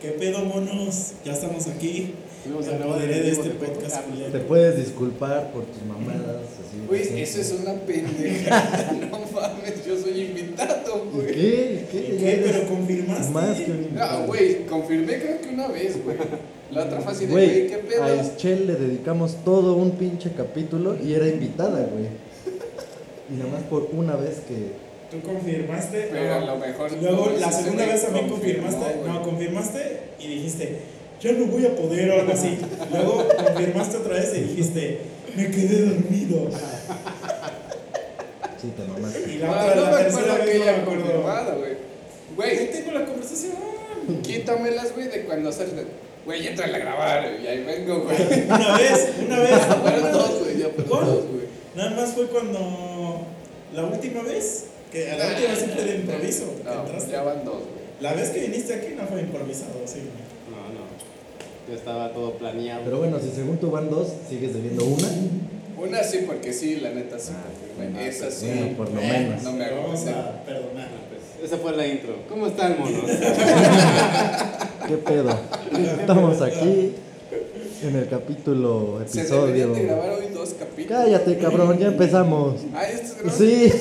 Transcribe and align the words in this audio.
¿Qué 0.00 0.08
pedo, 0.10 0.44
monos? 0.44 1.12
Ya 1.24 1.32
estamos 1.32 1.66
aquí. 1.66 2.14
Fuimos 2.44 2.68
a 2.68 2.78
grabar 2.78 3.00
de 3.00 3.30
este 3.30 3.50
podcast 3.50 4.02
culero. 4.06 4.30
Te 4.32 4.38
puedes 4.40 4.76
disculpar 4.76 5.50
por 5.52 5.64
tus 5.64 5.82
mamadas. 5.82 6.36
Así, 6.36 6.86
Güey, 6.86 7.02
así. 7.02 7.20
eso 7.20 7.40
es 7.40 7.52
una 7.60 7.74
pendeja. 7.74 8.94
No 9.10 9.18
mames, 9.40 9.84
yo 9.86 9.98
soy 9.98 10.20
invitado, 10.22 11.04
¿Y 11.12 11.14
güey. 11.16 11.26
qué? 11.26 11.86
¿Y 11.88 11.92
qué? 11.92 12.16
¿Qué? 12.16 12.42
¿Pero 12.44 12.68
confirmaste? 12.68 13.32
Más 13.32 13.56
que 13.60 13.70
un 13.70 13.94
No, 13.94 14.26
güey, 14.26 14.66
confirmé 14.66 15.18
creo 15.18 15.40
que 15.40 15.48
una 15.48 15.68
vez, 15.68 16.02
güey. 16.04 16.16
La 16.70 16.84
otra 16.84 16.98
así 16.98 17.26
de, 17.26 17.32
Güey, 17.32 17.46
güey, 17.48 17.66
¿qué 17.68 17.76
pedo? 17.78 18.04
a 18.04 18.14
Eschel 18.14 18.66
le 18.66 18.74
dedicamos 18.76 19.36
todo 19.44 19.74
un 19.74 19.92
pinche 19.92 20.30
capítulo 20.36 20.96
y 21.02 21.14
era 21.14 21.26
invitada, 21.28 21.80
güey. 21.90 22.06
Y 23.30 23.36
nada 23.38 23.50
más 23.52 23.62
por 23.64 23.88
una 23.92 24.16
vez 24.16 24.40
que. 24.46 24.87
¿Tú 25.10 25.20
confirmaste? 25.22 26.08
Pero 26.12 26.34
a 26.34 26.40
No. 26.40 26.46
lo 26.46 26.56
mejor. 26.58 26.92
Luego, 27.00 27.30
no, 27.32 27.38
la 27.38 27.50
segunda 27.52 27.86
vez 27.86 28.02
también 28.02 28.28
confirmaste. 28.28 28.84
No, 29.06 29.22
confirmaste 29.22 30.00
y 30.20 30.26
dijiste, 30.26 30.78
ya 31.20 31.32
no 31.32 31.46
voy 31.46 31.64
a 31.66 31.74
poder 31.74 32.10
o 32.10 32.20
algo 32.20 32.32
así. 32.32 32.58
Luego 32.92 33.26
confirmaste 33.28 33.96
otra 33.96 34.14
vez 34.14 34.32
y 34.36 34.40
dijiste, 34.40 34.98
me 35.34 35.50
quedé 35.50 35.82
dormido. 35.86 36.50
Sí, 38.60 38.72
te 38.76 38.84
mamaste. 38.84 39.32
Y 39.32 39.38
la 39.38 39.46
No, 39.46 39.52
otra, 39.52 39.74
no 39.76 39.82
la 39.82 39.90
me 39.90 39.96
tercera 40.04 40.20
acuerdo 40.34 40.44
vez 40.44 40.52
que 40.52 40.58
no 40.58 40.70
acuerdo. 40.70 41.02
confirmado, 41.04 41.58
güey. 41.58 41.70
Ahí 41.72 42.56
Güey, 42.56 42.70
tengo 42.72 42.92
la 42.92 43.04
conversación. 43.06 43.52
quítamelas, 44.22 44.94
güey, 44.94 45.08
de 45.08 45.22
cuando 45.24 45.50
de, 45.50 45.86
Güey, 46.24 46.46
entra 46.46 46.66
a 46.66 46.68
grabar, 46.68 47.22
güey, 47.30 47.44
y 47.44 47.46
ahí 47.46 47.64
vengo, 47.64 48.00
güey. 48.00 48.16
Una 48.46 48.76
vez, 48.76 49.08
una 49.26 49.38
vez. 49.40 49.58
Fueron 49.80 50.12
dos, 50.12 50.38
güey, 50.40 50.58
ya 50.58 50.68
fueron 50.68 51.06
dos, 51.06 51.24
güey. 51.26 51.44
Nada 51.74 51.90
más 51.96 52.10
fue 52.12 52.26
cuando. 52.26 53.22
La 53.74 53.84
última 53.84 54.22
vez, 54.22 54.64
que 54.90 55.10
a 55.10 55.16
la 55.16 55.26
última 55.28 55.48
vez 55.48 55.58
siempre 55.58 55.84
de 55.84 55.94
improviso. 55.96 56.44
No, 56.64 56.80
entraste. 56.84 57.12
ya 57.12 57.22
van 57.22 57.44
dos, 57.44 57.54
güey. 57.56 57.78
La 58.00 58.14
vez 58.14 58.30
que 58.30 58.40
viniste 58.40 58.74
aquí 58.74 58.94
no 58.96 59.06
fue 59.06 59.20
improvisado, 59.20 59.80
sí. 59.86 60.00
No, 60.50 60.56
no. 60.72 60.86
Ya 61.68 61.74
estaba 61.74 62.12
todo 62.12 62.32
planeado. 62.34 62.82
Pero 62.84 62.98
bueno, 62.98 63.18
si 63.18 63.30
según 63.30 63.58
tú 63.58 63.70
van 63.70 63.90
dos, 63.90 64.08
sigues 64.28 64.54
debiendo 64.54 64.84
una. 64.84 65.08
Una 65.76 66.02
sí, 66.02 66.24
porque 66.26 66.52
sí, 66.52 66.76
la 66.76 66.90
neta 66.90 67.18
sí. 67.18 67.32
Ah, 67.34 68.02
Esa 68.02 68.30
sí. 68.30 68.46
bueno, 68.46 68.76
por 68.76 68.88
lo 68.88 68.94
Bueno, 68.94 69.12
menos. 69.12 69.42
No 69.42 69.52
me 69.52 69.64
hago 69.64 69.82
Vamos 69.82 70.06
a 70.06 70.44
perdonar. 70.44 70.88
Ah, 70.88 71.06
pues, 71.08 71.44
esa 71.50 71.58
fue 71.58 71.76
la 71.76 71.86
intro. 71.86 72.16
¿Cómo 72.28 72.46
están, 72.48 72.78
monos? 72.78 73.02
¿Qué 74.88 74.96
pedo? 74.96 75.38
Estamos 76.00 76.40
aquí 76.42 76.94
en 77.82 77.96
el 77.96 78.08
capítulo, 78.08 79.00
Se 79.06 79.20
episodio. 79.20 79.46
deberían 79.46 79.72
de 79.74 79.82
grabar 79.84 80.10
hoy 80.10 80.26
dos 80.34 80.54
capítulos. 80.58 81.02
Cállate, 81.02 81.38
cabrón, 81.38 81.78
ya 81.78 81.88
empezamos. 81.88 82.54
Ah, 82.74 82.84
¿esto 82.84 83.26
es? 83.26 83.32
Sí. 83.34 83.72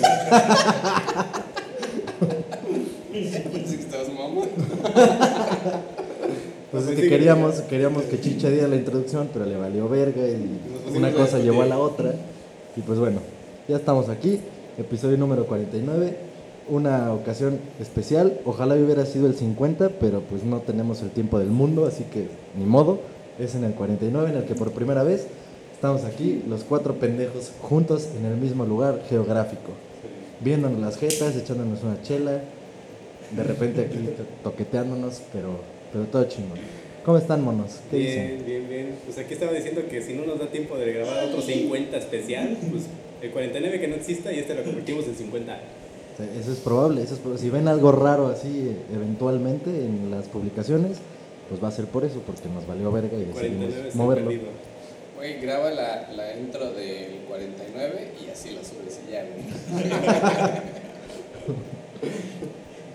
Pensé 3.12 3.44
que 3.78 3.82
estabas 3.82 4.10
mamón. 4.14 4.50
Pues 6.72 6.86
es 6.88 6.96
que 7.00 7.10
queríamos, 7.10 7.56
queríamos 7.62 8.04
que 8.04 8.20
Chicha 8.20 8.50
diera 8.50 8.68
la 8.68 8.76
introducción, 8.76 9.30
pero 9.34 9.46
le 9.46 9.56
valió 9.56 9.88
verga 9.88 10.22
y 10.28 10.60
una 10.96 11.12
cosa 11.12 11.40
llevó 11.40 11.62
a 11.62 11.66
la 11.66 11.80
otra. 11.80 12.14
Y 12.76 12.82
pues 12.82 13.00
bueno, 13.00 13.20
ya 13.68 13.78
estamos 13.78 14.10
aquí, 14.10 14.40
episodio 14.78 15.18
número 15.18 15.46
49, 15.46 16.18
una 16.70 17.14
ocasión 17.14 17.60
especial. 17.80 18.40
Ojalá 18.46 18.76
hubiera 18.76 19.06
sido 19.06 19.28
el 19.28 19.36
50, 19.36 19.92
pero 20.00 20.22
pues 20.22 20.44
no 20.44 20.60
tenemos 20.60 21.02
el 21.02 21.10
tiempo 21.10 21.40
del 21.40 21.50
mundo, 21.50 21.88
así 21.88 22.04
que 22.04 22.28
ni 22.58 22.66
modo. 22.66 23.00
Es 23.40 23.56
en 23.56 23.64
el 23.64 23.74
49 23.74 24.30
en 24.32 24.38
el 24.38 24.44
que 24.46 24.56
por 24.56 24.72
primera 24.72 25.04
vez 25.04 25.28
estamos 25.74 26.04
aquí, 26.06 26.44
los 26.48 26.64
cuatro 26.64 26.96
pendejos 26.96 27.52
juntos 27.62 28.08
en 28.18 28.26
el 28.26 28.36
mismo 28.38 28.66
lugar 28.66 29.02
geográfico, 29.10 29.72
viéndonos 30.42 30.80
las 30.80 30.98
jetas, 30.98 31.36
echándonos 31.36 31.84
una 31.84 32.02
chela, 32.02 32.42
de 33.36 33.44
repente 33.44 33.82
aquí 33.82 33.98
to- 33.98 34.50
toqueteándonos, 34.50 35.22
pero, 35.32 35.60
pero 35.92 36.06
todo 36.06 36.24
chingón. 36.26 36.58
¿Cómo 37.06 37.18
están, 37.18 37.42
monos? 37.44 37.80
¿Qué 37.92 37.98
dicen? 37.98 38.28
Bien, 38.28 38.46
bien, 38.46 38.70
bien. 38.70 38.96
Pues 39.06 39.18
aquí 39.18 39.34
estaba 39.34 39.54
diciendo 39.54 39.82
que 39.90 40.02
si 40.02 40.14
no 40.14 40.26
nos 40.26 40.40
da 40.40 40.48
tiempo 40.48 40.76
de 40.78 40.92
grabar 40.92 41.26
otro 41.26 41.42
50 41.42 41.96
especial, 41.96 42.58
pues 42.70 42.84
el 43.22 43.32
49 43.32 43.80
que 43.80 43.88
no 43.88 43.96
exista 43.96 44.34
y 44.34 44.40
este 44.40 44.56
lo 44.56 44.64
convertimos 44.64 45.06
en 45.06 45.16
50. 45.16 45.54
O 45.54 46.18
sea, 46.18 46.26
Eso 46.42 46.52
es 46.52 46.58
probable, 46.60 47.04
eso 47.04 47.14
es 47.14 47.20
probable. 47.20 47.42
Si 47.44 47.50
ven 47.50 47.68
algo 47.70 47.92
raro 47.94 48.28
así 48.28 48.76
eventualmente 48.94 49.70
en 49.70 50.12
las 50.12 50.28
publicaciones, 50.28 50.98
pues 51.50 51.64
va 51.64 51.70
a 51.70 51.72
ser 51.72 51.86
por 51.86 52.04
eso, 52.06 52.22
porque 52.26 52.48
nos 52.50 52.68
valió 52.68 52.92
verga 52.92 53.18
y 53.18 53.24
49 53.26 53.68
decidimos 53.68 53.96
moverlo. 53.96 54.30
perdido. 54.30 54.48
Güey, 55.16 55.40
graba 55.42 55.72
la, 55.72 56.10
la 56.16 56.38
intro 56.38 56.72
del 56.74 57.22
49 57.28 58.12
y 58.26 58.30
así 58.30 58.52
la 58.52 58.62
subes 58.64 59.00
y 59.08 59.12
ya, 59.12 59.24
güey. 59.24 59.42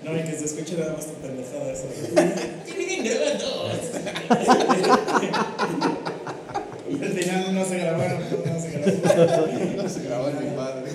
No, 0.04 0.16
y 0.18 0.22
que 0.22 0.32
se 0.32 0.46
escuche 0.46 0.76
nada 0.76 0.94
más 0.94 1.06
tu 1.06 1.12
pendejada 1.14 1.72
esa. 1.72 1.86
Y 6.90 7.02
al 7.02 7.12
final 7.12 7.54
no 7.54 7.64
se 7.64 7.78
grabaron, 7.78 8.18
no 8.20 8.60
se 8.60 8.70
grabaron. 8.70 9.76
No 9.76 9.88
se 9.88 10.02
graba 10.02 10.30
mi 10.30 10.56
padre. 10.56 10.90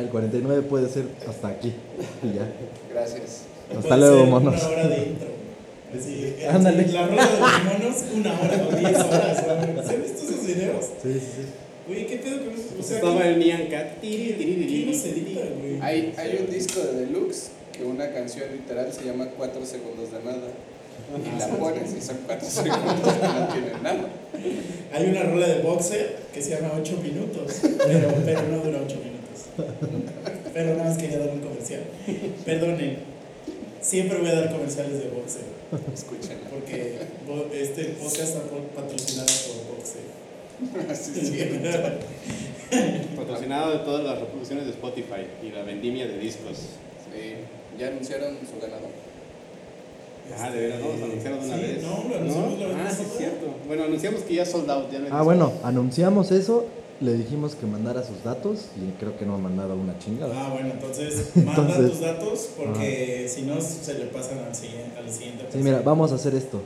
El 0.00 0.08
49 0.08 0.62
puede 0.62 0.88
ser 0.88 1.04
hasta 1.28 1.48
aquí 1.48 1.74
y 2.22 2.34
ya. 2.34 2.48
Gracias. 2.92 3.42
Hasta 3.70 3.82
Puede 3.82 3.96
luego, 4.00 4.18
ser 4.20 4.28
monos. 4.28 4.62
Una 4.62 4.70
hora 4.72 4.88
de 4.88 4.96
intro. 5.06 5.28
Así, 5.98 6.34
eh, 6.38 6.48
Ándale. 6.48 6.86
La 6.88 7.06
rueda 7.06 7.26
de 7.26 7.40
los 7.40 7.64
monos, 7.64 8.04
una 8.14 8.40
hora 8.40 8.68
o 8.68 8.76
diez 8.76 8.98
horas. 8.98 9.44
¿Se 9.86 9.94
han 9.94 10.02
visto 10.02 10.22
esos 10.24 10.46
videos? 10.46 10.84
Sí, 11.02 11.12
sí, 11.14 11.20
sí. 11.20 11.42
Güey, 11.86 12.06
¿qué 12.06 12.16
pedo 12.16 12.44
con 12.44 12.54
eso? 12.54 12.62
O 12.78 12.82
sea, 12.82 12.96
estaba 12.96 13.20
¿quién- 13.22 13.34
el 13.34 13.38
Nyan 13.40 13.66
Cat. 13.68 14.00
tiri, 14.00 14.32
tiri, 14.32 14.34
tiri, 14.36 14.56
¿quién 14.56 14.68
tiri. 14.68 14.84
los 14.92 15.04
edita, 15.04 15.40
güey? 15.60 15.80
Hay, 15.82 16.14
hay 16.16 16.38
un 16.46 16.50
disco 16.52 16.80
de 16.80 17.04
Deluxe 17.06 17.50
que 17.76 17.84
una 17.84 18.10
canción 18.12 18.46
literal 18.52 18.90
se 18.92 19.04
llama 19.04 19.26
4 19.36 19.64
segundos 19.66 20.10
de 20.12 20.18
nada. 20.24 20.48
Y 21.14 21.38
la 21.38 21.46
pones 21.58 21.94
y 21.96 22.00
son 22.00 22.16
4 22.26 22.48
segundos 22.48 23.12
que 23.12 23.26
no 23.28 23.48
tienen 23.52 23.82
nada. 23.82 24.08
Hay 24.94 25.06
una 25.06 25.22
rola 25.24 25.46
de 25.48 25.60
boxer 25.62 26.16
que 26.32 26.40
se 26.40 26.50
llama 26.50 26.72
8 26.80 26.98
minutos, 27.02 27.52
pero, 27.62 28.14
pero 28.24 28.42
no 28.50 28.58
dura 28.58 28.78
8 28.84 28.96
minutos. 28.96 29.74
Pero 30.54 30.74
nada 30.76 30.88
más 30.88 30.96
quería 30.98 31.18
dar 31.18 31.28
un 31.30 31.40
comercial. 31.40 31.82
Perdonen, 32.44 32.98
siempre 33.80 34.18
voy 34.18 34.28
a 34.30 34.34
dar 34.34 34.52
comerciales 34.52 35.00
de 35.00 35.08
boxer, 35.10 35.42
Escúchenla. 35.92 36.48
porque 36.50 36.98
bo- 37.26 37.46
este 37.52 37.84
podcast 38.00 38.20
está 38.36 38.40
patrocinado 38.74 39.28
por 39.46 39.76
boxer. 39.76 40.90
Así 40.90 41.12
es 41.20 41.30
cierto. 41.30 41.78
Patrocinado 43.16 43.72
de 43.72 43.78
todas 43.78 44.04
las 44.04 44.18
reproducciones 44.20 44.64
de 44.66 44.70
Spotify 44.72 45.26
y 45.42 45.50
la 45.50 45.62
vendimia 45.62 46.06
de 46.06 46.18
discos. 46.18 46.56
Sí, 46.58 47.34
ya 47.78 47.88
anunciaron 47.88 48.36
su 48.40 48.60
ganador. 48.60 48.90
Ah, 50.38 50.50
de 50.50 50.58
veras, 50.60 50.80
vamos 50.80 51.02
a 51.02 51.04
anunciarlo 51.04 51.40
de 51.42 51.46
una 51.48 51.56
Sí, 51.56 51.62
vez. 51.62 51.82
no, 51.82 52.04
lo 52.08 52.16
anunciamos 52.16 52.58
la 52.58 52.66
vez 52.68 52.76
Ah, 52.80 52.90
sí, 52.90 53.02
es 53.02 53.18
cierto. 53.18 53.46
Bueno, 53.66 53.84
anunciamos 53.84 54.22
que 54.22 54.34
ya 54.34 54.46
sold 54.46 54.70
out. 54.70 54.90
Ya 54.90 54.98
no 55.00 55.06
Ah, 55.10 55.22
bueno, 55.22 55.52
anunciamos 55.62 56.30
eso, 56.32 56.64
le 57.00 57.14
dijimos 57.14 57.54
que 57.54 57.66
mandara 57.66 58.02
sus 58.04 58.22
datos 58.22 58.66
y 58.76 58.92
creo 59.00 59.16
que 59.18 59.26
no 59.26 59.34
ha 59.34 59.38
mandado 59.38 59.74
una 59.74 59.98
chingada. 59.98 60.32
Ah, 60.36 60.50
bueno, 60.52 60.70
entonces 60.72 61.30
manda 61.36 61.52
Entonces- 61.62 61.90
tus 61.90 62.00
datos 62.00 62.48
porque 62.56 63.28
si 63.28 63.42
no 63.42 63.60
se 63.60 63.94
le 63.94 64.06
pasan 64.06 64.38
al 64.38 64.54
siguiente. 64.54 64.96
Al 64.98 65.10
siguiente 65.10 65.46
Sí, 65.52 65.58
mira, 65.58 65.82
vamos 65.82 66.12
a 66.12 66.14
hacer 66.16 66.34
esto. 66.34 66.60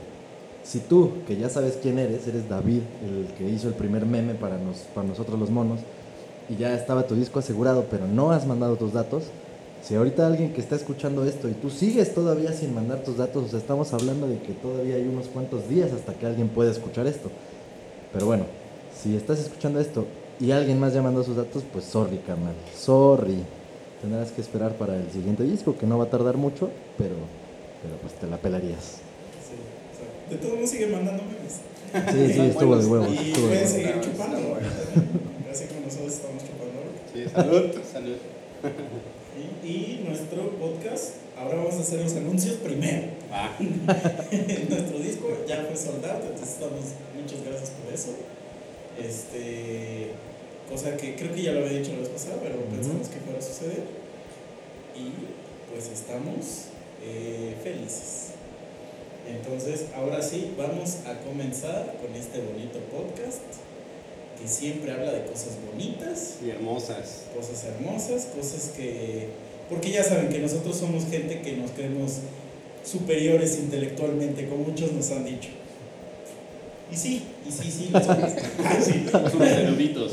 Si 0.63 0.79
tú, 0.79 1.11
que 1.27 1.35
ya 1.37 1.49
sabes 1.49 1.79
quién 1.81 1.97
eres, 1.97 2.27
eres 2.27 2.47
David, 2.47 2.81
el 3.03 3.33
que 3.37 3.49
hizo 3.49 3.67
el 3.69 3.73
primer 3.73 4.05
meme 4.05 4.35
para, 4.35 4.57
nos, 4.57 4.77
para 4.93 5.07
nosotros 5.07 5.39
los 5.39 5.49
monos, 5.49 5.79
y 6.47 6.55
ya 6.57 6.75
estaba 6.75 7.07
tu 7.07 7.15
disco 7.15 7.39
asegurado, 7.39 7.85
pero 7.89 8.05
no 8.07 8.31
has 8.31 8.45
mandado 8.45 8.75
tus 8.75 8.93
datos, 8.93 9.23
si 9.81 9.95
ahorita 9.95 10.27
alguien 10.27 10.53
que 10.53 10.61
está 10.61 10.75
escuchando 10.75 11.25
esto 11.25 11.47
y 11.49 11.53
tú 11.53 11.69
sigues 11.69 12.13
todavía 12.13 12.51
sin 12.53 12.75
mandar 12.75 12.99
tus 13.03 13.17
datos, 13.17 13.45
o 13.45 13.47
sea, 13.47 13.59
estamos 13.59 13.93
hablando 13.93 14.27
de 14.27 14.37
que 14.39 14.51
todavía 14.53 14.95
hay 14.95 15.07
unos 15.07 15.27
cuantos 15.27 15.67
días 15.69 15.91
hasta 15.91 16.13
que 16.13 16.25
alguien 16.27 16.49
pueda 16.49 16.69
escuchar 16.69 17.07
esto. 17.07 17.29
Pero 18.13 18.25
bueno, 18.25 18.43
si 19.01 19.15
estás 19.15 19.39
escuchando 19.39 19.79
esto 19.79 20.05
y 20.39 20.51
alguien 20.51 20.79
más 20.79 20.93
ya 20.93 21.01
mandó 21.01 21.23
sus 21.23 21.35
datos, 21.35 21.63
pues 21.71 21.85
sorry, 21.85 22.17
carnal, 22.25 22.53
sorry. 22.77 23.37
Tendrás 24.01 24.31
que 24.31 24.41
esperar 24.41 24.73
para 24.75 24.95
el 24.95 25.11
siguiente 25.11 25.43
disco, 25.43 25.77
que 25.77 25.85
no 25.85 25.97
va 25.97 26.05
a 26.05 26.09
tardar 26.09 26.37
mucho, 26.37 26.69
pero, 26.97 27.15
pero 27.83 27.95
pues 28.01 28.13
te 28.13 28.27
la 28.27 28.37
pelarías. 28.37 28.99
Sí, 29.43 29.55
exacto. 29.91 30.31
de 30.31 30.37
todos 30.37 30.55
modos 30.55 30.69
sigue 30.69 30.87
mandando 30.87 31.23
memes. 31.23 31.59
Sí, 32.13 32.33
sí, 32.33 32.39
estuvo 32.51 32.77
de 32.77 32.85
huevos. 32.85 33.09
Y 33.13 33.17
Estuvo 33.31 33.47
de 33.47 33.55
pueden 33.57 33.57
huevos. 33.57 33.69
seguir 33.71 33.95
No, 33.97 34.01
chupando. 34.03 34.37
bueno. 34.39 34.67
Así 35.51 35.65
como 35.65 35.79
nosotros 35.81 36.13
estamos 36.13 36.43
chupando. 36.43 36.79
Sí, 37.13 37.25
salud, 37.29 37.83
salud. 37.91 38.17
Y, 39.63 39.67
y 39.67 40.05
nuestro 40.07 40.49
podcast, 40.59 41.15
ahora 41.37 41.57
vamos 41.57 41.75
a 41.75 41.79
hacer 41.81 42.01
los 42.01 42.15
anuncios 42.15 42.55
primero. 42.57 43.07
Ah, 43.31 43.51
nuestro 43.59 44.99
disco 44.99 45.27
ya 45.47 45.65
fue 45.67 45.75
soldado, 45.75 46.21
entonces 46.23 46.49
estamos, 46.55 46.85
muchas 47.19 47.43
gracias 47.43 47.71
por 47.71 47.93
eso. 47.93 48.09
Este, 49.03 50.11
cosa 50.69 50.97
que 50.97 51.15
creo 51.15 51.33
que 51.33 51.43
ya 51.43 51.53
lo 51.53 51.65
había 51.65 51.79
dicho 51.79 51.93
la 51.93 51.99
vez 51.99 52.09
pasada, 52.09 52.37
pero 52.41 52.55
pensamos 52.65 53.07
que 53.07 53.19
fuera 53.19 53.39
a 53.39 53.41
suceder. 53.41 53.83
Y 54.95 55.71
pues 55.71 55.89
estamos 55.89 56.69
eh, 57.03 57.55
felices. 57.63 58.29
Entonces, 59.27 59.85
ahora 59.95 60.21
sí, 60.21 60.53
vamos 60.57 60.97
a 61.05 61.19
comenzar 61.19 61.95
con 62.01 62.15
este 62.15 62.41
bonito 62.41 62.79
podcast 62.91 63.41
que 64.39 64.47
siempre 64.47 64.91
habla 64.91 65.11
de 65.11 65.25
cosas 65.25 65.57
bonitas 65.69 66.37
y 66.43 66.49
hermosas. 66.49 67.25
cosas 67.35 67.65
hermosas, 67.65 68.27
cosas 68.35 68.71
que... 68.75 69.27
Porque 69.69 69.91
ya 69.91 70.03
saben 70.03 70.29
que 70.29 70.39
nosotros 70.39 70.77
somos 70.77 71.05
gente 71.05 71.41
que 71.41 71.57
nos 71.57 71.71
creemos 71.71 72.19
superiores 72.83 73.57
intelectualmente, 73.59 74.47
como 74.47 74.63
muchos 74.63 74.93
nos 74.93 75.11
han 75.11 75.25
dicho. 75.25 75.49
Y 76.91 76.95
sí, 76.95 77.23
y 77.47 77.51
sí, 77.51 77.71
sí, 77.71 77.89
lo 77.91 77.99
somos. 78.03 78.31
Ah, 78.65 78.77
sí. 78.81 79.05
Somos 79.11 79.33
unos 79.33 79.47
eruditos. 79.49 80.11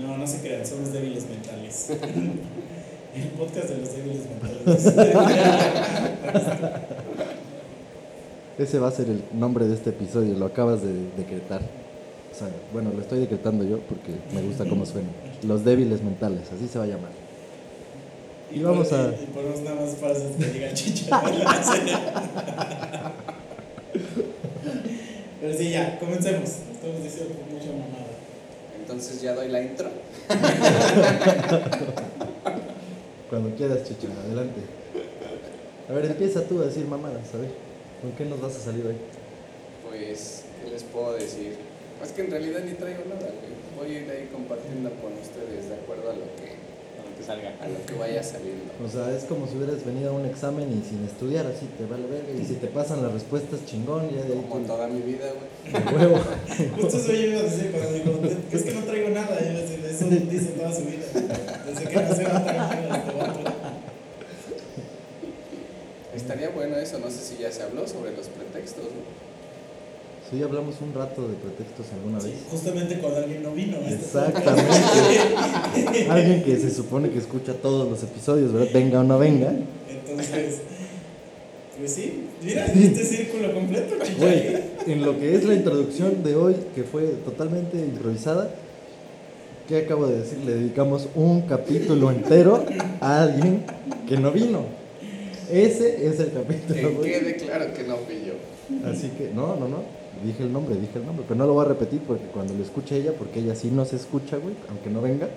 No, 0.00 0.16
no 0.18 0.26
se 0.26 0.40
crean, 0.40 0.64
somos 0.66 0.92
débiles 0.92 1.24
mentales. 1.28 1.90
El 3.16 3.28
podcast 3.38 3.68
de 3.70 3.78
los 3.78 3.94
débiles 3.96 4.22
mentales. 4.28 4.94
Ese 8.58 8.78
va 8.78 8.88
a 8.88 8.90
ser 8.90 9.08
el 9.10 9.22
nombre 9.34 9.66
de 9.66 9.74
este 9.74 9.90
episodio, 9.90 10.34
lo 10.34 10.46
acabas 10.46 10.80
de 10.82 10.90
decretar. 11.16 11.60
O 11.60 12.38
sea, 12.38 12.48
bueno, 12.72 12.90
lo 12.94 13.00
estoy 13.02 13.20
decretando 13.20 13.64
yo 13.64 13.78
porque 13.80 14.12
me 14.34 14.40
gusta 14.42 14.66
cómo 14.66 14.84
suena. 14.86 15.08
Los 15.46 15.62
débiles 15.64 16.02
mentales, 16.02 16.42
así 16.54 16.66
se 16.68 16.78
va 16.78 16.84
a 16.84 16.88
llamar. 16.88 17.10
Y 18.50 18.60
vamos 18.60 18.92
a- 18.92 19.12
Y 19.14 19.26
ponemos 19.34 19.60
nada 19.60 19.80
más 19.80 19.94
frases 19.96 20.36
que 20.38 20.44
diga 20.52 20.72
chicha. 20.72 21.20
Pero 25.46 25.58
sí, 25.58 25.70
ya, 25.70 25.96
comencemos. 26.00 26.50
Estamos 26.74 27.04
diciendo 27.04 27.36
mucha 27.48 27.66
mamada. 27.66 28.10
Entonces 28.80 29.22
ya 29.22 29.32
doy 29.32 29.48
la 29.48 29.62
intro. 29.62 29.88
Cuando 33.30 33.54
quieras, 33.54 33.84
Chicha, 33.84 34.08
adelante. 34.26 34.62
A 35.88 35.92
ver, 35.92 36.06
empieza 36.06 36.42
tú 36.48 36.60
a 36.60 36.64
decir 36.64 36.84
mamadas, 36.86 37.32
a 37.32 37.36
ver. 37.38 37.50
¿Con 38.02 38.10
qué 38.18 38.24
nos 38.24 38.40
vas 38.40 38.56
a 38.56 38.58
salir 38.58 38.84
hoy? 38.86 38.96
Pues, 39.88 40.46
¿qué 40.64 40.70
les 40.72 40.82
puedo 40.82 41.12
decir? 41.12 41.54
Es 42.02 42.10
que 42.10 42.22
en 42.22 42.32
realidad 42.32 42.62
ni 42.64 42.72
traigo 42.72 43.04
nada, 43.08 43.30
güey. 43.30 43.54
Voy 43.78 43.94
a 43.94 44.00
ir 44.00 44.10
ahí 44.10 44.28
compartiendo 44.32 44.90
con 45.00 45.12
ustedes 45.12 45.68
de 45.68 45.76
acuerdo 45.76 46.10
a 46.10 46.14
lo 46.14 46.24
que, 46.34 46.55
que 47.16 47.22
salga. 47.24 47.48
a 47.60 47.66
lo 47.68 47.84
que 47.86 47.94
vaya 47.94 48.22
saliendo. 48.22 48.64
O 48.84 48.88
sea, 48.88 49.10
es 49.16 49.24
como 49.24 49.46
si 49.46 49.56
hubieras 49.56 49.84
venido 49.84 50.10
a 50.10 50.12
un 50.12 50.26
examen 50.26 50.68
y 50.70 50.86
sin 50.88 51.04
estudiar, 51.04 51.46
así 51.46 51.66
te 51.78 51.86
vale 51.86 52.06
verga. 52.06 52.30
Y 52.40 52.44
si 52.44 52.54
te 52.54 52.66
pasan 52.66 53.02
las 53.02 53.12
respuestas, 53.12 53.64
chingón, 53.66 54.10
ya 54.10 54.22
de 54.22 54.34
ahí 54.34 54.46
Como 54.48 54.60
tú- 54.62 54.66
toda 54.66 54.86
mi 54.88 55.00
vida, 55.00 55.26
güey. 55.32 55.84
de 55.84 55.96
huevo. 55.96 56.20
Justo 56.80 56.96
eso 56.98 57.12
yo 57.12 57.20
iba 57.26 57.40
a 57.40 57.42
decir 57.44 57.70
cuando 57.72 57.92
digo, 57.92 58.20
es 58.52 58.62
que 58.62 58.74
no 58.74 58.80
traigo 58.84 59.08
nada, 59.10 59.40
yo 59.40 59.46
iba 59.50 59.58
a 59.58 59.62
decir, 59.62 59.84
eso 59.84 60.06
dice 60.30 60.46
toda 60.52 60.72
su 60.74 60.82
vida. 60.84 61.06
Desde 61.66 61.84
que 61.88 61.96
nació 61.96 62.28
no 62.28 62.44
traigo 62.44 62.62
nada. 62.88 63.54
Estaría 66.14 66.48
bueno 66.50 66.76
eso, 66.76 66.98
no 66.98 67.10
sé 67.10 67.18
si 67.20 67.42
ya 67.42 67.52
se 67.52 67.62
habló 67.62 67.86
sobre 67.86 68.16
los 68.16 68.26
pretextos, 68.28 68.84
¿no? 68.84 69.25
Sí, 70.30 70.42
hablamos 70.42 70.74
un 70.80 70.92
rato 70.92 71.22
de 71.28 71.34
pretextos 71.34 71.86
alguna 71.92 72.20
Sí, 72.20 72.30
vez. 72.30 72.38
justamente 72.50 72.98
cuando 72.98 73.18
alguien 73.18 73.42
no 73.44 73.52
vino. 73.52 73.76
a 73.78 73.88
Exactamente. 73.88 74.70
Alguien 76.10 76.42
que 76.42 76.56
se 76.56 76.70
supone 76.70 77.10
que 77.10 77.18
escucha 77.18 77.52
todos 77.54 77.88
los 77.88 78.02
episodios, 78.02 78.52
¿verdad? 78.52 78.68
Venga 78.74 79.00
o 79.00 79.04
no 79.04 79.18
venga. 79.20 79.52
Entonces, 79.88 80.62
pues 81.78 81.92
sí, 81.92 82.24
mira, 82.42 82.66
este 82.66 83.04
círculo 83.04 83.54
completo. 83.54 83.94
Güey, 84.18 84.56
en 84.88 85.04
lo 85.04 85.16
que 85.18 85.36
es 85.36 85.44
la 85.44 85.54
introducción 85.54 86.24
de 86.24 86.34
hoy, 86.34 86.56
que 86.74 86.82
fue 86.82 87.04
totalmente 87.24 87.76
improvisada, 87.78 88.50
¿qué 89.68 89.78
acabo 89.78 90.08
de 90.08 90.18
decir? 90.18 90.38
Le 90.44 90.54
dedicamos 90.54 91.06
un 91.14 91.42
capítulo 91.42 92.10
entero 92.10 92.64
a 93.00 93.22
alguien 93.22 93.62
que 94.08 94.16
no 94.16 94.32
vino. 94.32 94.64
Ese 95.52 96.04
es 96.08 96.18
el 96.18 96.32
capítulo. 96.32 97.00
Que 97.02 97.10
quede 97.12 97.36
claro 97.36 97.72
que 97.72 97.84
no 97.84 97.96
fui 97.98 98.22
yo. 98.26 98.88
Así 98.90 99.10
que, 99.16 99.30
no, 99.32 99.54
no, 99.54 99.68
no. 99.68 100.05
Dije 100.24 100.42
el 100.42 100.52
nombre, 100.52 100.74
dije 100.76 100.98
el 100.98 101.06
nombre. 101.06 101.24
Pero 101.26 101.38
no 101.38 101.46
lo 101.46 101.54
voy 101.54 101.64
a 101.64 101.68
repetir 101.68 102.00
porque 102.00 102.24
cuando 102.26 102.54
lo 102.54 102.62
escuche 102.62 102.96
ella, 102.96 103.12
porque 103.12 103.40
ella 103.40 103.54
sí 103.54 103.70
no 103.70 103.84
se 103.84 103.96
escucha, 103.96 104.36
güey, 104.36 104.54
aunque 104.68 104.90
no 104.90 105.00
venga, 105.00 105.28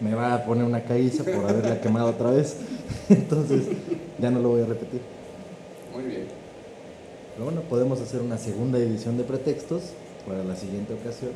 me 0.00 0.14
va 0.14 0.34
a 0.34 0.44
poner 0.44 0.64
una 0.64 0.82
caíza 0.82 1.24
por 1.24 1.48
haberla 1.48 1.80
quemado 1.82 2.10
otra 2.10 2.30
vez. 2.30 2.56
Entonces, 3.08 3.64
ya 4.18 4.30
no 4.30 4.40
lo 4.40 4.50
voy 4.50 4.62
a 4.62 4.66
repetir. 4.66 5.00
Muy 5.94 6.04
bien. 6.04 6.24
Pero 7.34 7.46
bueno, 7.46 7.62
podemos 7.62 8.00
hacer 8.00 8.20
una 8.20 8.38
segunda 8.38 8.78
edición 8.78 9.16
de 9.16 9.24
pretextos 9.24 9.82
para 10.26 10.42
la 10.44 10.56
siguiente 10.56 10.94
ocasión. 10.94 11.32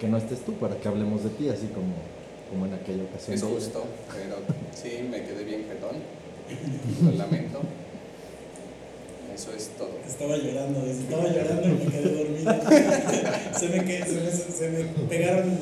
Que 0.00 0.06
no 0.06 0.16
estés 0.16 0.40
tú, 0.40 0.52
para 0.54 0.76
que 0.76 0.86
hablemos 0.88 1.24
de 1.24 1.30
ti, 1.30 1.48
así 1.48 1.66
como, 1.68 1.94
como 2.50 2.66
en 2.66 2.74
aquella 2.74 3.02
ocasión. 3.04 3.34
Es 3.34 3.42
justo, 3.42 3.84
pero 4.14 4.36
sí, 4.74 5.06
me 5.10 5.22
quedé 5.24 5.44
bien 5.44 5.64
jetón. 5.66 5.96
Lo 7.04 7.18
lamento. 7.18 7.60
Estaba 10.18 10.36
llorando, 10.36 10.80
dice, 10.84 11.00
estaba 11.02 11.28
llorando 11.28 11.68
y 11.68 11.84
me 11.84 11.92
quedé 11.92 12.10
dormido. 12.16 12.50
se, 13.58 13.68
me 13.68 14.04
se, 14.04 14.12
me, 14.20 14.30
se 14.32 14.68
me 14.70 14.84
pegaron 15.08 15.58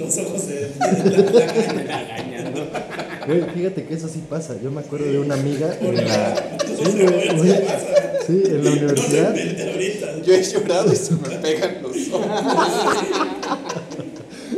los 0.00 0.18
ojos 0.18 0.48
de, 0.48 0.54
de 0.56 1.84
la, 1.84 2.02
gaña, 2.02 2.50
¿no? 2.50 3.26
Güey, 3.28 3.42
fíjate 3.54 3.84
que 3.84 3.94
eso 3.94 4.08
sí 4.08 4.24
pasa. 4.28 4.56
Yo 4.60 4.72
me 4.72 4.80
acuerdo 4.80 5.06
de 5.12 5.18
una 5.20 5.34
amiga 5.34 5.76
en 5.80 5.94
la, 5.94 6.34
güey. 7.36 7.52
sí, 8.26 8.42
en 8.46 8.64
la 8.64 8.70
universidad. 8.72 9.34
Yo 10.24 10.34
he 10.34 10.42
llorado 10.42 10.92
y 10.92 10.96
se 10.96 11.12
me 11.14 11.28
pegan 11.36 11.76
los 11.82 11.96
ojos. 12.12 12.26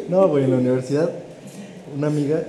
No, 0.09 0.29
güey, 0.29 0.45
en 0.45 0.51
la 0.51 0.57
universidad, 0.57 1.11
una 1.95 2.07
amiga 2.07 2.43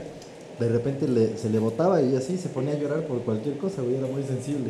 de 0.58 0.70
repente 0.70 1.08
le- 1.10 1.38
se 1.38 1.50
le 1.50 1.60
botaba 1.60 2.02
y 2.02 2.16
así 2.16 2.38
se 2.38 2.48
ponía 2.48 2.74
a 2.76 2.78
llorar 2.78 3.02
por 3.08 3.22
cualquier 3.24 3.58
cosa, 3.58 3.82
güey, 3.82 3.96
era 3.98 4.08
muy 4.08 4.24
sensible. 4.24 4.70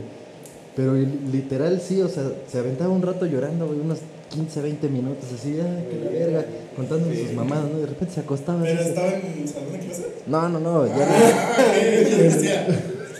Pero 0.76 0.94
li- 0.96 1.20
literal 1.32 1.80
sí, 1.80 2.02
o 2.02 2.10
sea, 2.10 2.24
se 2.52 2.58
aventaba 2.60 2.92
un 2.94 3.02
rato 3.04 3.26
llorando, 3.26 3.68
güey, 3.68 3.80
unos 3.80 4.00
15, 4.30 4.62
20 4.62 4.88
minutos 4.90 5.26
así, 5.40 5.50
ay, 5.60 5.88
que 5.90 6.04
la 6.04 6.10
verga, 6.10 6.46
contando 6.76 7.14
sus 7.14 7.32
mamadas, 7.34 7.66
¿no? 7.72 7.78
De 7.80 7.86
repente 7.86 8.16
se 8.16 8.20
acostaba. 8.22 8.64
Pero 8.64 8.80
así, 8.80 8.90
estaba 8.90 9.08
en 9.14 9.48
salón 9.48 9.72
de 9.74 9.80
clase. 9.80 10.06
No, 10.26 10.50
no, 10.50 10.60
no, 10.60 10.88
ya. 10.88 11.08
Ah, 11.08 11.56
ok, 11.60 12.10
yo 12.12 12.18
decía. 12.18 12.68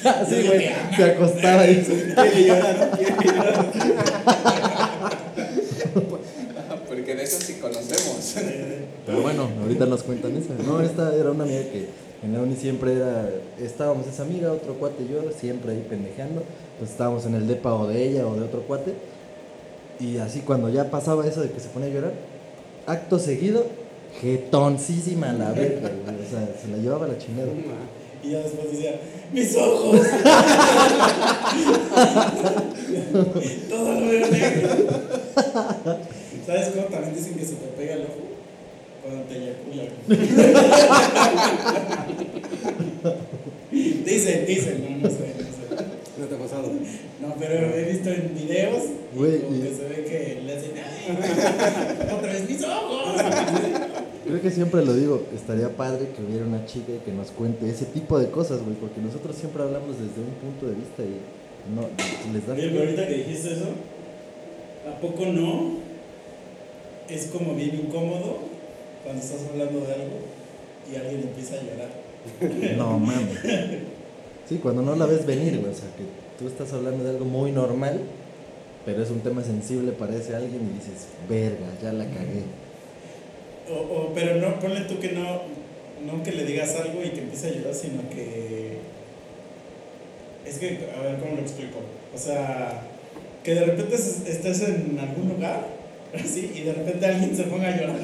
Ah, 0.06 0.26
sí, 0.28 0.36
güey, 0.48 0.70
se 0.96 1.04
acostaba 1.04 1.68
y 1.68 1.76
Quiere 1.84 2.44
llorar, 2.48 2.92
quiere 2.98 3.16
llorar. 3.24 3.72
Porque 6.88 7.16
de 7.16 7.24
eso 7.24 7.38
sí 7.40 7.54
conocemos. 7.62 8.36
Pero 9.06 9.22
bueno, 9.22 9.50
ahorita 9.62 9.86
nos 9.86 10.04
cuentan 10.04 10.36
esa. 10.38 10.54
No, 10.66 10.82
esta 10.82 11.14
era 11.16 11.32
una 11.32 11.44
amiga 11.44 11.62
que 11.64 11.88
en 12.24 12.34
la 12.34 12.40
uni 12.40 12.56
siempre 12.56 12.94
era, 12.94 13.30
estábamos 13.60 14.08
esa 14.08 14.24
amiga, 14.24 14.52
otro 14.52 14.76
cuate 14.76 15.04
y 15.04 15.10
yo, 15.10 15.22
siempre 15.38 15.74
ahí 15.74 15.86
pendejeando. 15.88 16.44
Pues 16.80 16.92
estábamos 16.92 17.26
en 17.26 17.36
el 17.36 17.48
depa 17.48 17.74
o 17.74 17.86
de 17.88 18.08
ella 18.08 18.26
o 18.26 18.36
de 18.36 18.44
otro 18.44 18.62
cuate. 18.62 18.94
Y 20.00 20.18
así 20.18 20.40
cuando 20.40 20.70
ya 20.70 20.90
pasaba 20.90 21.28
eso 21.28 21.42
de 21.42 21.52
que 21.52 21.60
se 21.60 21.68
ponía 21.70 21.90
a 21.90 21.92
llorar, 21.92 22.14
acto 22.88 23.20
seguido, 23.20 23.66
jetoncísima 24.22 25.34
la 25.34 25.52
verga, 25.52 25.90
güey. 25.90 26.16
O 26.26 26.30
sea, 26.30 26.56
se 26.62 26.70
la 26.70 26.78
llevaba 26.78 27.08
la 27.08 27.18
chingada. 27.18 27.50
Y 28.24 28.30
ya 28.30 28.40
después 28.40 28.72
decía, 28.72 29.02
mis 29.34 29.56
ojos. 29.58 30.00
Todo 33.70 34.00
lo 34.00 34.08
veo 34.08 34.28
negro. 34.30 34.70
¿Sabes 36.46 36.70
cómo 36.70 36.86
también 36.86 37.16
dicen 37.16 37.36
que 37.36 37.46
se 37.46 37.56
te 37.56 37.68
pega 37.68 37.96
el 37.96 38.04
ojo? 38.04 38.33
Cuando 39.04 39.24
te 39.24 39.36
eyaculan. 39.38 39.88
dicen, 44.06 44.46
dicen, 44.46 44.84
no, 44.84 44.90
no 44.98 45.10
sé, 45.10 45.34
no 45.38 45.44
sé. 45.44 45.50
¿No 46.18 46.26
te 46.28 46.36
ha 46.36 46.38
pasado? 46.38 46.70
No, 47.22 47.36
pero 47.40 47.76
he 47.76 47.84
visto 47.92 48.10
en 48.10 48.34
videos 48.36 48.84
Güey, 49.16 49.40
como 49.42 49.58
y- 49.58 49.62
que 49.62 49.74
se 49.74 49.84
ve 49.90 50.04
que 50.06 50.42
le 50.46 50.54
hacen, 50.56 50.72
¡ay! 50.78 51.18
¡Otra 52.18 52.32
vez 52.32 52.50
mis 52.50 52.64
ojos! 52.64 53.22
Creo 54.26 54.42
que 54.42 54.52
siempre 54.52 54.86
lo 54.86 54.94
digo, 54.94 55.24
estaría 55.36 55.70
padre 55.70 56.08
que 56.16 56.22
hubiera 56.24 56.46
una 56.46 56.66
chica 56.66 56.94
que 57.04 57.12
nos 57.12 57.32
cuente 57.32 57.70
ese 57.70 57.86
tipo 57.86 58.18
de 58.20 58.30
cosas, 58.30 58.62
güey, 58.64 58.76
porque 58.76 59.02
nosotros 59.02 59.36
siempre 59.36 59.64
hablamos 59.64 59.98
desde 60.00 60.22
un 60.22 60.34
punto 60.42 60.68
de 60.68 60.76
vista 60.76 61.04
y 61.04 61.18
no 61.76 61.82
les 62.34 62.48
da 62.48 62.54
Oye, 62.54 62.70
pero 62.70 62.80
ahorita 62.82 63.08
que 63.08 63.14
dijiste 63.16 63.54
eso, 63.54 63.66
¿a 64.90 65.00
poco 65.02 65.26
no? 65.26 65.74
Es 67.10 67.26
como 67.28 67.54
bien 67.56 67.76
incómodo 67.86 68.40
cuando 69.04 69.22
estás 69.22 69.42
hablando 69.50 69.80
de 69.82 69.94
algo 69.94 70.20
y 70.92 70.96
alguien 70.96 71.22
empieza 71.24 71.56
a 71.56 71.64
llorar. 71.64 72.04
No 72.78 73.00
mames. 73.00 73.40
Sí, 74.48 74.58
cuando 74.62 74.82
no 74.82 74.96
la 74.96 75.06
ves 75.06 75.26
venir, 75.26 75.60
güey. 75.60 75.72
O 75.72 75.76
sea, 75.76 75.90
que 75.98 76.04
tú 76.40 76.48
estás 76.48 76.72
hablando 76.74 77.04
de 77.04 77.10
algo 77.12 77.26
muy 77.26 77.52
normal, 77.52 78.00
pero 78.86 79.04
es 79.04 79.10
un 79.10 79.20
tema 79.22 79.42
sensible 79.44 79.92
para 79.94 80.16
ese 80.16 80.36
alguien 80.36 80.62
y 80.70 80.80
dices, 80.80 81.08
verga, 81.30 81.68
ya 81.82 81.92
la 81.94 82.06
cagué. 82.06 82.44
O, 83.70 83.74
o- 83.76 84.14
pero 84.14 84.36
no, 84.36 84.60
ponle 84.60 84.82
tú 84.82 85.00
que 85.00 85.12
no, 85.14 85.42
no 86.06 86.24
que 86.24 86.32
le 86.34 86.46
digas 86.46 86.76
algo 86.76 87.02
y 87.04 87.10
que 87.10 87.22
empiece 87.22 87.48
a 87.48 87.52
llorar, 87.52 87.74
sino 87.74 88.10
que. 88.10 88.78
Es 90.46 90.58
que, 90.60 90.90
a 90.98 91.02
ver, 91.02 91.18
¿cómo 91.20 91.36
lo 91.36 91.42
explico? 91.42 91.80
O 92.14 92.18
sea, 92.18 92.82
que 93.44 93.56
de 93.56 93.66
repente 93.66 93.96
es- 93.96 94.24
estés 94.28 94.62
en 94.62 94.98
algún 95.00 95.30
lugar, 95.30 95.68
así, 96.14 96.52
y 96.56 96.62
de 96.62 96.74
repente 96.74 97.06
alguien 97.06 97.36
se 97.36 97.44
ponga 97.44 97.70
a 97.70 97.78
llorar. 97.78 98.00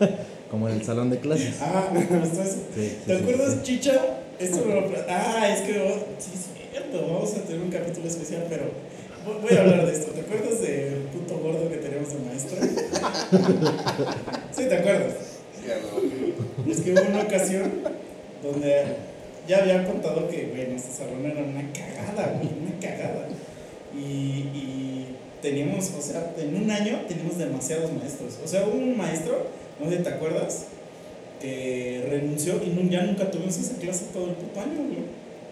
Como 0.54 0.68
en 0.68 0.74
el 0.76 0.84
salón 0.84 1.10
de 1.10 1.18
clases. 1.18 1.56
Ah, 1.60 1.88
justo 1.92 2.14
eso. 2.42 2.58
Sí, 2.76 2.80
sí, 2.90 2.96
¿Te 3.06 3.16
sí, 3.16 3.22
acuerdas, 3.22 3.52
sí. 3.54 3.58
Chicha? 3.64 3.92
Esto 4.38 4.64
me 4.64 4.74
lo 4.74 4.86
Ah, 5.08 5.48
es 5.52 5.62
que. 5.62 5.80
oh, 5.80 5.98
sí, 6.20 6.30
es 6.32 6.70
cierto. 6.70 7.08
Vamos 7.12 7.34
a 7.34 7.40
tener 7.40 7.60
un 7.60 7.70
capítulo 7.72 8.06
especial, 8.06 8.46
pero. 8.48 8.70
voy- 9.42 9.56
a 9.56 9.60
hablar 9.62 9.84
de 9.84 9.92
esto. 9.92 10.12
¿Te 10.12 10.20
acuerdas 10.20 10.60
del 10.62 10.94
puto 11.12 11.38
gordo 11.38 11.68
que 11.68 11.78
teníamos 11.78 12.08
de 12.12 12.18
maestro? 12.20 12.56
Sí, 14.56 14.64
¿te 14.68 14.76
acuerdas? 14.76 15.14
Es 16.68 16.80
que 16.82 16.92
hubo 16.92 17.00
una 17.02 17.22
ocasión 17.22 17.72
donde 18.44 18.84
ya 19.48 19.58
había 19.58 19.84
contado 19.84 20.28
que, 20.28 20.52
güey, 20.54 20.68
nuestro 20.68 21.04
salón 21.04 21.26
era 21.26 21.42
una 21.42 21.64
cagada, 21.72 22.34
güey, 22.38 22.50
una 22.62 22.78
cagada. 22.80 23.26
Y, 23.92 23.98
y 24.54 25.16
teníamos, 25.44 25.92
o 25.96 26.00
sea, 26.00 26.32
en 26.38 26.56
un 26.56 26.70
año 26.70 27.02
teníamos 27.06 27.36
demasiados 27.36 27.92
maestros. 27.92 28.38
O 28.42 28.48
sea, 28.48 28.66
hubo 28.66 28.78
un 28.78 28.96
maestro, 28.96 29.46
no 29.78 29.90
sé 29.90 29.98
si 29.98 30.02
te 30.02 30.08
acuerdas, 30.08 30.64
que 31.38 32.06
renunció 32.08 32.54
y 32.64 32.88
ya 32.88 33.02
nunca 33.02 33.30
tuvimos 33.30 33.58
esa 33.58 33.76
clase 33.76 34.06
todo 34.14 34.24
el 34.24 34.36
puto 34.36 34.58
año, 34.58 34.78
güey. 34.88 35.04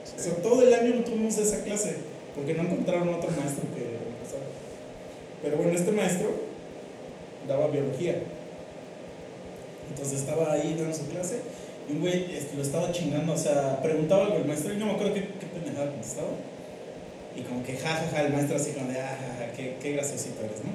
O 0.02 0.22
sea, 0.22 0.32
todo 0.36 0.62
el 0.62 0.72
año 0.72 0.94
no 0.96 1.04
tuvimos 1.04 1.36
esa 1.36 1.62
clase, 1.62 1.96
porque 2.34 2.54
no 2.54 2.62
encontraron 2.62 3.10
otro 3.10 3.30
maestro 3.32 3.64
que 3.74 3.84
reemplazara. 4.00 4.48
Pero 5.42 5.56
bueno, 5.58 5.72
este 5.72 5.92
maestro 5.92 6.30
daba 7.46 7.66
biología. 7.68 8.22
Entonces 9.90 10.20
estaba 10.20 10.52
ahí 10.52 10.74
dando 10.78 10.96
su 10.96 11.06
clase 11.08 11.40
y 11.86 11.92
un 11.92 12.00
güey 12.00 12.34
este, 12.34 12.56
lo 12.56 12.62
estaba 12.62 12.90
chingando, 12.92 13.34
o 13.34 13.36
sea, 13.36 13.82
preguntaba 13.82 14.24
algo 14.24 14.38
el 14.38 14.46
maestro 14.46 14.72
y 14.72 14.78
no 14.78 14.86
me 14.86 14.92
acuerdo 14.92 15.12
qué, 15.12 15.20
qué 15.38 15.46
pendejada 15.52 15.90
contestaba. 15.90 16.28
Y 17.36 17.42
como 17.42 17.62
que 17.64 17.76
jajaja, 17.76 18.22
el 18.22 18.32
maestro 18.32 18.56
así 18.56 18.72
como 18.72 18.92
de, 18.92 19.00
ah, 19.00 19.18
jaja, 19.18 19.52
qué, 19.56 19.76
qué 19.80 19.92
graciosito 19.92 20.40
eres, 20.40 20.64
¿no? 20.64 20.72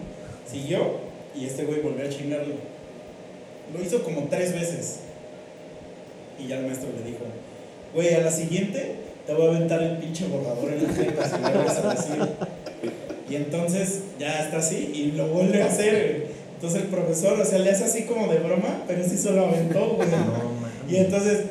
Siguió 0.52 0.98
y 1.36 1.46
este 1.46 1.66
güey 1.66 1.82
volvió 1.82 2.06
a 2.06 2.10
chingarlo. 2.10 2.56
Lo 3.74 3.84
hizo 3.84 4.04
como 4.04 4.24
tres 4.24 4.54
veces. 4.54 5.00
Y 6.40 6.48
ya 6.48 6.60
el 6.60 6.66
maestro 6.66 6.90
le 6.98 7.10
dijo, 7.10 7.26
güey, 7.94 8.14
a 8.14 8.22
la 8.22 8.32
siguiente 8.32 8.96
te 9.26 9.34
voy 9.34 9.48
a 9.48 9.50
aventar 9.50 9.84
el 9.84 9.98
pinche 9.98 10.26
borrador 10.28 10.72
en 10.72 10.84
la 10.84 10.94
jeta 10.94 11.30
si 11.30 11.36
me 11.42 11.52
vuelves 11.52 11.78
a 11.78 11.94
decir. 11.94 12.30
Y 13.30 13.36
entonces 13.36 14.02
ya 14.18 14.46
está 14.46 14.58
así 14.58 14.92
y 14.94 15.12
lo 15.12 15.28
vuelve 15.28 15.62
a 15.62 15.66
hacer. 15.66 16.28
Entonces 16.56 16.84
el 16.84 16.88
profesor, 16.88 17.40
o 17.40 17.46
sea, 17.46 17.60
le 17.60 17.70
hace 17.70 17.84
así 17.84 18.04
como 18.04 18.32
de 18.32 18.40
broma, 18.40 18.84
pero 18.88 19.04
sí 19.04 19.18
se 19.18 19.32
lo 19.32 19.46
aventó, 19.46 19.96
güey. 19.96 20.08
No. 20.10 20.58
Y 20.90 20.96
entonces, 20.96 21.42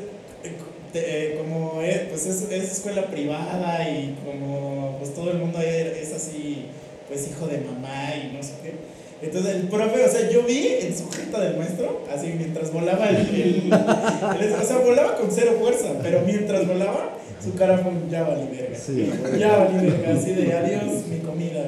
te- 0.92 1.32
eh, 1.32 1.38
como 1.38 1.80
es, 1.82 1.98
pues 2.10 2.26
es, 2.26 2.50
es 2.50 2.72
escuela 2.72 3.06
privada 3.06 3.88
y 3.88 4.14
como 4.24 4.96
pues 4.98 5.14
todo 5.14 5.30
el 5.30 5.38
mundo 5.38 5.60
es 5.60 6.12
así, 6.12 6.66
pues 7.08 7.28
hijo 7.28 7.46
de 7.46 7.58
mamá 7.58 8.14
y 8.16 8.34
no 8.36 8.42
sé 8.42 8.52
qué. 8.62 8.96
Entonces 9.22 9.54
el 9.56 9.68
profe, 9.68 10.04
o 10.04 10.08
sea, 10.10 10.28
yo 10.30 10.42
vi 10.42 10.66
en 10.82 10.96
su 10.96 11.08
jeta 11.10 11.40
del 11.40 11.56
maestro, 11.56 12.02
así 12.14 12.34
mientras 12.36 12.70
volaba 12.72 13.08
el, 13.08 13.16
el- 13.16 13.72
el- 13.72 14.52
o 14.52 14.62
sea, 14.66 14.78
volaba 14.84 15.16
con 15.16 15.30
cero 15.30 15.56
fuerza, 15.58 15.88
pero 16.02 16.20
mientras 16.26 16.66
volaba, 16.68 17.10
su 17.42 17.54
cara 17.54 17.78
fue 17.78 17.92
un, 17.92 18.10
ya 18.10 18.24
valí 18.24 18.46
verga. 18.50 18.76
Sí. 18.78 19.10
Ya 19.38 19.56
valí 19.56 19.86
verga, 19.86 20.12
así 20.18 20.32
de 20.32 20.52
adiós 20.52 21.06
mi 21.10 21.18
comida. 21.20 21.64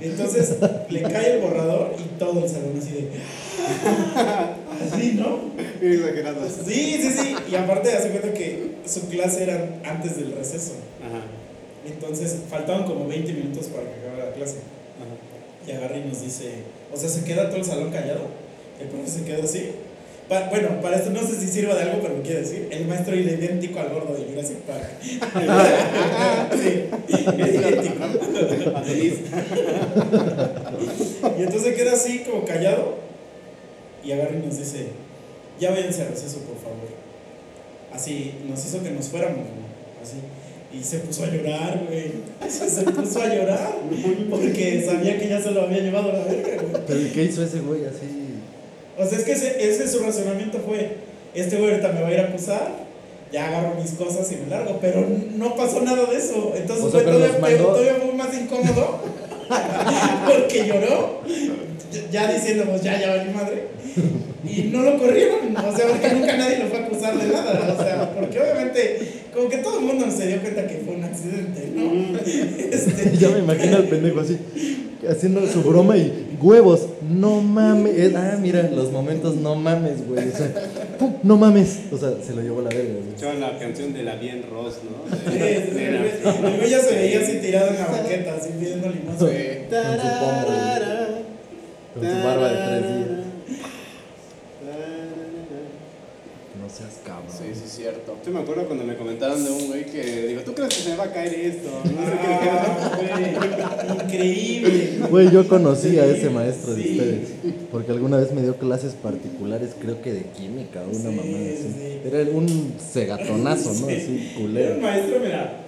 Entonces 0.00 0.56
le 0.88 1.02
cae 1.02 1.32
el 1.34 1.40
borrador 1.42 1.94
y 1.98 2.18
todo 2.18 2.44
el 2.44 2.48
salón 2.48 2.74
así 2.80 2.92
de. 2.92 3.08
Así, 4.80 5.12
¿no? 5.18 5.40
Exagerado. 5.80 6.40
Sí, 6.66 6.98
sí, 7.00 7.10
sí. 7.16 7.34
Y 7.50 7.54
aparte, 7.54 7.92
hace 7.92 8.10
cuenta 8.10 8.32
que 8.32 8.72
su 8.86 9.08
clase 9.08 9.42
era 9.44 9.80
antes 9.84 10.16
del 10.16 10.32
receso. 10.32 10.72
Ajá. 11.02 11.22
Entonces 11.86 12.36
faltaban 12.50 12.84
como 12.84 13.06
20 13.06 13.32
minutos 13.32 13.66
para 13.66 13.84
que 13.84 14.00
acabara 14.00 14.26
la 14.30 14.32
clase. 14.34 14.56
Ajá. 14.98 15.14
Y 15.66 15.70
agarra 15.72 15.96
y 15.98 16.04
nos 16.08 16.22
dice, 16.22 16.50
o 16.92 16.96
sea, 16.96 17.08
se 17.08 17.24
queda 17.24 17.48
todo 17.48 17.58
el 17.58 17.64
salón 17.64 17.90
callado. 17.90 18.22
El 18.80 18.88
profe 18.88 19.08
se 19.10 19.24
queda 19.24 19.42
así. 19.44 19.70
Pa- 20.28 20.48
bueno, 20.50 20.80
para 20.82 20.96
esto 20.96 21.10
no 21.10 21.20
sé 21.22 21.36
si 21.36 21.46
sirva 21.46 21.74
de 21.76 21.82
algo, 21.82 22.00
pero 22.02 22.20
quiero 22.22 22.40
decir, 22.40 22.68
el 22.72 22.86
maestro 22.88 23.14
era 23.14 23.30
idéntico 23.30 23.78
al 23.78 23.90
gordo 23.90 24.12
de 24.16 24.24
Jurassic 24.24 24.56
Park. 24.58 24.84
sí, 25.00 26.88
es 27.08 27.54
idéntico. 27.54 28.04
Y 31.38 31.42
entonces 31.42 31.62
se 31.62 31.74
queda 31.74 31.92
así 31.92 32.20
como 32.28 32.44
callado 32.44 32.96
y 34.06 34.12
agarra 34.12 34.36
y 34.42 34.46
nos 34.46 34.58
dice, 34.58 34.86
ya 35.60 35.70
váyanse 35.70 36.02
a 36.02 36.08
receso, 36.08 36.38
por 36.40 36.56
favor. 36.56 36.88
Así, 37.92 38.34
nos 38.48 38.64
hizo 38.64 38.82
que 38.82 38.90
nos 38.90 39.08
fuéramos, 39.08 39.46
así. 40.02 40.16
Y 40.78 40.82
se 40.84 40.98
puso 40.98 41.24
a 41.24 41.28
llorar, 41.28 41.80
güey. 41.88 42.12
Se 42.50 42.82
puso 42.82 43.22
a 43.22 43.26
llorar 43.34 43.70
porque 44.28 44.84
sabía 44.86 45.18
que 45.18 45.28
ya 45.28 45.40
se 45.40 45.50
lo 45.52 45.62
había 45.62 45.78
llevado 45.78 46.10
a 46.10 46.14
la 46.14 46.24
verga, 46.24 46.62
güey. 46.62 46.82
Pero 46.86 47.00
¿y 47.00 47.04
qué 47.10 47.22
hizo 47.24 47.42
ese 47.42 47.60
güey 47.60 47.84
así? 47.86 48.40
O 48.98 49.06
sea, 49.06 49.18
es 49.18 49.24
que 49.24 49.32
ese, 49.32 49.70
ese 49.70 49.88
su 49.88 50.00
razonamiento 50.00 50.58
fue, 50.58 50.96
este 51.34 51.56
güey 51.56 51.70
ahorita 51.70 51.92
me 51.92 52.02
va 52.02 52.08
a 52.08 52.12
ir 52.12 52.20
a 52.20 52.24
acusar, 52.24 52.72
ya 53.32 53.48
agarro 53.48 53.80
mis 53.80 53.92
cosas 53.92 54.30
y 54.32 54.36
me 54.36 54.48
largo, 54.50 54.78
pero 54.80 55.06
no 55.36 55.54
pasó 55.56 55.80
nada 55.82 56.04
de 56.06 56.16
eso. 56.16 56.52
Entonces 56.56 56.84
O 56.84 56.90
sea, 56.90 57.00
fue 57.00 57.12
todavía, 57.12 57.38
mandó- 57.40 57.66
todavía 57.68 57.94
fue 57.94 58.12
más 58.14 58.34
incómodo, 58.38 59.00
porque 60.26 60.66
lloró, 60.66 61.20
ya- 62.10 62.32
diciendo, 62.32 62.64
pues 62.68 62.82
ya, 62.82 63.00
ya 63.00 63.16
valió 63.16 63.32
madre, 63.32 63.68
y 64.44 64.62
no 64.72 64.82
lo 64.82 64.98
corrieron, 64.98 65.56
o 65.56 65.76
sea, 65.76 65.86
porque 65.88 66.08
nunca 66.14 66.36
nadie 66.36 66.58
lo 66.58 66.66
fue 66.66 66.78
a 66.78 66.84
acusar 66.86 67.18
de 67.18 67.28
nada, 67.32 67.74
o 67.78 67.82
sea, 67.82 68.14
porque 68.14 68.40
obviamente, 68.40 68.98
como 69.34 69.48
que 69.48 69.58
todo 69.58 69.78
el 69.80 69.84
mundo 69.86 70.06
se 70.10 70.26
dio 70.28 70.40
cuenta 70.40 70.66
que 70.66 70.82
fue 70.84 70.94
un 70.96 71.04
accidente, 71.04 71.70
¿no? 71.74 72.16
Este, 72.26 73.16
ya 73.18 73.28
me 73.30 73.38
imagino 73.40 73.76
al 73.76 73.84
pendejo 73.84 74.20
así, 74.20 74.38
haciendo 75.08 75.46
su 75.46 75.62
broma 75.62 75.96
y 75.96 76.36
huevos, 76.42 76.86
no 77.08 77.40
mames. 77.40 78.14
Ah, 78.14 78.36
mira, 78.40 78.64
los 78.74 78.90
momentos 78.92 79.36
no 79.36 79.54
mames, 79.54 80.06
güey. 80.06 80.28
O 80.28 80.36
sea, 80.36 80.52
pum, 80.98 81.14
no 81.22 81.36
mames. 81.36 81.80
O 81.92 81.96
sea, 81.96 82.10
se 82.26 82.34
lo 82.34 82.42
llevó 82.42 82.60
la 82.62 82.68
verga, 82.70 82.92
güey. 82.94 83.08
Escuchaban 83.08 83.40
la 83.40 83.58
canción 83.58 83.92
de 83.94 84.02
la 84.02 84.16
bien 84.16 84.44
Ross, 84.50 84.78
¿no? 84.84 85.16
Sí, 85.32 85.38
De- 85.38 85.54
sí, 85.56 85.62
sí, 85.68 85.74
de 85.74 85.86
el 85.86 85.96
güey- 86.02 86.68
ya 86.68 86.80
se 86.80 86.94
veía 86.94 87.20
así 87.20 87.36
tirado 87.38 87.68
en 87.70 87.78
la 87.78 87.86
banqueta, 87.86 88.34
así 88.34 88.50
pidiendo 88.58 88.88
limosna. 88.88 89.18
Con 89.18 89.28
su 89.28 90.08
pomo, 90.18 90.42
güey. 90.46 91.24
Con 91.94 92.02
su 92.04 92.26
barba 92.26 92.48
de 92.52 92.56
tres 92.66 92.82
días. 92.82 93.26
No 96.60 96.65
seas 96.76 97.00
cabrón. 97.04 97.30
Sí, 97.30 97.44
sí, 97.54 97.68
cierto. 97.82 98.16
Yo 98.24 98.32
me 98.32 98.40
acuerdo 98.40 98.66
cuando 98.66 98.84
me 98.84 98.96
comentaron 98.96 99.42
de 99.44 99.50
un 99.50 99.66
güey 99.68 99.86
que 99.86 100.26
dijo, 100.28 100.40
¿tú 100.42 100.54
crees 100.54 100.74
que 100.74 100.82
se 100.82 100.90
me 100.90 100.96
va 100.96 101.04
a 101.04 101.12
caer 101.12 101.32
esto? 101.34 101.68
No 101.84 102.06
sé 102.06 102.12
qué. 102.12 102.50
Ah, 102.50 103.86
güey, 103.86 104.04
increíble. 104.04 104.98
Güey, 105.10 105.30
yo 105.30 105.48
conocí 105.48 105.98
a 105.98 106.06
ese 106.06 106.30
maestro 106.30 106.74
de 106.74 106.82
Sí. 106.82 106.90
ustedes. 106.98 107.28
Porque 107.70 107.92
alguna 107.92 108.18
vez 108.18 108.32
me 108.32 108.42
dio 108.42 108.56
clases 108.56 108.92
particulares, 108.94 109.70
creo 109.80 110.00
que 110.02 110.12
de 110.12 110.22
química 110.36 110.82
o 110.82 110.88
una 110.90 111.10
Sí, 111.10 111.16
mamá 111.16 111.22
así. 111.22 111.74
sí. 111.74 112.00
Era 112.04 112.30
un 112.30 112.74
segatonazo, 112.92 113.70
¿no? 113.72 113.86
Sí. 113.86 113.92
Así, 113.94 114.28
Era 114.30 114.38
un 114.38 114.42
culero. 114.42 114.80
maestro, 114.80 115.20
mira. 115.20 115.62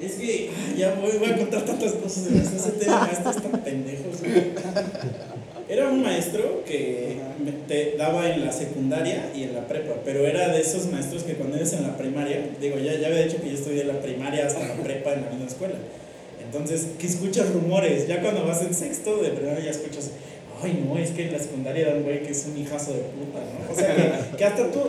Es 0.00 0.12
que 0.14 0.50
ya 0.76 0.94
voy, 1.00 1.18
voy 1.18 1.28
a 1.30 1.36
contar 1.38 1.64
tantas 1.64 1.92
cosas 1.92 2.30
de 2.30 2.38
ese 2.40 2.70
tema 2.80 3.00
maestros 3.00 3.36
tan 3.42 3.62
pendejos. 3.62 4.20
güey. 4.20 4.44
Era 5.68 5.88
un 5.88 6.02
maestro 6.02 6.62
que 6.66 7.16
te 7.66 7.96
daba 7.96 8.30
en 8.30 8.44
la 8.44 8.52
secundaria 8.52 9.30
y 9.34 9.44
en 9.44 9.54
la 9.54 9.66
prepa, 9.66 9.94
pero 10.04 10.26
era 10.26 10.48
de 10.48 10.60
esos 10.60 10.86
maestros 10.90 11.22
que 11.22 11.34
cuando 11.34 11.56
eres 11.56 11.72
en 11.72 11.84
la 11.84 11.96
primaria, 11.96 12.50
digo, 12.60 12.78
ya, 12.78 12.98
ya 12.98 13.06
había 13.06 13.24
dicho 13.24 13.40
que 13.40 13.48
yo 13.48 13.54
estudié 13.54 13.84
la 13.84 14.00
primaria 14.00 14.46
hasta 14.46 14.60
la 14.60 14.74
prepa 14.74 15.14
en 15.14 15.22
la 15.22 15.30
misma 15.30 15.46
escuela. 15.46 15.74
Entonces, 16.44 16.88
que 16.98 17.06
escuchas 17.06 17.50
rumores, 17.52 18.06
ya 18.06 18.20
cuando 18.20 18.44
vas 18.44 18.62
en 18.62 18.74
sexto 18.74 19.22
de 19.22 19.30
primaria 19.30 19.64
ya 19.64 19.70
escuchas, 19.70 20.10
ay 20.62 20.84
no, 20.86 20.98
es 20.98 21.10
que 21.10 21.26
en 21.26 21.32
la 21.32 21.38
secundaria 21.38 21.88
era 21.88 21.96
un 21.96 22.02
güey 22.02 22.22
que 22.22 22.32
es 22.32 22.46
un 22.46 22.58
hijazo 22.58 22.92
de 22.92 23.00
puta, 23.00 23.40
¿no? 23.40 23.72
O 23.72 23.74
sea, 23.74 23.96
que, 23.96 24.36
que 24.36 24.44
hasta 24.44 24.70
tú, 24.70 24.80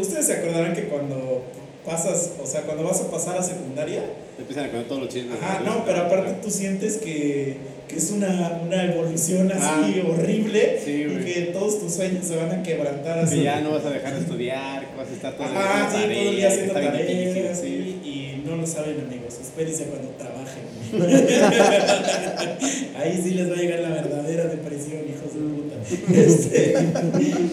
ustedes 0.00 0.26
se 0.26 0.32
acordarán 0.32 0.74
que 0.74 0.84
cuando 0.84 1.42
pasas, 1.84 2.32
o 2.42 2.46
sea, 2.46 2.62
cuando 2.62 2.84
vas 2.84 3.00
a 3.00 3.10
pasar 3.10 3.36
a 3.36 3.42
secundaria, 3.42 4.02
Empiezan 4.38 4.66
a 4.66 4.68
contar 4.68 4.88
todos 4.88 5.02
los 5.02 5.12
chismes. 5.12 5.38
Ajá, 5.40 5.60
no, 5.64 5.82
pero 5.84 6.02
aparte 6.02 6.34
tú 6.42 6.50
sientes 6.50 6.98
que, 6.98 7.56
que 7.88 7.96
es 7.96 8.10
una, 8.10 8.60
una 8.64 8.84
evolución 8.84 9.50
así 9.52 10.00
Ah. 10.02 10.06
horrible 10.08 10.80
Sí, 10.84 11.06
y 11.08 11.24
que 11.24 11.40
todos 11.52 11.78
tus 11.80 11.94
sueños 11.94 12.24
se 12.26 12.36
van 12.36 12.50
a 12.50 12.62
quebrantar 12.62 13.18
así. 13.20 13.36
Que 13.38 13.44
ya 13.44 13.60
no 13.60 13.70
vas 13.72 13.84
a 13.84 13.90
dejar 13.90 14.14
de 14.14 14.20
estudiar, 14.20 14.90
que 14.90 14.96
vas 14.96 15.08
a 15.08 15.12
estar 15.12 15.34
todo 15.36 15.46
el 15.46 15.52
día 15.52 15.60
Ajá, 15.62 15.90
sí, 15.90 15.96
haciendo 15.96 16.14
todo 16.18 16.28
el 16.30 16.36
día 16.36 16.48
haciendo 16.48 16.74
que 16.74 16.80
está 16.80 16.90
bien 16.92 17.06
difícil, 17.06 17.34
tareas 17.34 17.60
sí. 17.60 18.00
sí, 18.02 18.08
y 18.08 18.42
no 18.46 18.56
lo 18.56 18.66
saben 18.66 19.00
amigos, 19.00 19.34
espérense 19.40 19.84
cuando 19.84 20.08
trabajen. 20.10 20.66
Ahí 22.96 23.20
sí 23.22 23.30
les 23.34 23.48
va 23.50 23.54
a 23.54 23.56
llegar 23.56 23.80
la 23.80 23.88
verdadera 23.90 24.44
depresión, 24.44 25.02
hijos 25.08 25.34
de 25.34 25.40
puta. 25.40 25.76
Este, 26.20 26.72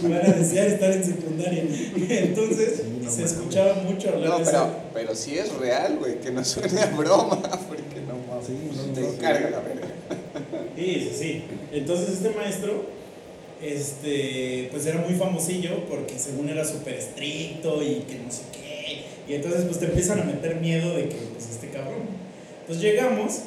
van 0.04 0.14
a 0.26 0.34
desear 0.34 0.68
estar 0.68 0.92
en 0.92 1.04
secundaria. 1.04 1.64
Entonces 2.10 2.78
Sí, 2.78 2.84
no 3.04 3.12
se 3.12 3.24
escuchaba 3.26 3.74
mucho 3.84 4.10
hablar 4.10 4.30
No, 4.30 4.40
de 4.40 4.46
pero, 4.46 4.58
eso. 4.58 4.70
pero 4.94 5.16
si 5.16 5.38
es 5.38 5.54
real, 5.58 5.98
güey, 6.00 6.20
que 6.20 6.32
no 6.32 6.44
suene 6.44 6.82
a 6.82 6.86
broma, 6.88 7.42
porque 7.68 8.02
no 8.08 8.16
mames. 8.28 8.48
Sí, 8.48 8.54
no, 8.76 8.84
te 8.94 9.02
no, 9.02 9.18
carga 9.20 9.50
la 9.50 9.60
verga. 9.60 9.83
Sí, 10.76 11.10
sí, 11.10 11.16
sí. 11.18 11.44
Entonces 11.72 12.10
este 12.10 12.30
maestro 12.32 12.86
este, 13.62 14.68
pues 14.72 14.86
era 14.86 15.00
muy 15.00 15.16
famosillo 15.16 15.86
porque 15.86 16.20
según 16.20 16.50
era 16.50 16.66
súper 16.66 16.96
estricto 16.96 17.82
y 17.82 18.04
que 18.08 18.16
no 18.16 18.32
sé 18.32 18.44
qué. 18.52 19.04
Y 19.28 19.36
entonces 19.36 19.64
pues 19.66 19.80
te 19.80 19.86
empiezan 19.86 20.20
a 20.20 20.24
meter 20.24 20.56
miedo 20.56 20.96
de 20.96 21.10
que 21.10 21.16
pues 21.16 21.50
este 21.50 21.70
cabrón. 21.70 22.04
Pues 22.68 22.80
llegamos 22.80 23.42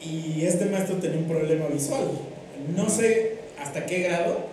y 0.00 0.44
este 0.44 0.66
maestro 0.66 0.96
tenía 0.96 1.18
un 1.18 1.26
problema 1.26 1.66
visual. 1.66 2.08
No 2.76 2.88
sé 2.88 3.38
hasta 3.58 3.86
qué 3.86 4.00
grado, 4.00 4.46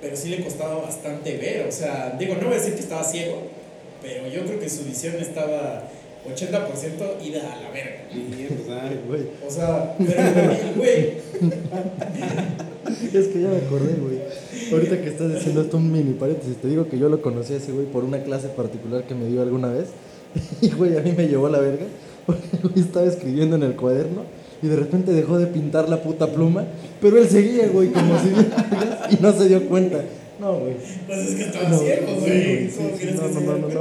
pero 0.00 0.16
sí 0.16 0.28
le 0.28 0.44
costaba 0.44 0.76
bastante 0.76 1.36
ver. 1.36 1.66
O 1.66 1.72
sea, 1.72 2.16
digo, 2.18 2.34
no 2.34 2.44
voy 2.44 2.54
a 2.54 2.58
decir 2.58 2.74
que 2.74 2.80
estaba 2.80 3.04
ciego, 3.04 3.42
pero 4.02 4.28
yo 4.28 4.44
creo 4.44 4.60
que 4.60 4.68
su 4.68 4.84
visión 4.84 5.16
estaba 5.16 5.88
80% 6.34 7.24
ida 7.24 7.40
a 7.52 7.62
la 7.62 7.70
verga. 7.70 8.04
Ay, 8.82 9.00
güey. 9.08 9.22
O 9.46 9.50
sea, 9.50 9.94
pero 9.98 10.50
el 10.52 10.74
güey, 10.76 11.12
Es 13.14 13.28
que 13.28 13.40
ya 13.42 13.48
me 13.48 13.56
acordé, 13.56 13.94
güey. 13.94 14.20
Ahorita 14.72 15.00
que 15.02 15.08
estás 15.08 15.32
diciendo 15.34 15.62
esto, 15.62 15.76
un 15.76 15.90
mini 15.92 16.14
paréntesis, 16.14 16.56
te 16.56 16.68
digo 16.68 16.88
que 16.88 16.98
yo 16.98 17.08
lo 17.08 17.20
conocí 17.22 17.54
a 17.54 17.56
ese 17.56 17.72
güey 17.72 17.86
por 17.86 18.04
una 18.04 18.22
clase 18.22 18.48
particular 18.48 19.04
que 19.04 19.14
me 19.14 19.26
dio 19.26 19.42
alguna 19.42 19.68
vez. 19.68 19.88
Y, 20.60 20.70
güey, 20.70 20.96
a 20.96 21.00
mí 21.00 21.12
me 21.16 21.28
llevó 21.28 21.48
la 21.48 21.60
verga. 21.60 21.86
Porque 22.26 22.42
el 22.54 22.68
güey 22.68 22.80
estaba 22.84 23.06
escribiendo 23.06 23.56
en 23.56 23.62
el 23.62 23.76
cuaderno 23.76 24.22
y 24.62 24.66
de 24.68 24.76
repente 24.76 25.12
dejó 25.12 25.38
de 25.38 25.46
pintar 25.46 25.88
la 25.88 26.02
puta 26.02 26.26
pluma. 26.32 26.64
Pero 27.00 27.18
él 27.18 27.28
seguía, 27.28 27.68
güey, 27.68 27.88
como 27.90 28.18
si 28.20 28.28
y 29.14 29.18
no 29.22 29.32
se 29.32 29.48
dio 29.48 29.66
cuenta. 29.68 30.02
No, 30.40 30.58
güey. 30.58 30.74
pues 31.06 31.18
es 31.20 31.34
que 31.36 31.42
estaba 31.44 31.68
No, 31.68 31.78
ciego, 31.78 32.06
güey. 32.20 32.20
güey, 32.20 32.70
¿Cómo 32.70 32.88
sí, 32.98 33.06
sí, 33.08 33.14
no, 33.14 33.28
no, 33.28 33.40
no, 33.58 33.68
no, 33.68 33.80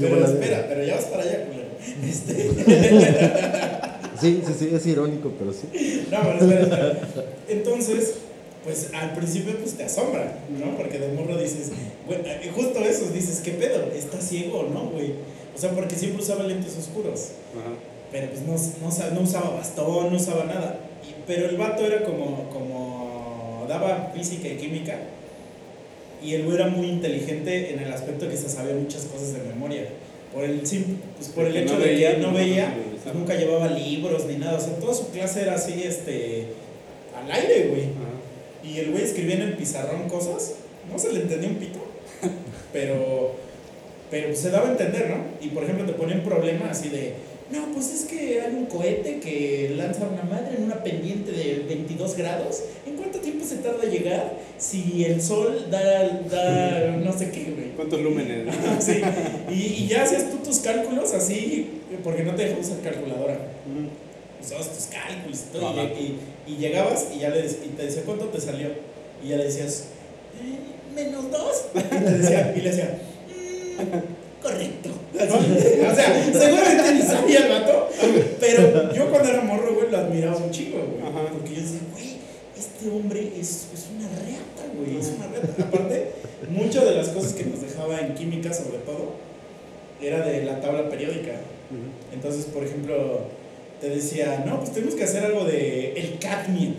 Pero 0.00 0.20
la 0.20 0.26
espera, 0.26 0.66
pero 0.68 0.84
ya 0.84 0.94
vas 0.96 1.04
para 1.06 1.22
allá, 1.22 1.44
culero. 1.46 1.61
Este. 2.08 2.50
Sí, 4.20 4.40
sí, 4.46 4.52
sí, 4.56 4.68
es 4.72 4.86
irónico, 4.86 5.32
pero 5.36 5.52
sí. 5.52 6.06
No, 6.08 6.18
pero 6.22 6.38
espera, 6.38 6.92
espera. 6.92 7.24
Entonces, 7.48 8.14
pues 8.62 8.90
al 8.94 9.14
principio 9.14 9.56
pues 9.58 9.72
te 9.74 9.82
asombra, 9.82 10.38
¿no? 10.60 10.76
Porque 10.76 11.00
de 11.00 11.08
morro 11.08 11.36
dices, 11.38 11.72
güey, 12.06 12.20
eh, 12.24 12.52
justo 12.54 12.78
eso, 12.84 13.06
dices, 13.12 13.40
¿qué 13.42 13.50
pedo? 13.52 13.90
¿Está 13.92 14.20
ciego 14.20 14.60
o 14.60 14.68
no, 14.68 14.90
güey? 14.90 15.14
O 15.56 15.58
sea, 15.58 15.70
porque 15.72 15.96
siempre 15.96 16.22
usaba 16.22 16.44
lentes 16.44 16.76
oscuros, 16.76 17.30
Ajá. 17.58 17.74
pero 18.12 18.28
pues 18.28 18.42
no, 18.42 18.52
no, 18.88 19.14
no 19.16 19.20
usaba 19.22 19.56
bastón, 19.56 20.10
no 20.10 20.16
usaba 20.16 20.44
nada. 20.44 20.78
Y- 21.02 21.14
pero 21.26 21.48
el 21.48 21.56
vato 21.56 21.84
era 21.84 22.04
como, 22.04 22.48
como, 22.50 23.66
daba 23.68 24.12
física 24.14 24.46
y 24.46 24.56
química, 24.56 24.98
y 26.22 26.34
el 26.34 26.44
güey 26.44 26.58
era 26.58 26.68
muy 26.68 26.86
inteligente 26.90 27.72
en 27.74 27.80
el 27.80 27.92
aspecto 27.92 28.28
que 28.28 28.36
se 28.36 28.48
sabía 28.48 28.74
muchas 28.74 29.02
cosas 29.06 29.32
de 29.32 29.40
memoria. 29.40 29.88
Por 30.32 30.44
el, 30.44 30.60
pues 30.60 31.28
por 31.34 31.44
el 31.44 31.56
hecho 31.56 31.74
no 31.74 31.80
de 31.80 31.96
que 31.96 32.16
no 32.18 32.28
no 32.28 32.34
veía, 32.34 32.74
pues 33.02 33.14
nunca 33.14 33.34
llevaba 33.34 33.68
libros 33.68 34.24
ni 34.26 34.36
nada. 34.36 34.56
O 34.56 34.60
sea, 34.60 34.76
toda 34.76 34.94
su 34.94 35.10
clase 35.10 35.42
era 35.42 35.54
así, 35.54 35.82
este, 35.84 36.46
al 37.14 37.30
aire, 37.30 37.68
güey. 37.68 37.82
Ajá. 37.82 38.12
Y 38.64 38.78
el 38.78 38.92
güey 38.92 39.02
escribía 39.02 39.34
en 39.36 39.42
el 39.42 39.56
pizarrón 39.56 40.08
cosas, 40.08 40.54
no 40.90 40.98
se 40.98 41.12
le 41.12 41.22
entendía 41.22 41.50
un 41.50 41.56
pito, 41.56 41.80
pero, 42.72 43.34
pero 44.10 44.34
se 44.34 44.50
daba 44.50 44.68
a 44.68 44.72
entender, 44.72 45.10
¿no? 45.10 45.16
Y 45.44 45.48
por 45.48 45.64
ejemplo 45.64 45.84
te 45.84 45.92
ponía 45.92 46.14
un 46.14 46.22
problema 46.22 46.70
así 46.70 46.88
de, 46.88 47.14
no, 47.52 47.72
pues 47.72 47.92
es 47.92 48.04
que 48.04 48.40
hay 48.40 48.54
un 48.54 48.66
cohete 48.66 49.20
que 49.20 49.74
lanza 49.76 50.08
una 50.08 50.22
madre 50.22 50.56
en 50.56 50.64
una 50.64 50.82
pendiente 50.82 51.32
de 51.32 51.64
22 51.68 52.16
grados, 52.16 52.62
¿en 52.86 52.96
cuánto 52.96 53.18
tiempo 53.20 53.44
se 53.44 53.56
tarda 53.56 53.84
llegar 53.84 54.38
si 54.58 55.04
el 55.04 55.20
sol 55.22 55.66
da, 55.70 56.08
da 56.30 56.96
no 56.96 57.16
sé 57.16 57.30
qué, 57.30 57.52
güey? 57.54 57.70
¿Cuántos 57.76 58.00
lúmenes? 58.00 58.46
no? 58.46 58.52
Sí, 58.80 59.00
y, 59.50 59.84
y 59.84 59.86
ya 59.88 60.02
hacías 60.02 60.30
tú 60.30 60.38
tus 60.38 60.58
cálculos 60.60 61.12
así, 61.12 61.80
porque 62.02 62.24
no 62.24 62.34
te 62.34 62.46
dejó 62.46 62.60
usar 62.60 62.80
calculadora 62.80 63.38
usabas 64.42 64.68
tus 64.72 64.86
cálculos 64.86 65.40
y 65.48 65.52
todo, 65.52 65.82
y, 66.48 66.56
llegabas 66.56 67.06
y 67.14 67.20
ya 67.20 67.30
le 67.30 67.46
y 67.46 67.74
te 67.76 67.84
decía 67.84 68.02
cuánto 68.04 68.26
te 68.26 68.40
salió. 68.40 68.68
Y 69.24 69.28
ya 69.28 69.36
le 69.36 69.44
decías, 69.44 69.84
"Eh, 70.40 70.94
menos 70.94 71.30
dos. 71.30 71.66
Y, 71.74 71.80
te 71.80 72.10
decía, 72.10 72.54
y 72.56 72.60
le 72.60 72.70
decía, 72.70 72.98
"Mm, 73.28 74.21
correcto. 74.42 74.90
O 75.12 75.94
sea, 75.94 76.32
seguramente 76.32 76.94
ni 76.94 77.02
sabía 77.02 77.46
el 77.46 77.48
vato, 77.50 77.88
pero 78.40 78.92
yo 78.92 79.10
cuando 79.10 79.28
era 79.28 79.42
morro, 79.42 79.74
güey, 79.74 79.90
lo 79.90 79.98
admiraba 79.98 80.36
un 80.36 80.50
chico, 80.50 80.78
güey. 80.78 81.02
Ajá. 81.02 81.28
Porque 81.32 81.54
yo 81.54 81.60
decía, 81.60 81.80
güey, 81.92 82.16
este 82.58 82.88
hombre 82.90 83.32
es, 83.38 83.68
es 83.72 83.86
una 83.94 84.08
reata, 84.08 84.74
güey, 84.74 84.98
es 84.98 85.12
una 85.16 85.28
reata. 85.28 85.62
Aparte, 85.62 86.12
muchas 86.48 86.84
de 86.84 86.94
las 86.94 87.08
cosas 87.08 87.34
que 87.34 87.44
nos 87.44 87.60
dejaba 87.60 88.00
en 88.00 88.14
química, 88.14 88.52
sobre 88.52 88.78
todo, 88.78 89.12
era 90.00 90.26
de 90.26 90.44
la 90.44 90.60
tabla 90.60 90.88
periódica. 90.88 91.32
Entonces, 92.12 92.46
por 92.46 92.64
ejemplo, 92.64 93.20
te 93.80 93.88
decía, 93.88 94.44
no, 94.46 94.60
pues 94.60 94.72
tenemos 94.72 94.94
que 94.94 95.04
hacer 95.04 95.24
algo 95.24 95.44
de 95.44 95.92
el 95.94 96.18
cadmio. 96.18 96.70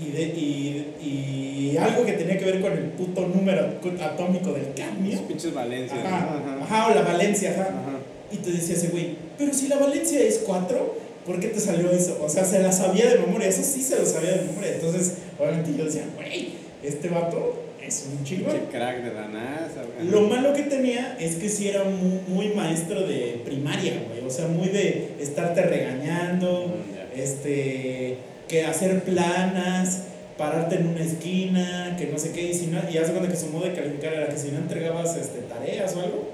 Y, 0.00 0.10
de, 0.12 0.22
y, 0.22 1.72
y 1.72 1.76
algo 1.76 2.04
que 2.04 2.12
tenía 2.12 2.38
que 2.38 2.44
ver 2.44 2.60
con 2.60 2.72
el 2.72 2.84
puto 2.90 3.26
número 3.26 3.62
atómico 4.00 4.52
del 4.52 4.72
cadmio. 4.74 5.20
Pinches 5.26 5.52
valencias. 5.54 5.98
Ajá, 6.04 6.40
¿no? 6.56 6.64
ajá, 6.64 6.88
o 6.88 6.94
la 6.94 7.02
valencia, 7.02 7.50
ajá. 7.50 7.62
Ajá. 7.68 7.98
Y 8.30 8.36
te 8.36 8.52
decía 8.52 8.74
ese 8.76 8.88
güey, 8.88 9.16
pero 9.38 9.52
si 9.54 9.68
la 9.68 9.78
valencia 9.78 10.20
es 10.20 10.42
4, 10.46 10.94
¿por 11.26 11.40
qué 11.40 11.48
te 11.48 11.60
salió 11.60 11.90
eso? 11.90 12.18
O 12.22 12.28
sea, 12.28 12.44
se 12.44 12.60
la 12.62 12.72
sabía 12.72 13.08
de 13.10 13.18
memoria, 13.18 13.48
eso 13.48 13.62
sí 13.62 13.82
se 13.82 13.98
lo 13.98 14.04
sabía 14.06 14.32
de 14.32 14.42
memoria. 14.42 14.74
Entonces, 14.74 15.14
obviamente 15.38 15.72
yo 15.76 15.84
decía, 15.84 16.04
güey, 16.14 16.50
este 16.82 17.08
vato 17.08 17.64
es 17.82 18.06
un 18.12 18.22
chingón. 18.24 18.54
Crack 18.70 19.02
de 19.02 19.14
la 19.14 19.28
NASA. 19.28 19.82
güey. 19.96 20.10
Lo 20.10 20.20
malo 20.22 20.52
que 20.52 20.62
tenía 20.64 21.16
es 21.18 21.36
que 21.36 21.48
sí 21.48 21.68
era 21.68 21.84
muy, 21.84 22.20
muy 22.28 22.54
maestro 22.54 23.00
de 23.06 23.40
primaria, 23.44 23.94
güey. 24.08 24.26
O 24.26 24.30
sea, 24.30 24.46
muy 24.46 24.68
de 24.68 25.14
estarte 25.20 25.62
regañando, 25.62 26.66
Mm, 26.66 27.18
este, 27.18 28.16
que 28.48 28.64
hacer 28.64 29.04
planas, 29.04 30.02
pararte 30.38 30.76
en 30.76 30.88
una 30.88 31.02
esquina, 31.02 31.96
que 31.98 32.06
no 32.06 32.18
sé 32.18 32.32
qué. 32.32 32.50
Y, 32.50 32.54
si 32.54 32.68
no, 32.68 32.78
y 32.90 32.96
haz 32.96 33.08
de 33.08 33.12
cuenta 33.12 33.28
que 33.30 33.36
su 33.36 33.48
modo 33.48 33.66
de 33.66 33.74
calificar 33.74 34.14
era 34.14 34.28
que 34.28 34.38
si 34.38 34.50
no 34.50 34.58
entregabas 34.58 35.16
este, 35.16 35.40
tareas 35.40 35.94
o 35.96 36.00
algo, 36.00 36.28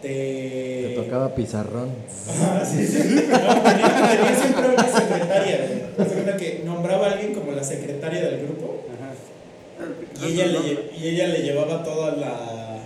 te. 0.00 0.08
Te 0.88 0.94
tocaba 0.96 1.34
pizarrón. 1.34 1.90
Ajá, 2.28 2.64
sí, 2.64 2.86
sí. 2.86 2.98
No, 2.98 3.62
tenía, 3.62 4.08
tenía 4.10 4.36
siempre 4.40 4.68
una 4.68 4.88
secretaria, 4.88 5.58
de 5.98 6.04
cuenta 6.04 6.36
que 6.36 6.62
nombraba 6.64 7.08
a 7.08 7.12
alguien 7.12 7.34
como 7.34 7.52
la 7.52 7.64
secretaria 7.64 8.22
del 8.22 8.46
grupo. 8.46 8.84
Ajá. 8.94 10.26
Y 10.26 10.32
ella, 10.32 10.46
le, 10.46 10.90
y 10.96 11.08
ella 11.08 11.28
le 11.28 11.42
llevaba 11.42 11.82
toda 11.82 12.16
la. 12.16 12.78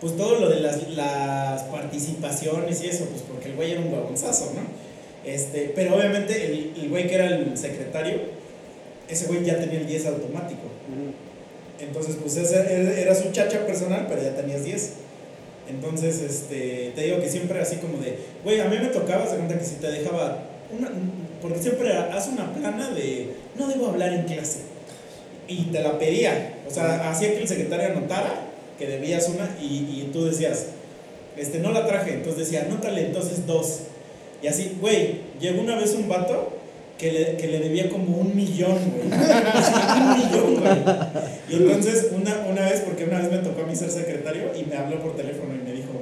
Pues 0.00 0.14
todo 0.16 0.38
lo 0.38 0.50
de 0.50 0.60
las, 0.60 0.90
las 0.90 1.62
participaciones 1.64 2.84
y 2.84 2.88
eso, 2.88 3.06
pues 3.06 3.22
porque 3.22 3.48
el 3.48 3.56
güey 3.56 3.72
era 3.72 3.80
un 3.80 3.90
huevonzazo, 3.90 4.52
¿no? 4.54 4.85
Este, 5.26 5.72
pero 5.74 5.96
obviamente 5.96 6.46
el, 6.46 6.72
el 6.80 6.88
güey 6.88 7.08
que 7.08 7.16
era 7.16 7.26
el 7.26 7.58
secretario, 7.58 8.20
ese 9.08 9.26
güey 9.26 9.44
ya 9.44 9.58
tenía 9.58 9.80
el 9.80 9.86
10 9.86 10.06
automático. 10.06 10.62
Entonces, 11.80 12.16
pues 12.20 12.36
ese 12.36 13.02
era 13.02 13.14
su 13.14 13.30
chacha 13.32 13.66
personal, 13.66 14.06
pero 14.08 14.22
ya 14.22 14.34
tenías 14.34 14.64
10. 14.64 14.92
Entonces, 15.68 16.22
este, 16.22 16.92
te 16.94 17.02
digo 17.02 17.20
que 17.20 17.28
siempre 17.28 17.60
así 17.60 17.76
como 17.76 17.98
de, 17.98 18.18
güey, 18.44 18.60
a 18.60 18.66
mí 18.66 18.78
me 18.78 18.86
tocaba, 18.86 19.26
se 19.26 19.36
cuenta 19.36 19.58
que 19.58 19.64
si 19.64 19.74
te 19.74 19.90
dejaba, 19.90 20.44
una, 20.76 20.90
porque 21.42 21.58
siempre 21.58 21.92
haz 21.92 22.28
una 22.28 22.54
plana 22.54 22.90
de, 22.90 23.34
no 23.56 23.66
debo 23.66 23.88
hablar 23.88 24.12
en 24.12 24.24
clase. 24.24 24.60
Y 25.48 25.64
te 25.66 25.80
la 25.80 25.98
pedía, 25.98 26.54
o 26.66 26.70
sea, 26.70 27.10
hacía 27.10 27.32
que 27.32 27.42
el 27.42 27.48
secretario 27.48 27.86
anotara 27.86 28.46
que 28.78 28.86
debías 28.86 29.28
una 29.28 29.56
y, 29.60 29.64
y 29.64 30.10
tú 30.12 30.24
decías, 30.24 30.66
este, 31.36 31.58
no 31.58 31.72
la 31.72 31.86
traje, 31.86 32.14
entonces 32.14 32.46
decía, 32.46 32.62
anótale 32.62 33.06
entonces 33.06 33.46
dos. 33.46 33.80
Y 34.42 34.46
así, 34.46 34.76
güey, 34.80 35.20
llegó 35.40 35.62
una 35.62 35.76
vez 35.76 35.94
un 35.94 36.08
vato 36.08 36.52
que 36.98 37.12
le, 37.12 37.36
que 37.36 37.46
le 37.48 37.60
debía 37.60 37.88
como 37.90 38.16
un 38.16 38.34
millón, 38.34 38.78
güey. 38.90 39.06
Un 39.10 40.18
millón, 40.18 40.56
güey. 40.56 40.76
Y 41.48 41.54
entonces, 41.56 42.08
una, 42.12 42.46
una 42.48 42.62
vez, 42.62 42.80
porque 42.80 43.04
una 43.04 43.20
vez 43.20 43.30
me 43.30 43.38
tocó 43.38 43.62
a 43.62 43.66
mí 43.66 43.76
ser 43.76 43.90
secretario 43.90 44.52
y 44.58 44.64
me 44.64 44.76
habló 44.76 45.00
por 45.00 45.14
teléfono 45.14 45.54
y 45.54 45.62
me 45.62 45.72
dijo, 45.72 45.92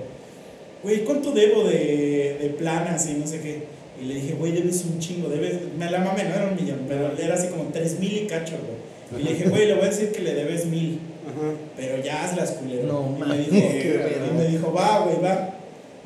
güey, 0.83 1.05
¿cuánto 1.05 1.33
debo 1.33 1.65
de, 1.65 2.39
de 2.41 2.55
planas 2.57 3.09
y 3.09 3.15
no 3.15 3.27
sé 3.27 3.41
qué? 3.41 3.65
Y 4.01 4.07
le 4.07 4.15
dije, 4.15 4.35
güey, 4.35 4.53
debes 4.53 4.85
un 4.85 4.99
chingo, 4.99 5.29
debes, 5.29 5.55
me 5.79 5.91
la 5.91 5.99
mamé, 6.01 6.25
no 6.25 6.35
era 6.35 6.49
un 6.49 6.57
millón, 6.57 6.81
pero 6.89 7.13
era 7.17 7.35
así 7.35 7.49
como 7.49 7.65
tres 7.73 7.99
mil 7.99 8.13
y 8.13 8.27
cacho, 8.27 8.55
güey. 8.57 9.21
Y 9.21 9.25
le 9.25 9.35
dije, 9.35 9.49
güey, 9.49 9.67
le 9.67 9.75
voy 9.75 9.85
a 9.85 9.91
decir 9.91 10.11
que 10.11 10.23
le 10.23 10.35
debes 10.35 10.67
mil, 10.67 10.99
Ajá. 11.25 11.53
pero 11.77 12.03
ya 12.03 12.25
hazlas, 12.25 12.53
culero. 12.53 12.85
No, 12.85 13.17
y 13.17 13.29
me 13.29 13.39
dijo, 13.39 13.57
y 14.31 14.37
me 14.37 14.49
dijo, 14.49 14.73
va, 14.73 15.01
güey, 15.01 15.21
va. 15.23 15.55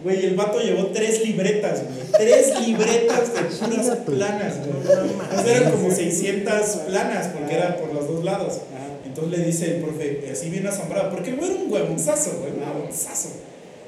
Güey, 0.02 0.26
el 0.26 0.36
vato 0.36 0.60
llevó 0.60 0.86
tres 0.86 1.24
libretas, 1.26 1.82
güey. 1.82 2.06
Tres 2.12 2.60
libretas 2.66 3.34
de 3.34 3.40
puras 3.66 3.96
planas, 4.06 4.54
güey. 4.58 4.96
O 5.36 5.42
sea, 5.42 5.56
eran 5.56 5.72
como 5.72 5.90
600 5.90 6.52
planas, 6.88 7.28
porque 7.28 7.54
era 7.54 7.76
por 7.76 7.92
los 7.92 8.06
dos 8.06 8.24
lados. 8.24 8.60
Entonces 9.04 9.38
le 9.38 9.44
dice 9.44 9.76
el 9.76 9.82
profe, 9.82 10.28
así 10.30 10.50
bien 10.50 10.66
asombrado, 10.66 11.10
porque 11.10 11.32
güey 11.32 11.50
era 11.50 11.60
un 11.60 11.72
huevonzazo, 11.72 12.38
güey, 12.40 12.52
un 12.52 12.62
huevonzazo. 12.62 13.30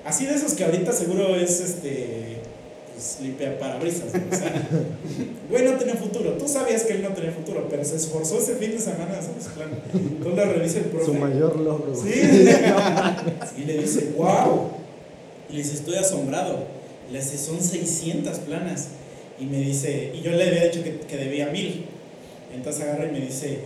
Así 0.05 0.27
de 0.27 0.35
esos 0.35 0.55
que 0.55 0.65
ahorita 0.65 0.93
seguro 0.93 1.37
es 1.37 1.61
este. 1.61 2.39
Pues 2.95 3.19
limpia 3.23 3.59
parabrisas, 3.59 4.11
güey, 4.11 4.25
o 4.31 4.37
sea. 4.37 4.69
Güey, 5.49 5.65
no 5.65 5.73
tenía 5.79 5.95
futuro. 5.95 6.33
Tú 6.33 6.49
sabías 6.49 6.83
que 6.83 6.95
él 6.95 7.03
no 7.03 7.11
tenía 7.11 7.31
futuro, 7.31 7.67
pero 7.71 7.85
se 7.85 7.97
esforzó 7.97 8.39
ese 8.39 8.57
fin 8.57 8.73
de 8.73 8.79
semana 8.79 9.15
a 9.15 9.19
hacer 9.21 9.35
su 9.41 9.51
plan. 9.51 9.71
Entonces 9.95 10.47
lo 10.47 10.53
revisa 10.53 10.79
el 10.79 10.85
profe. 10.87 11.07
Su 11.07 11.15
mayor 11.15 11.61
logro. 11.61 11.93
güey. 11.93 12.13
Sí, 12.13 12.49
y 13.59 13.65
le 13.65 13.79
dice, 13.79 14.13
wow. 14.17 14.80
Y 15.51 15.57
le 15.57 15.63
dice, 15.63 15.75
estoy 15.75 15.97
asombrado. 15.97 16.65
Le 17.11 17.19
dice, 17.19 17.39
son 17.39 17.61
600 17.61 18.39
planas. 18.41 18.89
Y 19.39 19.45
me 19.45 19.59
dice, 19.59 20.13
y 20.15 20.23
yo 20.23 20.33
le 20.33 20.49
había 20.49 20.65
dicho 20.65 20.83
que, 20.83 21.01
que 21.01 21.17
debía 21.17 21.47
mil. 21.47 21.87
Entonces 22.55 22.83
agarra 22.83 23.09
y 23.09 23.13
me 23.13 23.21
dice, 23.21 23.61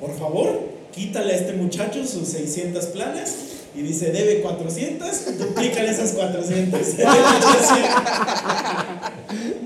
por 0.00 0.16
favor, 0.16 0.68
quítale 0.92 1.34
a 1.34 1.36
este 1.36 1.54
muchacho 1.54 2.06
sus 2.06 2.28
600 2.28 2.86
planas 2.86 3.36
y 3.74 3.80
dice, 3.80 4.10
debe 4.10 4.42
400, 4.42 5.38
duplícale 5.38 5.90
esas 5.90 6.12
400. 6.12 6.80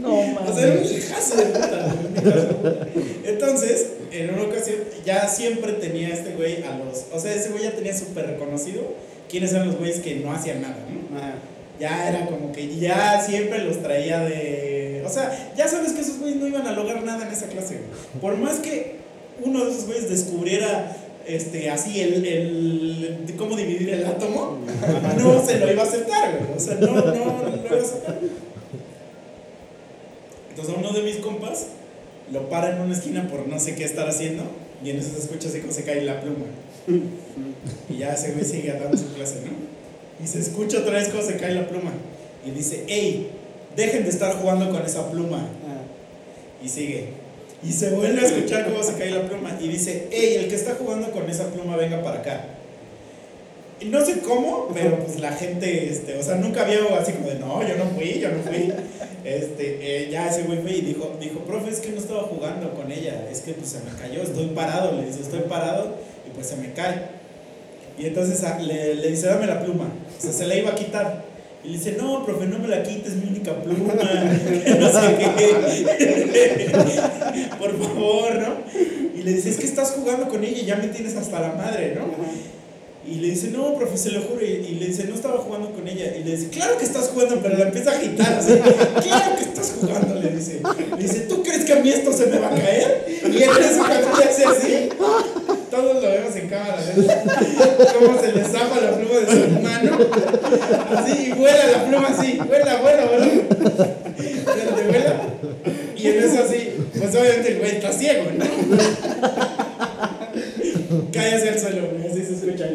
No 0.00 0.20
O 0.20 0.54
sea, 0.54 0.66
era 0.66 0.80
un 0.80 0.84
hijazo 0.84 1.36
de 1.36 1.46
puta. 1.46 1.96
Entonces, 3.24 3.86
en 4.12 4.34
una 4.34 4.44
ocasión, 4.44 4.76
ya 5.04 5.28
siempre 5.28 5.72
tenía 5.72 6.10
este 6.10 6.34
güey 6.34 6.62
a 6.62 6.78
los. 6.78 7.06
O 7.12 7.18
sea, 7.18 7.34
ese 7.34 7.50
güey 7.50 7.64
ya 7.64 7.72
tenía 7.72 7.96
súper 7.96 8.26
reconocido 8.26 8.82
quiénes 9.28 9.52
eran 9.52 9.68
los 9.68 9.78
güeyes 9.78 10.00
que 10.00 10.16
no 10.16 10.32
hacían 10.32 10.62
nada, 10.62 10.76
¿no? 10.90 11.16
Ajá. 11.16 11.34
Ya 11.78 12.08
era 12.08 12.26
como 12.26 12.52
que 12.52 12.78
ya 12.78 13.20
siempre 13.20 13.62
los 13.64 13.82
traía 13.82 14.20
de. 14.20 15.02
O 15.04 15.08
sea, 15.08 15.52
ya 15.56 15.68
sabes 15.68 15.92
que 15.92 16.00
esos 16.00 16.18
güeyes 16.18 16.38
no 16.38 16.46
iban 16.46 16.66
a 16.66 16.72
lograr 16.72 17.02
nada 17.04 17.26
en 17.26 17.32
esa 17.32 17.46
clase. 17.46 17.80
Por 18.20 18.36
más 18.36 18.56
que 18.60 18.96
uno 19.44 19.64
de 19.64 19.70
esos 19.70 19.86
güeyes 19.86 20.08
descubriera. 20.08 20.96
Este, 21.26 21.68
así 21.70 22.00
el, 22.00 22.24
el 22.24 23.34
cómo 23.36 23.56
dividir 23.56 23.90
el 23.90 24.06
átomo, 24.06 24.58
no 25.18 25.44
se 25.44 25.58
lo 25.58 25.72
iba 25.72 25.82
a 25.82 25.86
aceptar, 25.86 26.38
güey. 26.38 26.56
O 26.56 26.60
sea, 26.60 26.76
no, 26.76 26.86
no, 26.86 27.02
no 27.02 27.56
lo 27.56 27.66
iba 27.66 27.76
a 27.76 27.82
aceptar. 27.82 28.20
Entonces 30.50 30.74
a 30.74 30.78
uno 30.78 30.92
de 30.92 31.02
mis 31.02 31.16
compas 31.16 31.66
lo 32.32 32.48
para 32.48 32.76
en 32.76 32.80
una 32.80 32.94
esquina 32.94 33.28
por 33.28 33.46
no 33.46 33.58
sé 33.58 33.74
qué 33.74 33.84
estar 33.84 34.08
haciendo 34.08 34.44
y 34.82 34.90
en 34.90 34.98
eso 34.98 35.10
se 35.10 35.18
escucha 35.18 35.48
así 35.48 35.60
como 35.60 35.72
se 35.72 35.84
cae 35.84 36.02
la 36.02 36.20
pluma. 36.20 36.46
Y 37.88 37.98
ya 37.98 38.12
ese 38.12 38.32
güey 38.32 38.44
sigue 38.44 38.72
dando 38.72 38.96
su 38.96 39.12
clase, 39.14 39.42
¿no? 39.44 40.24
Y 40.24 40.26
se 40.26 40.40
escucha 40.40 40.78
otra 40.78 40.94
vez 40.94 41.08
cómo 41.08 41.22
se 41.22 41.36
cae 41.36 41.54
la 41.54 41.68
pluma. 41.68 41.92
Y 42.44 42.50
dice, 42.50 42.84
hey, 42.86 43.30
dejen 43.76 44.04
de 44.04 44.10
estar 44.10 44.34
jugando 44.36 44.70
con 44.70 44.82
esa 44.84 45.10
pluma. 45.10 45.46
Y 46.62 46.68
sigue. 46.68 47.08
Y 47.62 47.72
se 47.72 47.90
vuelve 47.90 48.20
a 48.20 48.26
escuchar 48.26 48.64
cómo 48.66 48.82
se 48.82 48.94
cae 48.94 49.10
la 49.10 49.28
pluma. 49.28 49.58
Y 49.60 49.68
dice, 49.68 50.08
hey, 50.10 50.36
el 50.38 50.48
que 50.48 50.54
está 50.54 50.74
jugando 50.74 51.10
con 51.10 51.28
esa 51.28 51.50
pluma, 51.52 51.76
venga 51.76 52.02
para 52.02 52.20
acá. 52.20 52.44
Y 53.78 53.86
no 53.86 54.02
sé 54.02 54.20
cómo, 54.20 54.68
pero 54.72 54.98
pues 55.00 55.20
la 55.20 55.32
gente, 55.32 55.90
este, 55.90 56.16
o 56.16 56.22
sea, 56.22 56.36
nunca 56.36 56.62
había 56.62 56.78
así 56.98 57.12
como 57.12 57.28
de, 57.28 57.38
no, 57.38 57.66
yo 57.66 57.76
no 57.76 57.84
fui, 57.90 58.18
yo 58.20 58.30
no 58.30 58.42
fui. 58.42 58.72
Este, 59.22 59.78
eh, 59.82 60.08
ya 60.10 60.30
ese 60.30 60.44
güey 60.44 60.62
fue 60.62 60.72
y 60.72 60.80
dijo, 60.80 61.14
dijo, 61.20 61.40
profe, 61.40 61.70
es 61.70 61.80
que 61.80 61.90
no 61.90 61.98
estaba 61.98 62.22
jugando 62.22 62.72
con 62.72 62.90
ella, 62.90 63.28
es 63.30 63.40
que 63.40 63.52
pues 63.52 63.68
se 63.70 63.80
me 63.80 63.90
cayó, 64.00 64.22
estoy 64.22 64.46
parado, 64.46 64.92
le 64.92 65.06
dice, 65.06 65.20
estoy 65.20 65.40
parado 65.40 65.96
pues 66.36 66.46
se 66.46 66.56
me 66.56 66.72
cae. 66.72 67.02
Y 67.98 68.06
entonces 68.06 68.44
a- 68.44 68.58
le, 68.60 68.94
le 68.94 69.10
dice, 69.10 69.26
dame 69.26 69.46
la 69.46 69.60
pluma, 69.64 69.86
o 70.18 70.22
sea, 70.22 70.32
se 70.32 70.46
la 70.46 70.54
iba 70.54 70.70
a 70.70 70.74
quitar. 70.74 71.24
Y 71.64 71.70
le 71.70 71.78
dice, 71.78 71.96
no, 71.98 72.24
profe, 72.24 72.46
no 72.46 72.60
me 72.60 72.68
la 72.68 72.82
quites, 72.84 73.08
es 73.08 73.16
mi 73.16 73.28
única 73.28 73.60
pluma, 73.60 73.94
no 73.94 74.92
sé 74.92 75.16
qué, 75.18 76.70
por 77.58 77.76
favor, 77.82 78.34
¿no? 78.36 78.56
Y 79.18 79.22
le 79.22 79.32
dice, 79.32 79.50
es 79.50 79.56
que 79.56 79.66
estás 79.66 79.90
jugando 79.92 80.28
con 80.28 80.44
ella 80.44 80.58
y 80.62 80.64
ya 80.64 80.76
me 80.76 80.88
tienes 80.88 81.16
hasta 81.16 81.40
la 81.40 81.52
madre, 81.54 81.96
¿no? 81.96 82.06
Y 83.08 83.16
le 83.20 83.30
dice, 83.30 83.48
no, 83.48 83.74
profe, 83.76 83.96
se 83.96 84.10
lo 84.10 84.20
juro. 84.22 84.44
Y, 84.44 84.74
le 84.80 84.86
dice, 84.86 85.04
no 85.04 85.14
estaba 85.14 85.38
jugando 85.38 85.70
con 85.72 85.86
ella. 85.86 86.12
Y 86.16 86.24
le 86.24 86.32
dice, 86.36 86.48
claro 86.50 86.76
que 86.76 86.84
estás 86.84 87.08
jugando, 87.08 87.40
pero 87.40 87.56
la 87.56 87.66
empieza 87.66 87.92
a 87.92 87.96
agitar 87.98 88.32
así. 88.34 88.52
Claro 88.54 89.36
que 89.36 89.44
estás 89.44 89.74
jugando, 89.80 90.16
le 90.16 90.30
dice. 90.30 90.60
Le 90.96 91.02
dice, 91.02 91.20
¿tú 91.20 91.40
crees 91.44 91.64
que 91.64 91.72
a 91.72 91.76
mí 91.76 91.88
esto 91.88 92.12
se 92.12 92.26
me 92.26 92.38
va 92.40 92.48
a 92.48 92.50
caer? 92.50 93.06
Y 93.22 93.42
en 93.42 93.50
eso 93.50 93.78
cuando 93.78 94.08
hace 94.08 94.44
así, 94.44 94.88
todos 95.76 96.02
lo 96.02 96.08
vemos 96.08 96.34
en 96.36 96.48
cámara 96.48 96.78
lenta. 96.96 97.22
Cómo 97.98 98.18
se 98.20 98.32
le 98.32 98.44
zafa 98.44 98.80
la 98.80 98.96
pluma 98.96 99.20
de 99.20 99.26
su 99.26 99.48
mano. 99.60 99.98
Así, 100.96 101.26
y 101.26 101.32
vuela 101.32 101.66
la 101.66 101.84
pluma 101.84 102.08
así. 102.08 102.38
Vuela, 102.38 102.80
vuela, 102.80 103.04
vuela. 103.06 103.26
Vuela. 104.88 105.20
Y 105.96 106.06
en 106.08 106.18
eso 106.18 106.42
así, 106.42 106.70
pues 106.98 107.14
obviamente 107.14 107.52
el 107.52 107.58
güey 107.58 107.72
está 107.72 107.92
ciego, 107.92 108.24
¿no? 108.38 108.44
Cae 111.12 111.34
hacia 111.34 111.50
el 111.50 111.60
suelo, 111.60 111.90
así 112.08 112.24
se 112.24 112.32
escucha. 112.34 112.70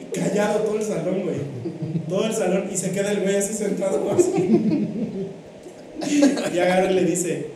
Y 0.00 0.04
Callado 0.14 0.60
todo 0.60 0.78
el 0.78 0.84
salón, 0.84 1.22
güey. 1.22 1.36
Todo 2.08 2.26
el 2.26 2.34
salón. 2.34 2.68
Y 2.72 2.76
se 2.76 2.90
queda 2.90 3.12
el 3.12 3.20
güey 3.20 3.36
así 3.36 3.54
sentado, 3.54 4.10
así. 4.10 4.32
Y 6.52 6.58
agarra 6.58 6.90
y 6.90 6.94
le 6.94 7.04
dice, 7.04 7.53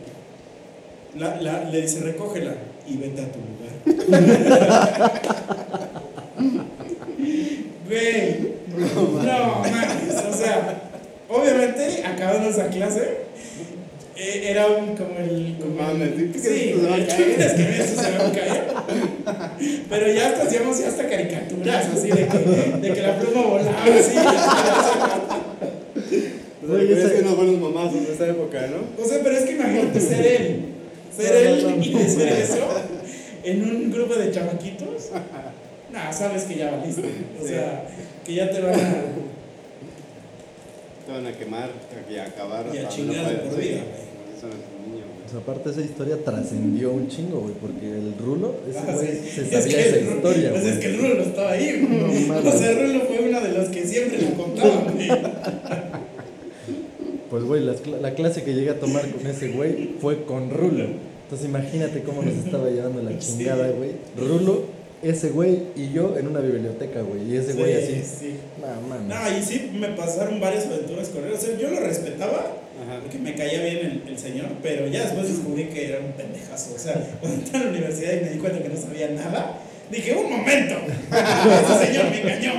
la- 1.17 1.41
la- 1.41 1.63
le 1.69 1.81
dice, 1.81 2.01
recógela 2.01 2.53
y 2.87 2.97
vete 2.97 3.21
a 3.21 3.31
tu 3.31 3.39
lugar. 3.39 5.11
Güey, 7.87 8.53
no 8.77 9.61
mames, 9.61 10.15
o 10.29 10.33
sea, 10.37 10.81
obviamente 11.27 12.03
acabando 12.05 12.49
esa 12.49 12.67
clase, 12.69 13.17
eh, 14.15 14.43
era 14.45 14.67
un 14.67 14.95
como 14.95 15.17
el. 15.17 15.55
Como 15.59 15.75
Mames, 15.81 16.09
el- 16.09 16.31
¿tú 16.31 16.39
crees 16.39 16.43
sí, 16.43 16.75
que 16.75 17.83
se 17.83 17.95
caer? 18.37 18.63
Pero 19.89 20.11
ya 20.11 20.27
hasta 20.29 20.43
hacíamos 20.43 20.79
ya 20.79 20.87
hasta 20.89 21.09
caricaturas 21.09 21.87
así 21.95 22.09
de 22.09 22.27
que, 22.27 22.37
de 22.81 22.93
que 22.93 23.01
la 23.01 23.17
pluma 23.19 23.41
volaba 23.47 23.83
así. 23.83 24.17
Ese- 26.91 27.13
que 27.15 27.21
unos 27.21 27.35
buenos 27.37 27.57
mamazos 27.59 28.07
de 28.07 28.13
esa 28.13 28.27
época, 28.27 28.67
¿no? 28.67 29.03
O 29.03 29.07
sea, 29.07 29.19
pero 29.23 29.35
es 29.35 29.45
que 29.45 29.53
imagínate 29.53 29.99
ser 29.99 30.25
él, 30.27 30.65
ser 31.23 31.47
él 31.47 31.81
y 31.83 31.93
decir 31.93 32.27
eso 32.43 32.57
en 33.43 33.63
un 33.63 33.91
grupo 33.91 34.15
de 34.15 34.31
chamaquitos. 34.31 35.09
Nah, 35.91 36.11
sabes 36.11 36.43
que 36.43 36.55
ya 36.57 36.71
valiste. 36.71 37.01
O 37.43 37.47
sea, 37.47 37.85
que 38.25 38.33
ya 38.35 38.49
te 38.51 38.61
van 38.61 38.75
a. 38.75 39.03
Te 41.05 41.11
van 41.11 41.25
a 41.25 41.31
quemar 41.37 41.69
y 42.09 42.15
a 42.17 42.25
acabar. 42.25 42.65
Y 42.73 42.77
a 42.77 42.87
chingar 42.87 43.23
no 43.33 43.49
por 43.49 43.59
vida, 43.59 43.77
Eso 44.37 44.45
no 44.47 44.53
es 44.53 44.65
un 44.85 44.91
niño, 44.93 45.05
güey. 45.07 45.25
O 45.25 45.29
sea, 45.31 45.39
aparte 45.39 45.69
esa 45.71 45.81
historia 45.81 46.17
trascendió 46.23 46.91
un 46.91 47.07
chingo, 47.07 47.39
güey, 47.39 47.53
porque 47.55 47.87
el 47.87 48.13
Rulo, 48.19 48.55
ese 48.69 48.77
Ah, 48.79 48.93
güey, 48.93 49.07
sí. 49.07 49.29
se 49.33 49.41
Es 49.41 49.49
sabía 49.49 49.77
que 49.77 49.89
esa 49.89 49.97
el 49.97 50.07
historia, 50.15 50.49
Pues 50.51 50.61
güey. 50.61 50.73
es 50.73 50.79
que 50.79 50.85
el 50.87 50.97
Rulo 50.99 51.21
estaba 51.23 51.51
ahí, 51.51 51.81
güey. 51.87 52.27
No. 52.27 52.37
O 52.49 52.51
sea, 52.51 52.69
el 52.71 52.77
Rulo 52.87 53.01
fue 53.05 53.19
uno 53.27 53.41
de 53.41 53.51
los 53.53 53.69
que 53.69 53.87
siempre 53.87 54.21
la 54.21 54.31
contaban, 54.31 54.93
güey. 54.93 55.09
Pues, 57.29 57.43
güey, 57.43 57.63
la 57.63 58.13
clase 58.15 58.43
que 58.43 58.53
llegué 58.53 58.71
a 58.71 58.79
tomar 58.79 59.07
con 59.09 59.25
ese 59.27 59.49
güey 59.49 59.95
fue 59.99 60.23
con 60.25 60.49
Rulo. 60.51 60.85
Entonces, 61.29 61.47
imagínate 61.47 62.01
cómo 62.01 62.23
nos 62.23 62.33
estaba 62.33 62.69
llevando 62.69 63.03
la 63.03 63.17
chingada, 63.19 63.69
güey. 63.69 63.91
Rulo, 64.17 64.63
ese 65.03 65.29
güey 65.29 65.59
y 65.75 65.91
yo 65.93 66.17
en 66.17 66.27
una 66.27 66.39
biblioteca, 66.39 67.01
güey. 67.01 67.31
Y 67.31 67.37
ese 67.37 67.53
güey 67.53 67.75
Sí, 67.85 67.93
así. 68.01 68.15
sí. 68.19 68.35
No. 68.59 69.15
No, 69.15 69.37
y 69.37 69.43
sí 69.43 69.71
me 69.79 69.89
pasaron 69.89 70.39
varias 70.41 70.65
aventuras 70.65 71.09
con 71.09 71.23
él. 71.23 71.33
O 71.33 71.37
sea, 71.37 71.55
yo 71.57 71.69
lo 71.69 71.79
respetaba 71.81 72.37
Ajá. 72.83 72.99
porque 73.01 73.19
me 73.19 73.35
caía 73.35 73.61
bien 73.61 73.77
el, 73.77 74.03
el 74.09 74.17
señor, 74.17 74.47
pero 74.63 74.87
ya 74.87 75.03
después 75.03 75.27
descubrí 75.29 75.65
que 75.65 75.89
era 75.89 75.99
un 75.99 76.13
pendejazo. 76.13 76.73
O 76.75 76.79
sea, 76.79 76.95
cuando 77.21 77.37
entré 77.43 77.59
a 77.59 77.63
la 77.65 77.69
universidad 77.69 78.13
y 78.13 78.23
me 78.25 78.29
di 78.31 78.37
cuenta 78.39 78.63
que 78.63 78.69
no 78.69 78.75
sabía 78.81 79.09
nada, 79.11 79.59
dije, 79.91 80.15
un 80.15 80.31
momento, 80.31 80.75
ese 81.75 81.85
señor 81.85 82.05
me 82.09 82.21
engañó. 82.21 82.53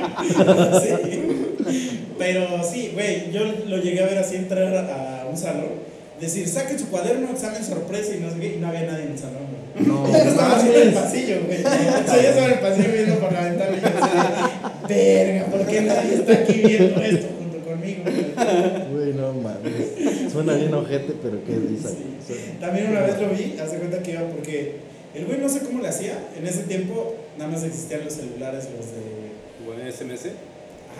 Sí. 0.80 2.06
Pero 2.18 2.62
sí, 2.62 2.90
güey, 2.94 3.32
yo 3.32 3.40
lo 3.66 3.78
llegué 3.78 4.02
a 4.02 4.06
ver 4.06 4.18
así 4.18 4.36
entrar 4.36 4.74
a 4.76 5.26
un 5.28 5.36
salón, 5.36 5.90
decir, 6.20 6.48
saquen 6.48 6.78
su 6.78 6.88
cuaderno, 6.88 7.30
examen 7.30 7.64
sorpresa 7.64 8.14
y 8.14 8.20
no 8.20 8.30
sé 8.30 8.38
qué, 8.38 8.54
y 8.54 8.58
no 8.58 8.68
había 8.68 8.82
nadie 8.82 9.04
en 9.04 9.12
el 9.12 9.18
salón, 9.18 9.42
güey. 9.74 9.86
No, 9.86 10.06
Yo 10.06 10.16
estaba 10.30 10.56
así 10.56 10.68
en 10.68 10.88
el 10.88 10.92
pasillo, 10.94 11.36
güey. 11.46 11.60
O 11.64 11.64
sea, 11.64 12.22
yo 12.22 12.28
estaba 12.28 12.46
en 12.46 12.52
el 12.52 12.58
pasillo 12.58 12.92
viendo 12.92 13.18
por 13.18 13.32
la 13.32 13.44
ventana 13.44 13.76
y 13.76 13.80
yo 13.80 13.88
verga, 14.88 15.46
¿por 15.46 15.66
qué 15.66 15.80
nadie 15.82 16.14
está 16.14 16.32
aquí 16.32 16.52
viendo 16.66 17.00
esto 17.00 17.28
junto 17.38 17.58
conmigo? 17.64 18.02
güey?" 18.04 18.90
Güey, 18.92 19.14
no 19.14 19.32
mames. 19.34 20.32
Suena 20.32 20.54
bien 20.54 20.74
ojete, 20.74 21.14
pero 21.22 21.44
qué 21.44 21.54
risa. 21.56 21.88
Sí. 21.88 22.34
También 22.60 22.90
una 22.90 23.00
vez 23.00 23.20
lo 23.20 23.28
vi, 23.30 23.56
hace 23.58 23.76
cuenta 23.78 24.02
que 24.02 24.12
iba 24.12 24.22
porque 24.28 24.76
el 25.14 25.26
güey 25.26 25.38
no 25.38 25.48
sé 25.48 25.60
cómo 25.60 25.80
le 25.80 25.88
hacía. 25.88 26.18
En 26.36 26.46
ese 26.46 26.64
tiempo 26.64 27.14
nada 27.38 27.50
más 27.50 27.64
existían 27.64 28.04
los 28.04 28.14
celulares, 28.14 28.68
los 28.76 28.86
de. 28.86 29.30
Bueno, 29.64 29.90
SMS. 29.90 30.30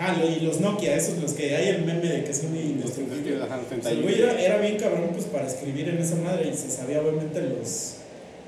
Ajá, 0.01 0.15
y 0.25 0.39
los 0.41 0.59
Nokia, 0.59 0.95
esos 0.95 1.17
los 1.19 1.33
que 1.33 1.55
hay 1.55 1.69
el 1.69 1.83
meme 1.85 2.07
de 2.07 2.23
que 2.23 2.33
son 2.33 2.55
indestructibles. 2.55 3.41
El 3.85 4.01
güey 4.01 4.21
era, 4.21 4.57
bien 4.57 4.77
cabrón 4.77 5.09
pues 5.13 5.25
para 5.25 5.45
escribir 5.47 5.89
en 5.89 5.97
esa 5.99 6.15
madre 6.15 6.49
y 6.51 6.55
se 6.57 6.69
sabía 6.71 7.01
obviamente 7.01 7.41
los 7.41 7.95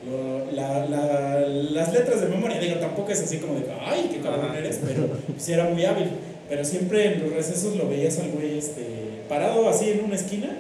lo- 0.10 0.52
la- 0.52 0.86
la- 0.88 1.40
las 1.48 1.94
letras 1.94 2.20
de 2.22 2.28
memoria. 2.28 2.60
Digo, 2.60 2.76
tampoco 2.76 3.12
es 3.12 3.22
así 3.22 3.38
como 3.38 3.54
de 3.56 3.66
que, 3.66 3.72
ay, 3.86 4.10
qué 4.12 4.20
cabrón 4.20 4.48
Ajá. 4.50 4.58
eres, 4.60 4.80
pero 4.86 5.08
sí 5.38 5.54
era 5.54 5.66
muy 5.70 5.86
hábil. 5.86 6.10
Pero 6.50 6.66
siempre 6.66 7.14
en 7.14 7.24
los 7.24 7.32
recesos 7.34 7.76
lo 7.78 7.88
veías 7.88 8.20
al 8.20 8.30
güey 8.32 8.58
este, 8.58 8.84
parado 9.30 9.70
así 9.70 9.92
en 9.92 10.04
una 10.04 10.16
esquina, 10.16 10.58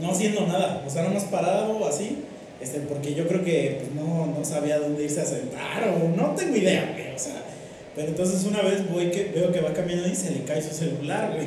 no 0.00 0.10
haciendo 0.10 0.46
nada, 0.46 0.82
o 0.86 0.90
sea, 0.90 1.02
nada 1.02 1.14
más 1.14 1.24
parado 1.24 1.86
así. 1.88 2.18
Este, 2.60 2.80
porque 2.80 3.14
yo 3.14 3.26
creo 3.28 3.44
que 3.44 3.78
pues, 3.80 3.92
no, 3.94 4.26
no 4.26 4.44
sabía 4.44 4.78
dónde 4.78 5.04
irse 5.04 5.20
a 5.20 5.24
sentar 5.26 5.88
o 5.88 6.08
no 6.16 6.34
tengo 6.34 6.56
idea, 6.56 6.90
güey, 6.92 7.14
o 7.14 7.18
sea. 7.18 7.42
Pero 7.96 8.08
entonces 8.08 8.44
una 8.44 8.60
vez 8.60 8.88
voy 8.92 9.10
que, 9.10 9.32
veo 9.34 9.50
que 9.50 9.62
va 9.62 9.72
caminando 9.72 10.06
y 10.06 10.14
se 10.14 10.30
le 10.30 10.44
cae 10.44 10.62
su 10.62 10.74
celular, 10.74 11.32
güey. 11.34 11.46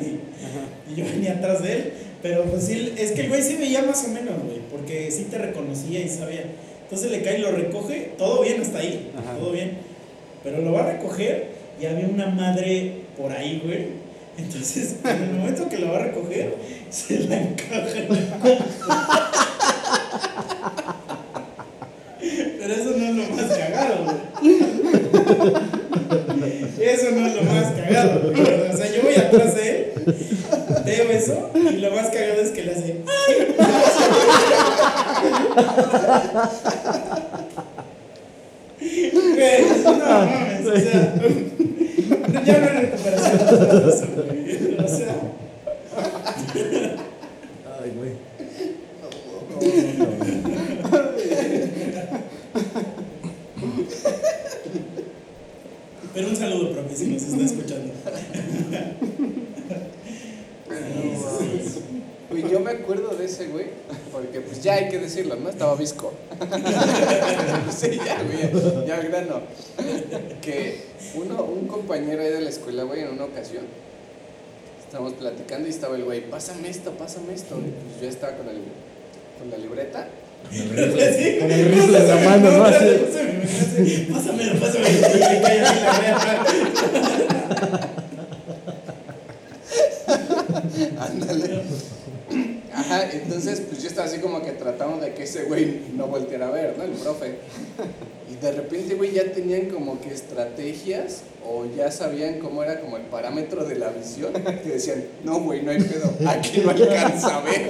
Y 0.91 0.95
yo 0.95 1.05
venía 1.05 1.33
atrás 1.33 1.61
de 1.61 1.73
él. 1.73 1.93
Pero 2.23 2.45
pues 2.45 2.63
sí, 2.63 2.91
es 2.97 3.11
que 3.11 3.21
el 3.21 3.29
güey 3.29 3.43
sí 3.43 3.55
veía 3.55 3.83
más 3.83 4.03
o 4.05 4.07
menos, 4.07 4.33
güey. 4.43 4.57
Porque 4.71 5.11
sí 5.11 5.27
te 5.29 5.37
reconocía 5.37 5.99
y 5.99 6.09
sabía. 6.09 6.45
Entonces 6.81 7.11
le 7.11 7.21
cae 7.21 7.37
y 7.37 7.41
lo 7.43 7.51
recoge. 7.51 8.13
Todo 8.17 8.41
bien 8.41 8.59
hasta 8.61 8.79
ahí. 8.79 9.11
Todo 9.39 9.51
bien. 9.51 9.77
Pero 10.43 10.61
lo 10.61 10.73
va 10.73 10.85
a 10.85 10.93
recoger 10.93 11.49
y 11.79 11.85
había 11.85 12.07
una 12.07 12.25
madre 12.27 12.93
por 13.15 13.31
ahí, 13.31 13.61
güey. 13.63 13.89
Entonces, 14.39 14.95
en 15.03 15.21
el 15.21 15.33
momento 15.33 15.69
que 15.69 15.77
lo 15.77 15.91
va 15.91 15.97
a 15.97 16.05
recoger, 16.05 16.55
se 16.89 17.19
la 17.25 17.41
encaja. 17.41 17.95
En 17.95 18.07
Pero 22.59 22.73
eso 22.73 22.89
no 22.97 23.05
es 23.05 23.15
lo 23.15 23.23
más 23.35 23.55
cagado, 23.55 24.17
güey. 24.41 24.57
O 28.71 28.77
sea, 28.77 28.87
yo 28.95 29.01
voy 29.03 29.15
atrás 29.15 29.55
de 29.55 29.69
él, 29.69 29.93
veo 30.85 31.09
eso, 31.11 31.51
y 31.55 31.77
lo 31.77 31.91
más 31.91 32.09
cagado 32.09 32.41
es 32.41 32.49
que 32.51 32.63
le 32.63 32.71
hace. 32.71 32.95
¡Ay! 33.07 33.47
Güey, 38.79 39.65
no 39.83 39.93
mames, 39.93 40.65
o 40.65 40.75
sea. 40.79 41.13
Ya 42.45 42.57
no 42.59 42.67
hay 42.67 42.73
recuperación 42.85 43.35
eso. 43.89 44.05
O 44.83 44.87
sea. 44.87 45.15
Ay, 47.81 47.89
güey. 47.95 48.28
Pero 56.13 56.27
un 56.27 56.35
saludo, 56.35 56.71
profe, 56.71 56.95
si 56.95 57.07
nos 57.07 57.23
está 57.23 57.43
escuchando. 57.43 57.93
Güey, 62.29 62.47
yo 62.47 62.59
me 62.59 62.71
acuerdo 62.71 63.15
de 63.15 63.25
ese 63.25 63.47
güey, 63.47 63.67
porque 64.11 64.41
pues 64.41 64.61
ya 64.61 64.75
hay 64.75 64.89
que 64.89 64.99
decirlo, 64.99 65.35
¿no? 65.35 65.49
Estaba 65.49 65.75
visco. 65.75 66.13
sí, 67.71 67.99
ya, 68.05 68.21
güey, 68.21 68.85
ya 68.87 68.97
al 68.97 69.07
grano. 69.07 69.41
Que 70.41 70.83
uno, 71.15 71.43
un 71.43 71.67
compañero 71.67 72.21
ahí 72.21 72.29
de 72.29 72.41
la 72.41 72.49
escuela, 72.49 72.83
güey, 72.83 73.01
en 73.01 73.09
una 73.09 73.25
ocasión, 73.25 73.63
estábamos 74.85 75.13
platicando 75.13 75.67
y 75.67 75.71
estaba 75.71 75.95
el 75.95 76.03
güey, 76.03 76.29
pásame 76.29 76.69
esto, 76.69 76.91
pásame 76.91 77.33
esto. 77.33 77.57
Y 77.57 77.71
pues 77.71 78.01
yo 78.01 78.09
estaba 78.09 78.37
con, 78.37 78.47
el, 78.49 78.61
con 79.39 79.49
la 79.49 79.57
libreta. 79.57 80.07
Con 80.49 81.51
el 81.51 81.65
rifle 81.65 81.97
en 81.97 82.07
la 82.07 82.15
mano, 82.15 82.51
¿no? 82.51 82.63
Así. 82.65 84.07
Pásamelo, 84.11 84.59
pásamelo. 84.59 84.89
Y 84.89 85.19
me 85.19 85.41
cae 85.41 85.61
así 85.61 85.79
la 85.79 85.93
reata. 85.99 86.45
Ándale. 90.99 91.61
Ajá, 92.73 93.09
entonces 93.11 93.61
pues 93.61 93.81
yo 93.83 93.89
estaba 93.89 94.07
así 94.07 94.19
como 94.19 94.41
que 94.41 94.51
tratando 94.53 95.03
de 95.03 95.13
que 95.13 95.23
ese 95.23 95.43
güey 95.43 95.81
no 95.95 96.07
volteara 96.07 96.47
a 96.47 96.51
ver, 96.51 96.75
¿no? 96.77 96.83
El 96.83 96.91
profe. 96.91 97.35
Y 98.31 98.35
de 98.35 98.51
repente, 98.51 98.95
güey, 98.95 99.11
ya 99.11 99.31
tenían 99.31 99.67
como 99.67 99.99
que 99.99 100.13
estrategias 100.13 101.21
o 101.45 101.65
ya 101.65 101.91
sabían 101.91 102.39
cómo 102.39 102.63
era 102.63 102.79
como 102.79 102.97
el 102.97 103.03
parámetro 103.03 103.65
de 103.65 103.75
la 103.75 103.89
visión. 103.89 104.33
Que 104.33 104.69
decían, 104.69 105.03
no, 105.23 105.39
güey, 105.41 105.61
no 105.61 105.71
hay 105.71 105.81
pedo, 105.81 106.13
aquí 106.27 106.61
no 106.63 106.69
alcanza 106.71 107.37
a 107.37 107.41
ver. 107.41 107.69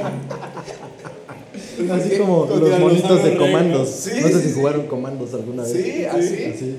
Así 1.92 2.18
como 2.18 2.46
los 2.46 2.80
monitos 2.80 3.24
de 3.24 3.36
comandos. 3.38 3.90
Sí, 3.90 4.12
no 4.22 4.28
sé 4.28 4.34
sí, 4.36 4.42
si 4.42 4.50
sí. 4.50 4.54
jugaron 4.56 4.88
comandos 4.88 5.34
alguna 5.34 5.64
vez. 5.64 5.72
Sí, 5.72 6.06
así. 6.06 6.46
Así. 6.46 6.78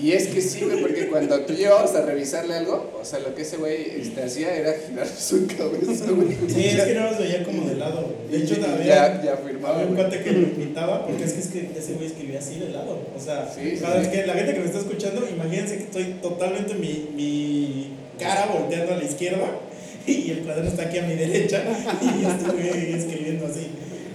Y 0.00 0.10
es 0.10 0.26
que 0.26 0.40
sí, 0.40 0.60
güey, 0.64 0.80
porque 0.82 1.06
cuando 1.06 1.38
tú 1.42 1.52
llevabas 1.52 1.94
a 1.94 2.04
revisarle 2.04 2.54
algo, 2.54 2.92
o 3.00 3.04
sea, 3.04 3.20
lo 3.20 3.32
que 3.34 3.42
ese 3.42 3.58
güey 3.58 3.92
este, 4.00 4.24
hacía 4.24 4.54
era 4.56 4.74
girar 4.74 5.06
su 5.18 5.46
cabeza, 5.46 6.06
güey. 6.10 6.36
Sí, 6.48 6.64
es 6.66 6.82
que 6.82 6.94
no 6.94 7.10
los 7.10 7.18
veía 7.18 7.44
como 7.44 7.68
de 7.68 7.76
lado. 7.76 8.12
De 8.28 8.38
hecho, 8.38 8.56
también. 8.56 8.88
ya, 8.88 9.22
ya 9.22 9.36
firmaba, 9.36 9.76
Había 9.76 9.86
un 9.86 9.94
cuate 9.94 10.20
que 10.20 10.32
lo 10.32 10.40
imitaba, 10.40 11.06
porque 11.06 11.24
es 11.24 11.32
que, 11.34 11.40
es 11.40 11.46
que 11.46 11.78
ese 11.78 11.92
güey 11.94 12.06
escribía 12.06 12.40
así 12.40 12.58
de 12.58 12.70
lado. 12.70 12.98
O 13.16 13.20
sea, 13.20 13.48
Sí, 13.54 13.76
sí, 13.76 13.82
cada 13.82 13.98
vez 13.98 14.08
sí. 14.08 14.12
que 14.12 14.26
la 14.26 14.34
gente 14.34 14.54
que 14.54 14.60
me 14.60 14.66
está 14.66 14.78
escuchando, 14.78 15.28
imagínense 15.28 15.76
que 15.76 15.84
estoy 15.84 16.04
totalmente 16.20 16.74
mi, 16.74 17.10
mi 17.14 17.92
cara 18.18 18.46
volteando 18.52 18.94
a 18.94 18.96
la 18.96 19.04
izquierda 19.04 19.46
y 20.06 20.30
el 20.30 20.40
cuaderno 20.40 20.70
está 20.70 20.82
aquí 20.82 20.98
a 20.98 21.02
mi 21.02 21.14
derecha 21.14 21.62
y 22.02 22.24
estoy 22.26 22.94
escribiendo 22.94 23.46
así. 23.46 23.68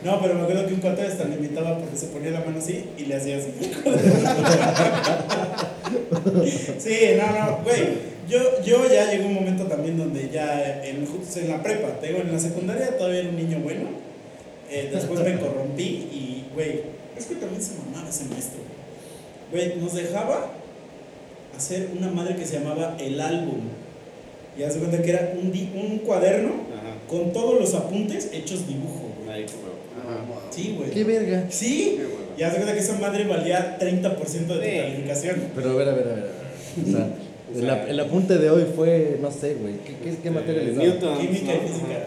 No, 0.03 0.21
pero 0.21 0.35
me 0.35 0.41
acuerdo 0.41 0.67
que 0.67 0.73
un 0.73 0.79
cuate 0.79 1.01
hasta 1.01 1.25
le 1.25 1.35
imitaba 1.35 1.77
porque 1.77 1.97
se 1.97 2.07
ponía 2.07 2.31
la 2.31 2.39
mano 2.39 2.59
así 2.59 2.85
y 2.97 3.05
le 3.05 3.15
hacía 3.15 3.38
así. 3.38 3.49
Sí, 6.77 6.95
no, 7.17 7.31
no, 7.31 7.57
güey. 7.63 8.09
Yo, 8.29 8.62
yo 8.63 8.88
ya 8.88 9.12
llegó 9.12 9.27
un 9.27 9.33
momento 9.33 9.65
también 9.65 9.97
donde 9.97 10.29
ya 10.29 10.83
en, 10.85 11.05
justo 11.05 11.39
en 11.39 11.49
la 11.49 11.63
prepa, 11.63 11.99
te 11.99 12.07
digo, 12.07 12.19
en 12.19 12.31
la 12.31 12.39
secundaria 12.39 12.95
todavía 12.95 13.21
era 13.21 13.29
un 13.29 13.35
niño 13.35 13.59
bueno. 13.59 13.89
Eh, 14.69 14.89
después 14.93 15.19
me 15.21 15.39
corrompí 15.39 15.83
y, 15.83 16.45
güey, 16.53 16.81
es 17.17 17.25
que 17.25 17.35
también 17.35 17.62
se 17.62 17.73
mamaba 17.75 18.07
ese 18.07 18.25
maestro. 18.25 18.59
Güey, 19.51 19.77
nos 19.77 19.95
dejaba 19.95 20.51
hacer 21.57 21.89
una 21.97 22.09
madre 22.12 22.35
que 22.35 22.45
se 22.45 22.59
llamaba 22.59 22.95
el 22.99 23.19
álbum. 23.19 23.62
Y 24.57 24.63
haz 24.63 24.75
de 24.75 24.79
cuenta 24.79 25.01
que 25.01 25.09
era 25.09 25.33
un, 25.33 25.47
un 25.47 25.97
cuaderno 25.99 26.49
Ajá. 26.49 26.95
con 27.07 27.33
todos 27.33 27.59
los 27.59 27.73
apuntes 27.73 28.29
hechos 28.31 28.67
dibujo, 28.67 29.09
güey. 29.17 29.29
Ahí, 29.39 29.45
como. 29.45 29.69
Ajá. 29.99 30.23
Sí, 30.51 30.75
güey. 30.77 30.89
Qué 30.91 31.03
verga. 31.03 31.45
Sí. 31.49 31.99
Y 32.38 32.43
haz 32.43 32.51
de 32.53 32.57
cuenta 32.57 32.73
que 32.73 32.79
esa 32.79 32.97
madre 32.99 33.25
valía 33.25 33.77
30% 33.79 34.47
de 34.47 34.59
tu 34.59 34.63
Sí. 34.63 34.77
calificación. 34.81 35.35
Pero 35.55 35.71
a 35.71 35.75
ver, 35.75 35.89
a 35.89 35.93
ver, 35.93 36.07
a 36.07 36.13
ver. 36.15 36.29
O 36.88 36.91
sea, 36.91 37.07
el, 37.55 37.69
ap- 37.69 37.89
el 37.89 37.99
apunte 37.99 38.38
de 38.38 38.49
hoy 38.49 38.65
fue, 38.75 39.17
no 39.21 39.29
sé, 39.31 39.55
güey. 39.55 39.75
¿Qué, 39.85 39.95
qué, 40.03 40.15
qué 40.23 40.31
materia 40.31 40.63
les 40.63 40.75
daba? 40.75 40.88
Newton. 40.88 41.17
Química 41.19 41.53
y 41.55 41.59
física. 41.67 41.99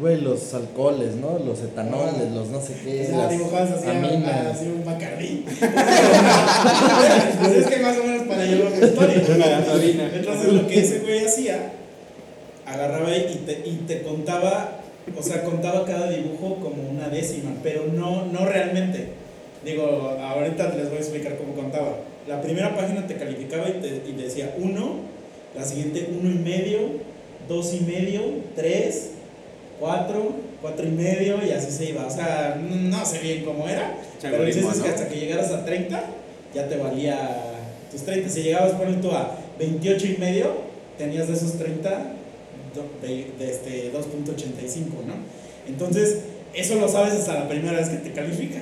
Güey, 0.00 0.20
los 0.20 0.54
alcoholes, 0.54 1.16
¿no? 1.16 1.40
Los 1.44 1.60
etanoles, 1.60 2.30
los 2.32 2.48
no 2.50 2.60
sé 2.60 2.74
qué. 2.84 3.02
O 3.02 3.06
sea, 3.06 3.16
las 3.18 3.30
dibujabas 3.32 3.70
así, 3.72 3.88
aminas. 3.88 4.46
así 4.46 4.66
un 4.66 4.84
bacardí. 4.84 5.44
pues 7.40 7.52
es 7.52 7.66
que 7.66 7.76
más 7.78 7.96
o 7.98 8.04
menos 8.04 8.22
para 8.28 8.44
llevar 8.44 8.70
la 8.78 8.86
historia. 8.86 9.16
Entonces 10.14 10.52
lo 10.52 10.68
que 10.68 10.80
ese 10.80 11.00
güey 11.00 11.24
hacía, 11.24 11.72
agarraba 12.64 13.16
y 13.16 13.42
te, 13.44 13.62
y 13.68 13.74
te 13.88 14.02
contaba, 14.02 14.78
o 15.16 15.22
sea, 15.22 15.44
contaba 15.44 15.84
cada 15.84 16.10
dibujo 16.10 16.56
como 16.56 16.88
una 16.90 17.08
décima, 17.08 17.52
pero 17.62 17.84
no, 17.94 18.26
no 18.26 18.46
realmente. 18.46 19.08
Digo, 19.64 20.16
ahorita 20.20 20.74
les 20.76 20.88
voy 20.88 20.98
a 20.98 21.00
explicar 21.00 21.36
cómo 21.36 21.54
contaba. 21.54 21.96
La 22.26 22.40
primera 22.40 22.76
página 22.76 23.06
te 23.06 23.16
calificaba 23.16 23.68
y 23.68 23.80
te, 23.80 23.88
y 24.08 24.12
te 24.12 24.22
decía 24.22 24.54
uno, 24.58 24.96
la 25.56 25.64
siguiente 25.64 26.08
uno 26.18 26.30
y 26.30 26.38
medio, 26.38 26.78
dos 27.48 27.74
y 27.74 27.80
medio, 27.80 28.20
tres, 28.54 29.10
cuatro, 29.80 30.32
cuatro 30.60 30.86
y 30.86 30.90
medio 30.90 31.38
y 31.44 31.50
así 31.50 31.70
se 31.70 31.90
iba. 31.90 32.06
O 32.06 32.10
sea, 32.10 32.60
no 32.60 33.04
sé 33.04 33.18
bien 33.20 33.44
cómo 33.44 33.68
era, 33.68 33.94
pero 34.30 34.42
el 34.44 34.48
es 34.50 34.56
que 34.56 34.62
¿no? 34.88 34.94
hasta 34.94 35.08
que 35.08 35.16
llegaras 35.20 35.50
a 35.50 35.64
30 35.64 36.02
ya 36.54 36.68
te 36.68 36.76
valía 36.76 37.30
tus 37.90 38.02
30. 38.02 38.28
Si 38.28 38.42
llegabas, 38.42 38.72
por 38.72 38.86
tú 39.00 39.10
a 39.10 39.36
28 39.58 40.06
y 40.06 40.16
medio, 40.18 40.52
tenías 40.96 41.28
de 41.28 41.34
esos 41.34 41.54
30 41.58 41.90
do- 41.90 41.96
de, 43.02 43.32
de 43.38 43.50
este 43.50 43.92
2.85, 43.92 45.04
¿no? 45.06 45.14
Entonces, 45.66 46.18
eso 46.54 46.76
lo 46.76 46.88
sabes 46.88 47.14
hasta 47.14 47.34
la 47.34 47.48
primera 47.48 47.78
vez 47.78 47.88
que 47.88 47.98
te 47.98 48.12
califica. 48.12 48.60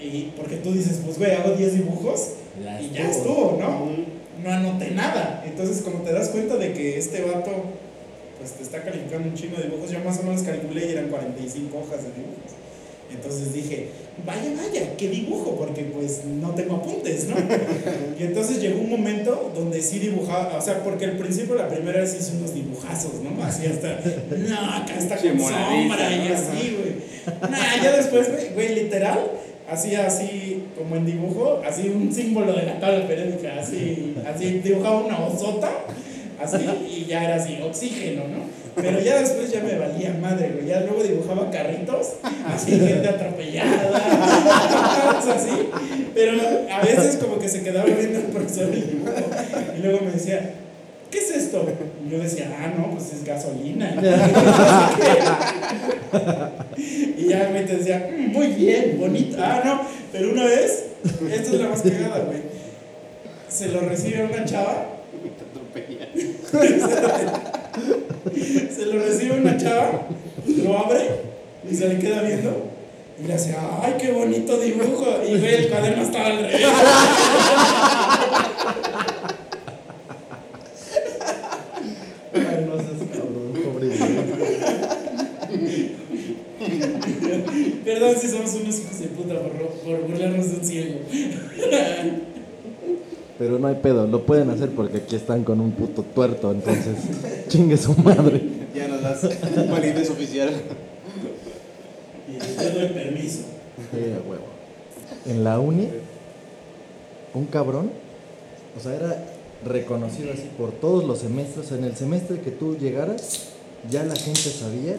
Y 0.00 0.32
porque 0.36 0.56
tú 0.56 0.72
dices, 0.72 1.00
pues 1.04 1.18
güey, 1.18 1.32
hago 1.32 1.54
10 1.54 1.74
dibujos 1.74 2.32
y 2.80 2.90
ya 2.94 3.10
estuvo, 3.10 3.56
¿no? 3.58 3.90
No 4.42 4.50
anoté 4.50 4.90
nada. 4.90 5.44
Entonces, 5.46 5.82
como 5.82 6.02
te 6.02 6.12
das 6.12 6.30
cuenta 6.30 6.56
de 6.56 6.72
que 6.72 6.98
este 6.98 7.22
vato 7.22 7.50
pues 8.38 8.52
te 8.52 8.64
está 8.64 8.82
calificando 8.82 9.28
un 9.28 9.34
chingo 9.34 9.56
de 9.56 9.64
dibujos, 9.64 9.90
yo 9.90 10.00
más 10.00 10.18
o 10.18 10.24
menos 10.24 10.42
calculé 10.42 10.86
y 10.86 10.92
eran 10.92 11.08
45 11.08 11.78
hojas 11.78 12.02
de 12.02 12.10
dibujos. 12.10 12.61
Entonces 13.14 13.52
dije, 13.52 13.88
vaya, 14.26 14.50
vaya, 14.56 14.96
qué 14.96 15.08
dibujo, 15.08 15.56
porque 15.56 15.84
pues 15.84 16.24
no 16.24 16.50
tengo 16.50 16.76
apuntes, 16.76 17.28
¿no? 17.28 17.36
y 18.18 18.22
entonces 18.24 18.60
llegó 18.60 18.80
un 18.80 18.90
momento 18.90 19.52
donde 19.54 19.80
sí 19.80 19.98
dibujaba, 19.98 20.56
o 20.56 20.60
sea, 20.60 20.82
porque 20.82 21.06
al 21.06 21.16
principio 21.16 21.54
la 21.54 21.68
primera 21.68 22.00
vez 22.00 22.16
hice 22.18 22.36
unos 22.36 22.54
dibujazos, 22.54 23.14
¿no? 23.22 23.42
Así 23.44 23.66
hasta, 23.66 24.00
no, 24.36 24.70
acá 24.70 24.96
está 24.98 25.16
con 25.16 25.38
sombra 25.38 26.16
y 26.16 26.32
así, 26.32 26.76
güey. 26.76 27.50
Nah, 27.50 27.82
ya 27.82 27.96
después, 27.96 28.30
güey, 28.30 28.54
güey, 28.54 28.74
literal, 28.74 29.18
hacía 29.70 30.06
así, 30.06 30.64
como 30.76 30.96
en 30.96 31.06
dibujo, 31.06 31.62
así 31.66 31.88
un 31.88 32.12
símbolo 32.12 32.52
de 32.52 32.66
la 32.66 32.80
tabla 32.80 33.06
periódica, 33.06 33.60
así, 33.60 34.14
así 34.26 34.60
dibujaba 34.62 35.04
una 35.04 35.18
osota, 35.26 35.70
así, 36.42 36.66
y 36.88 37.04
ya 37.06 37.24
era 37.24 37.36
así, 37.36 37.58
oxígeno, 37.62 38.22
¿no? 38.28 38.62
Pero 38.74 39.00
ya 39.00 39.20
después 39.20 39.50
ya 39.52 39.62
me 39.62 39.76
valía 39.76 40.16
madre, 40.20 40.52
güey. 40.54 40.66
Ya 40.66 40.80
luego 40.80 41.02
dibujaba 41.02 41.50
carritos, 41.50 42.14
así, 42.46 42.70
gente 42.72 43.08
atropellada, 43.08 44.00
así. 45.18 45.68
Pero 46.14 46.32
a 46.70 46.80
veces 46.80 47.16
como 47.16 47.38
que 47.38 47.48
se 47.48 47.62
quedaba 47.62 47.84
viendo 47.84 48.18
el 48.18 48.24
profesor. 48.26 48.68
Y 48.74 49.82
luego 49.82 50.04
me 50.04 50.12
decía, 50.12 50.54
¿qué 51.10 51.18
es 51.18 51.30
esto? 51.30 51.66
Y 52.06 52.10
yo 52.10 52.18
decía, 52.18 52.50
ah, 52.58 52.72
no, 52.76 52.90
pues 52.92 53.12
es 53.12 53.24
gasolina. 53.24 53.94
y 56.76 57.28
ya 57.28 57.48
güey 57.50 57.66
te 57.66 57.76
decía, 57.76 58.10
"Mm, 58.10 58.32
muy 58.32 58.46
bien, 58.48 58.96
bonito. 58.98 59.36
Ah, 59.40 59.60
no, 59.64 59.82
pero 60.12 60.32
una 60.32 60.44
vez, 60.46 60.84
esta 61.30 61.50
es 61.52 61.60
la 61.60 61.68
más 61.68 61.82
cagada, 61.82 62.20
güey. 62.24 62.40
Se 63.48 63.68
lo 63.68 63.80
recibe 63.80 64.24
una 64.24 64.44
chava 64.46 64.91
Se 68.74 68.86
lo 68.86 69.02
recibe 69.02 69.40
una 69.40 69.56
chava, 69.56 70.06
lo 70.46 70.78
abre 70.78 71.00
y 71.70 71.74
se 71.74 71.88
le 71.88 71.98
queda 71.98 72.22
viendo 72.22 72.68
y 73.22 73.26
le 73.26 73.34
hace, 73.34 73.54
¡ay, 73.82 73.94
qué 73.98 74.10
bonito 74.10 74.58
dibujo! 74.58 75.06
Y 75.26 75.38
ve 75.38 75.56
el 75.56 75.68
cuaderno 75.68 76.02
estaba 76.02 76.26
al 76.26 76.38
revés. 76.38 76.66
Perdón 87.84 88.14
si 88.20 88.28
somos 88.28 88.54
unos 88.54 88.78
hijos 88.78 89.00
de 89.00 89.06
puta 89.08 89.34
por, 89.40 89.52
por 89.52 90.02
burlarnos 90.02 90.50
de 90.50 90.56
un 90.56 90.64
ciego. 90.64 91.00
Pero 93.42 93.58
no 93.58 93.66
hay 93.66 93.74
pedo, 93.74 94.06
lo 94.06 94.24
pueden 94.24 94.50
hacer 94.50 94.70
porque 94.70 94.98
aquí 94.98 95.16
están 95.16 95.42
con 95.42 95.60
un 95.60 95.72
puto 95.72 96.04
tuerto, 96.04 96.52
entonces 96.52 96.94
chingue 97.48 97.76
su 97.76 97.92
madre. 97.94 98.40
Ya 98.72 98.86
nos 98.86 99.02
das 99.02 99.28
validez 99.68 100.10
oficial. 100.10 100.50
Y 102.28 102.38
te 102.38 102.70
doy 102.70 102.88
permiso. 102.90 103.40
Sí, 103.90 103.98
a 103.98 104.28
huevo. 104.30 104.44
En 105.26 105.42
la 105.42 105.58
uni, 105.58 105.88
un 107.34 107.46
cabrón, 107.46 107.90
o 108.78 108.80
sea, 108.80 108.94
era 108.94 109.24
reconocido 109.66 110.32
así 110.32 110.48
por 110.56 110.70
todos 110.70 111.02
los 111.02 111.18
semestres. 111.18 111.72
En 111.72 111.82
el 111.82 111.96
semestre 111.96 112.38
que 112.42 112.52
tú 112.52 112.76
llegaras, 112.78 113.48
ya 113.90 114.04
la 114.04 114.14
gente 114.14 114.50
sabía 114.50 114.94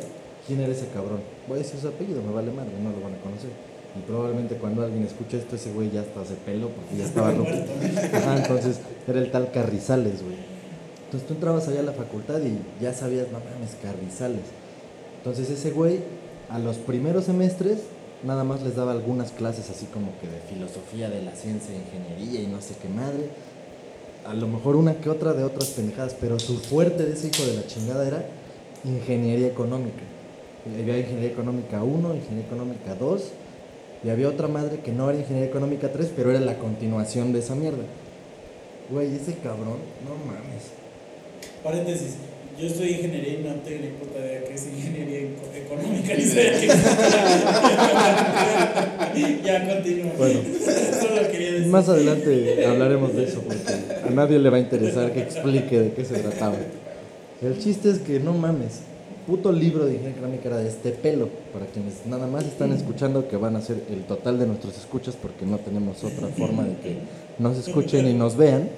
quién 0.47 0.59
era 0.59 0.73
ese 0.73 0.87
cabrón. 0.87 1.21
Voy 1.47 1.59
a 1.59 1.63
decir 1.63 1.79
su 1.79 1.87
apellido, 1.87 2.21
me 2.21 2.33
vale 2.33 2.51
madre, 2.51 2.71
no 2.83 2.89
lo 2.89 2.99
van 3.05 3.13
a 3.13 3.21
conocer. 3.21 3.72
Y 3.95 4.01
probablemente 4.07 4.55
cuando 4.55 4.81
alguien 4.81 5.03
escuche 5.03 5.37
esto, 5.37 5.55
ese 5.55 5.71
güey 5.71 5.91
ya 5.91 6.01
hasta 6.01 6.25
se 6.25 6.33
pelo 6.33 6.69
porque 6.69 6.97
ya 6.97 7.05
estaba. 7.05 7.29
Ajá, 7.29 8.37
entonces 8.37 8.79
era 9.07 9.19
el 9.19 9.31
tal 9.31 9.51
Carrizales, 9.51 10.23
güey. 10.23 10.37
Entonces 11.05 11.27
tú 11.27 11.35
entrabas 11.35 11.67
allá 11.67 11.81
a 11.81 11.83
la 11.83 11.93
facultad 11.93 12.39
y 12.41 12.57
ya 12.81 12.93
sabías, 12.93 13.27
no 13.31 13.39
mames, 13.39 13.77
Carrizales. 13.81 14.45
Entonces 15.17 15.49
ese 15.51 15.71
güey, 15.71 15.99
a 16.49 16.57
los 16.57 16.77
primeros 16.77 17.25
semestres, 17.25 17.79
nada 18.23 18.43
más 18.43 18.63
les 18.63 18.75
daba 18.75 18.93
algunas 18.93 19.31
clases 19.31 19.69
así 19.69 19.85
como 19.85 20.07
que 20.19 20.27
de 20.27 20.39
filosofía 20.49 21.09
de 21.09 21.21
la 21.21 21.35
ciencia, 21.35 21.75
ingeniería 21.75 22.41
y 22.41 22.47
no 22.47 22.61
sé 22.61 22.73
qué 22.81 22.89
madre. 22.89 23.29
A 24.25 24.33
lo 24.33 24.47
mejor 24.47 24.75
una 24.75 24.95
que 24.95 25.09
otra 25.09 25.33
de 25.33 25.43
otras 25.43 25.69
pendejadas, 25.69 26.15
pero 26.19 26.39
su 26.39 26.57
fuerte 26.57 27.05
de 27.05 27.13
ese 27.13 27.27
hijo 27.27 27.45
de 27.45 27.53
la 27.57 27.67
chingada 27.67 28.07
era 28.07 28.25
ingeniería 28.85 29.47
económica. 29.47 30.01
Había 30.65 30.97
ingeniería 30.97 31.29
económica 31.29 31.83
1, 31.83 32.15
ingeniería 32.15 32.45
económica 32.45 32.95
2, 32.95 33.23
y 34.03 34.09
había 34.09 34.27
otra 34.29 34.47
madre 34.47 34.79
que 34.83 34.91
no 34.91 35.09
era 35.09 35.19
ingeniería 35.19 35.49
económica 35.49 35.91
3, 35.91 36.11
pero 36.15 36.31
era 36.31 36.39
la 36.39 36.57
continuación 36.57 37.33
de 37.33 37.39
esa 37.39 37.55
mierda. 37.55 37.83
Güey, 38.89 39.15
ese 39.15 39.33
cabrón, 39.41 39.77
no 40.05 40.15
mames. 40.25 40.71
Paréntesis. 41.63 42.15
Yo 42.59 42.67
estudié 42.67 42.91
ingeniería 42.97 43.33
y 43.39 43.43
no 43.43 43.53
tengo 43.61 43.81
ni 43.81 43.87
puta 43.87 44.19
idea 44.19 44.43
qué 44.43 44.53
es 44.53 44.67
ingeniería 44.67 45.19
eco- 45.21 45.51
económica 45.55 46.13
ni 46.15 46.23
sé 46.23 46.51
qué 49.15 49.37
ya 49.43 49.67
continúo. 49.73 50.11
Bueno. 50.17 50.39
Solo 51.01 51.31
quería 51.31 51.51
decir. 51.53 51.67
Más 51.67 51.89
adelante 51.89 52.63
hablaremos 52.65 53.15
de 53.15 53.23
eso 53.23 53.41
porque 53.41 53.73
a 54.05 54.09
nadie 54.11 54.37
le 54.37 54.49
va 54.51 54.57
a 54.57 54.59
interesar 54.59 55.11
que 55.13 55.21
explique 55.21 55.79
de 55.79 55.93
qué 55.93 56.05
se 56.05 56.19
trataba. 56.19 56.57
El 57.41 57.57
chiste 57.59 57.89
es 57.89 57.97
que 57.99 58.19
no 58.19 58.33
mames, 58.33 58.81
puto 59.25 59.51
libro 59.51 59.85
de 59.85 59.93
ingeniería 59.93 60.17
económica 60.17 60.47
era 60.49 60.57
de 60.57 60.69
este 60.69 60.91
pelo, 60.91 61.29
para 61.51 61.65
quienes 61.65 62.05
nada 62.05 62.27
más 62.27 62.43
están 62.45 62.71
escuchando 62.71 63.27
que 63.27 63.37
van 63.37 63.55
a 63.55 63.61
ser 63.61 63.83
el 63.89 64.03
total 64.03 64.39
de 64.39 64.47
nuestros 64.47 64.77
escuchas 64.77 65.15
porque 65.19 65.45
no 65.45 65.57
tenemos 65.57 66.03
otra 66.03 66.27
forma 66.27 66.63
de 66.63 66.75
que 66.77 66.97
nos 67.39 67.57
escuchen 67.57 68.07
y 68.07 68.13
nos 68.13 68.35
vean. 68.37 68.69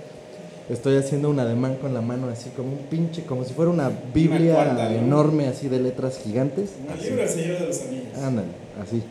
Estoy 0.70 0.98
haciendo 0.98 1.30
un 1.30 1.40
ademán 1.40 1.76
con 1.76 1.94
la 1.94 2.02
mano 2.02 2.28
así 2.28 2.50
como 2.50 2.70
un 2.70 2.80
pinche, 2.90 3.24
como 3.24 3.44
si 3.44 3.54
fuera 3.54 3.70
una 3.70 3.92
Biblia 4.14 4.56
cuarta, 4.56 4.90
¿no? 4.90 4.98
enorme 4.98 5.48
así 5.48 5.68
de 5.68 5.80
letras 5.80 6.20
gigantes. 6.24 6.72
El 6.84 6.94
Así. 6.94 7.04
libro 7.10 7.22
del 7.22 7.30
Señor 7.30 7.60
de 7.60 7.68
los 7.68 7.82
Anillos. 7.84 8.18
Ándale, 8.18 8.48
así. 8.82 9.04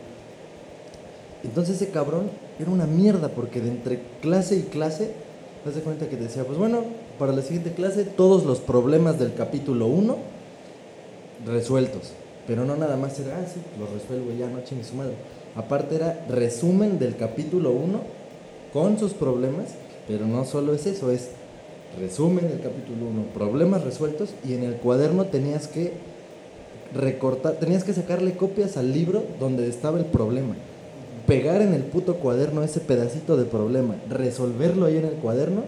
Entonces 1.45 1.77
ese 1.81 1.91
cabrón 1.93 2.31
era 2.59 2.71
una 2.71 2.87
mierda 2.87 3.29
porque 3.29 3.61
de 3.61 3.69
entre 3.69 4.01
clase 4.21 4.57
y 4.57 4.63
clase, 4.63 5.13
te 5.63 5.71
das 5.71 5.81
cuenta 5.83 6.09
que 6.09 6.17
te 6.17 6.25
decía, 6.25 6.45
pues 6.45 6.59
bueno, 6.59 6.81
para 7.19 7.33
la 7.33 7.43
siguiente 7.43 7.73
clase 7.73 8.05
todos 8.05 8.45
los 8.45 8.59
problemas 8.59 9.19
del 9.21 9.35
capítulo 9.35 9.87
1 9.87 10.34
resueltos. 11.47 12.13
Pero 12.47 12.65
no 12.65 12.77
nada 12.77 12.97
más 12.97 13.19
era, 13.21 13.39
ah, 13.39 13.47
sí, 13.47 13.61
los 13.79 13.91
resuelvo 13.91 14.33
ya, 14.39 14.49
no 14.49 14.63
chingue 14.65 14.85
su 14.85 14.95
madre. 14.95 15.15
Aparte 15.57 15.95
era 15.95 16.27
resumen 16.29 16.99
del 16.99 17.17
capítulo 17.17 17.71
1 17.71 18.01
con 18.73 18.99
sus 18.99 19.13
problemas, 19.15 19.75
pero 20.07 20.27
no 20.27 20.45
solo 20.45 20.75
es 20.75 20.87
eso, 20.87 21.11
es 21.11 21.31
resumen 21.99 22.49
del 22.49 22.61
capítulo 22.61 23.07
1, 23.09 23.23
problemas 23.33 23.85
resueltos 23.85 24.31
y 24.47 24.55
en 24.55 24.65
el 24.65 24.75
cuaderno 24.75 25.27
tenías 25.27 25.69
que 25.69 25.93
recortar, 26.93 27.55
tenías 27.55 27.85
que 27.85 27.93
sacarle 27.93 28.37
copias 28.37 28.77
al 28.77 28.93
libro 28.93 29.23
donde 29.41 29.69
estaba 29.69 29.99
el 29.99 30.07
problema. 30.07 30.55
Pegar 31.27 31.63
en 31.63 31.73
el 31.73 31.83
puto 31.83 32.17
cuaderno 32.17 32.63
ese 32.63 32.81
pedacito 32.81 33.37
de 33.37 33.45
problema, 33.45 33.97
resolverlo 34.11 34.87
ahí 34.87 34.99
en 34.99 35.07
el 35.07 35.15
cuaderno, 35.15 35.63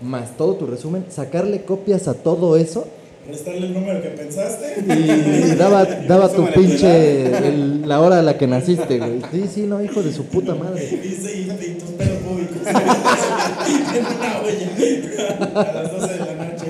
más 0.00 0.36
todo 0.36 0.54
tu 0.54 0.66
resumen, 0.66 1.04
sacarle 1.10 1.64
copias 1.64 2.08
a 2.08 2.14
todo 2.14 2.56
eso 2.56 2.86
Restarle 3.28 3.66
el 3.68 3.72
número 3.74 4.02
que 4.02 4.08
pensaste. 4.10 4.84
y 4.86 5.54
daba, 5.56 5.84
daba 5.84 6.28
tu 6.30 6.44
pinche 6.52 7.26
el- 7.48 7.88
la 7.88 8.00
hora 8.00 8.18
a 8.18 8.22
la 8.22 8.36
que 8.36 8.46
naciste, 8.46 8.98
güey. 8.98 9.20
Sí, 9.32 9.44
sí, 9.52 9.60
no, 9.62 9.82
hijo 9.82 10.02
de 10.02 10.12
su 10.12 10.26
puta 10.26 10.54
madre. 10.54 10.86
Y, 10.90 11.06
y- 11.06 11.70
y 11.70 11.74
tus 11.74 11.90
pelos 11.90 12.18
públicos 12.18 12.56
en 12.66 14.06
una 14.06 14.40
olla 14.40 15.70
a 15.70 15.72
las 15.82 15.92
12 15.92 16.12
de 16.12 16.18
la 16.18 16.34
noche. 16.44 16.66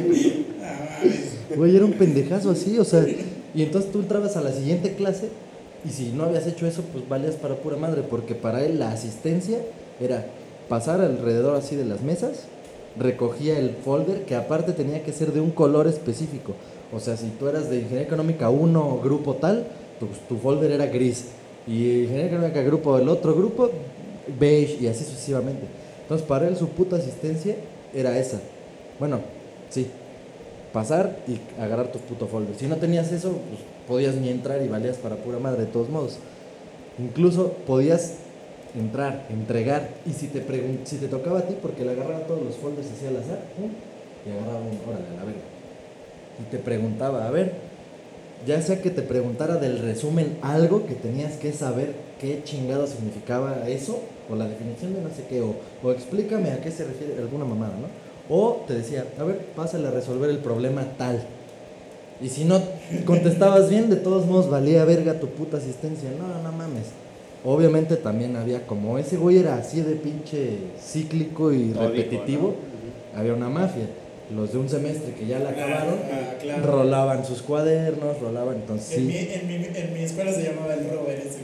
Ah. 0.62 1.00
Güey, 1.56 1.76
era 1.76 1.84
un 1.84 1.92
pendejazo 1.94 2.50
así, 2.50 2.78
o 2.78 2.84
sea, 2.84 3.04
y 3.54 3.62
entonces 3.62 3.90
tú 3.92 4.00
entrabas 4.00 4.36
a 4.36 4.40
la 4.40 4.52
siguiente 4.52 4.94
clase 4.94 5.28
y 5.84 5.90
si 5.90 6.12
no 6.12 6.24
habías 6.24 6.46
hecho 6.46 6.66
eso, 6.66 6.82
pues 6.92 7.08
valías 7.08 7.34
para 7.34 7.56
pura 7.56 7.76
madre, 7.76 8.02
porque 8.08 8.34
para 8.34 8.64
él 8.64 8.78
la 8.78 8.90
asistencia 8.92 9.58
era 10.00 10.24
pasar 10.68 11.00
alrededor 11.00 11.56
así 11.56 11.76
de 11.76 11.84
las 11.84 12.00
mesas, 12.02 12.30
recogía 12.98 13.58
el 13.58 13.70
folder 13.70 14.24
que 14.24 14.34
aparte 14.34 14.72
tenía 14.72 15.02
que 15.02 15.12
ser 15.12 15.32
de 15.32 15.40
un 15.40 15.50
color 15.50 15.86
específico. 15.86 16.54
O 16.92 17.00
sea, 17.00 17.16
si 17.16 17.28
tú 17.38 17.48
eras 17.48 17.68
de 17.70 17.76
Ingeniería 17.76 18.06
Económica 18.06 18.50
1, 18.50 19.00
grupo 19.02 19.34
tal, 19.34 19.66
tu, 19.98 20.06
tu 20.28 20.40
folder 20.40 20.70
era 20.70 20.86
gris. 20.86 21.26
Y 21.66 22.02
Ingeniería 22.02 22.26
Económica 22.26 22.62
grupo 22.62 22.96
del 22.96 23.08
otro 23.08 23.34
grupo, 23.34 23.70
beige 24.38 24.78
y 24.80 24.86
así 24.86 25.04
sucesivamente. 25.04 25.66
Entonces, 26.02 26.26
para 26.26 26.46
él 26.46 26.56
su 26.56 26.68
puta 26.68 26.96
asistencia 26.96 27.56
era 27.94 28.18
esa. 28.18 28.40
Bueno, 28.98 29.20
sí, 29.70 29.88
pasar 30.72 31.16
y 31.26 31.40
agarrar 31.60 31.90
tu 31.90 31.98
puto 32.00 32.26
folder. 32.26 32.54
Si 32.56 32.66
no 32.66 32.76
tenías 32.76 33.10
eso, 33.12 33.30
pues 33.30 33.60
podías 33.88 34.14
ni 34.16 34.28
entrar 34.28 34.62
y 34.62 34.68
valías 34.68 34.96
para 34.96 35.16
pura 35.16 35.38
madre 35.38 35.62
de 35.62 35.72
todos 35.72 35.88
modos. 35.88 36.18
Incluso 36.98 37.52
podías 37.66 38.14
entrar, 38.74 39.26
entregar 39.30 39.88
y 40.06 40.12
si 40.12 40.28
te 40.28 40.44
si 40.84 40.96
te 40.96 41.08
tocaba 41.08 41.40
a 41.40 41.42
ti 41.42 41.54
porque 41.60 41.84
le 41.84 41.92
agarraba 41.92 42.26
todos 42.26 42.42
los 42.42 42.56
folders 42.56 42.88
así 42.90 43.06
al 43.06 43.16
azar, 43.16 43.40
pum, 43.56 43.70
y 44.26 44.30
agarraba 44.30 44.60
un, 44.60 44.78
órale, 44.88 45.06
a 45.12 45.16
la 45.20 45.24
verga. 45.24 45.40
Y 46.40 46.50
te 46.50 46.58
preguntaba, 46.58 47.26
a 47.26 47.30
ver, 47.30 47.52
ya 48.46 48.60
sea 48.60 48.82
que 48.82 48.90
te 48.90 49.02
preguntara 49.02 49.56
del 49.56 49.78
resumen 49.78 50.38
algo 50.42 50.86
que 50.86 50.94
tenías 50.94 51.34
que 51.34 51.52
saber 51.52 51.94
qué 52.20 52.42
chingado 52.44 52.86
significaba 52.86 53.68
eso, 53.68 54.00
o 54.28 54.34
la 54.34 54.48
definición 54.48 54.94
de 54.94 55.02
no 55.02 55.10
sé 55.10 55.24
qué, 55.28 55.40
o, 55.40 55.54
o 55.82 55.92
explícame 55.92 56.50
a 56.50 56.60
qué 56.60 56.70
se 56.70 56.84
refiere 56.84 57.16
alguna 57.18 57.44
mamada, 57.44 57.74
¿no? 57.74 58.34
O 58.34 58.64
te 58.66 58.74
decía, 58.74 59.04
a 59.18 59.24
ver, 59.24 59.38
pásale 59.54 59.86
a 59.88 59.90
resolver 59.90 60.30
el 60.30 60.38
problema 60.38 60.84
tal. 60.96 61.22
Y 62.20 62.28
si 62.28 62.44
no 62.44 62.60
contestabas 63.04 63.68
bien, 63.68 63.90
de 63.90 63.96
todos 63.96 64.26
modos 64.26 64.48
valía 64.48 64.84
verga 64.84 65.20
tu 65.20 65.28
puta 65.28 65.58
asistencia. 65.58 66.10
No, 66.18 66.42
no 66.42 66.56
mames. 66.56 67.03
Obviamente 67.44 67.96
también 67.96 68.36
había, 68.36 68.66
como 68.66 68.98
ese 68.98 69.16
güey 69.18 69.38
era 69.38 69.56
así 69.56 69.82
de 69.82 69.96
pinche 69.96 70.58
cíclico 70.82 71.52
y 71.52 71.72
repetitivo, 71.74 72.54
¿no? 73.12 73.18
había 73.20 73.34
una 73.34 73.48
mafia. 73.48 73.86
Los 74.34 74.52
de 74.52 74.58
un 74.58 74.70
semestre 74.70 75.12
que 75.12 75.26
ya 75.26 75.38
la 75.38 75.50
acabaron, 75.50 75.98
ah, 76.10 76.34
claro. 76.40 76.66
rolaban 76.66 77.26
sus 77.26 77.42
cuadernos, 77.42 78.18
rolaban, 78.20 78.56
entonces 78.56 78.96
En, 78.96 79.06
mi, 79.06 79.16
en, 79.18 79.46
mi, 79.46 79.54
en 79.78 79.92
mi 79.92 80.00
escuela 80.00 80.32
se 80.32 80.44
llamaba 80.44 80.72
el 80.72 80.88
Robert 80.88 81.22
ese, 81.22 81.40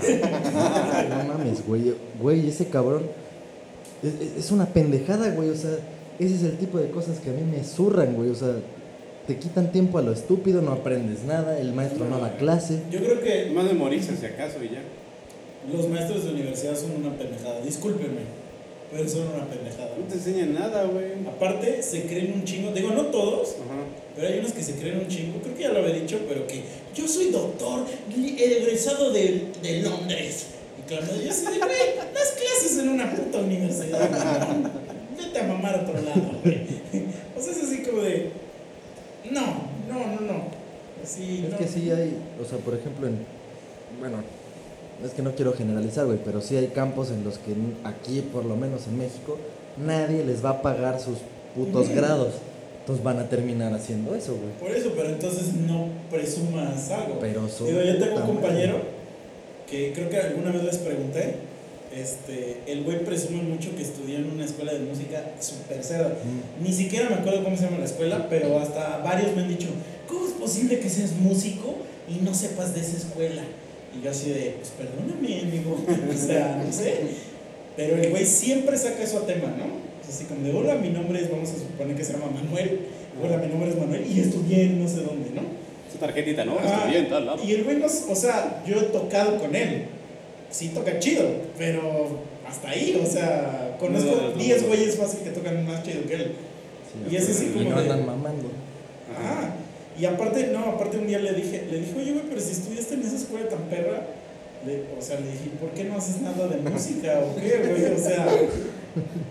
güey. 0.00 1.08
No 1.10 1.24
mames, 1.34 1.66
güey. 1.66 1.94
Güey, 2.20 2.48
ese 2.48 2.66
cabrón 2.68 3.02
es, 4.02 4.38
es- 4.38 4.50
una 4.50 4.64
pendejada, 4.66 5.28
güey. 5.34 5.50
O 5.50 5.54
sea, 5.54 5.72
ese 6.18 6.34
es 6.36 6.42
el 6.44 6.56
tipo 6.56 6.78
de 6.78 6.88
cosas 6.90 7.18
que 7.18 7.28
a 7.28 7.34
mí 7.34 7.42
me 7.42 7.62
zurran, 7.62 8.14
güey. 8.14 8.30
O 8.30 8.34
sea, 8.34 8.54
te 9.26 9.36
quitan 9.36 9.70
tiempo 9.70 9.98
a 9.98 10.02
lo 10.02 10.12
estúpido, 10.12 10.62
no 10.62 10.72
aprendes 10.72 11.24
nada, 11.24 11.58
el 11.60 11.74
maestro 11.74 12.06
no 12.08 12.18
da 12.18 12.36
clase. 12.38 12.80
Yo 12.90 12.98
creo 13.00 13.20
que 13.20 13.50
Más 13.54 13.66
de 13.68 13.74
morirse 13.74 14.16
si 14.16 14.24
acaso 14.24 14.56
y 14.64 14.68
ya. 14.70 14.80
Los 15.70 15.88
maestros 15.88 16.24
de 16.24 16.30
universidad 16.32 16.76
son 16.76 16.92
una 16.92 17.16
pendejada. 17.16 17.60
Discúlpenme, 17.60 18.22
pero 18.90 19.08
son 19.08 19.28
una 19.28 19.46
pendejada. 19.46 19.90
No 19.98 20.04
te 20.06 20.14
enseñan 20.14 20.54
nada, 20.54 20.84
güey. 20.84 21.12
Aparte, 21.28 21.82
se 21.82 22.02
creen 22.04 22.32
un 22.34 22.44
chingo. 22.44 22.72
Digo, 22.72 22.90
no 22.90 23.06
todos, 23.06 23.50
Ajá. 23.50 23.82
pero 24.16 24.28
hay 24.28 24.38
unos 24.40 24.52
que 24.52 24.62
se 24.62 24.74
creen 24.74 24.98
un 24.98 25.08
chingo. 25.08 25.40
Creo 25.40 25.54
que 25.56 25.62
ya 25.62 25.70
lo 25.70 25.80
había 25.80 25.94
dicho, 25.94 26.18
pero 26.28 26.46
que 26.46 26.62
yo 26.94 27.06
soy 27.06 27.30
doctor, 27.30 27.84
egresado 28.10 29.12
de, 29.12 29.48
de 29.62 29.82
Londres. 29.82 30.46
Y 30.78 30.88
claro, 30.88 31.06
yo 31.22 31.30
así 31.30 31.44
de, 31.44 31.58
güey, 31.58 31.96
das 32.14 32.32
clases 32.32 32.78
en 32.78 32.88
una 32.88 33.14
puta 33.14 33.38
universidad. 33.38 34.10
Vete 35.16 35.38
a 35.38 35.46
mamar 35.46 35.74
a 35.76 35.82
otro 35.82 35.94
lado, 36.02 36.38
güey. 36.42 36.62
O 37.38 37.40
sea, 37.40 37.52
es 37.52 37.62
así 37.62 37.82
como 37.82 38.02
de. 38.02 38.30
No, 39.30 39.40
no, 39.88 40.06
no, 40.14 40.20
no. 40.20 40.44
Así, 41.02 41.44
Es 41.44 41.50
no. 41.52 41.58
que 41.58 41.66
sí 41.66 41.90
hay, 41.90 42.16
o 42.40 42.44
sea, 42.44 42.58
por 42.58 42.74
ejemplo, 42.74 43.06
en. 43.06 43.18
Bueno, 44.00 44.18
es 45.04 45.12
que 45.12 45.22
no 45.22 45.34
quiero 45.34 45.52
generalizar, 45.52 46.06
güey, 46.06 46.18
pero 46.24 46.40
sí 46.40 46.56
hay 46.56 46.68
campos 46.68 47.10
en 47.10 47.24
los 47.24 47.38
que 47.38 47.54
aquí, 47.84 48.20
por 48.20 48.44
lo 48.44 48.56
menos 48.56 48.86
en 48.86 48.98
México, 48.98 49.38
nadie 49.76 50.24
les 50.24 50.44
va 50.44 50.50
a 50.50 50.62
pagar 50.62 51.00
sus 51.00 51.18
putos 51.54 51.88
grados. 51.88 52.34
Entonces 52.80 53.04
van 53.04 53.20
a 53.20 53.28
terminar 53.28 53.72
haciendo 53.72 54.14
eso, 54.14 54.34
güey. 54.34 54.52
Por 54.58 54.76
eso, 54.76 54.92
pero 54.96 55.10
entonces 55.10 55.54
no 55.54 55.88
presumas 56.10 56.90
algo. 56.90 57.18
Pero 57.20 57.42
Digo, 57.42 57.80
yo 57.80 57.98
tengo 57.98 58.16
un 58.16 58.22
compañero 58.22 58.80
que 59.70 59.92
creo 59.92 60.10
que 60.10 60.16
alguna 60.18 60.50
vez 60.50 60.64
les 60.64 60.78
pregunté 60.78 61.36
este, 61.94 62.62
el 62.66 62.84
güey 62.84 63.04
presume 63.04 63.42
mucho 63.42 63.76
que 63.76 63.82
estudió 63.82 64.16
en 64.16 64.30
una 64.30 64.46
escuela 64.46 64.72
de 64.72 64.80
música 64.80 65.32
super. 65.40 65.78
Mm. 65.78 66.64
Ni 66.64 66.72
siquiera 66.72 67.10
me 67.10 67.16
acuerdo 67.16 67.44
cómo 67.44 67.56
se 67.56 67.64
llama 67.64 67.78
la 67.78 67.84
escuela, 67.84 68.28
pero 68.30 68.58
hasta 68.58 68.98
varios 68.98 69.36
me 69.36 69.42
han 69.42 69.48
dicho, 69.48 69.68
¿cómo 70.08 70.26
es 70.26 70.32
posible 70.32 70.80
que 70.80 70.88
seas 70.88 71.12
músico 71.12 71.76
y 72.08 72.24
no 72.24 72.34
sepas 72.34 72.74
de 72.74 72.80
esa 72.80 72.96
escuela? 72.96 73.42
Y 73.98 74.04
yo 74.04 74.10
así 74.10 74.30
de, 74.30 74.56
pues 74.58 74.70
perdóname, 74.70 75.40
amigo, 75.42 75.78
o 76.10 76.26
sea, 76.26 76.62
no 76.64 76.72
sé. 76.72 76.94
Pero 77.76 77.96
el 77.96 78.10
güey 78.10 78.24
siempre 78.26 78.76
saca 78.76 79.02
eso 79.02 79.18
a 79.18 79.26
tema, 79.26 79.48
¿no? 79.56 79.64
Es 80.02 80.14
así 80.14 80.24
como 80.24 80.42
de, 80.44 80.52
hola, 80.52 80.74
mi 80.76 80.88
nombre 80.90 81.20
es, 81.20 81.30
vamos 81.30 81.50
a 81.50 81.54
suponer 81.54 81.96
que 81.96 82.04
se 82.04 82.12
llama 82.12 82.26
Manuel, 82.34 82.80
hola, 83.22 83.36
mi 83.38 83.46
nombre 83.48 83.70
es 83.70 83.76
Manuel 83.78 84.04
y 84.06 84.20
estudié 84.20 84.64
en 84.64 84.82
no 84.82 84.88
sé 84.88 84.96
dónde, 85.02 85.30
¿no? 85.34 85.42
Su 85.90 85.98
tarjetita, 85.98 86.44
¿no? 86.44 86.58
Estudié 86.58 86.98
en 86.98 87.08
tal 87.08 87.26
lado. 87.26 87.42
Y 87.44 87.52
el 87.52 87.64
güey, 87.64 87.76
no, 87.78 87.86
o 87.86 88.14
sea, 88.14 88.62
yo 88.66 88.76
he 88.78 88.84
tocado 88.84 89.38
con 89.38 89.54
él. 89.54 89.84
Sí 90.50 90.68
toca 90.74 90.98
chido, 90.98 91.24
pero 91.56 92.18
hasta 92.46 92.70
ahí, 92.70 93.00
o 93.02 93.06
sea, 93.10 93.76
conozco 93.80 94.10
No, 94.10 94.22
no, 94.22 94.28
no, 94.30 94.36
10 94.36 94.62
no. 94.62 94.68
güeyes 94.68 94.96
fácil 94.96 95.20
que 95.20 95.30
tocan 95.30 95.66
más 95.66 95.82
chido 95.82 96.04
que 96.06 96.14
él. 96.14 96.32
Sí, 96.92 97.14
Y 97.14 97.16
es 97.16 97.30
así 97.30 97.46
y 97.46 97.58
como 97.58 97.70
no 97.70 97.76
de- 97.76 97.82
andan 97.90 98.04
mamando. 98.06 98.50
Ajá. 99.16 99.54
Y 99.98 100.04
aparte, 100.06 100.48
no, 100.52 100.60
aparte 100.70 100.96
un 100.98 101.06
día 101.06 101.18
le 101.18 101.32
dije, 101.34 101.66
le 101.70 101.80
dije, 101.80 101.92
oye, 101.96 102.12
güey, 102.12 102.24
pero 102.28 102.40
si 102.40 102.52
estudiaste 102.52 102.94
en 102.94 103.02
esa 103.02 103.16
escuela 103.16 103.48
tan 103.48 103.62
perra, 103.64 104.06
le- 104.66 104.84
o 104.98 105.02
sea, 105.02 105.20
le 105.20 105.26
dije, 105.32 105.50
¿por 105.60 105.70
qué 105.70 105.84
no 105.84 105.96
haces 105.98 106.20
nada 106.22 106.48
de 106.48 106.56
música 106.58 107.20
o 107.20 107.36
qué, 107.40 107.58
güey? 107.68 107.92
O 107.92 107.98
sea, 107.98 108.26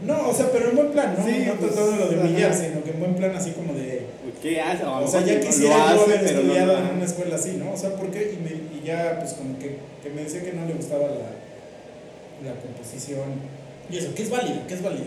no, 0.05 0.29
o 0.29 0.33
sea, 0.33 0.51
pero 0.51 0.69
en 0.69 0.75
buen 0.75 0.91
plan, 0.91 1.15
no, 1.17 1.25
Sí, 1.25 1.43
no 1.47 1.53
pues, 1.55 1.73
tratando 1.73 2.07
de 2.09 2.17
humillar, 2.19 2.53
sino 2.53 2.83
que 2.83 2.91
en 2.91 2.99
buen 2.99 3.15
plan 3.15 3.35
así 3.35 3.51
como 3.51 3.73
de, 3.73 4.05
¿Qué 4.41 4.59
hace? 4.59 4.83
A 4.83 4.99
lo 4.99 5.05
o 5.05 5.07
sea, 5.07 5.21
ya 5.25 5.39
quisiera 5.39 5.93
lo 5.93 5.95
yo 5.95 6.01
hace, 6.03 6.13
haber 6.15 6.21
no 6.33 6.39
estudiado 6.41 6.73
lo- 6.73 6.79
en 6.89 6.95
una 6.95 7.05
escuela 7.05 7.35
así, 7.35 7.51
¿no? 7.57 7.71
O 7.73 7.77
sea, 7.77 7.95
¿por 7.95 8.09
qué? 8.11 8.33
Y, 8.33 8.43
me, 8.43 8.49
y 8.51 8.81
ya, 8.85 9.19
pues 9.19 9.33
como 9.33 9.57
que, 9.59 9.77
que 10.03 10.09
me 10.09 10.23
decía 10.23 10.43
que 10.43 10.53
no 10.53 10.65
le 10.65 10.73
gustaba 10.73 11.07
la, 11.07 12.49
la 12.49 12.59
composición. 12.59 13.29
Y 13.89 13.97
eso, 13.97 14.13
que 14.15 14.23
es 14.23 14.29
válido, 14.29 14.65
que 14.67 14.73
es 14.73 14.81
válido. 14.81 15.05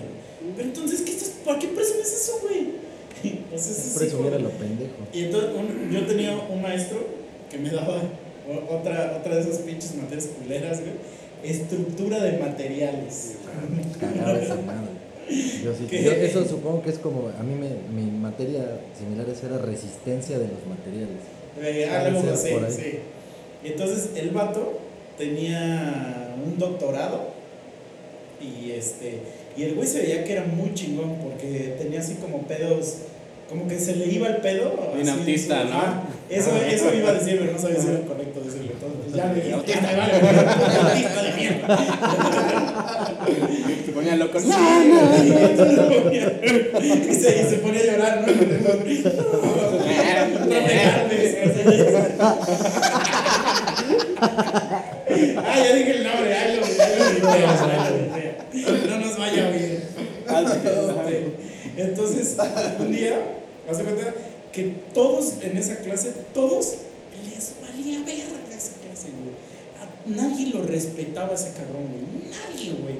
Pero 0.57 0.69
entonces, 0.69 1.01
¿qué 1.01 1.13
estás, 1.13 1.31
¿para 1.45 1.59
qué 1.59 1.69
presumes 1.69 2.13
eso, 2.13 2.39
güey? 2.43 2.84
Pues 3.51 3.69
es 3.71 3.95
presumir 3.99 4.35
a 4.35 4.39
lo 4.39 4.51
pendejo. 4.51 4.93
y 5.13 5.25
entonces 5.25 5.51
un- 5.57 5.91
yo 5.93 6.07
tenía 6.07 6.37
un 6.37 6.61
maestro 6.63 6.99
que 7.51 7.59
me 7.59 7.71
daba 7.71 8.03
otra, 8.71 9.17
otra 9.21 9.37
de 9.37 9.41
esas 9.43 9.59
pinches 9.59 9.95
materias 9.95 10.29
culeras, 10.41 10.81
güey. 10.81 10.93
Estructura 11.45 12.23
de 12.23 12.39
materiales. 12.39 13.35
Cagaba 14.01 14.39
esa 14.39 14.57
madre. 14.57 14.91
Yo 15.63 15.73
sí, 15.75 15.87
¿Qué? 15.89 16.03
yo 16.03 16.11
eso 16.13 16.45
supongo 16.47 16.83
que 16.83 16.91
es 16.91 16.99
como, 16.99 17.29
a 17.29 17.43
mí 17.43 17.55
me, 17.55 17.69
mi 17.99 18.11
materia 18.11 18.81
similar 18.99 19.27
eso 19.29 19.47
era 19.47 19.59
resistencia 19.59 20.39
de 20.39 20.49
los 20.49 20.67
materiales. 20.69 21.21
Eh, 21.63 21.87
algo 21.89 22.21
así, 22.33 22.51
sí. 22.71 22.99
Entonces 23.65 24.11
el 24.17 24.31
vato 24.31 24.79
tenía 25.17 26.35
un 26.45 26.59
doctorado 26.59 27.29
y 28.41 28.73
este 28.73 29.21
y 29.57 29.63
el 29.65 29.75
güey 29.75 29.87
se 29.87 30.01
veía 30.03 30.25
que 30.25 30.33
era 30.33 30.45
muy 30.45 30.73
chingón 30.75 31.17
porque 31.23 31.75
tenía 31.79 32.01
así 32.01 32.15
como 32.15 32.43
pedos 32.43 32.95
como 33.49 33.69
que 33.69 33.79
se 33.79 33.95
le 33.97 34.07
iba 34.07 34.27
el 34.29 34.37
pedo 34.39 34.93
Bien 34.95 35.09
autista, 35.09 35.65
¿no? 35.65 35.77
ah, 35.79 36.03
eso, 36.31 36.51
eso 36.67 36.93
iba 36.95 37.11
a 37.11 37.15
decir 37.15 37.37
pero 37.39 37.53
no 37.53 37.59
sabía 37.59 37.81
si 37.81 37.89
era 37.89 38.01
correcto 38.01 38.41
decirlo 38.41 38.73
entonces 38.73 38.99
pues 39.05 39.15
ya 39.17 39.27
le 39.33 39.35
dije 39.41 39.53
Autista. 39.55 39.81
"Ya 39.93 39.97
me 39.97 40.03
autista 40.91 41.23
de 41.23 41.33
mierda 41.33 41.79
Se 43.85 43.93
ponía 43.93 44.17
loco. 44.17 44.41
Sí, 44.41 44.47
güey, 44.49 45.53
y 45.53 45.57
se 45.57 45.65
ponía- 46.01 46.33
y 47.11 47.15
se, 47.15 47.29
y 47.41 47.45
se 47.49 47.57
ponía 47.59 47.81
a 47.81 47.85
llorar, 47.85 48.15
¿no? 48.21 48.27
No, 48.65 48.71
no 50.41 50.49
me. 50.49 50.75
Ah, 54.27 55.57
ya 55.63 55.75
dije 55.75 55.91
el 55.99 56.05
nombre, 56.05 56.35
ay, 56.35 56.57
lo 56.57 56.67
ya 56.67 56.89
lo 56.89 57.05
grité, 57.11 57.27
ya 57.41 57.47
lo 57.83 57.95
grité. 57.97 58.89
No 58.89 58.99
nos 59.01 59.19
vaya 59.19 59.47
a 59.47 59.51
oír. 59.51 59.83
Este, 60.27 60.44
Entonces, 61.77 62.37
un 62.79 62.93
día, 62.93 63.19
haz 63.71 63.79
de 63.79 63.85
cuenta 63.85 64.15
que 64.53 64.73
todos 64.93 65.35
en 65.43 65.57
esa 65.57 65.77
clase, 65.79 66.13
todos 66.33 66.75
les 67.25 67.53
valía 67.61 67.99
verga 68.01 68.57
esa 68.57 68.73
clase, 68.85 69.09
güey. 69.11 69.35
A 69.81 70.23
nadie 70.29 70.53
lo 70.53 70.63
respetaba 70.63 71.35
ese 71.35 71.51
cabrón, 71.53 71.89
güey. 71.91 72.31
Nadie, 72.31 72.73
güey. 72.83 72.95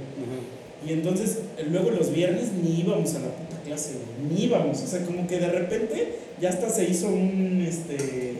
Y 0.87 0.93
entonces, 0.93 1.39
luego 1.71 1.91
los 1.91 2.13
viernes 2.13 2.53
ni 2.53 2.81
íbamos 2.81 3.15
a 3.15 3.21
la 3.21 3.29
puta 3.29 3.63
clase, 3.65 3.93
güey, 3.93 4.33
ni 4.39 4.45
íbamos. 4.45 4.83
O 4.83 4.87
sea, 4.87 5.05
como 5.05 5.27
que 5.27 5.39
de 5.39 5.49
repente 5.49 6.17
ya 6.41 6.51
hasta 6.51 6.69
se 6.69 6.85
hizo 6.85 7.07
un, 7.09 7.65
este, 7.67 8.35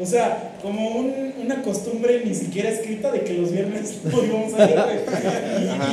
o 0.00 0.06
sea, 0.06 0.56
como 0.62 0.90
un- 0.90 1.32
una 1.42 1.62
costumbre 1.62 2.22
ni 2.24 2.34
siquiera 2.34 2.68
escrita 2.70 3.10
de 3.10 3.22
que 3.22 3.34
los 3.34 3.50
viernes 3.50 3.94
no 4.04 4.22
íbamos 4.24 4.52
a 4.54 4.64
ir, 4.70 4.74
güey. 4.76 4.98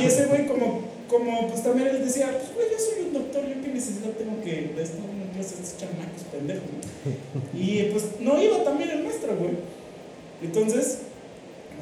Y, 0.00 0.02
y 0.02 0.06
ese 0.06 0.26
güey 0.26 0.46
como, 0.46 0.82
como, 1.12 1.48
pues 1.48 1.62
también 1.62 1.88
él 1.88 2.04
decía, 2.04 2.32
pues 2.32 2.54
güey, 2.54 2.66
yo 2.72 2.78
soy 2.78 3.06
un 3.06 3.12
doctor, 3.12 3.46
yo 3.46 3.60
qué 3.62 3.68
necesidad 3.68 4.10
tengo 4.16 4.40
que 4.42 4.72
estar 4.80 4.98
en 4.98 5.20
una 5.20 5.30
clase 5.32 5.56
de 5.56 5.62
estos 5.62 5.76
chamacos 5.78 6.24
pendejos, 6.32 6.64
¿no? 6.72 6.80
Y 7.52 7.82
pues 7.92 8.04
no 8.20 8.42
iba 8.42 8.64
también 8.64 8.90
el 8.90 9.04
maestro, 9.04 9.36
güey. 9.36 9.52
Entonces, 10.42 10.98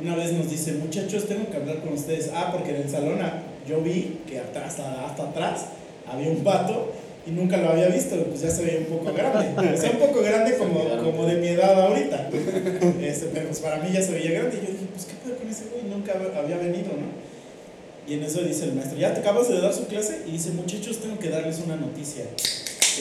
una 0.03 0.17
vez 0.17 0.33
nos 0.33 0.51
dice, 0.51 0.73
muchachos, 0.73 1.29
tengo 1.29 1.49
que 1.49 1.57
hablar 1.57 1.81
con 1.81 1.93
ustedes. 1.93 2.31
Ah, 2.35 2.51
porque 2.53 2.71
en 2.71 2.83
el 2.83 2.91
salón 2.91 3.21
ah, 3.23 3.43
yo 3.69 3.81
vi 3.81 4.19
que 4.27 4.41
atrás, 4.41 4.79
hasta, 4.81 5.07
hasta 5.07 5.23
atrás 5.31 5.67
había 6.11 6.29
un 6.29 6.43
pato 6.43 6.93
y 7.27 7.31
nunca 7.31 7.59
lo 7.59 7.71
había 7.71 7.89
visto, 7.89 8.17
pues 8.25 8.41
ya 8.41 8.51
se 8.51 8.65
veía 8.65 8.81
un 8.81 8.99
poco 8.99 9.13
grande. 9.15 9.55
O 9.75 9.77
sea, 9.77 9.93
un 9.93 9.99
poco 9.99 10.23
grande 10.23 10.57
como, 10.57 10.81
como 11.03 11.27
de 11.27 11.37
mi 11.37 11.49
edad 11.49 11.81
ahorita. 11.87 12.29
Este, 13.01 13.27
pero 13.33 13.47
pues 13.47 13.61
para 13.61 13.77
mí 13.79 13.91
ya 13.93 14.03
se 14.03 14.13
veía 14.13 14.33
grande. 14.33 14.57
Y 14.57 14.67
yo 14.67 14.73
dije, 14.73 14.87
pues 14.93 15.07
qué 15.07 15.15
pedo 15.23 15.37
con 15.37 15.49
ese 15.49 15.65
güey, 15.71 15.85
nunca 15.85 16.13
había 16.13 16.57
venido, 16.57 16.91
¿no? 16.99 17.30
Y 18.07 18.15
en 18.15 18.23
eso 18.25 18.41
dice 18.41 18.65
el 18.65 18.75
maestro, 18.75 18.99
ya 18.99 19.15
te 19.15 19.21
acabas 19.21 19.49
de 19.49 19.61
dar 19.61 19.73
su 19.73 19.87
clase 19.87 20.23
y 20.27 20.33
dice, 20.33 20.51
muchachos, 20.51 20.99
tengo 20.99 21.19
que 21.19 21.29
darles 21.29 21.61
una 21.65 21.77
noticia. 21.77 22.25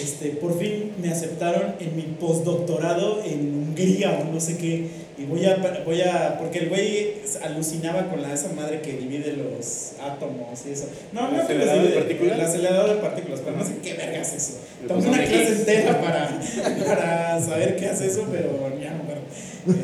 Este, 0.01 0.29
por 0.29 0.57
fin 0.57 0.93
me 1.01 1.09
aceptaron 1.09 1.75
en 1.79 1.95
mi 1.95 2.03
postdoctorado 2.03 3.23
en 3.23 3.53
Hungría 3.53 4.19
o 4.21 4.31
no 4.31 4.39
sé 4.39 4.57
qué. 4.57 5.09
Y 5.17 5.25
voy 5.25 5.45
a, 5.45 5.57
voy 5.83 6.01
a, 6.01 6.37
porque 6.37 6.59
el 6.59 6.69
güey 6.69 7.15
alucinaba 7.43 8.07
con 8.09 8.21
la, 8.21 8.33
esa 8.33 8.53
madre 8.53 8.81
que 8.81 8.93
divide 8.93 9.33
los 9.33 9.93
átomos 10.01 10.65
y 10.65 10.71
eso. 10.71 10.87
No, 11.11 11.29
¿El 11.29 11.37
no 11.37 11.47
que 11.47 11.55
los 11.55 11.73
divide, 11.73 11.89
partículas? 11.95 12.35
El 12.35 12.41
acelerador 12.45 12.89
de 12.95 13.01
partículas, 13.01 13.41
pero 13.43 13.57
no 13.57 13.65
sé 13.65 13.77
qué 13.83 13.95
verga 13.95 14.21
es 14.21 14.33
eso. 14.33 14.59
Tomé 14.87 15.09
una 15.09 15.23
clase 15.25 15.49
entera 15.49 15.99
para, 15.99 16.39
para 16.85 17.41
saber 17.41 17.75
qué 17.75 17.87
hace 17.87 18.07
eso, 18.07 18.27
pero 18.31 18.79
ya 18.79 18.93
no, 18.93 19.03
bueno. 19.03 19.21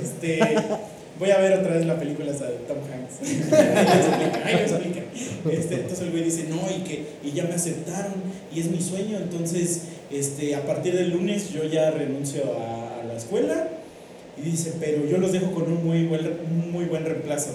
Este, 0.01 0.39
voy 1.19 1.31
a 1.31 1.37
ver 1.39 1.53
otra 1.59 1.73
vez 1.75 1.85
la 1.85 1.97
película 1.99 2.31
esa 2.31 2.45
de 2.45 2.57
Tom 2.67 2.77
Hanks. 2.91 3.53
Ahí 4.45 4.53
lo 4.53 4.59
explica. 4.59 5.01
Este, 5.51 5.75
entonces 5.75 6.01
el 6.01 6.11
güey 6.11 6.23
dice, 6.23 6.45
no, 6.49 6.61
y 6.75 6.81
que 6.83 7.05
y 7.23 7.31
ya 7.31 7.43
me 7.45 7.53
aceptaron, 7.55 8.13
y 8.53 8.59
es 8.59 8.67
mi 8.69 8.81
sueño, 8.81 9.17
entonces 9.17 9.81
este, 10.11 10.55
a 10.55 10.61
partir 10.65 10.95
del 10.95 11.11
lunes 11.11 11.51
yo 11.51 11.63
ya 11.65 11.91
renuncio 11.91 12.43
a, 12.59 13.01
a 13.01 13.03
la 13.03 13.15
escuela, 13.15 13.67
y 14.37 14.41
dice, 14.49 14.73
pero 14.79 15.05
yo 15.05 15.17
los 15.17 15.31
dejo 15.31 15.51
con 15.51 15.63
un 15.71 15.85
muy 15.85 16.05
buen, 16.07 16.21
muy 16.71 16.85
buen 16.85 17.05
reemplazo. 17.05 17.51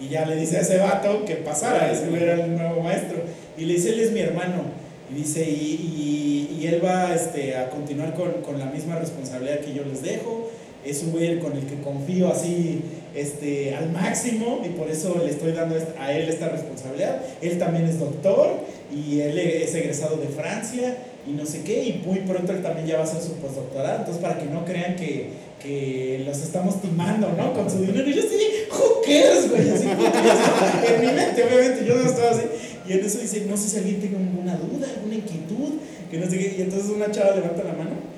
Y 0.00 0.08
ya 0.08 0.26
le 0.26 0.34
dice 0.34 0.56
a 0.56 0.60
ese 0.62 0.78
vato 0.78 1.24
que 1.24 1.36
pasara, 1.36 1.92
ese 1.92 2.12
era 2.20 2.44
el 2.44 2.56
nuevo 2.56 2.82
maestro. 2.82 3.18
Y 3.56 3.64
le 3.66 3.74
dice, 3.74 3.90
él 3.90 4.00
es 4.00 4.10
mi 4.10 4.18
hermano. 4.20 4.64
Y 5.08 5.14
dice, 5.18 5.48
y, 5.48 6.48
y- 6.50 6.58
y 6.60 6.66
él 6.66 6.84
va 6.84 7.14
este, 7.14 7.56
a 7.56 7.70
continuar 7.70 8.14
con, 8.14 8.32
con 8.42 8.58
la 8.58 8.66
misma 8.66 8.96
responsabilidad 8.98 9.60
que 9.60 9.72
yo 9.74 9.84
les 9.84 10.02
dejo. 10.02 10.50
Es 10.84 11.02
un 11.02 11.12
güey 11.12 11.38
con 11.38 11.52
el 11.56 11.64
que 11.64 11.80
confío 11.80 12.28
así 12.28 12.82
este, 13.14 13.74
al 13.74 13.90
máximo 13.90 14.62
y 14.64 14.70
por 14.70 14.90
eso 14.90 15.20
le 15.24 15.30
estoy 15.30 15.52
dando 15.52 15.76
a 15.98 16.12
él 16.12 16.28
esta 16.28 16.48
responsabilidad. 16.48 17.22
Él 17.40 17.58
también 17.58 17.86
es 17.86 17.98
doctor 17.98 18.60
y 18.94 19.20
él 19.20 19.38
es 19.38 19.74
egresado 19.74 20.16
de 20.16 20.26
Francia 20.28 20.96
y 21.26 21.32
no 21.32 21.46
sé 21.46 21.62
qué. 21.62 21.84
Y 21.84 22.02
muy 22.04 22.20
pronto 22.20 22.52
él 22.52 22.62
también 22.62 22.86
ya 22.86 22.96
va 22.96 23.02
a 23.02 23.04
hacer 23.04 23.22
su 23.22 23.34
postdoctorado. 23.34 24.00
Entonces, 24.00 24.22
para 24.22 24.38
que 24.38 24.46
no 24.46 24.64
crean 24.64 24.96
que, 24.96 25.30
que 25.62 26.22
los 26.26 26.38
estamos 26.42 26.82
timando, 26.82 27.30
¿no? 27.36 27.54
Con 27.54 27.70
su 27.70 27.78
dinero. 27.78 28.08
Y 28.08 28.14
yo 28.14 28.20
estoy, 28.20 28.38
who 28.70 29.00
cares, 29.04 29.48
güey? 29.48 29.70
Así, 29.70 29.86
en 30.94 31.00
mi 31.00 31.12
mente, 31.12 31.44
obviamente, 31.44 31.84
yo 31.86 31.96
no 31.96 32.04
estaba 32.04 32.30
así. 32.30 32.42
Y 32.86 32.92
en 32.92 33.04
eso 33.04 33.18
dice, 33.18 33.46
no 33.48 33.56
sé 33.56 33.68
si 33.68 33.76
alguien 33.78 34.00
tiene 34.00 34.16
alguna 34.18 34.56
duda, 34.56 34.88
alguna 34.94 35.14
inquietud, 35.14 35.78
que 36.10 36.18
no 36.18 36.28
sé 36.28 36.36
qué. 36.36 36.56
Y 36.58 36.62
entonces 36.62 36.90
una 36.90 37.10
chava 37.10 37.36
levanta 37.36 37.64
la 37.64 37.72
mano 37.72 38.13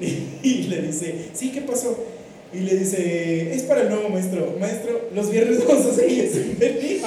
y, 0.00 0.28
y 0.48 0.62
le 0.64 0.82
dice, 0.82 1.14
sí, 1.34 1.50
¿qué 1.52 1.60
pasó? 1.62 1.96
Y 2.52 2.60
le 2.60 2.74
dice, 2.76 3.54
es 3.54 3.62
para 3.62 3.82
el 3.82 3.90
nuevo 3.90 4.08
maestro. 4.08 4.56
Maestro, 4.58 5.08
los 5.14 5.30
viernes 5.30 5.64
vamos 5.68 5.86
a 5.86 5.94
seguir 5.94 6.28
sin 6.32 6.58
venir. 6.58 7.00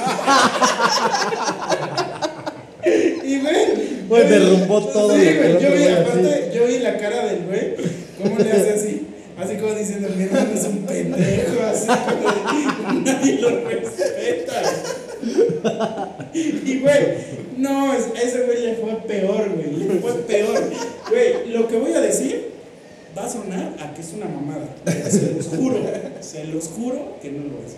y 3.23 3.39
güey. 3.39 3.55
Güey, 4.07 4.21
yo 4.23 4.27
vi- 4.27 4.33
derrumbó 4.33 4.85
todo 4.87 5.15
Sí, 5.15 5.21
güey, 5.23 5.53
yo 5.61 5.71
vi, 5.71 5.87
aparte, 5.87 6.51
yo 6.53 6.65
vi 6.67 6.79
la 6.79 6.97
cara 6.97 7.25
del 7.27 7.45
güey, 7.45 7.75
cómo 8.21 8.37
le 8.39 8.51
hace 8.51 8.69
así. 8.71 9.07
Así 9.37 9.55
como 9.55 9.73
diciendo, 9.73 10.09
mi 10.15 10.23
hermano 10.25 10.49
es 10.53 10.63
un 10.65 10.83
pendejo, 10.85 11.63
así 11.63 11.87
como 11.87 12.99
nadie 13.01 13.39
lo 13.41 13.49
respeta. 13.67 14.61
Y 16.33 16.79
güey, 16.79 16.99
no, 17.57 17.93
ese 17.95 18.41
güey 18.45 18.61
le 18.61 18.75
fue 18.75 18.95
peor, 19.07 19.49
güey, 19.55 19.71
le 19.87 19.95
fue 19.99 20.13
peor. 20.27 20.61
Güey, 21.09 21.49
lo 21.51 21.67
que 21.67 21.77
voy 21.77 21.93
a 21.93 22.01
decir 22.01 22.52
va 23.17 23.25
a 23.25 23.29
sonar 23.29 23.75
a 23.79 23.93
que 23.93 24.01
es 24.01 24.13
una 24.13 24.25
mamada. 24.27 24.67
Se 25.09 25.33
los 25.33 25.47
juro, 25.47 25.77
se 26.21 26.43
los 26.45 26.67
juro 26.67 27.17
que 27.21 27.31
no 27.31 27.43
lo 27.43 27.59
es. 27.65 27.75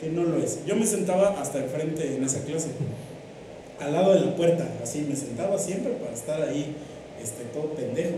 que 0.00 0.08
no 0.10 0.24
lo 0.24 0.42
es. 0.42 0.58
Yo 0.66 0.76
me 0.76 0.86
sentaba 0.86 1.40
hasta 1.40 1.58
enfrente 1.62 2.16
en 2.16 2.24
esa 2.24 2.40
clase, 2.44 2.68
al 3.80 3.92
lado 3.92 4.14
de 4.14 4.20
la 4.20 4.36
puerta, 4.36 4.66
así 4.82 5.06
me 5.08 5.16
sentaba 5.16 5.58
siempre 5.58 5.92
para 5.94 6.12
estar 6.12 6.42
ahí, 6.42 6.74
este, 7.22 7.44
todo 7.52 7.74
pendejo. 7.74 8.16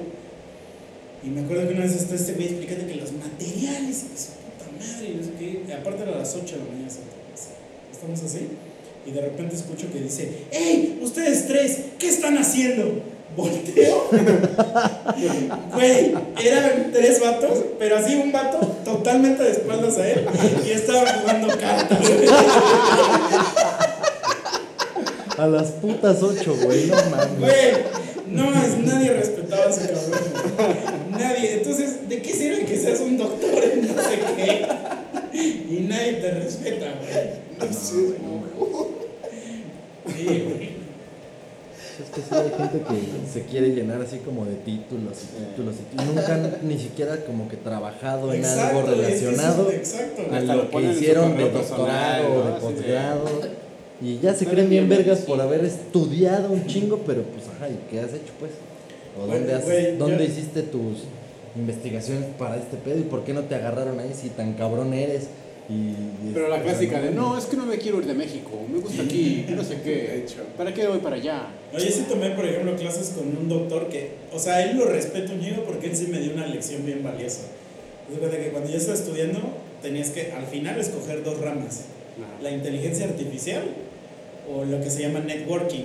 Y 1.22 1.28
me 1.28 1.40
acuerdo 1.40 1.66
que 1.68 1.74
una 1.74 1.84
vez 1.84 1.96
está 1.96 2.14
este 2.14 2.34
güey 2.34 2.48
explicando 2.48 2.86
que 2.86 2.96
los 2.96 3.12
materiales 3.12 4.04
y 4.04 4.08
que 4.12 4.18
su 4.18 4.32
puta 4.44 4.70
madre 4.78 5.08
y 5.08 5.14
no 5.16 5.22
sé 5.24 5.72
aparte 5.72 6.02
era 6.02 6.18
las 6.18 6.34
8 6.34 6.44
de 6.44 6.58
la 6.58 6.70
mañana, 6.70 6.88
estamos 7.90 8.22
así. 8.22 8.48
Y 9.06 9.10
de 9.10 9.20
repente 9.20 9.56
escucho 9.56 9.90
que 9.92 10.00
dice, 10.00 10.28
¡Ey! 10.50 10.98
Ustedes 11.02 11.46
tres, 11.46 11.78
¿qué 11.98 12.08
están 12.08 12.38
haciendo? 12.38 13.02
Volteo. 13.36 14.08
Güey, 15.74 16.14
eran 16.42 16.90
tres 16.92 17.20
vatos, 17.20 17.64
pero 17.78 17.96
así 17.96 18.14
un 18.14 18.32
vato 18.32 18.58
totalmente 18.84 19.42
de 19.42 19.50
espaldas 19.50 19.98
a 19.98 20.08
él 20.08 20.26
y 20.66 20.70
estaba 20.70 21.06
jugando 21.06 21.48
cartas. 21.58 21.98
A 25.36 25.46
las 25.48 25.70
putas 25.72 26.22
8, 26.22 26.56
güey, 26.62 26.86
no 26.86 26.94
mames. 26.94 27.40
Güey, 27.40 27.72
no 28.28 28.50
más, 28.50 28.78
nadie 28.78 29.12
respetaba 29.12 29.64
a 29.64 29.70
ese 29.70 29.88
cabrón. 29.88 30.20
Nadie. 31.10 31.54
Entonces, 31.54 32.08
¿de 32.08 32.22
qué 32.22 32.32
sirve 32.32 32.64
que 32.64 32.78
seas 32.78 33.00
un 33.00 33.18
doctor 33.18 33.64
en 33.64 33.88
no 33.88 34.02
sé 34.02 34.20
qué? 34.36 34.66
Y 35.34 35.86
nadie 35.88 36.12
te 36.14 36.30
respeta, 36.30 36.86
güey. 37.00 37.70
Sí, 37.72 38.16
güey. 40.44 40.73
Es 42.00 42.10
que 42.10 42.20
sí 42.22 42.28
hay 42.34 42.50
gente 42.58 42.84
que 42.88 43.32
se 43.32 43.42
quiere 43.46 43.68
llenar 43.68 44.00
así 44.02 44.18
como 44.18 44.44
de 44.44 44.54
títulos 44.56 45.12
y 45.22 45.44
títulos 45.50 45.74
y 45.92 45.96
nunca 46.04 46.34
han 46.34 46.52
ni 46.68 46.76
siquiera 46.78 47.24
como 47.24 47.48
que 47.48 47.56
trabajado 47.56 48.32
en 48.32 48.44
algo 48.44 48.80
es 48.80 48.86
relacionado 48.88 49.70
eso- 49.70 49.96
a 50.32 50.36
Hasta 50.36 50.54
lo 50.56 50.70
que 50.70 50.82
hicieron 50.82 51.36
de 51.36 51.50
doctorado 51.50 52.34
o 52.34 52.46
de 52.46 52.52
posgrado. 52.60 53.24
Y 54.02 54.18
ya 54.18 54.34
se 54.34 54.46
creen 54.46 54.68
bien 54.68 54.88
vergas 54.88 55.20
por 55.20 55.40
haber 55.40 55.64
estudiado 55.64 56.50
un 56.50 56.66
chingo, 56.66 56.98
pero 57.06 57.22
pues 57.22 57.44
ajá, 57.56 57.68
¿y 57.68 57.78
qué 57.90 58.00
has 58.00 58.10
hecho 58.12 58.32
pues? 58.40 58.50
¿O 59.16 59.26
dónde, 59.26 59.54
has- 59.54 59.98
dónde 59.98 60.18
yo- 60.26 60.32
hiciste 60.32 60.62
tus 60.62 61.04
investigaciones 61.54 62.24
para 62.36 62.56
este 62.56 62.76
pedo? 62.76 62.98
¿Y 62.98 63.02
por 63.04 63.22
qué 63.22 63.32
no 63.32 63.42
te 63.42 63.54
agarraron 63.54 64.00
ahí 64.00 64.10
si 64.20 64.30
tan 64.30 64.54
cabrón 64.54 64.92
eres? 64.94 65.28
Y, 65.68 65.72
y 65.72 66.30
Pero 66.34 66.46
es- 66.46 66.50
la 66.50 66.62
clásica 66.62 67.00
de, 67.00 67.10
no, 67.10 67.38
es 67.38 67.46
que 67.46 67.56
no 67.56 67.64
me 67.64 67.78
quiero 67.78 67.98
ir 67.98 68.06
de 68.06 68.12
México, 68.14 68.50
me 68.70 68.80
gusta 68.80 69.02
aquí, 69.02 69.46
no 69.48 69.64
sé 69.64 69.80
qué, 69.82 70.26
¿para 70.58 70.74
qué 70.74 70.86
voy 70.86 70.98
para 70.98 71.16
allá? 71.16 71.46
No, 71.72 71.78
yo 71.78 71.86
sí 71.90 72.04
tomé, 72.08 72.30
por 72.30 72.44
ejemplo, 72.44 72.76
clases 72.76 73.10
con 73.16 73.28
un 73.28 73.48
doctor 73.48 73.88
que, 73.88 74.10
o 74.32 74.38
sea, 74.38 74.62
él 74.62 74.76
lo 74.76 74.84
respeto 74.84 75.32
un 75.32 75.40
chingo 75.40 75.64
porque 75.64 75.86
él 75.88 75.96
sí 75.96 76.08
me 76.08 76.20
dio 76.20 76.34
una 76.34 76.46
lección 76.46 76.84
bien 76.84 77.02
valiosa. 77.02 77.42
De 78.12 78.18
cuenta 78.18 78.36
que 78.36 78.48
cuando 78.50 78.68
yo 78.70 78.76
estaba 78.76 78.98
estudiando, 78.98 79.40
tenías 79.80 80.10
que 80.10 80.32
al 80.32 80.44
final 80.46 80.78
escoger 80.78 81.24
dos 81.24 81.40
ramas: 81.40 81.84
la 82.42 82.50
inteligencia 82.50 83.06
artificial 83.06 83.62
o 84.52 84.66
lo 84.66 84.80
que 84.82 84.90
se 84.90 85.00
llama 85.00 85.20
networking. 85.20 85.84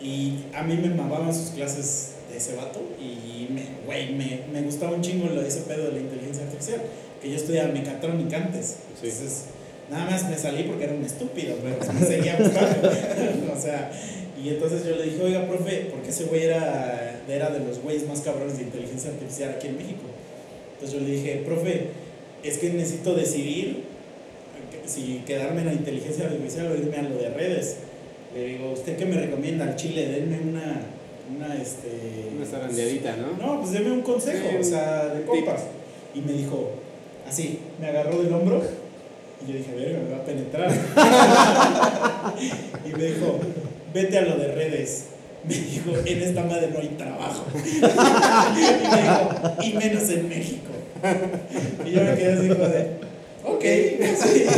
Y 0.00 0.34
a 0.54 0.62
mí 0.62 0.76
me 0.76 0.90
mamaban 0.94 1.34
sus 1.34 1.50
clases 1.50 2.10
de 2.30 2.36
ese 2.36 2.54
vato 2.54 2.80
y, 3.00 3.52
me, 3.52 3.62
güey, 3.84 4.14
me, 4.14 4.42
me 4.52 4.62
gustaba 4.62 4.94
un 4.94 5.02
chingo 5.02 5.26
lo, 5.28 5.42
ese 5.42 5.62
pedo 5.62 5.86
de 5.86 5.92
la 5.94 5.98
inteligencia 5.98 6.44
artificial. 6.44 6.80
Que 7.22 7.30
yo 7.30 7.36
estudiaba 7.36 7.72
mecatrónica 7.72 8.36
antes. 8.36 8.76
Sí. 9.00 9.08
Entonces, 9.08 9.44
nada 9.90 10.10
más 10.10 10.28
me 10.28 10.36
salí 10.36 10.64
porque 10.64 10.84
era 10.84 10.94
un 10.94 11.04
estúpido, 11.04 11.56
pero 11.62 11.92
me 11.92 12.06
seguía 12.06 12.36
gustando. 12.36 12.88
o 13.56 13.60
sea, 13.60 13.90
y 14.42 14.50
entonces 14.50 14.84
yo 14.84 14.96
le 14.96 15.04
dije, 15.04 15.22
oiga, 15.22 15.48
profe, 15.48 15.88
porque 15.90 16.10
ese 16.10 16.24
güey 16.24 16.44
era, 16.44 17.20
era 17.28 17.50
de 17.50 17.60
los 17.60 17.82
güeyes 17.82 18.06
más 18.06 18.20
cabrones 18.20 18.58
de 18.58 18.64
inteligencia 18.64 19.10
artificial 19.10 19.54
aquí 19.56 19.68
en 19.68 19.76
México. 19.76 20.02
Entonces 20.74 20.98
yo 20.98 21.04
le 21.04 21.12
dije, 21.12 21.42
profe, 21.44 21.88
es 22.44 22.58
que 22.58 22.70
necesito 22.70 23.14
decidir 23.14 23.84
si 24.86 25.22
quedarme 25.26 25.62
en 25.62 25.66
la 25.66 25.72
inteligencia 25.72 26.26
artificial 26.26 26.70
o 26.70 26.76
irme 26.76 26.96
a 26.96 27.02
lo 27.02 27.16
de 27.16 27.30
redes. 27.30 27.76
Le 28.34 28.44
digo, 28.44 28.72
¿usted 28.72 28.96
qué 28.96 29.06
me 29.06 29.16
recomienda? 29.16 29.64
Al 29.64 29.76
chile, 29.76 30.06
denme 30.06 30.38
una, 30.40 30.82
una, 31.36 31.60
este... 31.60 31.88
Una 32.36 32.46
zarandeadita, 32.46 33.16
¿no? 33.16 33.44
No, 33.44 33.60
pues 33.60 33.72
deme 33.72 33.90
un 33.90 34.02
consejo, 34.02 34.48
Sí, 34.50 34.56
o 34.60 34.64
sea, 34.64 35.06
de 35.06 35.24
compas. 35.24 35.64
Y 36.14 36.20
me 36.20 36.32
dijo, 36.32 36.70
así, 37.28 37.58
me 37.80 37.88
agarró 37.88 38.22
del 38.22 38.32
hombro 38.32 38.62
y 39.44 39.52
yo 39.52 39.58
dije, 39.58 39.74
verga, 39.74 39.98
me 40.00 40.10
va 40.10 40.16
a 40.16 40.24
penetrar. 40.24 40.70
y 42.84 42.92
me 42.96 43.04
dijo, 43.04 43.38
vete 43.94 44.18
a 44.18 44.22
lo 44.22 44.36
de 44.36 44.54
redes. 44.54 45.04
Me 45.44 45.54
dijo, 45.54 45.92
en 46.04 46.22
esta 46.22 46.42
madre 46.44 46.68
no 46.72 46.80
hay 46.80 46.88
trabajo. 46.88 47.44
y 47.54 47.58
me 48.90 49.02
dijo, 49.02 49.30
y 49.62 49.72
menos 49.74 50.08
en 50.10 50.28
México. 50.28 50.72
Y 51.86 51.92
yo 51.92 52.02
me 52.02 52.14
quedé 52.14 52.32
así 52.32 52.48
como 52.48 52.66
de, 52.68 52.88
ok, 53.44 53.64
sí. 54.16 54.46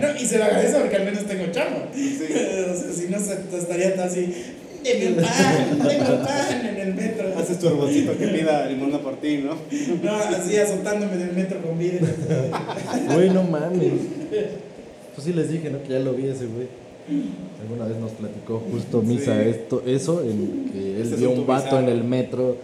No, 0.00 0.16
y 0.16 0.26
se 0.26 0.38
lo 0.38 0.44
agradezco 0.44 0.78
porque 0.80 0.96
al 0.96 1.04
menos 1.04 1.24
tengo 1.24 1.46
chamo. 1.50 1.88
o 1.90 2.76
sea, 2.76 2.92
si 2.92 3.08
no, 3.08 3.16
estaría 3.16 3.96
tan 3.96 4.08
así, 4.08 4.54
deme 4.82 5.08
un 5.08 5.14
pan, 5.22 5.88
deme 5.88 6.10
un 6.16 6.22
pan 6.24 6.66
en 6.66 6.76
el 6.76 6.94
metro. 6.94 7.28
Haces 7.38 7.58
tu 7.58 7.68
hermosito 7.68 8.16
que 8.16 8.26
pida 8.28 8.66
limona 8.66 8.98
por 8.98 9.16
ti, 9.16 9.38
¿no? 9.38 9.54
No, 10.02 10.16
así 10.16 10.56
azotándome 10.56 11.16
del 11.16 11.32
metro 11.34 11.60
con 11.62 11.78
vidrio. 11.78 12.08
Güey, 13.14 13.30
no 13.30 13.42
mames. 13.44 13.92
Pues 15.14 15.24
sí 15.24 15.32
les 15.32 15.50
dije, 15.50 15.70
¿no? 15.70 15.82
Que 15.82 15.90
ya 15.94 15.98
lo 16.00 16.12
vi 16.14 16.26
ese 16.28 16.46
güey. 16.46 16.68
Alguna 17.62 17.86
vez 17.86 17.96
nos 17.98 18.12
platicó 18.12 18.62
justo 18.70 19.02
Misa 19.02 19.34
Sí. 19.42 19.48
esto, 19.48 19.82
eso, 19.86 20.22
en 20.22 20.70
que 20.72 21.00
él 21.00 21.14
vio 21.18 21.30
un 21.30 21.46
vato 21.46 21.64
bizarro. 21.64 21.82
en 21.82 21.88
el 21.88 22.04
metro 22.04 22.56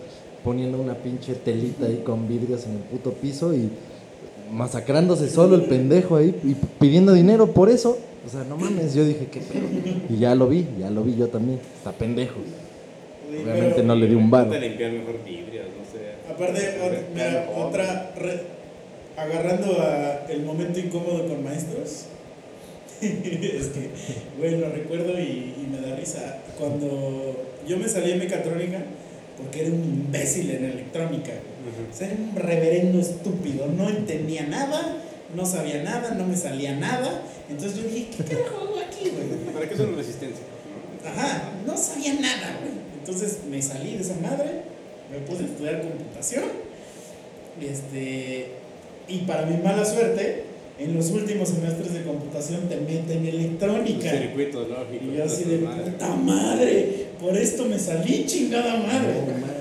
poniendo 0.44 0.78
una 0.80 0.94
pinche 0.94 1.34
telita 1.34 1.86
ahí 1.86 2.02
con 2.04 2.28
vidrios 2.28 2.64
en 2.66 2.72
el 2.72 2.78
puto 2.78 3.10
piso 3.12 3.52
y 3.52 3.68
masacrándose 4.52 5.28
solo 5.28 5.56
el 5.56 5.62
pendejo 5.62 6.16
ahí 6.16 6.32
y 6.44 6.54
pidiendo 6.78 7.12
dinero 7.12 7.48
por 7.52 7.68
eso. 7.68 7.98
O 8.26 8.28
sea, 8.28 8.42
no 8.44 8.56
mames, 8.56 8.94
yo 8.94 9.04
dije, 9.04 9.28
qué 9.30 9.40
pedo. 9.40 9.62
Y 10.10 10.18
ya 10.18 10.34
lo 10.34 10.48
vi, 10.48 10.66
ya 10.80 10.90
lo 10.90 11.04
vi 11.04 11.16
yo 11.16 11.28
también. 11.28 11.60
Está 11.76 11.92
pendejo. 11.92 12.40
Obviamente 13.30 13.74
Pero, 13.76 13.86
no 13.86 13.94
le 13.94 14.06
di 14.08 14.14
un 14.14 14.30
bar. 14.30 14.44
Ponte 14.44 14.56
a 14.58 14.60
limpiar 14.60 14.92
mejor 14.92 15.24
vidrios, 15.24 15.66
no 15.66 15.84
sé. 15.84 16.32
Aparte, 16.32 17.06
mira, 17.14 17.50
otra, 17.56 18.12
re- 18.16 18.42
agarrando 19.16 19.80
a 19.80 20.26
el 20.28 20.42
momento 20.42 20.80
incómodo 20.80 21.26
con 21.28 21.44
maestros. 21.44 22.06
es 23.00 23.66
que, 23.68 23.90
güey, 24.38 24.58
lo 24.58 24.70
recuerdo 24.70 25.18
y, 25.20 25.54
y 25.62 25.68
me 25.70 25.86
da 25.86 25.94
risa. 25.96 26.38
Cuando 26.58 27.46
yo 27.68 27.78
me 27.78 27.88
salí 27.88 28.10
de 28.12 28.16
mecatrónica, 28.16 28.78
porque 29.36 29.60
era 29.60 29.70
un 29.70 29.84
imbécil 29.84 30.50
en 30.50 30.64
electrónica. 30.64 31.32
O 31.92 31.94
sea, 31.96 32.08
era 32.08 32.16
un 32.16 32.34
reverendo 32.36 32.98
estúpido. 32.98 33.66
No 33.66 33.88
entendía 33.88 34.46
nada, 34.46 34.96
no 35.36 35.44
sabía 35.44 35.82
nada, 35.82 36.14
no 36.14 36.26
me 36.26 36.36
salía 36.36 36.74
nada. 36.76 37.22
Entonces 37.48 37.76
yo 37.76 37.88
dije, 37.88 38.08
¿qué 38.16 38.24
carajo 38.24 38.56
hago 38.56 38.80
aquí, 38.80 39.10
güey? 39.10 39.54
¿Para 39.54 39.68
qué 39.68 39.74
es 39.74 39.80
una 39.80 39.96
resistencia? 39.96 40.44
Ajá, 41.06 41.52
no 41.66 41.76
sabía 41.76 42.14
nada, 42.14 42.58
güey. 42.60 42.72
Entonces 42.98 43.40
me 43.48 43.60
salí 43.62 43.96
de 43.96 44.02
esa 44.02 44.14
madre, 44.14 44.62
me 45.12 45.18
puse 45.18 45.44
a 45.44 45.46
estudiar 45.46 45.82
computación. 45.82 46.44
Este, 47.60 48.50
y 49.08 49.18
para 49.18 49.46
mi 49.46 49.62
mala 49.62 49.84
suerte, 49.84 50.44
en 50.78 50.94
los 50.94 51.10
últimos 51.10 51.50
semestres 51.50 51.92
de 51.92 52.02
computación 52.02 52.68
te 52.68 52.76
meten 52.76 53.26
electrónica. 53.26 54.10
Circuitos 54.10 54.68
lógicos. 54.68 55.06
Y 55.06 55.16
yo 55.16 55.24
así 55.24 55.44
de 55.44 55.58
madre. 55.58 55.90
puta 55.92 56.16
madre, 56.16 57.06
por 57.20 57.36
esto 57.36 57.66
me 57.66 57.78
salí 57.78 58.24
chingada 58.26 58.76
madre. 58.78 59.14
No. 59.26 59.55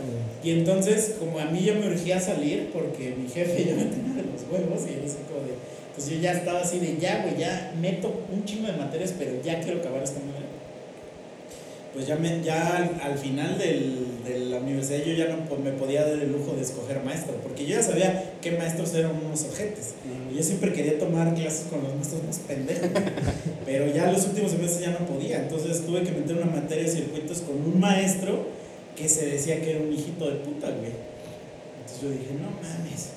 Y 0.45 0.51
entonces, 0.51 1.15
como 1.17 1.39
a 1.39 1.45
mí 1.45 1.63
ya 1.63 1.73
me 1.73 1.87
urgía 1.87 2.19
salir, 2.19 2.69
porque 2.71 3.15
mi 3.17 3.27
jefe 3.27 3.65
ya 3.65 3.73
me 3.73 3.85
tenía 3.85 4.13
de 4.13 4.29
los 4.31 4.43
huevos, 4.43 4.87
y 4.87 4.93
era 4.93 5.07
así 5.07 5.17
como 5.27 5.41
de. 5.41 5.55
Pues 5.95 6.07
yo 6.07 6.17
ya 6.19 6.33
estaba 6.33 6.61
así 6.61 6.77
de 6.77 6.97
ya, 6.99 7.23
güey, 7.23 7.39
ya 7.39 7.73
meto 7.81 8.21
un 8.31 8.45
chingo 8.45 8.67
de 8.67 8.73
materias, 8.73 9.15
pero 9.17 9.41
ya 9.43 9.59
quiero 9.59 9.79
acabar 9.79 10.03
esta 10.03 10.19
madre. 10.19 10.45
Pues 11.95 12.05
ya, 12.05 12.17
me, 12.17 12.43
ya 12.43 12.77
al, 12.77 13.01
al 13.01 13.17
final 13.17 13.57
del, 13.57 14.05
de 14.23 14.39
la 14.51 14.57
universidad 14.57 14.99
yo 15.03 15.13
ya 15.13 15.29
no 15.29 15.57
me 15.63 15.71
podía 15.71 16.03
dar 16.03 16.19
el 16.19 16.31
lujo 16.31 16.53
de 16.53 16.61
escoger 16.61 17.01
maestro, 17.03 17.33
porque 17.41 17.65
yo 17.65 17.77
ya 17.77 17.81
sabía 17.81 18.33
qué 18.39 18.51
maestros 18.51 18.93
eran 18.93 19.13
unos 19.25 19.45
ojetes. 19.45 19.95
Y 20.31 20.37
yo 20.37 20.43
siempre 20.43 20.73
quería 20.73 20.99
tomar 20.99 21.33
clases 21.33 21.65
con 21.71 21.81
los 21.81 21.95
maestros 21.95 22.21
más 22.23 22.37
pendejos, 22.39 22.89
pero 23.65 23.91
ya 23.91 24.11
los 24.11 24.25
últimos 24.25 24.51
semestres 24.51 24.85
ya 24.85 24.91
no 24.91 25.07
podía. 25.07 25.39
Entonces 25.39 25.83
tuve 25.87 26.03
que 26.03 26.11
meter 26.11 26.35
una 26.35 26.51
materia 26.51 26.83
de 26.83 26.91
circuitos 26.91 27.39
con 27.39 27.55
un 27.55 27.79
maestro 27.79 28.45
que 28.95 29.09
se 29.09 29.25
decía 29.25 29.61
que 29.61 29.71
era 29.71 29.79
un 29.79 29.91
hijito 29.91 30.29
de 30.29 30.35
puta, 30.37 30.67
güey. 30.67 30.91
Entonces 31.79 32.01
yo 32.01 32.09
dije, 32.09 32.33
no 32.39 32.49
mames, 32.61 33.09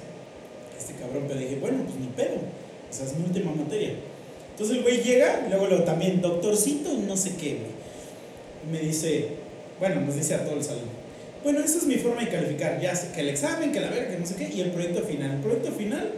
este 0.78 0.94
cabrón, 0.94 1.24
pero 1.28 1.40
dije, 1.40 1.56
bueno, 1.60 1.84
pues 1.84 1.96
ni 1.96 2.08
pedo, 2.08 2.36
o 2.36 2.92
sea, 2.92 3.06
es 3.06 3.16
mi 3.16 3.24
última 3.24 3.52
materia. 3.52 3.94
Entonces 4.50 4.76
el 4.76 4.82
güey 4.82 5.02
llega, 5.02 5.46
luego, 5.48 5.66
luego 5.66 5.84
también, 5.84 6.20
doctorcito 6.20 6.92
y 6.92 6.98
no 6.98 7.16
sé 7.16 7.36
qué, 7.36 7.58
güey. 7.58 7.78
Y 8.66 8.72
me 8.72 8.80
dice, 8.80 9.28
bueno, 9.78 10.00
nos 10.00 10.16
dice 10.16 10.34
a 10.34 10.44
todo 10.44 10.56
el 10.56 10.64
salón, 10.64 10.98
bueno, 11.44 11.60
esa 11.60 11.78
es 11.78 11.86
mi 11.86 11.94
forma 11.94 12.24
de 12.24 12.30
calificar, 12.30 12.80
ya 12.80 12.94
sé 12.96 13.12
que 13.12 13.20
el 13.20 13.28
examen, 13.28 13.70
que 13.70 13.80
la 13.80 13.90
verga, 13.90 14.10
que 14.10 14.18
no 14.18 14.26
sé 14.26 14.34
qué, 14.34 14.50
y 14.52 14.60
el 14.60 14.72
proyecto 14.72 15.02
final. 15.02 15.30
El 15.30 15.38
proyecto 15.38 15.70
final, 15.72 16.12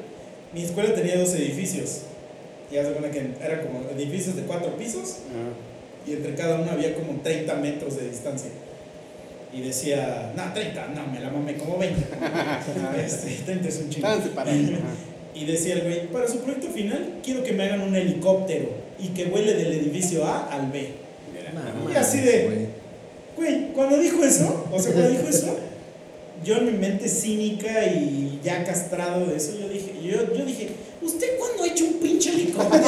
mi 0.55 0.65
escuela 0.65 0.95
tenía 0.95 1.19
dos 1.19 1.35
edificios, 1.35 2.03
y 2.71 2.77
de 2.77 2.83
cuenta 2.83 3.11
que 3.11 3.19
eran 3.45 3.67
como 3.67 3.91
edificios 3.91 4.37
de 4.37 4.43
cuatro 4.43 4.77
pisos, 4.77 5.17
y 6.07 6.13
entre 6.13 6.35
cada 6.35 6.61
uno 6.61 6.71
había 6.71 6.95
como 6.95 7.21
30 7.21 7.55
metros 7.57 7.99
de 7.99 8.09
distancia. 8.09 8.51
Y 9.53 9.63
decía, 9.63 10.33
no, 10.37 10.53
30, 10.53 10.89
no, 10.95 11.07
me 11.13 11.19
la 11.21 11.31
mamé 11.31 11.57
como 11.57 11.77
20. 11.79 12.01
este, 13.05 13.31
30 13.45 13.69
es 13.69 13.79
un 13.79 13.91
chingo. 13.91 14.07
Y 15.35 15.45
decía 15.45 15.75
el 15.75 15.83
güey, 15.83 16.07
para 16.09 16.27
su 16.29 16.41
proyecto 16.41 16.69
final 16.69 17.15
quiero 17.25 17.43
que 17.45 17.53
me 17.53 17.65
hagan 17.65 17.81
un 17.83 17.95
helicóptero 17.95 18.69
y 18.99 19.09
que 19.09 19.27
vuele 19.27 19.55
del 19.55 19.73
edificio 19.73 20.25
A 20.27 20.49
al 20.53 20.71
B. 20.71 20.89
Y 21.93 21.97
así 21.97 22.19
de- 22.21 22.45
güey. 22.47 22.67
Güey, 23.37 23.73
cuando 23.73 23.97
dijo 23.99 24.23
eso, 24.25 24.67
o 24.73 24.79
sea, 24.79 24.93
cuando 24.93 25.11
dijo 25.11 25.29
eso, 25.29 25.57
yo 26.45 26.57
en 26.59 26.67
mi 26.67 26.73
mente 26.73 27.09
cínica 27.09 27.87
y 27.87 28.41
ya 28.43 28.65
castrado 28.65 29.27
de 29.27 29.37
eso, 29.37 29.53
yo 29.59 29.69
dije, 29.69 29.93
yo, 30.03 30.35
yo 30.35 30.45
dije, 30.45 30.69
¿usted 31.01 31.39
cuándo 31.39 31.63
ha 31.63 31.67
hecho 31.69 31.85
un 31.87 31.95
pinche 31.95 32.31
helicóptero? 32.33 32.85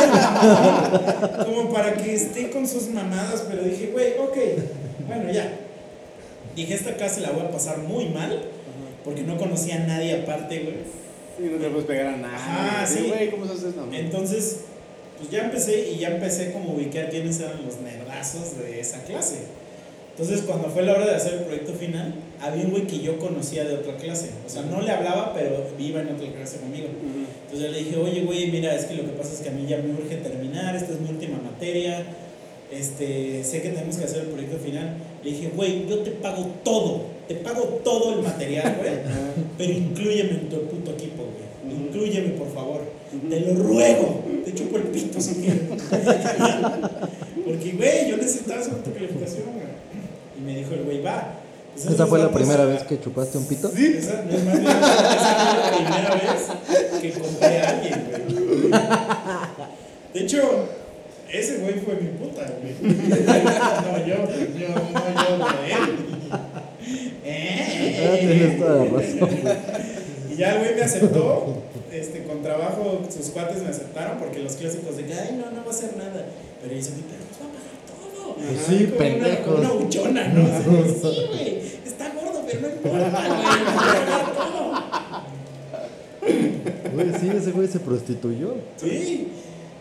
Como 1.46 1.72
para 1.72 1.94
que 1.94 2.14
esté 2.14 2.50
con 2.50 2.66
sus 2.68 2.88
mamadas, 2.88 3.44
pero 3.48 3.62
dije, 3.62 3.90
güey, 3.92 4.14
ok, 4.18 4.36
bueno, 5.06 5.32
ya. 5.32 5.58
Dije, 6.56 6.74
esta 6.74 6.94
clase 6.96 7.20
la 7.20 7.30
voy 7.30 7.42
a 7.42 7.50
pasar 7.50 7.78
muy 7.78 8.06
mal, 8.06 8.42
porque 9.04 9.22
no 9.22 9.36
conocía 9.38 9.76
a 9.76 9.86
nadie 9.86 10.22
aparte, 10.22 10.58
güey. 10.60 10.76
Sí, 11.38 11.44
no 11.50 11.58
te 11.58 11.68
puedes 11.70 11.86
pegar 11.86 12.06
a. 12.06 12.34
Ajá, 12.34 12.86
Sí, 12.86 12.98
sí. 13.04 13.08
güey, 13.08 13.30
¿cómo 13.30 13.46
se 13.46 13.52
hace 13.54 13.68
eso? 13.70 13.88
Entonces, 13.92 14.60
pues 15.18 15.30
ya 15.30 15.44
empecé 15.44 15.90
y 15.90 15.98
ya 15.98 16.08
empecé 16.08 16.52
como 16.52 16.72
a 16.72 16.74
ubicar 16.74 17.08
quiénes 17.10 17.40
eran 17.40 17.64
los 17.64 17.80
nerdazos 17.80 18.58
de 18.58 18.80
esa 18.80 19.02
clase. 19.04 19.36
Entonces, 20.10 20.42
cuando 20.42 20.68
fue 20.68 20.82
la 20.82 20.92
hora 20.92 21.06
de 21.06 21.14
hacer 21.14 21.32
el 21.34 21.40
proyecto 21.44 21.72
final, 21.72 22.14
había 22.38 22.64
un 22.66 22.70
güey 22.72 22.86
que 22.86 22.98
yo 23.00 23.18
conocía 23.18 23.64
de 23.64 23.76
otra 23.76 23.96
clase. 23.96 24.28
O 24.46 24.48
sea, 24.50 24.60
no 24.62 24.82
le 24.82 24.90
hablaba, 24.90 25.32
pero 25.32 25.66
iba 25.78 26.02
en 26.02 26.08
otra 26.14 26.30
clase 26.32 26.58
conmigo. 26.58 26.88
Entonces 27.46 27.60
yo 27.66 27.72
le 27.72 27.78
dije, 27.78 27.96
oye, 27.96 28.20
güey, 28.20 28.50
mira, 28.50 28.74
es 28.74 28.84
que 28.84 28.94
lo 28.94 29.04
que 29.04 29.12
pasa 29.12 29.32
es 29.32 29.40
que 29.40 29.48
a 29.48 29.52
mí 29.52 29.64
ya 29.66 29.78
me 29.78 29.90
urge 29.94 30.16
terminar, 30.16 30.76
esta 30.76 30.92
es 30.92 31.00
mi 31.00 31.08
última 31.08 31.38
materia, 31.38 32.04
este, 32.70 33.42
sé 33.42 33.62
que 33.62 33.70
tenemos 33.70 33.96
que 33.96 34.04
hacer 34.04 34.20
el 34.22 34.26
proyecto 34.28 34.58
final. 34.58 34.96
Le 35.22 35.30
dije, 35.30 35.52
güey, 35.54 35.86
yo 35.88 35.98
te 35.98 36.10
pago 36.10 36.46
todo, 36.64 37.02
te 37.28 37.36
pago 37.36 37.62
todo 37.84 38.14
el 38.14 38.22
material, 38.22 38.76
güey, 38.80 38.92
pero 39.56 39.72
inclúyeme 39.72 40.30
en 40.30 40.48
tu 40.48 40.60
puto 40.62 40.92
equipo, 40.92 41.22
güey. 41.22 41.76
Inclúyeme, 41.76 42.30
por 42.30 42.52
favor. 42.52 42.80
Te 43.28 43.40
lo 43.40 43.54
ruego. 43.54 44.22
Te 44.44 44.54
chupo 44.54 44.78
el 44.78 44.84
pito 44.84 45.20
si 45.20 45.34
quieres. 45.34 45.62
Porque, 47.46 47.72
güey, 47.72 48.10
yo 48.10 48.16
necesitaba 48.16 48.60
hacer 48.60 48.74
tu 48.82 48.92
calificación, 48.92 49.44
güey. 49.52 49.66
Y 50.38 50.40
me 50.40 50.56
dijo 50.56 50.74
el 50.74 50.82
güey, 50.84 51.02
va. 51.02 51.34
Pues 51.74 51.86
¿Esa 51.86 52.06
fue 52.06 52.18
la 52.18 52.30
primera 52.30 52.64
vez 52.64 52.82
que 52.82 53.00
chupaste 53.00 53.38
un 53.38 53.46
pito? 53.46 53.70
Sí, 53.74 53.94
esa, 53.98 54.24
no 54.24 54.30
es 54.30 54.44
más 54.44 54.60
bien, 54.60 54.72
esa 54.72 55.34
fue 55.36 55.60
la 55.60 55.76
primera 55.76 56.14
vez 56.14 57.00
que 57.00 57.12
compré 57.12 57.58
a 57.60 57.70
alguien, 57.70 58.08
güey. 58.10 58.70
De 60.12 60.20
hecho, 60.20 60.68
ese 61.32 61.58
güey 61.58 61.74
fue 61.74 61.94
mi 61.96 62.08
puta, 62.18 62.46
güey. 62.60 62.74
No, 62.92 63.98
yo, 64.06 64.16
yo, 64.58 64.68
no, 64.68 65.00
yo, 65.14 65.38
güey. 65.38 65.72
Ah, 67.24 68.16
tienes 68.18 68.58
toda 68.58 68.84
la 68.84 68.90
razón. 68.90 69.30
Y 70.30 70.36
ya 70.36 70.52
el 70.54 70.58
güey 70.60 70.74
me 70.74 70.82
aceptó, 70.82 71.62
este, 71.90 72.24
con 72.24 72.42
trabajo, 72.42 73.00
sus 73.14 73.30
cuates 73.30 73.62
me 73.62 73.68
aceptaron 73.68 74.18
porque 74.18 74.40
los 74.40 74.54
clásicos 74.56 74.96
de 74.96 75.04
que, 75.06 75.14
ay, 75.14 75.38
no, 75.38 75.50
no 75.50 75.62
va 75.64 75.68
a 75.68 75.70
hacer 75.70 75.96
nada. 75.96 76.26
Pero 76.62 76.74
dice, 76.74 76.92
mi 76.96 77.02
perro 77.02 77.24
va 77.40 77.46
a 77.46 77.52
pagar 77.52 77.76
todo. 77.86 78.36
Ajá, 78.38 78.62
sí, 78.68 78.92
pendejos. 78.98 79.58
Una, 79.58 79.72
una 79.72 79.84
buchona, 79.84 80.28
¿no? 80.28 80.42
Sí, 81.02 81.26
güey, 81.28 81.58
está 81.84 82.12
gordo, 82.12 82.42
pero 82.46 82.60
no 82.60 82.68
importa, 82.68 83.10
güey, 83.10 83.12
va 83.12 83.18
a 83.18 83.74
pagar 83.74 84.34
todo. 84.34 84.62
Güey, 86.94 87.08
sí, 87.20 87.30
ese 87.36 87.50
güey 87.52 87.68
se 87.68 87.80
prostituyó. 87.80 88.54
Sí. 88.76 89.28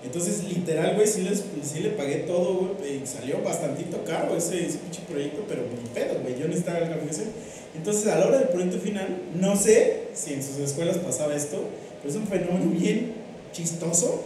Entonces, 0.03 0.43
literal, 0.43 0.95
güey, 0.95 1.07
sí, 1.07 1.21
les, 1.21 1.43
sí 1.63 1.79
le 1.79 1.91
pagué 1.91 2.17
todo, 2.27 2.75
güey, 2.79 3.03
y 3.03 3.07
salió 3.07 3.41
bastantito 3.43 4.03
caro 4.03 4.35
ese, 4.35 4.65
ese 4.65 4.79
pinche 4.79 5.01
proyecto, 5.07 5.45
pero 5.47 5.61
ni 5.61 5.89
pedo, 5.89 6.19
güey, 6.21 6.39
yo 6.39 6.47
necesitaba 6.47 6.79
la 6.79 6.89
calificación. 6.89 7.27
Entonces, 7.75 8.07
a 8.07 8.17
la 8.17 8.27
hora 8.27 8.39
del 8.39 8.49
proyecto 8.49 8.79
final, 8.79 9.21
no 9.39 9.55
sé 9.55 10.07
si 10.13 10.33
en 10.33 10.43
sus 10.43 10.57
escuelas 10.57 10.97
pasaba 10.97 11.35
esto, 11.35 11.63
pero 12.01 12.09
es 12.09 12.15
un 12.19 12.27
fenómeno 12.27 12.71
bien 12.71 13.13
chistoso, 13.51 14.25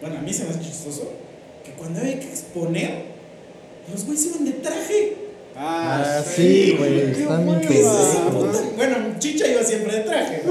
bueno, 0.00 0.18
a 0.18 0.22
mí 0.22 0.32
se 0.32 0.44
me 0.44 0.50
hace 0.50 0.60
chistoso, 0.60 1.10
que 1.64 1.72
cuando 1.72 2.00
hay 2.00 2.16
que 2.16 2.28
exponer, 2.28 3.16
los 3.90 4.04
güeyes 4.04 4.26
iban 4.26 4.44
de 4.44 4.52
traje. 4.52 5.25
Ah, 5.58 6.22
sí, 6.24 6.74
güey, 6.78 7.00
están. 7.12 7.46
Bueno, 8.76 8.96
Chicha 9.18 9.46
iba 9.48 9.62
siempre 9.64 9.96
de 9.96 10.00
traje, 10.02 10.42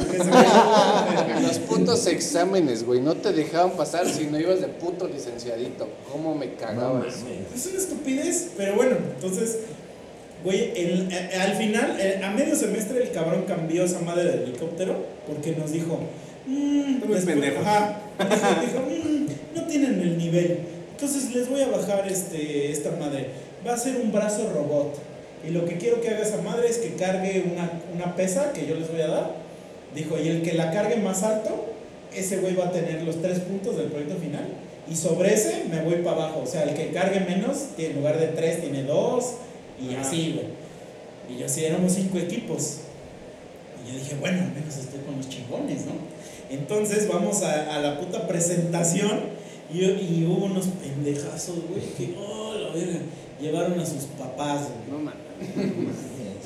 Los 1.43 1.59
putos 1.59 2.07
exámenes, 2.07 2.83
güey, 2.85 3.01
no 3.01 3.13
te 3.15 3.31
dejaban 3.31 3.71
pasar 3.77 4.07
si 4.09 4.25
no 4.25 4.39
ibas 4.39 4.61
de 4.61 4.67
puto 4.67 5.07
licenciadito. 5.07 5.87
¿Cómo 6.11 6.33
me 6.35 6.53
cagaba 6.55 7.05
eso? 7.07 7.25
Es 7.53 7.67
una 7.67 7.77
estupidez, 7.77 8.49
pero 8.57 8.75
bueno, 8.75 8.97
entonces, 9.15 9.59
güey, 10.43 10.71
el- 10.75 11.09
a- 11.13 11.43
al 11.43 11.53
final, 11.55 11.97
eh, 11.99 12.21
a 12.23 12.31
medio 12.31 12.55
semestre, 12.55 13.03
el 13.03 13.11
cabrón 13.11 13.43
cambió 13.47 13.83
esa 13.83 13.99
madre 13.99 14.23
del 14.31 14.39
helicóptero 14.43 14.95
porque 15.27 15.51
nos 15.51 15.71
dijo, 15.71 15.99
mmm, 16.47 16.95
Están 16.95 17.09
muy 17.09 17.19
pendejos. 17.21 17.61
ajá, 17.65 18.01
dijo, 18.19 18.61
dijo, 18.61 18.79
"Mm, 19.09 19.27
no 19.55 19.67
tienen 19.67 19.99
el 20.01 20.17
nivel, 20.17 20.59
entonces 20.91 21.33
les 21.35 21.47
voy 21.49 21.61
a 21.61 21.67
bajar 21.67 22.07
este, 22.11 22.71
esta 22.71 22.91
madre, 22.91 23.27
va 23.65 23.73
a 23.73 23.77
ser 23.77 23.97
un 23.97 24.11
brazo 24.11 24.49
robot. 24.53 24.95
Y 25.47 25.51
lo 25.51 25.65
que 25.65 25.77
quiero 25.77 26.01
que 26.01 26.09
haga 26.09 26.21
esa 26.21 26.41
madre 26.41 26.67
es 26.67 26.77
que 26.77 26.95
cargue 26.95 27.45
una, 27.51 27.71
una 27.93 28.15
pesa 28.15 28.51
que 28.51 28.65
yo 28.65 28.75
les 28.75 28.91
voy 28.91 29.01
a 29.01 29.07
dar. 29.07 29.31
Dijo, 29.93 30.17
y 30.19 30.27
el 30.27 30.41
que 30.41 30.53
la 30.53 30.71
cargue 30.71 30.97
más 30.97 31.23
alto, 31.23 31.65
ese 32.13 32.37
güey 32.37 32.55
va 32.55 32.65
a 32.65 32.71
tener 32.71 33.03
los 33.03 33.21
tres 33.21 33.39
puntos 33.39 33.77
del 33.77 33.87
proyecto 33.87 34.15
final. 34.15 34.47
Y 34.89 34.95
sobre 34.95 35.33
ese 35.33 35.65
me 35.69 35.81
voy 35.81 35.95
para 35.95 36.17
abajo. 36.17 36.41
O 36.43 36.47
sea, 36.47 36.63
el 36.63 36.75
que 36.75 36.89
cargue 36.89 37.19
menos, 37.21 37.67
en 37.77 37.95
lugar 37.95 38.19
de 38.19 38.27
tres, 38.27 38.61
tiene 38.61 38.83
dos. 38.83 39.33
Y 39.79 39.93
Ajá. 39.93 40.07
así, 40.07 40.33
güey. 40.33 40.47
Y 41.29 41.39
yo 41.39 41.45
así 41.45 41.65
éramos 41.65 41.93
cinco 41.93 42.17
equipos. 42.17 42.77
Y 43.83 43.93
yo 43.93 43.99
dije, 43.99 44.15
bueno, 44.19 44.41
al 44.41 44.51
menos 44.51 44.77
estoy 44.77 44.99
con 45.01 45.17
los 45.17 45.29
chingones, 45.29 45.85
¿no? 45.85 45.93
Entonces 46.49 47.07
vamos 47.07 47.41
a, 47.43 47.75
a 47.75 47.79
la 47.79 47.99
puta 47.99 48.27
presentación. 48.27 49.35
Y, 49.73 49.83
y 49.83 50.27
hubo 50.29 50.45
unos 50.45 50.67
pendejazos, 50.67 51.55
güey, 51.69 51.81
que, 51.97 52.15
oh, 52.19 52.53
la 52.53 52.69
verga. 52.69 52.99
Llevaron 53.39 53.79
a 53.79 53.85
sus 53.85 54.03
papás, 54.17 54.61
güey. 54.69 54.89
No 54.91 54.99
mames. 54.99 55.19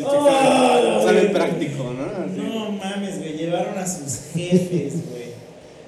Oh, 0.04 1.02
Sale 1.04 1.22
práctico, 1.30 1.84
¿no? 1.94 2.06
Así. 2.06 2.38
No 2.38 2.72
mames, 2.72 3.20
güey, 3.20 3.34
llevaron 3.38 3.78
a 3.78 3.86
sus 3.86 4.32
jefes, 4.34 4.94
güey. 5.10 5.30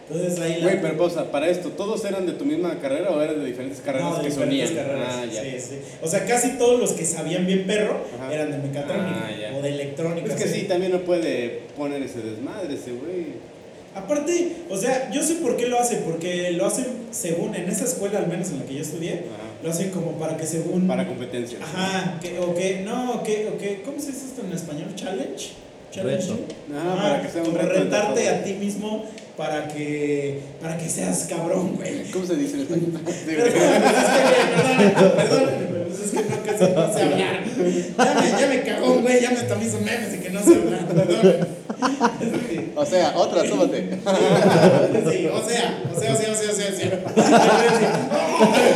Entonces 0.10 0.39
ahí 0.41 0.56
la. 0.60 0.64
Güey, 0.68 0.82
pero 0.82 0.97
pausa, 0.97 1.32
para 1.32 1.47
esto, 1.49 1.70
¿todos 1.70 2.04
eran 2.04 2.26
de 2.26 2.34
tu 2.34 2.43
misma 2.45 2.78
carrera 2.80 3.12
o 3.12 3.22
eran 3.22 3.39
de 3.39 3.45
diferentes 3.45 3.80
carreras 3.80 4.10
No, 4.10 4.16
de 4.18 4.24
que 4.24 4.30
diferentes 4.30 4.68
sonían? 4.70 4.86
carreras, 4.86 5.16
Ah, 5.18 5.26
ya. 5.26 5.41
Sí, 5.41 5.52
sí. 5.60 5.76
O 6.02 6.08
sea, 6.08 6.26
casi 6.26 6.49
todos 6.58 6.80
los 6.80 6.91
que 6.91 7.06
sabían 7.06 7.47
bien 7.47 7.66
perro 7.66 8.02
Ajá. 8.20 8.34
eran 8.34 8.52
de 8.52 8.58
mecatrónica 8.58 9.30
Ah, 9.30 9.56
o 9.58 9.62
de 9.62 9.70
electrónica. 9.70 10.34
Es 10.36 10.43
que 10.43 10.49
sí, 10.49 10.64
también 10.64 10.91
no 10.91 10.99
puede 10.99 11.62
poner 11.78 12.04
ese 12.04 12.20
desmadre 12.22 12.74
ese 12.76 12.91
güey. 12.91 13.52
Aparte, 13.95 14.56
o 14.70 14.78
sea, 14.78 15.10
yo 15.12 15.22
sé 15.24 15.36
por 15.36 15.56
qué 15.58 15.68
lo 15.68 15.80
hace, 15.80 15.97
porque 15.97 16.52
lo 16.52 16.66
hacen 16.66 16.86
según, 17.12 17.56
en 17.56 17.68
esa 17.70 17.86
escuela 17.86 18.20
al 18.20 18.28
menos 18.28 18.49
en 18.49 18.60
la 18.60 18.66
que 18.66 18.76
yo 18.76 18.82
estudié, 18.82 19.12
Ajá. 19.14 19.47
Lo 19.64 19.70
hacen 19.70 19.91
como 19.91 20.14
para 20.14 20.38
que 20.38 20.45
según... 20.45 20.88
Para 20.88 21.07
competencia. 21.07 21.59
Ajá, 21.62 22.20
que, 22.22 22.39
o 22.39 22.55
que, 22.55 22.82
no, 22.82 23.24
que, 23.24 23.49
o 23.53 23.57
que, 23.57 23.82
¿cómo 23.84 23.99
se 23.99 24.07
dice 24.07 24.26
esto 24.28 24.41
en 24.45 24.53
español? 24.53 24.89
Challenge. 24.95 25.53
Challenge. 25.91 26.28
Reto. 26.28 26.39
Ajá, 26.76 26.93
Ajá, 26.93 27.01
para 27.03 27.22
que 27.22 27.30
sea 27.30 27.41
un 27.41 27.47
como 27.47 27.57
reto 27.59 27.74
retarte 27.74 28.30
a 28.30 28.43
ti 28.43 28.53
mismo 28.53 29.05
para 29.38 29.68
que, 29.68 30.39
para 30.62 30.78
que 30.78 30.89
seas 30.89 31.28
cabrón, 31.30 31.76
güey. 31.76 32.09
¿Cómo 32.12 32.26
se 32.26 32.36
dice 32.36 32.55
en 32.55 32.62
español? 32.62 32.91
Perdón, 33.26 33.51
perdón, 34.86 35.12
perdón, 35.16 35.86
pues 35.88 35.99
es 35.99 36.12
que 36.12 36.18
no, 36.30 36.43
casi 36.43 36.64
no 36.74 36.93
sé 36.93 37.01
hablar. 37.01 37.43
Ya 37.97 38.22
me, 38.22 38.41
ya 38.41 38.47
me 38.47 38.62
cagó, 38.62 39.01
güey, 39.01 39.22
ya 39.22 39.32
me 39.32 39.38
también 39.38 39.70
hizo 39.70 39.80
memes 39.82 40.12
de 40.12 40.20
que 40.20 40.30
no 40.30 40.43
sé 40.43 40.55
hablar, 40.55 40.88
perdón. 40.88 41.47
O 42.76 42.86
sea, 42.86 43.14
otra, 43.16 43.47
súbate. 43.47 43.89
Sí, 45.12 45.28
o 45.28 45.41
sea, 45.47 45.84
o 45.91 45.99
sea, 45.99 46.14
o 46.14 46.16
sea, 46.16 46.32
o 46.32 46.36
sea, 46.36 46.51
o 46.51 46.53
sea, 46.53 46.70
o 46.70 46.76
sea. 46.76 46.89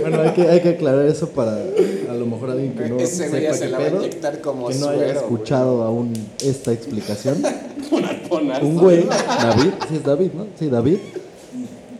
Bueno, 0.00 0.20
hay 0.20 0.30
que, 0.30 0.42
hay 0.42 0.60
que 0.60 0.68
aclarar 0.70 1.06
eso 1.06 1.28
para 1.30 1.52
a 1.54 2.14
lo 2.14 2.26
mejor 2.26 2.50
alguien 2.50 2.72
que 2.74 2.88
no 2.88 2.98
Ese 2.98 3.30
ya 3.30 3.52
sepa 3.52 3.54
se 3.54 3.68
la 3.68 3.78
va 3.78 3.84
a 3.84 3.88
inyectar 3.90 4.40
como 4.40 4.68
que 4.68 4.74
no 4.74 4.86
suero. 4.86 5.00
haya 5.00 5.12
güey. 5.12 5.16
escuchado 5.16 5.82
aún 5.82 6.12
esta 6.42 6.72
explicación. 6.72 7.42
Ponazo. 8.28 8.66
Un 8.66 8.76
güey, 8.76 9.04
David, 9.04 9.72
sí 9.88 9.96
es 9.96 10.04
David, 10.04 10.30
¿no? 10.34 10.46
Sí, 10.58 10.68
David. 10.68 10.98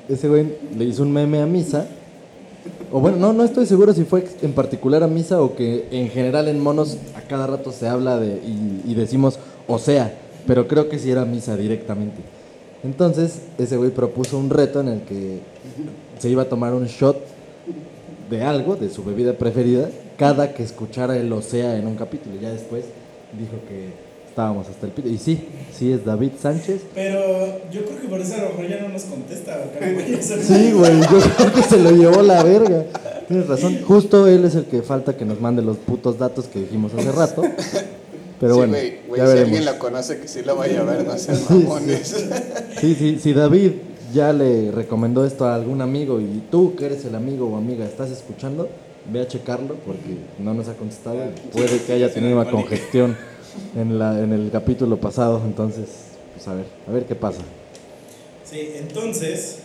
Ese 0.09 0.28
güey 0.28 0.46
le 0.76 0.84
hizo 0.84 1.03
un 1.03 1.12
meme 1.12 1.40
a 1.40 1.46
Misa. 1.46 1.86
O 2.92 3.01
bueno, 3.01 3.16
no, 3.18 3.32
no 3.32 3.44
estoy 3.44 3.66
seguro 3.66 3.92
si 3.92 4.05
fue 4.05 4.24
en 4.42 4.53
particular 4.53 5.03
a 5.03 5.07
Misa 5.07 5.40
o 5.40 5.55
que 5.55 5.86
en 5.92 6.09
general 6.11 6.48
en 6.48 6.61
monos 6.61 6.96
a 7.16 7.20
cada 7.22 7.46
rato 7.46 7.72
se 7.72 7.86
habla 7.86 8.18
de 8.18 8.34
y, 8.44 8.82
y 8.84 8.94
decimos 8.94 9.38
o 9.68 9.78
sea, 9.78 10.12
pero 10.46 10.66
creo 10.66 10.88
que 10.88 10.98
sí 10.98 11.11
era 11.11 11.24
Misa 11.24 11.57
directamente. 11.57 12.20
Entonces, 12.82 13.40
ese 13.59 13.76
güey 13.76 13.90
propuso 13.90 14.36
un 14.38 14.51
reto 14.51 14.80
en 14.80 14.88
el 14.88 15.01
que 15.03 15.38
se 16.18 16.28
iba 16.28 16.42
a 16.42 16.48
tomar 16.48 16.74
un 16.74 16.86
shot 16.86 17.16
de 18.31 18.43
algo, 18.43 18.76
de 18.76 18.89
su 18.89 19.05
bebida 19.05 19.35
preferida, 19.35 19.89
cada 20.16 20.55
que 20.55 20.62
escuchara 20.62 21.16
el 21.16 21.33
Osea 21.33 21.76
en 21.76 21.87
un 21.87 21.97
capítulo. 21.97 22.37
Ya 22.41 22.51
después 22.51 22.85
dijo 23.39 23.57
que 23.68 23.89
estábamos 24.28 24.68
hasta 24.68 24.87
el 24.87 24.93
pito. 24.93 25.09
Y 25.09 25.18
sí, 25.18 25.49
sí 25.76 25.93
es 25.93 26.05
David 26.05 26.33
Sánchez. 26.41 26.83
Pero 26.95 27.20
yo 27.70 27.85
creo 27.85 28.01
que 28.01 28.09
por 28.09 28.20
eso 28.20 28.35
a 28.35 28.39
lo 28.39 28.49
mejor 28.51 28.68
ya 28.68 28.81
no 28.81 28.89
nos 28.89 29.03
contesta. 29.03 29.59
Sí, 30.20 30.72
güey, 30.72 31.01
yo 31.01 31.18
creo 31.37 31.53
que 31.53 31.62
se 31.62 31.78
lo 31.78 31.91
llevó 31.91 32.22
la 32.22 32.43
verga. 32.43 32.85
Tienes 33.26 33.49
razón. 33.49 33.78
Justo 33.87 34.26
él 34.28 34.45
es 34.45 34.55
el 34.55 34.64
que 34.64 34.83
falta 34.83 35.16
que 35.16 35.24
nos 35.24 35.41
mande 35.41 35.62
los 35.62 35.76
putos 35.76 36.18
datos 36.18 36.47
que 36.47 36.61
dijimos 36.61 36.93
hace 36.95 37.12
rato. 37.12 37.43
Pero 38.41 38.55
sí, 38.55 38.59
bueno, 38.59 38.74
ya 38.74 38.83
si 38.89 39.20
veremos. 39.20 39.39
alguien 39.43 39.64
la 39.66 39.78
conoce, 39.78 40.18
que 40.18 40.26
sí 40.26 40.43
lo 40.43 40.57
vaya 40.57 40.81
a 40.81 40.85
ver, 40.85 41.07
no 41.07 41.18
sean 41.18 41.39
mamones. 41.51 42.26
Sí, 42.81 42.95
sí, 42.95 43.18
si 43.20 43.35
David 43.35 43.72
ya 44.12 44.32
le 44.32 44.70
recomendó 44.70 45.24
esto 45.24 45.44
a 45.46 45.54
algún 45.54 45.80
amigo 45.80 46.20
y 46.20 46.42
tú 46.50 46.74
que 46.76 46.86
eres 46.86 47.04
el 47.04 47.14
amigo 47.14 47.46
o 47.48 47.56
amiga 47.56 47.84
estás 47.84 48.11
escuchando, 48.11 48.68
ve 49.12 49.20
a 49.22 49.26
checarlo 49.28 49.74
porque 49.86 50.16
no 50.38 50.54
nos 50.54 50.68
ha 50.68 50.74
contestado. 50.74 51.16
y 51.24 51.48
Puede 51.52 51.80
que 51.82 51.92
haya 51.92 52.12
tenido 52.12 52.40
una 52.40 52.50
congestión 52.50 53.16
en, 53.76 53.98
la, 53.98 54.20
en 54.20 54.32
el 54.32 54.50
capítulo 54.50 54.96
pasado, 54.98 55.42
entonces, 55.44 55.86
pues 56.34 56.46
a 56.48 56.54
ver, 56.54 56.66
a 56.88 56.92
ver 56.92 57.04
qué 57.06 57.14
pasa. 57.14 57.40
Sí, 58.44 58.72
entonces, 58.76 59.58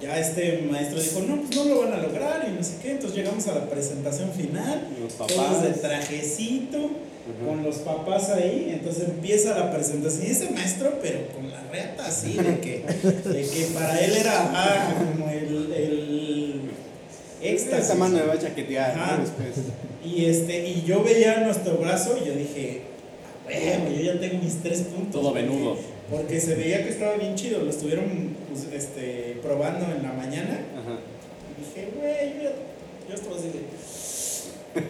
ya 0.00 0.18
este 0.18 0.66
maestro 0.70 1.00
dijo, 1.00 1.20
no, 1.26 1.42
pues 1.42 1.56
no 1.56 1.64
lo 1.64 1.80
van 1.82 1.92
a 1.94 1.98
lograr 1.98 2.46
y 2.50 2.56
no 2.56 2.62
sé 2.62 2.74
qué. 2.82 2.92
Entonces 2.92 3.16
llegamos 3.16 3.46
a 3.48 3.54
la 3.54 3.70
presentación 3.70 4.30
final, 4.32 4.88
Los 5.02 5.14
todos 5.14 5.32
papás. 5.32 5.62
de 5.62 5.70
trajecito, 5.70 6.78
con 7.46 7.62
los 7.62 7.76
papás 7.78 8.30
ahí. 8.30 8.70
Entonces 8.72 9.04
empieza 9.08 9.58
la 9.58 9.72
presentación. 9.72 10.26
Y 10.26 10.30
ese 10.30 10.50
maestro, 10.50 10.98
pero 11.00 11.28
con 11.34 11.50
la 11.50 11.62
reata 11.70 12.06
así, 12.06 12.34
de 12.34 12.58
que, 12.60 12.84
de 13.28 13.42
que 13.42 13.66
para 13.74 14.00
él 14.00 14.16
era 14.16 14.50
ah, 14.54 14.94
como 14.98 15.28
el, 15.30 15.72
el 15.72 16.60
éxtasis. 17.42 17.82
Esta 17.84 17.94
mano 17.94 18.16
me 18.18 18.22
va 18.24 18.34
a 18.34 18.38
chaquetear 18.38 19.20
después. 19.20 19.66
Y, 20.04 20.24
este, 20.26 20.66
y 20.68 20.82
yo 20.84 21.02
veía 21.04 21.38
nuestro 21.40 21.76
brazo 21.78 22.18
y 22.20 22.26
yo 22.26 22.34
dije, 22.34 22.82
"A 23.46 23.48
huevo, 23.48 23.96
yo 23.96 24.02
ya 24.02 24.20
tengo 24.20 24.42
mis 24.42 24.60
tres 24.62 24.80
puntos. 24.80 25.20
Todo 25.20 25.32
venudo. 25.32 25.76
Porque 26.10 26.40
se 26.40 26.56
veía 26.56 26.82
que 26.84 26.90
estaba 26.90 27.14
bien 27.16 27.34
chido, 27.36 27.60
lo 27.62 27.70
estuvieron 27.70 28.36
pues, 28.50 28.66
este, 28.74 29.38
probando 29.42 29.86
en 29.94 30.02
la 30.02 30.12
mañana. 30.12 30.60
Ajá. 30.76 30.98
Y 31.48 31.64
dije, 31.64 31.88
güey, 31.96 32.34
yo, 32.36 32.42
ya- 32.50 33.08
yo 33.08 33.14
estaba 33.14 33.36
así 33.36 33.46
de... 33.48 34.82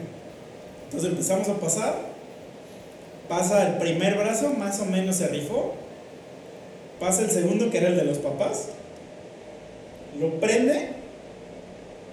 Entonces 0.86 1.10
empezamos 1.10 1.48
a 1.48 1.54
pasar. 1.60 2.11
Pasa 3.28 3.66
el 3.68 3.74
primer 3.78 4.16
brazo, 4.16 4.50
más 4.58 4.78
o 4.80 4.84
menos 4.86 5.16
se 5.16 5.28
rifó. 5.28 5.74
Pasa 7.00 7.22
el 7.22 7.30
segundo, 7.30 7.70
que 7.70 7.78
era 7.78 7.88
el 7.88 7.96
de 7.96 8.04
los 8.04 8.18
papás. 8.18 8.68
Lo 10.20 10.38
prende. 10.40 10.88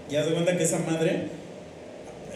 Ya 0.10 0.24
se 0.24 0.32
cuenta 0.32 0.58
que 0.58 0.64
esa 0.64 0.80
madre. 0.80 1.28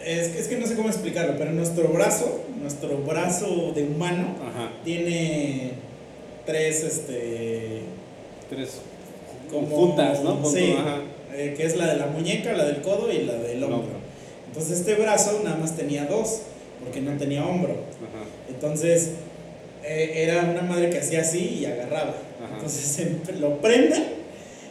Es, 0.04 0.28
que- 0.28 0.38
es 0.38 0.48
que 0.48 0.58
no 0.58 0.66
sé 0.66 0.74
cómo 0.76 0.88
explicarlo, 0.88 1.34
pero 1.38 1.50
nuestro 1.52 1.88
brazo, 1.88 2.42
nuestro 2.60 2.98
brazo 2.98 3.72
de 3.74 3.84
humano, 3.84 4.34
Ajá. 4.46 4.70
tiene 4.84 5.72
tres, 6.44 6.84
este. 6.84 7.80
Tres 8.50 8.80
Como, 9.50 9.66
juntas, 9.74 10.22
¿no? 10.22 10.34
Punto, 10.34 10.50
sí, 10.50 10.74
Ajá. 10.78 10.98
eh, 11.34 11.54
que 11.56 11.64
es 11.64 11.76
la 11.76 11.86
de 11.86 11.96
la 11.96 12.06
muñeca, 12.08 12.52
la 12.52 12.66
del 12.66 12.82
codo 12.82 13.10
y 13.10 13.22
la 13.24 13.32
del 13.34 13.56
El 13.56 13.62
hombro. 13.64 13.78
hombro. 13.78 13.94
Entonces 14.48 14.80
este 14.80 14.94
brazo 14.96 15.40
nada 15.42 15.56
más 15.56 15.74
tenía 15.74 16.04
dos, 16.04 16.42
porque 16.84 17.00
no 17.00 17.16
tenía 17.16 17.44
hombro. 17.46 17.72
Ajá. 17.72 18.24
Entonces 18.48 19.10
eh, 19.84 20.24
era 20.24 20.42
una 20.42 20.62
madre 20.62 20.90
que 20.90 20.98
hacía 20.98 21.20
así 21.20 21.58
y 21.60 21.66
agarraba. 21.66 22.14
Ajá. 22.44 22.54
Entonces 22.54 23.08
lo 23.40 23.58
prende 23.60 24.24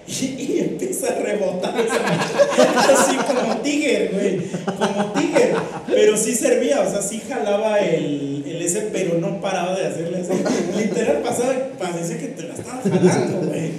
y, 0.05 0.25
y 0.25 0.59
empieza 0.59 1.13
a 1.13 1.19
rebotar 1.19 1.73
esa 1.79 2.93
así 2.93 3.15
como 3.15 3.57
tiger, 3.57 4.11
güey. 4.13 4.41
Como 4.77 5.13
tiger. 5.13 5.55
Pero 5.87 6.17
sí 6.17 6.35
servía, 6.35 6.81
o 6.81 6.89
sea, 6.89 7.01
sí 7.01 7.21
jalaba 7.27 7.79
el, 7.79 8.43
el 8.45 8.61
ese, 8.61 8.89
pero 8.91 9.17
no 9.19 9.39
paraba 9.39 9.75
de 9.75 9.87
hacerle 9.87 10.19
así. 10.19 10.33
Literal 10.77 11.21
pasaba, 11.21 11.53
parecía 11.79 12.17
que 12.17 12.27
te 12.27 12.43
la 12.43 12.53
estaba 12.53 12.81
jalando, 12.81 13.47
güey. 13.47 13.71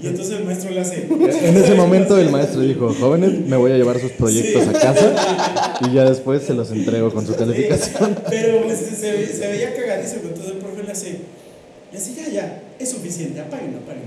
Y 0.00 0.06
entonces 0.06 0.38
el 0.38 0.44
maestro 0.44 0.70
le 0.70 0.80
hace. 0.80 1.06
En 1.42 1.56
ese 1.56 1.74
momento 1.74 2.16
el 2.18 2.30
maestro 2.30 2.60
dijo, 2.60 2.94
jóvenes, 3.00 3.32
me 3.46 3.56
voy 3.56 3.72
a 3.72 3.76
llevar 3.76 3.98
sus 4.00 4.12
proyectos 4.12 4.66
a 4.68 4.72
casa 4.72 5.76
y 5.88 5.94
ya 5.94 6.04
después 6.04 6.42
se 6.42 6.54
los 6.54 6.70
entrego 6.70 7.12
con 7.12 7.26
su 7.26 7.34
calificación. 7.34 8.16
Pero 8.30 8.62
pues, 8.62 8.78
se, 8.78 9.26
se 9.26 9.48
veía 9.48 9.74
cagadísimo, 9.74 10.22
entonces 10.28 10.52
el 10.52 10.58
profe 10.58 10.82
le 10.84 10.92
hace, 10.92 11.18
le 11.92 11.98
hace, 11.98 12.14
ya, 12.14 12.28
ya, 12.28 12.62
es 12.78 12.90
suficiente, 12.90 13.40
apaguen, 13.40 13.76
apaguen. 13.82 14.04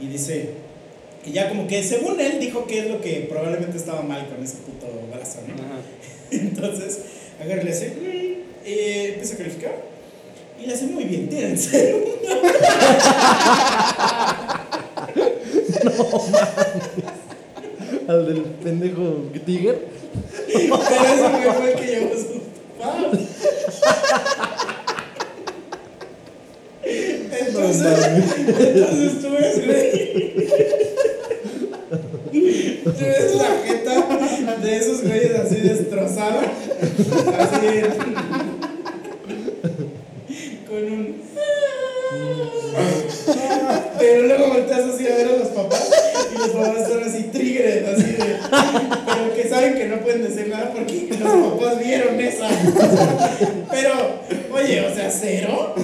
Y 0.00 0.06
dice, 0.06 0.50
y 1.26 1.32
ya 1.32 1.48
como 1.48 1.66
que 1.66 1.82
según 1.82 2.18
él 2.20 2.38
dijo 2.40 2.66
que 2.66 2.78
es 2.80 2.86
lo 2.90 3.00
que 3.00 3.26
probablemente 3.28 3.76
estaba 3.76 4.02
mal 4.02 4.26
con 4.28 4.42
ese 4.44 4.56
puto 4.58 4.86
brazo, 5.12 5.40
¿no? 5.48 5.54
Ajá. 5.54 5.80
Entonces, 6.30 6.98
agarra 7.42 7.62
y 7.62 7.64
le 7.66 7.70
hace, 7.72 7.88
"Mm", 7.88 8.34
eh, 8.64 9.08
empieza 9.14 9.34
a 9.34 9.38
calificar 9.38 9.72
y 10.62 10.66
le 10.66 10.74
hace 10.74 10.86
muy 10.86 11.04
bien, 11.04 11.28
tienen 11.28 11.56
cero. 15.96 16.24
Al 18.08 18.26
del 18.26 18.42
pendejo 18.42 19.30
Tiger. 19.44 19.86
Pero 20.52 20.74
ese 20.76 21.28
güey 21.28 21.52
fue 21.56 21.72
el 21.72 21.78
que 21.78 21.86
llevó 21.86 22.14
sus. 22.14 22.48
Entonces, 27.30 27.98
entonces 28.48 29.20
tú 29.20 29.28
ves, 29.30 29.66
güey. 29.66 30.48
Tú 32.84 33.04
ves 33.04 33.34
la 33.36 33.50
jeta 33.66 33.94
de 34.62 34.76
esos 34.76 35.02
güeyes 35.02 35.34
así 35.34 35.56
destrozada. 35.56 36.42
Así. 37.38 37.66
Con 40.68 40.84
un. 40.84 41.16
Pero 43.98 44.22
luego 44.26 44.48
volteas 44.48 44.80
así 44.94 45.06
a 45.06 45.16
ver 45.16 45.26
a 45.26 45.36
los 45.38 45.48
papás 45.48 45.90
y 46.32 46.38
los 46.38 46.48
papás 46.50 46.88
son 46.88 47.02
así 47.04 47.24
triggered, 47.24 47.84
así 47.86 48.12
de. 48.12 48.36
Pero 49.06 49.34
que 49.34 49.48
saben 49.48 49.74
que 49.74 49.86
no 49.86 50.00
pueden 50.00 50.22
decir 50.22 50.48
nada 50.48 50.72
porque 50.72 51.08
los 51.18 51.52
papás 51.52 51.78
vieron 51.78 52.20
esa. 52.20 52.48
Pero, 53.70 53.92
oye, 54.54 54.86
o 54.86 54.94
sea, 54.94 55.10
cero. 55.10 55.74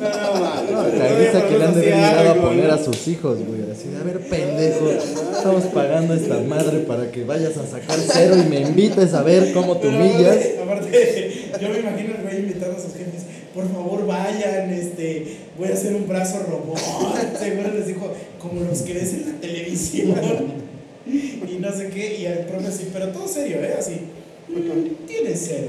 No, 0.00 0.63
no, 0.74 0.98
Carniza 0.98 1.46
que 1.48 1.58
le 1.58 1.64
han 1.64 1.74
de 1.74 1.92
a 1.94 2.34
poner 2.40 2.70
a 2.70 2.78
sus 2.82 3.08
hijos, 3.08 3.38
güey. 3.46 3.70
Así 3.70 3.88
de, 3.88 3.96
a 3.98 4.02
ver, 4.02 4.18
pendejo, 4.20 4.90
estamos 5.36 5.64
pagando 5.66 6.14
esta 6.14 6.38
madre 6.40 6.80
para 6.80 7.10
que 7.10 7.24
vayas 7.24 7.56
a 7.56 7.66
sacar 7.66 7.98
cero 8.00 8.36
y 8.44 8.48
me 8.48 8.60
invites 8.60 9.14
a 9.14 9.22
ver 9.22 9.52
cómo 9.52 9.76
te 9.78 9.88
humillas. 9.88 10.36
aparte, 10.62 10.62
aparte, 10.62 11.50
yo 11.60 11.68
me 11.70 11.78
imagino 11.80 12.14
al 12.16 12.22
güey 12.22 12.38
invitando 12.40 12.76
a 12.76 12.80
sus 12.80 12.92
jefes, 12.92 13.22
por 13.54 13.70
favor 13.72 14.06
vayan, 14.06 14.70
este, 14.72 15.36
voy 15.58 15.68
a 15.68 15.74
hacer 15.74 15.94
un 15.94 16.06
brazo 16.08 16.38
robot. 16.48 16.78
Seguro 17.38 17.72
les 17.74 17.86
dijo, 17.86 18.12
como 18.40 18.60
los 18.62 18.82
que 18.82 18.94
ves 18.94 19.12
en 19.14 19.32
la 19.32 19.40
televisión. 19.40 20.14
Y 21.06 21.58
no 21.58 21.70
sé 21.70 21.88
qué, 21.90 22.16
y 22.18 22.24
el 22.24 22.38
profe 22.46 22.68
así, 22.68 22.88
pero 22.90 23.08
todo 23.08 23.28
serio, 23.28 23.58
¿eh? 23.58 23.74
Así, 23.78 24.00
"Mm, 24.48 25.06
tienes 25.06 25.44
cero. 25.46 25.68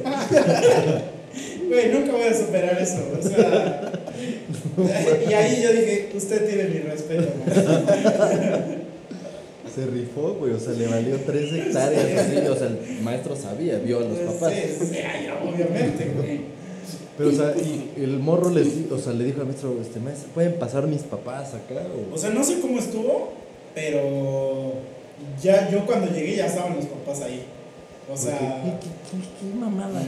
Güey, 1.67 1.91
nunca 1.91 2.11
voy 2.13 2.23
a 2.27 2.33
superar 2.33 2.77
eso, 2.81 2.99
o 3.19 3.21
sea. 3.21 3.91
Y 5.29 5.33
ahí 5.33 5.61
yo 5.63 5.71
dije, 5.73 6.09
usted 6.15 6.45
tiene 6.47 6.63
mi 6.65 6.79
respeto, 6.79 7.27
maestro". 7.45 8.75
Se 9.73 9.85
rifó, 9.87 10.35
güey. 10.39 10.53
O 10.53 10.59
sea, 10.59 10.73
le 10.73 10.87
valió 10.87 11.17
tres 11.25 11.51
hectáreas 11.51 12.05
así. 12.27 12.37
O 12.47 12.55
sea, 12.55 12.67
el 12.67 13.01
maestro 13.03 13.35
sabía, 13.35 13.77
vio 13.79 13.97
a 13.97 14.01
los 14.01 14.17
papás. 14.19 14.53
Sí, 14.53 14.85
sí, 14.91 14.97
obviamente, 15.43 16.11
güey. 16.15 16.41
Pero, 17.17 17.29
o 17.29 17.33
sea, 17.33 17.53
y 17.57 17.93
el 18.01 18.19
morro 18.19 18.49
les, 18.49 18.67
o 18.91 18.97
sea, 18.97 19.13
le 19.13 19.23
dijo 19.23 19.39
al 19.41 19.47
maestro, 19.47 19.77
este 19.81 19.99
maestro, 19.99 20.29
¿pueden 20.33 20.53
pasar 20.59 20.85
mis 20.87 21.01
papás 21.03 21.53
acá? 21.53 21.81
O, 22.11 22.15
O 22.15 22.17
sea, 22.17 22.29
no 22.31 22.43
sé 22.43 22.59
cómo 22.59 22.77
estuvo, 22.77 23.31
pero 23.73 24.73
ya 25.41 25.69
yo 25.69 25.85
cuando 25.85 26.11
llegué 26.13 26.35
ya 26.35 26.47
estaban 26.47 26.75
los 26.75 26.85
papás 26.85 27.21
ahí. 27.21 27.43
O 28.09 28.13
¿qué, 28.15 28.19
sea, 28.19 28.37
qué, 28.37 28.71
qué- 29.17 29.49
qué 29.51 29.57
mamada? 29.57 30.01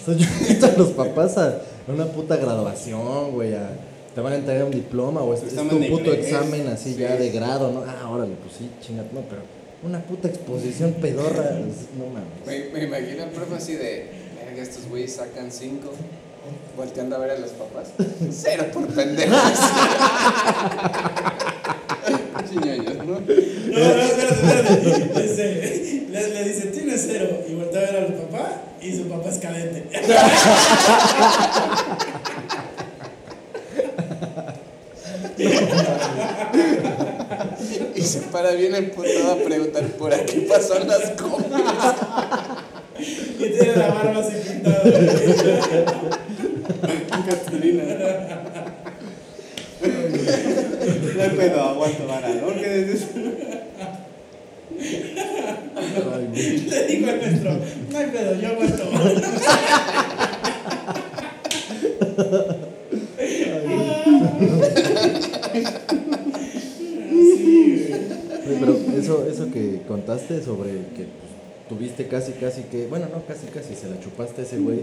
O 0.00 0.04
sea, 0.04 0.14
yo 0.16 0.26
invito 0.40 0.66
a 0.66 0.72
los 0.78 0.88
papás 0.90 1.36
a 1.38 1.60
una 1.88 2.06
puta 2.06 2.36
graduación, 2.36 3.32
güey, 3.32 3.54
a- 3.54 3.70
te 4.14 4.20
van 4.22 4.32
a 4.32 4.36
entregar 4.36 4.64
un 4.64 4.70
diploma 4.70 5.20
o 5.20 5.34
es, 5.34 5.42
es 5.42 5.54
tu 5.54 5.62
puto 5.68 5.78
inglés. 6.10 6.26
examen 6.26 6.66
así 6.68 6.94
Sí. 6.94 7.00
ya 7.00 7.16
de 7.16 7.30
grado, 7.30 7.70
¿no? 7.72 7.84
Ah, 7.86 8.08
órale, 8.08 8.34
pues 8.42 8.54
sí, 8.56 8.70
chingate, 8.80 9.10
no, 9.12 9.20
pero 9.28 9.42
una 9.82 10.00
puta 10.02 10.26
exposición 10.28 10.94
pedorra, 10.94 11.50
no 11.98 12.06
mames. 12.12 12.46
Me, 12.72 12.78
me 12.78 12.84
imagino 12.86 13.24
al 13.24 13.30
profe 13.30 13.56
así 13.56 13.74
de, 13.74 14.06
verga, 14.42 14.62
estos 14.62 14.88
güeyes 14.88 15.12
sacan 15.12 15.52
cinco, 15.52 15.90
volteando 16.76 17.16
a 17.16 17.18
ver 17.18 17.30
a 17.32 17.38
los 17.38 17.50
papás. 17.50 17.88
Cero 18.32 18.64
por 18.72 18.86
pendejos. 18.88 19.36
Chiñoños, 22.48 22.96
¿no? 22.98 23.04
no, 23.04 23.20
no, 23.20 23.22
espérate, 23.22 24.34
espérate. 24.34 25.22
Dice- 25.22 26.06
le, 26.10 26.28
le 26.28 26.44
dice, 26.48 26.66
tienes 26.68 27.04
cero. 27.10 27.28
Y 27.48 27.54
voltea 27.54 27.80
a 27.80 27.90
ver 27.92 27.96
al 28.04 28.14
papá 28.14 28.62
y 28.86 28.96
su 28.96 29.08
papá 29.08 29.28
es 29.30 29.38
cadete. 29.38 29.84
Y 37.94 38.02
se 38.02 38.20
para 38.20 38.52
bien 38.52 38.74
emputado 38.74 39.32
a 39.32 39.36
preguntar 39.44 39.84
por 39.98 40.14
aquí 40.14 40.46
pasó 40.48 40.78
las 40.78 41.10
comas. 41.12 41.62
Y 43.38 43.48
tiene 43.48 43.76
la 43.76 43.88
barba 43.88 44.20
así 44.20 44.36
pintada. 44.48 44.82
Cartulina. 47.26 47.82
No 51.16 51.22
hay 51.22 51.30
pedo, 51.30 51.62
aguanto 51.62 52.06
vara, 52.06 52.28
¿no? 52.28 52.54
¿Qué 52.54 52.84
dices? 52.84 53.08
Le 56.32 56.86
digo 56.86 57.10
al 57.10 57.20
maestro, 57.20 57.50
no 57.90 57.98
hay 57.98 58.06
pedo, 58.06 58.40
yo 58.40 58.48
aguanto. 58.48 58.84
sí, 68.46 68.56
pero 68.60 68.76
eso, 68.96 69.50
que 69.52 69.82
contaste 69.86 70.42
sobre 70.42 70.70
que 70.70 71.06
tuviste 71.68 72.08
casi, 72.08 72.32
casi 72.32 72.62
que, 72.64 72.86
bueno, 72.86 73.06
no, 73.12 73.24
casi, 73.26 73.46
casi, 73.46 73.74
se 73.74 73.88
la 73.88 74.00
chupaste 74.00 74.42
a 74.42 74.44
ese 74.44 74.58
güey 74.58 74.80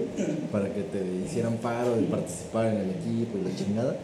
para 0.51 0.73
que 0.73 0.81
te 0.81 1.03
hicieran 1.25 1.57
paro 1.57 1.95
de 1.95 2.03
participar 2.03 2.67
en 2.67 2.77
el 2.77 2.89
equipo 2.91 3.37
y 3.37 3.49
la 3.49 3.55
chingada. 3.55 3.95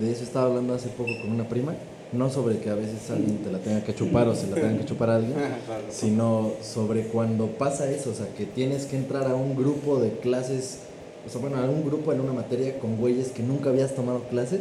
De 0.00 0.10
eso 0.10 0.24
estaba 0.24 0.46
hablando 0.46 0.74
hace 0.74 0.88
poco 0.88 1.10
con 1.22 1.32
una 1.32 1.48
prima 1.48 1.74
no 2.12 2.28
sobre 2.30 2.58
que 2.58 2.70
a 2.70 2.74
veces 2.74 3.10
alguien 3.10 3.38
te 3.38 3.50
la 3.50 3.58
tenga 3.58 3.82
que 3.82 3.94
chupar 3.94 4.28
o 4.28 4.34
se 4.34 4.46
la 4.48 4.56
tenga 4.56 4.78
que 4.78 4.84
chupar 4.84 5.10
a 5.10 5.16
alguien, 5.16 5.34
sino 5.90 6.52
sobre 6.62 7.04
cuando 7.04 7.46
pasa 7.46 7.90
eso, 7.90 8.10
o 8.10 8.14
sea, 8.14 8.26
que 8.36 8.44
tienes 8.44 8.84
que 8.84 8.96
entrar 8.96 9.26
a 9.26 9.34
un 9.34 9.56
grupo 9.56 9.98
de 9.98 10.10
clases, 10.10 10.80
o 11.26 11.30
sea, 11.30 11.40
bueno, 11.40 11.56
a 11.56 11.64
un 11.64 11.84
grupo 11.84 12.12
en 12.12 12.20
una 12.20 12.32
materia 12.32 12.78
con 12.78 12.96
güeyes 12.96 13.28
que 13.28 13.42
nunca 13.42 13.70
habías 13.70 13.94
tomado 13.94 14.20
clases 14.30 14.60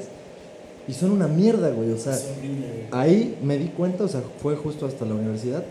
y 0.87 0.93
son 0.93 1.11
una 1.11 1.27
mierda, 1.27 1.69
güey, 1.71 1.91
o 1.91 1.97
sea, 1.97 2.17
ahí 2.91 3.37
me 3.43 3.57
di 3.57 3.67
cuenta, 3.67 4.05
o 4.05 4.07
sea, 4.07 4.21
fue 4.41 4.55
justo 4.55 4.85
hasta 4.85 5.05
la 5.05 5.13
universidad, 5.13 5.63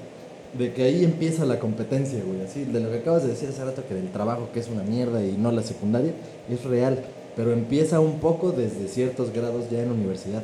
de 0.57 0.72
que 0.72 0.83
ahí 0.83 1.05
empieza 1.05 1.45
la 1.45 1.59
competencia, 1.59 2.20
güey, 2.24 2.43
así, 2.43 2.64
de 2.64 2.81
lo 2.81 2.91
que 2.91 2.99
acabas 2.99 3.22
de 3.22 3.28
decir 3.31 3.49
hace 3.49 3.64
rato, 3.64 3.83
que 3.89 3.95
del 3.95 4.11
trabajo, 4.11 4.49
que 4.53 4.61
es 4.61 4.68
una 4.68 4.83
mierda 4.83 5.24
y 5.24 5.37
no 5.37 5.51
la 5.53 5.62
secundaria, 5.62 6.12
es 6.51 6.64
real, 6.64 7.05
pero 7.37 7.53
empieza 7.53 8.01
un 8.01 8.18
poco 8.18 8.53
desde 8.53 8.89
ciertos 8.89 9.33
grados 9.33 9.70
ya 9.70 9.83
en 9.83 9.91
universidad. 9.91 10.43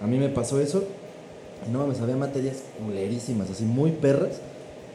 A 0.00 0.06
mí 0.06 0.18
me 0.18 0.28
pasó 0.28 0.60
eso, 0.60 0.84
no 1.72 1.80
mames, 1.80 2.00
había 2.00 2.16
materias 2.16 2.56
culerísimas, 2.84 3.50
así 3.50 3.64
muy 3.64 3.92
perras, 3.92 4.40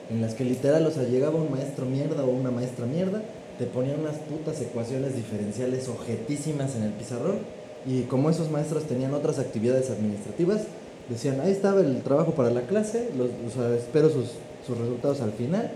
en 0.09 0.21
las 0.21 0.33
que 0.33 0.45
literal, 0.45 0.85
o 0.85 0.91
sea, 0.91 1.03
llegaba 1.03 1.35
un 1.35 1.51
maestro 1.51 1.85
mierda 1.85 2.23
o 2.23 2.29
una 2.29 2.51
maestra 2.51 2.85
mierda, 2.85 3.21
te 3.57 3.65
ponían 3.65 3.99
unas 3.99 4.15
putas 4.15 4.59
ecuaciones 4.61 5.15
diferenciales 5.15 5.87
objetísimas 5.89 6.75
en 6.75 6.83
el 6.83 6.91
pizarrón, 6.91 7.37
y 7.85 8.03
como 8.03 8.29
esos 8.29 8.49
maestros 8.49 8.83
tenían 8.83 9.13
otras 9.13 9.39
actividades 9.39 9.89
administrativas, 9.89 10.61
decían, 11.09 11.41
ahí 11.41 11.51
estaba 11.51 11.81
el 11.81 12.01
trabajo 12.01 12.31
para 12.31 12.49
la 12.49 12.61
clase, 12.61 13.09
los, 13.17 13.27
o 13.27 13.53
sea, 13.53 13.75
espero 13.75 14.09
sus, 14.09 14.31
sus 14.65 14.77
resultados 14.77 15.21
al 15.21 15.33
final, 15.33 15.71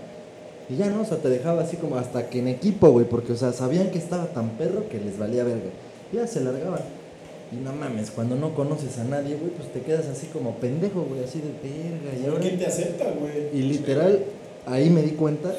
y 0.70 0.76
ya 0.76 0.90
no, 0.90 1.00
o 1.00 1.04
sea, 1.04 1.18
te 1.18 1.30
dejaba 1.30 1.62
así 1.62 1.76
como 1.76 1.96
hasta 1.96 2.28
que 2.28 2.40
en 2.40 2.48
equipo, 2.48 2.90
güey, 2.90 3.06
porque, 3.06 3.32
o 3.32 3.36
sea, 3.36 3.52
sabían 3.52 3.90
que 3.90 3.98
estaba 3.98 4.26
tan 4.26 4.50
perro 4.50 4.88
que 4.88 5.00
les 5.00 5.18
valía 5.18 5.42
verga. 5.44 5.70
Ya 6.12 6.26
se 6.26 6.40
largaban. 6.40 6.80
Y 7.50 7.56
no 7.56 7.72
mames, 7.72 8.10
cuando 8.10 8.36
no 8.36 8.54
conoces 8.54 8.98
a 8.98 9.04
nadie, 9.04 9.36
güey, 9.36 9.50
pues 9.52 9.72
te 9.72 9.80
quedas 9.80 10.06
así 10.06 10.26
como 10.26 10.56
pendejo, 10.56 11.02
güey, 11.02 11.24
así 11.24 11.40
de 11.40 11.52
verga. 11.62 12.18
Y 12.18 12.22
¿Por 12.22 12.30
ahora... 12.30 12.42
qué 12.42 12.56
te 12.56 12.66
acepta, 12.66 13.10
güey? 13.18 13.48
Y 13.54 13.62
literal, 13.62 14.24
ahí 14.66 14.90
me 14.90 15.02
di 15.02 15.12
cuenta 15.12 15.54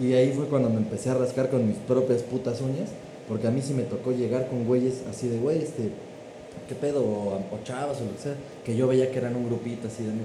y 0.00 0.12
ahí 0.12 0.32
fue 0.32 0.46
cuando 0.46 0.70
me 0.70 0.76
empecé 0.76 1.10
a 1.10 1.14
rascar 1.14 1.50
con 1.50 1.66
mis 1.66 1.78
propias 1.78 2.22
putas 2.22 2.60
uñas, 2.60 2.90
porque 3.28 3.48
a 3.48 3.50
mí 3.50 3.60
sí 3.60 3.74
me 3.74 3.82
tocó 3.82 4.12
llegar 4.12 4.48
con 4.48 4.66
güeyes 4.66 5.02
así 5.10 5.26
de, 5.28 5.38
güey, 5.38 5.58
este, 5.58 5.90
¿qué 6.68 6.74
pedo? 6.74 7.02
O, 7.02 7.34
o 7.34 7.64
chavos 7.64 8.00
o 8.00 8.04
lo 8.04 8.12
que 8.12 8.22
sea, 8.22 8.34
que 8.64 8.76
yo 8.76 8.86
veía 8.86 9.10
que 9.10 9.18
eran 9.18 9.34
un 9.34 9.46
grupito 9.46 9.88
así 9.88 10.04
de 10.04 10.12
mí. 10.12 10.22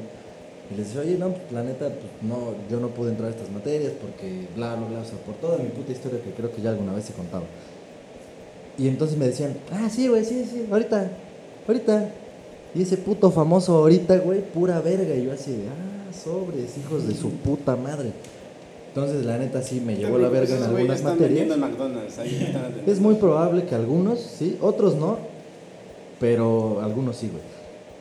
Y 0.72 0.78
les 0.78 0.88
decía, 0.88 1.02
oye, 1.02 1.18
no, 1.18 1.30
pues, 1.34 1.52
la 1.52 1.64
neta, 1.64 1.88
pues 1.89 2.12
no, 2.22 2.54
yo 2.70 2.80
no 2.80 2.89
pude 2.89 3.10
entrar 3.10 3.30
a 3.30 3.32
estas 3.32 3.49
materias 3.49 3.91
porque 3.99 4.47
bla, 4.56 4.76
bla, 4.76 4.88
bla, 4.88 4.99
o 4.99 5.06
sea, 5.06 5.18
por 5.18 5.36
toda 5.36 5.58
mi 5.58 5.70
puta 5.70 5.91
historia 5.91 6.22
que 6.22 6.32
creo 6.32 6.54
que 6.54 6.62
ya 6.62 6.70
alguna 6.70 6.93
vez 6.93 7.06
se 7.06 7.14
contaba. 7.14 7.43
Y 8.82 8.88
entonces 8.88 9.16
me 9.16 9.28
decían, 9.28 9.54
ah, 9.72 9.88
sí, 9.92 10.08
güey, 10.08 10.26
sí, 10.26 10.44
sí, 10.52 10.66
ahorita, 10.72 11.12
ahorita. 11.68 12.10
Y 12.74 12.82
ese 12.82 12.98
puto 12.98 13.30
famoso 13.30 13.76
ahorita, 13.76 14.18
güey, 14.18 14.42
pura 14.42 14.82
verga. 14.82 15.14
Y 15.14 15.26
yo 15.26 15.34
así 15.34 15.52
de, 15.52 15.68
ah, 15.68 16.12
sobres, 16.12 16.80
hijos 16.80 17.08
de 17.08 17.14
su 17.14 17.30
puta 17.30 17.76
madre. 17.76 18.12
Entonces, 18.88 19.24
la 19.24 19.38
neta, 19.38 19.62
sí 19.62 19.80
me 19.86 19.96
llevó 19.96 20.18
la 20.18 20.30
verga 20.30 20.58
en 20.58 20.64
algunas 20.64 20.98
están 20.98 21.14
materias. 21.14 21.58
McDonald's. 21.60 22.18
Ahí 22.18 22.44
están. 22.44 22.74
Es 22.88 23.00
muy 23.00 23.16
probable 23.16 23.66
que 23.66 23.76
algunos, 23.76 24.20
sí, 24.20 24.58
otros 24.62 24.96
no, 24.96 25.20
pero 26.20 26.82
algunos 26.82 27.18
sí, 27.18 27.30
güey. 27.30 27.44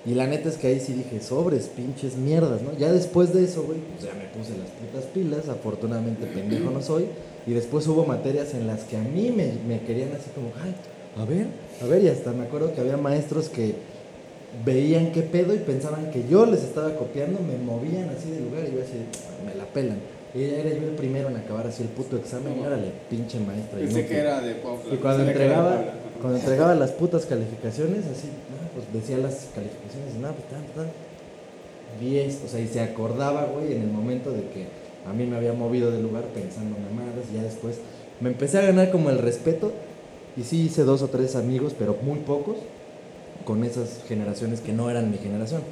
Y 0.07 0.15
la 0.15 0.27
neta 0.27 0.49
es 0.49 0.57
que 0.57 0.69
ahí 0.69 0.81
sí 0.81 0.95
dije, 0.95 1.21
sobres, 1.21 1.67
pinches 1.67 2.17
mierdas, 2.17 2.63
¿no? 2.63 2.73
Ya 2.79 2.91
después 2.91 3.35
de 3.35 3.45
eso, 3.45 3.65
güey, 3.65 3.81
pues 3.81 4.11
ya 4.11 4.15
me 4.17 4.25
puse 4.29 4.57
las 4.57 4.71
putas 4.71 5.05
pilas, 5.13 5.51
afortunadamente 5.51 6.25
pendejo 6.25 6.71
no 6.71 6.81
soy. 6.81 7.05
Y 7.47 7.53
después 7.53 7.87
hubo 7.87 8.05
materias 8.05 8.55
en 8.55 8.67
las 8.67 8.85
que 8.85 8.97
a 8.97 9.03
mí 9.03 9.33
me, 9.35 9.53
me 9.67 9.81
querían 9.81 10.11
así 10.13 10.31
como, 10.35 10.53
ay, 10.63 10.75
a 11.21 11.25
ver, 11.25 11.47
a 11.83 11.87
ver, 11.87 12.05
y 12.05 12.09
hasta 12.09 12.33
me 12.33 12.45
acuerdo 12.45 12.75
que 12.75 12.81
había 12.81 12.97
maestros 12.97 13.49
que 13.49 13.75
veían 14.65 15.13
qué 15.13 15.23
pedo 15.23 15.55
y 15.55 15.59
pensaban 15.59 16.11
que 16.11 16.27
yo 16.29 16.47
les 16.47 16.63
estaba 16.63 16.95
copiando, 16.97 17.41
me 17.41 17.57
movían 17.57 18.09
así 18.11 18.31
de 18.31 18.41
lugar 18.41 18.65
y 18.69 18.77
yo 18.77 18.83
así, 18.83 18.95
me 19.45 19.55
la 19.55 19.65
pelan. 19.65 19.99
Y 20.35 20.45
era 20.45 20.71
yo 20.71 20.87
el 20.87 20.95
primero 20.95 21.29
en 21.29 21.37
acabar 21.37 21.67
así 21.67 21.83
el 21.83 21.89
puto 21.89 22.17
examen 22.17 22.57
y 22.57 22.65
órale, 22.65 22.93
pinche 23.09 23.41
maestra. 23.41 23.79
Pensé 23.81 24.07
que 24.07 24.17
era 24.17 24.41
de 24.41 24.55
Puebla. 24.55 24.95
Y 24.95 24.97
cuando 24.99 25.25
entregaba, 25.25 25.75
Puebla. 25.75 25.93
cuando 26.21 26.39
entregaba 26.39 26.75
las 26.77 26.93
putas 26.93 27.27
calificaciones, 27.27 28.05
así, 28.07 28.29
no, 28.29 28.69
pues 28.75 28.93
decía 28.93 29.19
las 29.19 29.49
calificaciones, 29.55 30.15
no, 30.21 30.33
pues 30.33 30.49
tan, 30.49 30.63
tan. 30.75 30.93
10, 31.99 32.43
o 32.45 32.49
sea, 32.49 32.61
y 32.61 32.69
se 32.69 32.81
acordaba, 32.81 33.47
güey, 33.47 33.73
en 33.73 33.83
el 33.83 33.89
momento 33.89 34.31
de 34.31 34.43
que 34.43 34.67
a 35.07 35.13
mí 35.13 35.25
me 35.27 35.37
había 35.37 35.53
movido 35.53 35.91
del 35.91 36.03
lugar 36.03 36.25
pensando 36.35 36.77
mamadas, 36.79 37.25
y 37.33 37.37
ya 37.37 37.43
después 37.43 37.77
me 38.21 38.29
empecé 38.31 38.59
a 38.59 38.63
ganar 38.63 38.91
como 38.91 39.11
el 39.11 39.19
respeto, 39.19 39.73
y 40.37 40.43
sí 40.43 40.63
hice 40.63 40.85
dos 40.85 41.03
o 41.03 41.09
tres 41.09 41.37
amigos, 41.37 41.75
pero 41.79 41.97
muy 42.03 42.19
pocos, 42.21 42.57
con 43.45 43.65
esas 43.65 44.03
generaciones 44.07 44.61
que 44.61 44.73
no 44.73 44.91
eran 44.91 45.11
mi 45.11 45.19
generación. 45.19 45.63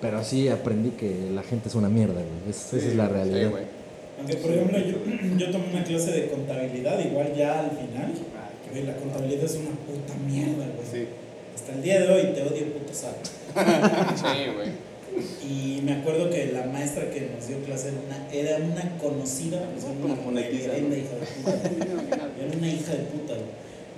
Pero 0.00 0.22
sí 0.24 0.48
aprendí 0.48 0.90
que 0.90 1.30
la 1.32 1.42
gente 1.42 1.68
es 1.68 1.74
una 1.74 1.88
mierda, 1.88 2.14
güey. 2.14 2.50
Es- 2.50 2.72
esa 2.74 2.88
es 2.88 2.94
la 2.96 3.06
Sí, 3.06 3.12
realidad. 3.12 3.50
güey. 3.50 3.62
Aunque, 4.18 4.36
por 4.36 4.50
ejemplo, 4.50 4.78
yo, 4.78 4.96
yo 5.38 5.50
tomé 5.50 5.64
una 5.72 5.84
clase 5.84 6.10
de 6.12 6.28
contabilidad, 6.28 6.98
igual 7.04 7.32
ya 7.34 7.60
al 7.60 7.70
final, 7.70 8.12
güey, 8.70 8.84
la 8.84 8.96
contabilidad 8.96 9.44
es 9.44 9.54
una 9.54 9.70
puta 9.70 10.14
mierda, 10.26 10.66
güey. 10.74 10.86
Sí. 10.90 11.08
Hasta 11.54 11.72
el 11.72 11.82
día 11.82 12.00
de 12.00 12.08
hoy 12.12 12.22
te 12.34 12.42
odio, 12.42 12.72
puto 12.74 12.92
saco. 12.92 13.16
Sí, 14.16 14.52
güey. 14.54 14.68
Y 15.48 15.80
me 15.82 15.92
acuerdo 15.94 16.30
que 16.30 16.46
la 16.52 16.66
maestra 16.66 17.10
que 17.10 17.30
nos 17.34 17.48
dio 17.48 17.58
clase 17.64 17.88
era 17.88 17.98
una, 18.06 18.32
era 18.32 18.56
una 18.64 18.98
conocida, 18.98 19.62
o 19.76 19.80
sea, 19.80 19.90
una 20.26 20.40
hija 20.42 20.72
de 20.72 20.80
puta. 20.80 21.70
Era 22.38 22.58
una 22.58 22.68
hija 22.68 22.92
de 22.92 23.04
puta. 23.04 23.34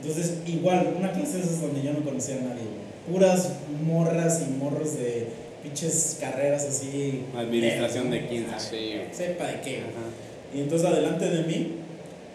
Entonces, 0.01 0.35
igual, 0.47 0.95
una 0.97 1.13
clase 1.13 1.39
de 1.39 1.43
esas 1.43 1.61
donde 1.61 1.83
yo 1.83 1.93
no 1.93 2.05
conocía 2.05 2.37
a 2.37 2.41
nadie. 2.41 2.63
Puras 3.11 3.53
morras 3.85 4.43
y 4.47 4.51
morros 4.53 4.97
de 4.99 5.29
pinches 5.63 6.19
carreras 6.21 6.65
así. 6.65 7.25
Administración 7.37 8.11
de 8.11 8.27
15. 8.29 8.47
Ah, 8.55 8.61
Sí. 8.61 8.93
Sepa 9.13 9.47
de 9.47 9.61
qué. 9.61 9.79
Ajá. 9.79 10.55
Y 10.55 10.61
entonces 10.61 10.89
adelante 10.89 11.29
de 11.29 11.43
mí 11.43 11.73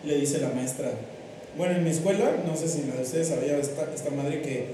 le 0.06 0.18
dice 0.18 0.40
la 0.40 0.50
maestra, 0.50 0.92
bueno, 1.58 1.76
en 1.76 1.84
mi 1.84 1.92
escuela, 1.92 2.32
no 2.46 2.56
sé 2.56 2.68
si 2.68 2.84
la 2.88 2.96
de 2.96 3.04
ustedes 3.04 3.32
había 3.32 3.58
esta, 3.58 3.88
esta 3.94 4.10
madre 4.12 4.42
que 4.42 4.68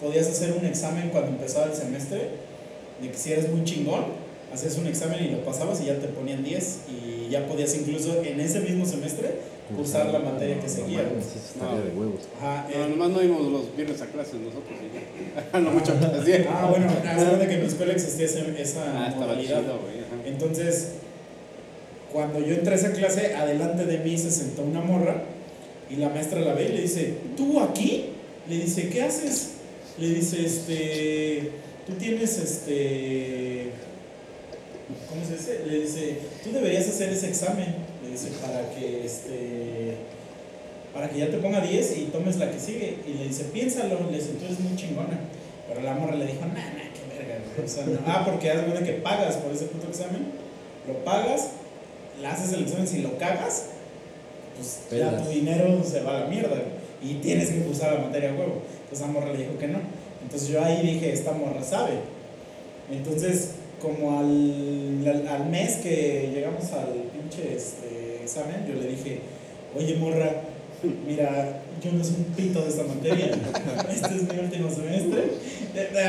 podías 0.00 0.26
hacer 0.26 0.52
un 0.52 0.64
examen 0.66 1.10
cuando 1.10 1.30
empezaba 1.30 1.66
el 1.66 1.74
semestre, 1.74 2.28
de 3.00 3.10
que 3.10 3.16
si 3.16 3.32
eres 3.32 3.50
muy 3.50 3.64
chingón, 3.64 4.04
hacías 4.52 4.76
un 4.78 4.86
examen 4.86 5.24
y 5.24 5.28
lo 5.30 5.44
pasabas 5.44 5.80
y 5.82 5.86
ya 5.86 5.98
te 5.98 6.06
ponían 6.08 6.44
10 6.44 6.78
y 6.88 7.30
ya 7.30 7.46
podías 7.46 7.74
incluso 7.74 8.22
en 8.22 8.38
ese 8.40 8.60
mismo 8.60 8.86
semestre 8.86 9.54
cursar 9.74 10.08
la 10.12 10.18
materia 10.20 10.60
que 10.60 10.68
seguía. 10.68 11.02
No, 11.58 11.72
No. 11.72 11.82
de 11.82 11.90
huevos. 11.90 12.20
Ajá, 12.38 12.68
No, 12.68 12.84
eh, 12.84 12.88
nomás 12.90 13.10
no 13.10 13.22
íbamos 13.22 13.50
los 13.50 13.76
viernes 13.76 14.00
a 14.02 14.06
clases 14.06 14.34
nosotros 14.34 14.78
y 14.80 14.94
ya. 15.54 15.60
no 15.60 15.70
mucho 15.70 15.92
que 15.98 16.46
ah, 16.48 16.66
bueno, 16.70 16.86
haz 17.08 17.38
de 17.38 17.46
que 17.48 17.54
en 17.54 17.60
mi 17.62 17.66
escuela 17.66 17.92
existía 17.94 18.26
esa 18.26 18.82
Ah, 18.86 19.14
modalidad. 19.16 19.60
chido. 19.62 19.78
Entonces, 20.26 20.88
cuando 22.12 22.38
yo 22.40 22.54
entré 22.54 22.74
a 22.74 22.76
esa 22.76 22.92
clase, 22.92 23.34
adelante 23.34 23.86
de 23.86 23.98
mí 23.98 24.16
se 24.16 24.30
sentó 24.30 24.62
una 24.62 24.80
morra 24.80 25.24
y 25.90 25.96
la 25.96 26.10
maestra 26.10 26.40
la 26.40 26.54
ve 26.54 26.66
y 26.68 26.72
le 26.76 26.82
dice, 26.82 27.14
¿tú 27.36 27.58
aquí? 27.60 28.10
Le 28.48 28.56
dice, 28.56 28.88
¿qué 28.88 29.02
haces? 29.02 29.52
Le 29.98 30.10
dice, 30.10 30.44
este, 30.44 31.50
tú 31.86 31.92
tienes, 31.94 32.38
este, 32.38 33.70
¿cómo 35.08 35.24
se 35.24 35.36
dice? 35.36 35.60
Le 35.66 35.80
dice, 35.82 36.18
tú 36.42 36.52
deberías 36.52 36.88
hacer 36.88 37.10
ese 37.10 37.28
examen, 37.28 37.74
le 38.02 38.10
dice, 38.10 38.28
para 38.40 38.70
que, 38.70 39.04
este, 39.04 39.96
para 40.92 41.10
que 41.10 41.18
ya 41.18 41.30
te 41.30 41.38
ponga 41.38 41.60
10 41.60 41.98
y 41.98 42.04
tomes 42.06 42.36
la 42.36 42.50
que 42.50 42.60
sigue. 42.60 42.98
Y 43.06 43.14
le 43.14 43.28
dice, 43.28 43.44
piénsalo, 43.52 44.10
le 44.10 44.16
dice, 44.16 44.32
tú 44.38 44.44
eres 44.44 44.60
muy 44.60 44.76
chingona. 44.76 45.18
Pero 45.68 45.82
la 45.82 45.94
morra 45.94 46.14
le 46.14 46.26
dijo, 46.26 46.40
nah, 46.46 46.54
nah, 46.54 46.90
qué 46.92 47.16
verga, 47.16 47.38
güey". 47.54 47.66
O 47.66 47.68
sea, 47.68 47.86
no. 47.86 47.98
Ah, 48.06 48.22
porque 48.24 48.48
de 48.48 48.62
cuenta 48.62 48.84
que 48.84 48.92
pagas 48.92 49.36
por 49.36 49.52
ese 49.52 49.64
puto 49.64 49.88
examen, 49.88 50.26
lo 50.86 51.04
pagas, 51.04 51.50
le 52.20 52.26
haces 52.26 52.52
el 52.52 52.62
examen, 52.62 52.86
si 52.86 52.98
lo 52.98 53.18
cagas, 53.18 53.66
pues 54.56 55.00
ya 55.00 55.22
tu 55.22 55.30
dinero 55.30 55.82
se 55.84 56.02
va 56.02 56.18
a 56.18 56.20
la 56.20 56.26
mierda 56.26 56.56
y 57.02 57.14
tienes 57.14 57.50
que 57.50 57.62
cursar 57.62 57.94
la 57.94 58.00
materia 58.00 58.30
a 58.30 58.34
huevo. 58.34 58.62
Entonces 58.84 59.00
la 59.00 59.12
morra 59.12 59.32
le 59.32 59.38
dijo 59.38 59.58
que 59.58 59.68
no. 59.68 59.80
Entonces 60.24 60.48
yo 60.48 60.64
ahí 60.64 60.82
dije, 60.82 61.12
esta 61.12 61.30
morra 61.32 61.62
sabe. 61.62 61.98
Entonces, 62.90 63.50
como 63.80 64.18
al, 64.18 65.26
al, 65.28 65.46
mes 65.50 65.76
que 65.76 66.30
llegamos 66.34 66.72
al 66.72 67.04
pinche 67.12 67.54
este, 67.54 68.22
examen, 68.22 68.66
yo 68.66 68.74
le 68.80 68.88
dije, 68.88 69.20
oye 69.76 69.96
morra, 69.96 70.32
mira, 71.06 71.60
yo 71.82 71.92
no 71.92 72.02
soy 72.02 72.16
un 72.18 72.24
pito 72.34 72.62
de 72.62 72.68
esta 72.68 72.84
materia, 72.84 73.30
este 73.90 74.16
es 74.16 74.22
mi 74.22 74.38
último 74.38 74.70
semestre. 74.70 75.24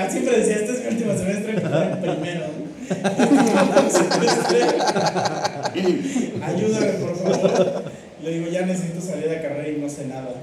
Siempre 0.10 0.40
decía, 0.40 0.56
este 0.56 0.72
es 0.72 0.80
mi 0.82 0.88
último 0.88 1.18
semestre, 1.18 1.54
el 1.54 1.62
primero. 2.00 2.46
Ayúdame, 6.46 6.92
por 6.94 7.18
favor. 7.18 7.84
Le 8.24 8.32
digo, 8.32 8.48
ya 8.48 8.66
necesito 8.66 9.02
salir 9.02 9.28
de 9.30 9.42
carrera 9.42 9.68
y 9.70 9.78
no 9.82 9.90
sé 9.90 10.06
nada. 10.06 10.34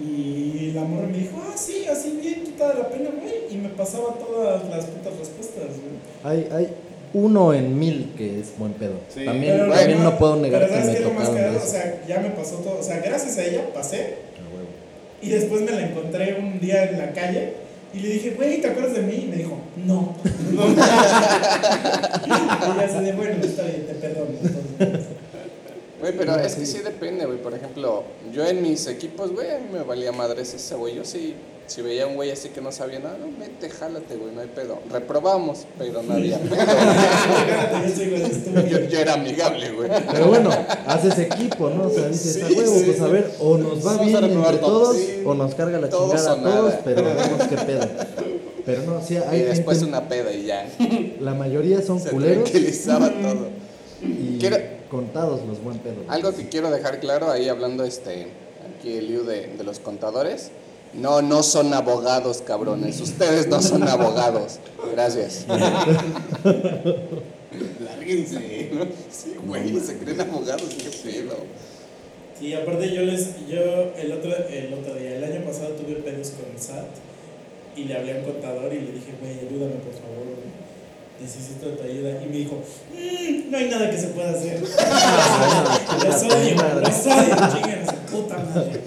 Y 0.00 0.72
la 0.74 0.82
morra 0.82 1.06
me 1.06 1.18
dijo, 1.18 1.40
ah, 1.46 1.54
sí, 1.56 1.84
así 1.90 2.18
bien, 2.20 2.42
quitada 2.44 2.74
la 2.74 2.88
pena, 2.88 3.10
güey. 3.20 3.34
Y 3.50 3.56
me 3.56 3.68
pasaba 3.70 4.14
todas 4.14 4.68
las 4.68 4.86
putas 4.86 5.16
respuestas, 5.18 5.64
güey. 5.66 5.94
Hay, 6.24 6.48
hay 6.52 6.68
uno 7.12 7.54
en 7.54 7.78
mil 7.78 8.12
que 8.16 8.40
es 8.40 8.58
buen 8.58 8.72
pedo. 8.72 8.94
Sí. 9.08 9.24
También, 9.24 9.52
Pero 9.58 9.72
también 9.72 9.98
no- 10.02 10.10
no 10.10 10.18
puedo 10.18 10.36
negar 10.36 10.62
que 10.66 10.68
¿sabes 10.70 10.86
me 10.86 10.92
qué 10.92 10.98
es 10.98 11.04
lo 11.04 11.10
más 11.12 11.28
tocaron 11.28 11.52
de 11.52 11.56
O 11.58 11.62
eso. 11.62 11.70
sea, 11.70 12.02
ya 12.08 12.18
me 12.20 12.30
pasó 12.30 12.56
todo. 12.56 12.78
O 12.80 12.82
sea, 12.82 12.98
gracias 12.98 13.38
a 13.38 13.44
ella 13.44 13.72
pasé. 13.72 13.98
A 14.36 14.42
huevo. 14.52 14.68
Y 15.22 15.28
después 15.28 15.62
me 15.62 15.70
la 15.70 15.86
encontré 15.88 16.34
un 16.40 16.58
día 16.58 16.90
en 16.90 16.98
la 16.98 17.12
calle 17.12 17.52
y 17.94 18.00
le 18.00 18.08
dije, 18.08 18.30
güey, 18.32 18.60
¿te 18.60 18.66
acuerdas 18.68 18.94
de 18.94 19.02
mí? 19.02 19.14
Y 19.26 19.26
me 19.30 19.36
dijo, 19.36 19.56
no. 19.86 20.16
y 22.26 22.80
ya 22.80 22.88
se 22.88 23.00
de, 23.00 23.12
bueno, 23.12 23.36
está 23.44 23.62
bien, 23.62 23.86
te 23.86 23.94
perdono. 23.94 24.30
entonces". 24.42 25.06
Güey, 26.04 26.16
pero 26.18 26.36
es 26.36 26.54
que 26.56 26.66
sí. 26.66 26.80
depende, 26.80 27.24
güey. 27.24 27.38
Por 27.38 27.54
ejemplo, 27.54 28.04
yo 28.30 28.44
en 28.46 28.60
mis 28.60 28.86
equipos, 28.88 29.32
güey, 29.32 29.50
a 29.50 29.58
mí 29.58 29.68
me 29.72 29.82
valía 29.84 30.12
madres 30.12 30.52
ese, 30.52 30.74
güey. 30.74 30.94
Yo 30.96 31.02
sí, 31.02 31.34
si 31.66 31.80
veía 31.80 32.04
a 32.04 32.06
un 32.08 32.16
güey 32.16 32.30
así 32.30 32.50
que 32.50 32.60
no 32.60 32.70
sabía 32.72 32.98
nada, 32.98 33.16
no, 33.18 33.26
vete, 33.38 33.70
jálate, 33.70 34.16
güey, 34.16 34.34
no 34.34 34.42
hay 34.42 34.48
pedo. 34.48 34.80
Reprobamos, 34.90 35.64
pero 35.78 36.02
no 36.02 36.12
había 36.12 36.38
pedo. 36.40 36.56
Yo 38.68 38.78
yo, 38.86 38.98
era 38.98 39.14
amigable, 39.14 39.70
güey. 39.72 39.90
Pero 40.12 40.26
bueno, 40.26 40.50
haces 40.86 41.18
equipo, 41.20 41.70
¿no? 41.70 41.84
O 41.86 41.90
sea, 41.90 42.08
dices, 42.08 42.34
Sí, 42.34 42.40
a 42.42 42.46
huevo, 42.48 42.74
sí, 42.78 42.82
pues 42.86 43.00
a 43.00 43.08
ver, 43.08 43.30
o 43.40 43.56
nos 43.56 43.78
va 43.86 43.96
Vamos 43.96 44.14
a 44.14 44.20
bien 44.20 44.32
entre 44.32 44.58
todos, 44.58 44.60
todos, 44.60 44.96
sí. 44.96 45.22
o 45.24 45.34
nos 45.34 45.54
carga 45.54 45.78
la 45.78 45.88
Todos 45.88 46.10
chingada 46.10 46.32
a 46.32 46.42
todos, 46.42 46.74
pero 46.84 47.02
vemos 47.02 47.48
qué 47.48 47.56
pedo. 47.56 47.88
Pero 48.66 48.82
no, 48.82 49.02
sí, 49.02 49.16
hay 49.16 49.40
y 49.40 49.42
después 49.44 49.78
gente, 49.78 49.90
una 49.96 50.08
peda 50.08 50.32
y 50.32 50.44
ya. 50.46 50.66
la 51.20 51.34
mayoría 51.34 51.80
son 51.82 52.00
Se 52.00 52.10
culeros 52.10 52.44
tranquilizaba 52.50 53.08
todo. 53.10 53.48
y 54.02 54.38
Quiero- 54.38 54.73
contados 54.90 55.44
los 55.46 55.62
buen 55.62 55.78
pedo. 55.78 56.04
Algo 56.08 56.34
que 56.34 56.48
quiero 56.48 56.70
dejar 56.70 57.00
claro 57.00 57.30
ahí 57.30 57.48
hablando 57.48 57.84
este 57.84 58.28
aquí 58.78 58.96
el 58.96 59.08
lío 59.08 59.24
de, 59.24 59.48
de 59.48 59.64
los 59.64 59.78
contadores. 59.78 60.50
No, 60.94 61.22
no 61.22 61.42
son 61.42 61.74
abogados, 61.74 62.42
cabrones. 62.46 63.00
Ustedes 63.00 63.48
no 63.48 63.60
son 63.60 63.82
abogados. 63.88 64.60
Gracias. 64.92 65.44
Lárguense. 67.84 68.70
Sí, 69.10 69.34
güey, 69.44 69.78
se 69.80 69.98
creen 69.98 70.20
abogados, 70.20 70.68
qué 70.78 70.90
pedo. 71.10 71.36
Sí, 72.38 72.54
aparte 72.54 72.92
yo 72.92 73.02
les, 73.02 73.46
yo 73.48 73.60
el 73.96 74.12
otro, 74.12 74.30
el 74.48 74.74
otro 74.74 74.94
día, 74.94 75.16
el 75.16 75.24
año 75.24 75.44
pasado 75.44 75.70
tuve 75.74 75.94
pedos 75.96 76.30
con 76.30 76.50
el 76.52 76.60
SAT 76.60 76.86
y 77.76 77.84
le 77.84 77.96
hablé 77.96 78.12
a 78.12 78.16
un 78.18 78.24
contador 78.24 78.72
y 78.72 78.80
le 78.80 78.92
dije, 78.92 79.14
güey, 79.20 79.38
ayúdame 79.38 79.74
por 79.76 79.92
favor, 79.94 80.26
necesito 81.20 81.68
tu 81.68 81.82
ayuda. 81.82 82.22
Y 82.22 82.26
me 82.28 82.36
dijo, 82.38 82.56
"Mm, 82.92 83.50
no 83.50 83.56
hay 83.58 83.68
nada 83.70 83.90
que 83.90 83.98
se 83.98 84.08
pueda 84.08 84.30
hacer. 84.30 84.62
Ah, 84.78 85.98
los 86.04 86.22
odio, 86.22 86.54
los 86.80 87.06
odio, 87.06 87.36
chingan 87.54 87.86
su 87.86 87.94
puta 88.12 88.36
madre. 88.38 88.80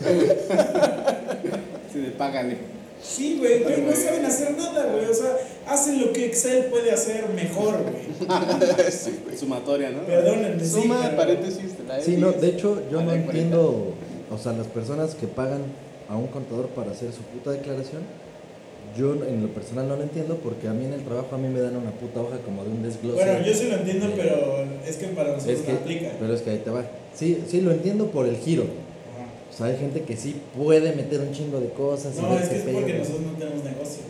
Sí, 1.91 1.99
de 1.99 2.11
págale. 2.11 2.57
Sí, 3.01 3.37
güey, 3.39 3.63
güey, 3.63 3.81
no 3.81 3.91
saben 3.95 4.25
hacer 4.25 4.57
nada, 4.57 4.87
güey. 4.91 5.05
O 5.05 5.13
sea, 5.13 5.37
hacen 5.67 6.01
lo 6.01 6.11
que 6.13 6.25
Excel 6.25 6.65
puede 6.65 6.91
hacer 6.91 7.29
mejor, 7.29 7.75
güey. 7.83 8.07
Sí, 8.91 9.19
güey. 9.23 9.37
Sumatoria, 9.37 9.91
¿no? 9.91 10.01
Perdónenme, 10.05 10.63
sí, 10.63 10.81
Suma, 10.81 10.99
pero- 11.03 11.17
paréntesis, 11.17 11.73
la 11.87 12.01
Sí, 12.01 12.17
no, 12.17 12.31
de 12.31 12.47
hecho, 12.49 12.81
yo 12.91 13.01
no 13.01 13.13
entiendo, 13.13 13.93
o 14.31 14.37
sea, 14.37 14.51
las 14.53 14.67
personas 14.67 15.15
que 15.15 15.27
pagan 15.27 15.61
a 16.09 16.15
un 16.17 16.27
contador 16.27 16.67
para 16.69 16.91
hacer 16.91 17.11
su 17.13 17.21
puta 17.21 17.51
declaración, 17.51 18.01
yo 18.95 19.13
en 19.25 19.41
lo 19.41 19.49
personal 19.49 19.87
no 19.87 19.95
lo 19.95 20.03
entiendo 20.03 20.35
porque 20.37 20.67
a 20.67 20.73
mí 20.73 20.85
en 20.85 20.93
el 20.93 21.03
trabajo 21.03 21.35
a 21.35 21.37
mí 21.37 21.47
me 21.47 21.59
dan 21.59 21.75
una 21.75 21.91
puta 21.91 22.21
hoja 22.21 22.37
como 22.45 22.63
de 22.63 22.69
un 22.69 22.83
desglose. 22.83 23.23
Bueno, 23.23 23.45
yo 23.45 23.53
sí 23.53 23.67
lo 23.69 23.75
entiendo, 23.77 24.07
pero 24.15 24.63
es 24.87 24.95
que 24.97 25.07
para 25.07 25.33
nosotros 25.33 25.59
es 25.59 25.65
que, 25.65 25.73
no 25.73 25.79
aplica. 25.79 26.11
pero 26.19 26.33
es 26.33 26.41
que 26.41 26.49
ahí 26.51 26.57
te 26.63 26.69
va. 26.69 26.85
Sí, 27.13 27.43
sí 27.47 27.61
lo 27.61 27.71
entiendo 27.71 28.07
por 28.07 28.25
el 28.27 28.37
giro. 28.37 28.63
Ajá. 28.63 29.27
O 29.51 29.57
sea, 29.57 29.65
hay 29.67 29.77
gente 29.77 30.01
que 30.01 30.15
sí 30.15 30.35
puede 30.55 30.93
meter 30.95 31.19
un 31.21 31.31
chingo 31.31 31.59
de 31.59 31.69
cosas 31.69 32.15
y 32.17 32.21
No, 32.21 32.37
es 32.37 32.47
que 32.49 32.57
es 32.57 32.63
porque 32.63 32.93
nosotros 32.93 33.21
no 33.21 33.31
tenemos 33.37 33.63
negocio. 33.63 34.03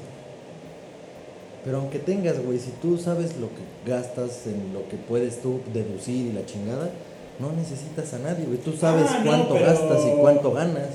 Pero 1.66 1.78
aunque 1.80 2.00
tengas, 2.00 2.40
güey, 2.44 2.60
si 2.60 2.72
tú 2.82 2.98
sabes 2.98 3.36
lo 3.38 3.48
que 3.48 3.90
gastas, 3.92 4.46
en 4.48 4.74
lo 4.74 4.88
que 4.90 4.96
puedes 4.96 5.42
tú 5.42 5.60
deducir 5.74 6.28
y 6.28 6.32
la 6.34 6.46
chingada, 6.46 6.92
no 7.40 7.52
necesitas 7.52 8.14
a 8.14 8.20
nadie, 8.20 8.46
güey. 8.46 8.58
Tú 8.60 8.74
sabes 8.74 9.06
Ah, 9.10 9.20
no, 9.20 9.26
cuánto 9.30 9.54
pero- 9.56 9.66
gastas 9.66 10.00
y 10.06 10.18
cuánto 10.18 10.52
ganas. 10.54 10.88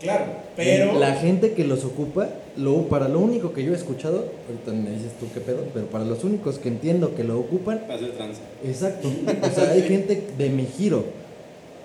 Claro, 0.00 0.24
pero. 0.56 0.98
La 0.98 1.14
gente 1.16 1.52
que 1.52 1.64
los 1.64 1.84
ocupa, 1.84 2.28
lo, 2.56 2.88
para 2.88 3.08
lo 3.08 3.18
único 3.20 3.52
que 3.52 3.62
yo 3.64 3.72
he 3.72 3.76
escuchado, 3.76 4.26
ahorita 4.48 4.72
me 4.72 4.90
dices 4.96 5.12
tú 5.20 5.26
qué 5.34 5.40
pedo, 5.40 5.64
pero 5.74 5.86
para 5.86 6.04
los 6.04 6.24
únicos 6.24 6.58
que 6.58 6.68
entiendo 6.68 7.14
que 7.14 7.22
lo 7.24 7.38
ocupan, 7.38 7.80
Para 7.80 7.94
hacer 7.94 8.12
tranza. 8.12 8.40
exacto. 8.64 9.08
O 9.42 9.54
sea, 9.54 9.70
hay 9.72 9.82
gente 9.82 10.22
de 10.38 10.48
mi 10.48 10.64
giro, 10.66 11.04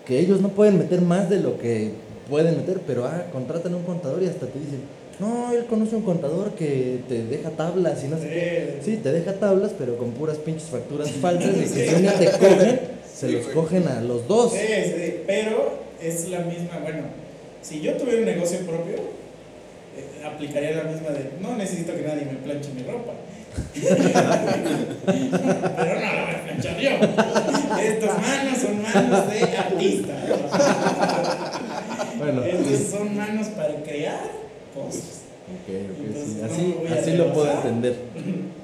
que 0.05 0.20
ellos 0.20 0.41
no 0.41 0.49
pueden 0.49 0.78
meter 0.78 1.01
más 1.01 1.30
de 1.30 1.39
lo 1.41 1.57
que 1.57 1.91
pueden 2.30 2.57
meter, 2.57 2.80
pero 2.88 3.05
ah, 3.05 3.26
contratan 3.32 3.74
a 3.74 3.78
un 3.78 3.84
contador 3.84 4.24
y 4.24 4.28
hasta 4.28 4.47
te 4.47 4.59
dicen, 4.59 4.80
no, 5.20 5.51
él 5.53 5.66
conoce 5.66 5.95
un 5.95 6.01
contador 6.01 6.51
que 6.55 6.99
te 7.07 7.24
deja 7.24 7.49
tablas 7.51 8.03
y 8.03 8.07
no 8.07 8.18
sé 8.18 8.28
qué. 8.28 8.80
Sí. 8.84 8.99
Te 9.01 9.11
deja 9.11 9.34
tablas, 9.34 9.72
pero 9.78 9.97
con 9.97 10.11
puras 10.11 10.38
pinches 10.38 10.70
facturas 10.70 11.09
falsas 11.11 11.55
y 11.55 11.74
que 11.74 11.88
si 11.89 11.95
un 11.95 12.01
día 12.01 12.13
te 12.18 12.32
cogen, 12.32 12.80
se 13.13 13.28
Sí, 13.28 13.34
los 13.34 13.45
cogen 13.47 13.88
a 13.88 14.01
los 14.01 14.28
dos. 14.28 14.51
Sí, 14.53 14.59
sí, 14.59 15.13
pero 15.26 15.72
es 16.01 16.28
la 16.30 16.39
misma. 16.41 16.80
Bueno, 16.82 17.03
si 17.68 17.82
yo 17.82 17.93
tuviera 17.93 18.20
un 18.20 18.26
negocio 18.26 18.59
propio, 18.59 18.95
eh, 18.95 20.26
aplicaría 20.26 20.72
la 20.72 20.84
misma 20.84 21.09
de 21.09 21.32
no 21.41 21.55
necesito 21.57 21.95
que 21.95 22.03
nadie 22.03 22.26
me 22.26 22.36
planche 22.36 22.70
mi 22.74 22.84
ropa. 22.84 23.13
pero 23.74 23.95
no 25.95 26.01
la 26.01 26.26
voy 26.26 26.36
a 26.36 26.43
planchar 26.43 26.78
yo. 26.78 26.89
Estas 27.82 28.22
manos 28.22 28.57
son 28.59 28.82
manos 28.82 29.32
de 29.32 29.57
artista. 29.57 30.13
Bueno, 32.18 32.43
Estas 32.43 32.78
sí. 32.78 32.88
son 32.91 33.16
manos 33.16 33.47
para 33.47 33.76
crear 33.84 34.20
cosas. 34.76 35.22
Ok, 35.47 35.68
ok, 35.68 35.97
sí. 35.97 36.05
Entonces, 36.05 36.38
no 36.38 36.45
Así, 36.45 36.76
así 36.99 37.18
lo 37.18 37.34
puedo 37.34 37.51
entender. 37.51 37.95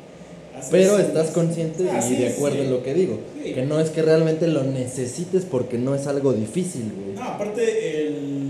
Pero 0.69 0.99
es. 0.99 1.07
estás 1.07 1.31
consciente 1.31 1.83
y 1.83 2.15
de 2.15 2.29
acuerdo 2.29 2.57
sí. 2.57 2.63
en 2.65 2.71
lo 2.71 2.83
que 2.83 2.93
digo. 2.93 3.19
Sí. 3.43 3.53
Que 3.53 3.65
no 3.65 3.79
es 3.79 3.89
que 3.89 4.03
realmente 4.03 4.47
lo 4.47 4.63
necesites 4.63 5.45
porque 5.45 5.77
no 5.79 5.95
es 5.95 6.05
algo 6.05 6.33
difícil, 6.33 6.91
güey. 6.95 7.15
No, 7.15 7.23
aparte, 7.23 8.07
el, 8.07 8.40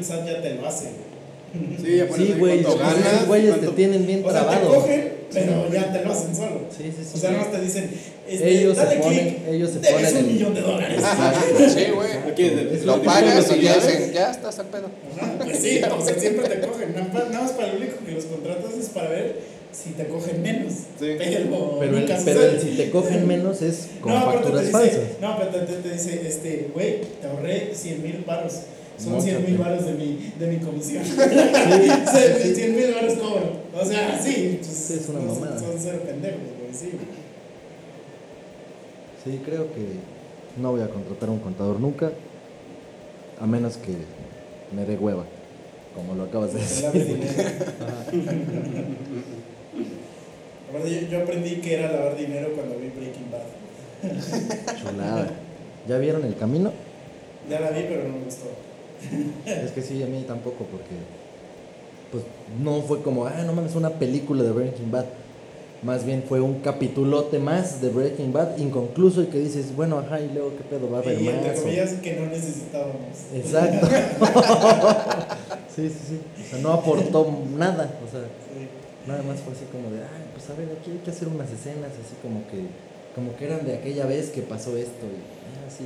el 0.00 0.04
SAT 0.04 0.26
ya 0.26 0.42
te 0.42 0.54
lo 0.54 0.66
hace. 0.66 0.86
Sí, 1.52 2.00
Sí, 2.16 2.34
güey, 2.38 2.60
esos 2.60 2.78
güeyes 3.26 3.60
te 3.60 3.66
tienen 3.68 4.06
bien 4.06 4.22
O 4.24 4.30
sea, 4.30 4.42
te 4.42 4.46
trabado. 4.56 4.74
cogen, 4.74 5.12
pero 5.32 5.72
ya 5.72 5.92
te 5.92 6.04
lo 6.04 6.12
hacen 6.12 6.36
solo. 6.36 6.60
Sí, 6.76 6.84
sí, 6.96 7.02
sí. 7.02 7.10
O 7.14 7.18
sea, 7.18 7.30
sí. 7.30 7.36
no 7.40 7.46
te 7.46 7.60
dicen, 7.60 7.90
este, 8.28 8.50
ellos 8.50 8.76
se 8.78 8.84
dale 8.84 9.00
ponen, 9.00 9.18
clic, 9.34 9.38
ellos 9.48 9.70
se 9.70 9.78
debes 9.80 10.12
ponen 10.12 10.24
un 10.26 10.32
millón 10.32 10.54
de 10.54 10.60
dólares. 10.60 11.02
Sí, 11.74 11.86
güey. 11.92 12.84
Lo 12.84 13.02
pagas 13.02 13.50
y 13.56 13.60
ya 13.62 13.74
dicen, 13.74 14.12
ya 14.12 14.30
estás 14.30 14.58
al 14.60 14.66
pedo. 14.66 14.90
Ajá, 15.20 15.32
pues 15.42 15.58
sí, 15.58 15.80
o 15.82 16.04
sea, 16.06 16.14
siempre 16.20 16.48
te 16.48 16.60
cogen. 16.60 16.94
Nada 16.94 17.28
más, 17.42 17.50
para 17.52 17.72
lo 17.72 17.78
único 17.78 17.96
que 18.06 18.12
los 18.12 18.24
contratas 18.26 18.72
es 18.80 18.88
para 18.90 19.08
ver 19.08 19.40
si 19.72 19.90
te 19.90 20.06
cogen 20.06 20.42
menos. 20.42 20.72
Sí. 21.00 21.16
Pero, 21.18 21.78
Pero, 21.80 21.96
el, 21.98 22.04
pero 22.24 22.42
el 22.44 22.60
si 22.60 22.68
te 22.76 22.90
cogen 22.90 23.26
menos 23.26 23.60
es 23.62 23.88
con 24.00 24.12
no, 24.14 24.20
facturas 24.24 24.60
te 24.60 24.66
dice, 24.66 24.72
falsas. 24.72 25.00
No, 25.20 25.36
pero 25.36 25.50
te, 25.50 25.72
te- 25.72 25.82
te 25.88 25.92
dice, 25.94 26.22
este, 26.28 26.70
güey, 26.72 27.00
te 27.20 27.26
ahorré 27.26 27.70
100 27.74 28.02
mil 28.04 28.14
paros. 28.24 28.52
Son 29.00 29.12
Móchate. 29.12 29.36
100 29.36 29.46
mil 29.46 29.58
baros 29.58 29.86
de 29.86 29.94
mi, 29.94 30.32
de 30.38 30.46
mi 30.46 30.58
comisión. 30.58 31.04
100 31.04 32.76
mil 32.76 32.92
baros 32.92 33.14
cobro. 33.14 33.52
O 33.74 33.84
sea, 33.84 34.20
sí. 34.20 34.58
Pues, 34.58 34.90
es 34.90 35.08
una 35.08 35.20
mamada. 35.20 35.58
Son 35.58 35.72
cero 35.78 36.02
pendejos, 36.04 36.40
güey, 36.60 36.74
sí. 36.74 36.90
Sí, 39.24 39.40
creo 39.44 39.72
que 39.72 39.86
no 40.60 40.72
voy 40.72 40.82
a 40.82 40.88
contratar 40.88 41.28
a 41.30 41.32
un 41.32 41.38
contador 41.38 41.80
nunca, 41.80 42.10
a 43.40 43.46
menos 43.46 43.76
que 43.78 43.94
me 44.74 44.84
dé 44.84 44.96
hueva, 44.96 45.24
como 45.94 46.14
lo 46.14 46.24
acabas 46.24 46.52
de 46.52 46.60
decir. 46.60 46.86
yo, 50.72 51.08
yo 51.10 51.22
aprendí 51.22 51.56
que 51.56 51.74
era 51.74 51.92
lavar 51.92 52.16
dinero 52.16 52.52
cuando 52.54 52.76
vi 52.78 52.88
Breaking 52.88 53.30
Bad. 53.30 53.42
Chulada. 54.78 55.30
¿Ya 55.88 55.98
vieron 55.98 56.24
el 56.24 56.36
camino? 56.36 56.72
Ya 57.48 57.60
la 57.60 57.70
vi, 57.70 57.84
pero 57.88 58.04
no 58.04 58.18
me 58.18 58.24
gustó. 58.24 58.50
Es 59.46 59.70
que 59.72 59.82
sí, 59.82 60.02
a 60.02 60.06
mí 60.06 60.24
tampoco, 60.26 60.64
porque 60.70 60.94
pues 62.10 62.24
no 62.62 62.82
fue 62.82 63.02
como, 63.02 63.26
ah, 63.26 63.42
no 63.46 63.52
mames, 63.52 63.74
una 63.74 63.90
película 63.90 64.42
de 64.42 64.50
Breaking 64.50 64.90
Bad. 64.90 65.06
Más 65.82 66.04
bien 66.04 66.24
fue 66.28 66.40
un 66.40 66.60
capitulote 66.60 67.38
más 67.38 67.80
de 67.80 67.88
Breaking 67.88 68.32
Bad, 68.32 68.58
inconcluso, 68.58 69.22
y 69.22 69.26
que 69.26 69.38
dices, 69.38 69.74
bueno, 69.74 69.98
ajá, 69.98 70.20
y 70.20 70.28
luego 70.34 70.52
qué 70.56 70.64
pedo 70.64 70.90
va 70.90 70.98
a 70.98 71.00
haber 71.00 71.20
Y 71.20 71.28
entre 71.28 71.54
comillas 71.54 71.92
que 71.94 72.16
no 72.16 72.26
necesitábamos. 72.26 73.16
Exacto. 73.34 73.86
sí, 75.74 75.88
sí, 75.88 75.98
sí. 76.08 76.20
O 76.42 76.50
sea, 76.50 76.58
no 76.58 76.72
aportó 76.72 77.26
nada. 77.56 77.98
O 78.06 78.10
sea, 78.10 78.20
Sí. 78.52 78.66
nada 79.06 79.22
más 79.22 79.40
fue 79.40 79.54
así 79.54 79.64
como 79.72 79.90
de, 79.90 80.02
ay, 80.02 80.24
pues 80.34 80.50
a 80.50 80.54
ver, 80.54 80.68
aquí 80.78 80.90
hay 80.90 80.98
que 80.98 81.10
hacer 81.10 81.28
unas 81.28 81.50
escenas 81.50 81.92
así 81.92 82.14
como 82.20 82.46
que, 82.48 82.66
como 83.14 83.34
que 83.36 83.46
eran 83.46 83.64
de 83.64 83.74
aquella 83.76 84.04
vez 84.04 84.28
que 84.30 84.42
pasó 84.42 84.76
esto. 84.76 85.06
Y 85.06 85.16
ah, 85.64 85.70
sí. 85.70 85.84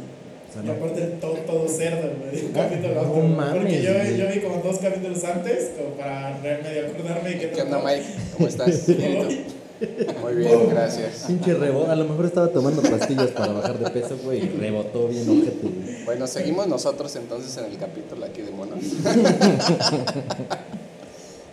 Y 0.62 0.66
no. 0.66 0.72
aparte 0.72 1.00
todo, 1.20 1.32
todo 1.46 1.68
cerdo, 1.68 2.11
güey, 2.20 2.44
un 2.46 2.52
Ah, 2.57 2.68
capítulo 2.68 2.94
no 2.94 3.00
otro. 3.11 3.22
mames, 3.24 3.55
Porque 3.62 3.82
yo, 3.82 3.92
yo 4.16 4.28
vi 4.32 4.40
como 4.40 4.62
dos 4.62 4.78
capítulos 4.78 5.24
antes, 5.24 5.70
como 5.76 5.90
para 5.96 6.38
medio 6.42 6.86
acordarme 6.86 7.30
de 7.30 7.38
qué 7.38 7.50
¿Qué 7.50 7.62
onda. 7.62 7.82
Mike? 7.84 8.05
¿Cómo 8.34 8.48
estás? 8.48 8.88
Muy 10.22 10.34
bien, 10.36 10.68
gracias. 10.70 11.24
Pinche 11.26 11.55
rebote. 11.55 11.90
A 11.90 11.96
lo 11.96 12.05
mejor 12.05 12.26
estaba 12.26 12.48
tomando 12.48 12.80
pastillas 12.80 13.30
para 13.32 13.52
bajar 13.52 13.78
de 13.78 13.90
peso, 13.90 14.16
güey, 14.22 14.44
y 14.44 14.48
rebotó 14.48 15.09
bien 15.09 15.28
ojete. 15.28 16.05
Bueno, 16.05 16.26
seguimos 16.28 16.68
nosotros 16.68 17.14
entonces 17.16 17.57
en 17.59 17.64
el 17.72 17.76
capítulo 17.76 18.24
aquí 18.24 18.42
de 18.42 18.50
monos. 18.52 18.78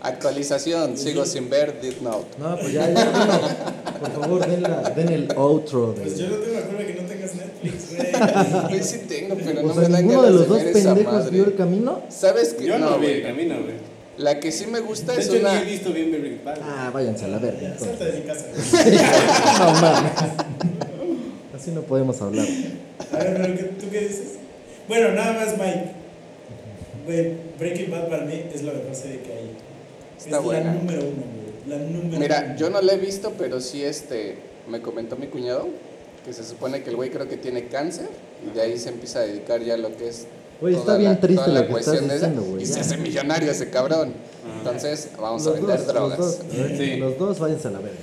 Actualización, 0.04 0.98
sigo 0.98 1.26
sin 1.26 1.48
ver 1.50 1.80
Death 1.80 2.02
Note. 2.02 2.26
No, 2.40 2.58
pues 2.58 2.74
ya, 2.74 2.90
ya 2.90 3.06
vino. 3.06 3.40
Por 4.00 4.12
favor, 4.12 4.48
den, 4.48 4.64
la- 4.64 4.90
den 4.96 5.10
el 5.10 5.28
outro. 5.36 5.94
De... 5.94 6.02
Pues 6.02 6.18
yo 6.18 6.28
no 6.28 6.38
tengo 6.38 6.54
la 6.60 6.62
culpa 6.66 6.84
que 6.86 6.94
no 6.96 7.08
Netflix, 7.64 7.96
güey. 8.70 8.84
Sí 8.84 8.98
tengo, 9.08 9.36
pero 9.36 9.60
o 9.62 9.64
no 9.64 9.74
sea, 9.74 9.84
me 9.84 9.90
dan 9.90 10.02
ninguno 10.08 10.22
de 10.24 10.28
ganas 10.28 10.40
los 10.40 10.48
dos 10.50 10.64
ver 10.64 10.74
pendejos 10.74 11.32
vio 11.32 11.46
el 11.46 11.56
camino. 11.56 12.02
¿Sabes 12.10 12.54
qué? 12.58 12.66
Yo 12.66 12.80
no, 12.80 12.98
vi 12.98 13.06
güey. 13.08 13.14
el 13.22 13.24
camino, 13.24 13.56
güey. 13.62 13.92
La 14.18 14.40
que 14.40 14.52
sí 14.52 14.68
me 14.68 14.80
gusta 14.82 15.14
De 15.14 15.22
es 15.22 15.30
hecho, 15.30 15.40
una. 15.40 15.62
he 15.62 15.66
visto 15.66 15.92
bien 15.94 16.12
Breaking 16.12 16.42
Bad. 16.46 16.58
Ah, 16.62 16.92
váyanse 16.94 17.26
a 17.26 17.28
la 17.30 17.40
verga. 17.40 17.76
Salte 17.80 18.06
de 18.06 18.20
mi 18.20 18.22
casa. 18.22 18.46
No 19.60 19.82
mames. 19.82 20.12
Así 21.56 21.72
no 21.72 21.82
podemos 21.82 22.22
hablar. 22.22 22.46
A 23.14 23.18
ver, 23.18 23.38
pero 23.42 23.56
¿qué- 23.56 23.64
¿tú 23.80 23.90
qué 23.90 24.00
dices? 24.02 24.34
Bueno, 24.88 25.12
nada 25.14 25.34
más, 25.34 25.58
Mike. 25.58 25.92
Güey, 27.06 27.34
Breaking 27.58 27.90
Bad 27.92 28.10
para 28.10 28.26
mí 28.26 28.44
es 28.54 28.62
la 28.64 28.74
mejor 28.74 28.94
serie 28.96 29.20
que 29.22 29.32
hay. 29.34 29.52
Está 30.18 30.38
es 30.38 30.44
buena. 30.44 30.66
la 30.66 30.74
número 30.74 31.00
uno, 31.00 31.24
güey. 31.24 31.52
La 31.68 31.78
número 31.86 32.20
Mira, 32.20 32.44
uno. 32.48 32.58
yo 32.58 32.70
no 32.70 32.82
la 32.82 32.94
he 32.94 32.98
visto, 32.98 33.34
pero 33.38 33.60
sí 33.62 33.84
este. 33.84 34.36
Me 34.68 34.82
comentó 34.82 35.16
mi 35.16 35.28
cuñado 35.28 35.68
que 36.26 36.34
se 36.34 36.44
supone 36.44 36.84
que 36.84 36.90
el 36.92 36.96
güey 36.96 37.10
creo 37.10 37.28
que 37.28 37.38
tiene 37.38 37.68
cáncer 37.68 38.08
y 38.46 38.56
de 38.56 38.62
ahí 38.62 38.78
se 38.78 38.90
empieza 38.90 39.20
a 39.20 39.24
dedicar 39.24 39.62
ya 39.62 39.74
a 39.76 39.78
lo 39.78 39.96
que 39.96 40.08
es. 40.10 40.28
Güey, 40.60 40.74
toda 40.76 40.86
está 40.86 40.98
bien 40.98 41.12
la- 41.14 41.20
triste 41.20 41.44
toda 41.46 41.54
la 41.60 41.62
lo 41.68 41.74
que 41.74 41.80
estás 41.80 42.02
diciendo, 42.10 42.42
güey. 42.44 42.62
Y 42.64 42.66
ya. 42.66 42.74
se 42.76 42.80
hace 42.82 42.98
millonario 42.98 43.52
ese 43.52 43.70
cabrón. 43.72 44.14
Entonces, 44.60 45.10
vamos 45.20 45.46
a 45.48 45.52
vender 45.52 45.78
dos, 45.78 45.88
drogas. 45.88 46.20
Los 46.20 46.40
dos, 46.40 46.78
Sí. 46.78 46.96
los 46.98 47.18
dos 47.18 47.40
váyanse 47.40 47.68
a 47.68 47.72
la 47.72 47.80
verga. 47.80 47.98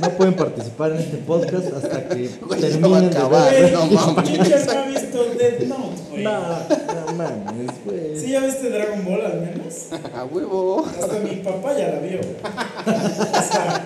No 0.00 0.10
pueden 0.16 0.34
participar 0.34 0.92
en 0.92 0.98
este 0.98 1.16
podcast 1.18 1.72
hasta 1.74 2.08
que 2.08 2.28
Güey, 2.42 2.60
ya 2.60 2.68
terminen 2.70 3.10
va 3.32 3.46
a 3.46 3.50
de 3.50 3.62
ver. 3.62 3.72
no 3.72 3.86
mames. 3.86 4.28
Chichas 4.30 4.66
no 4.66 4.72
ha 4.80 4.86
visto 4.86 5.24
Death 5.38 5.60
Note, 5.60 6.02
güey. 6.10 6.24
No, 6.24 6.40
no 6.40 7.12
mames, 7.16 7.70
güey. 7.84 8.18
¿Sí 8.18 8.30
ya 8.32 8.40
viste 8.44 8.70
Dragon 8.70 9.04
Ball 9.04 9.20
al 9.26 9.40
menos? 9.42 9.74
A 10.16 10.24
huevo. 10.24 10.84
Hasta 10.86 11.18
mi 11.20 11.36
papá 11.36 11.78
ya 11.78 11.88
la 11.90 11.98
vio. 12.00 12.18
O 12.20 13.52
sea, 13.52 13.81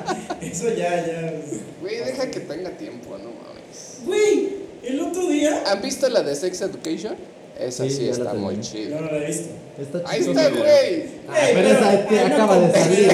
eso 0.56 0.68
ya, 0.74 1.06
ya. 1.06 1.34
Güey, 1.80 1.98
deja 1.98 2.30
que 2.30 2.40
tenga 2.40 2.70
tiempo, 2.70 3.10
no 3.18 3.30
mames. 3.30 3.98
Güey, 4.06 4.48
el 4.82 5.00
otro 5.00 5.28
día. 5.28 5.62
¿Han 5.66 5.82
visto 5.82 6.08
la 6.08 6.22
de 6.22 6.34
Sex 6.34 6.62
Education? 6.62 7.14
Esa 7.58 7.84
Sí, 7.84 7.90
sí, 7.90 8.08
está 8.08 8.34
muy 8.34 8.60
chida. 8.60 8.96
Yo 8.96 9.00
no 9.00 9.10
la 9.10 9.18
he 9.18 9.26
visto. 9.26 9.48
Está 9.78 10.02
Ahí 10.06 10.20
está, 10.20 10.48
güey. 10.48 11.04
Ah, 11.28 11.34
pero 11.54 11.68
esa 11.68 12.06
te 12.06 12.14
no 12.16 12.34
acaba 12.34 12.58
de 12.58 12.72
salir. 12.72 13.12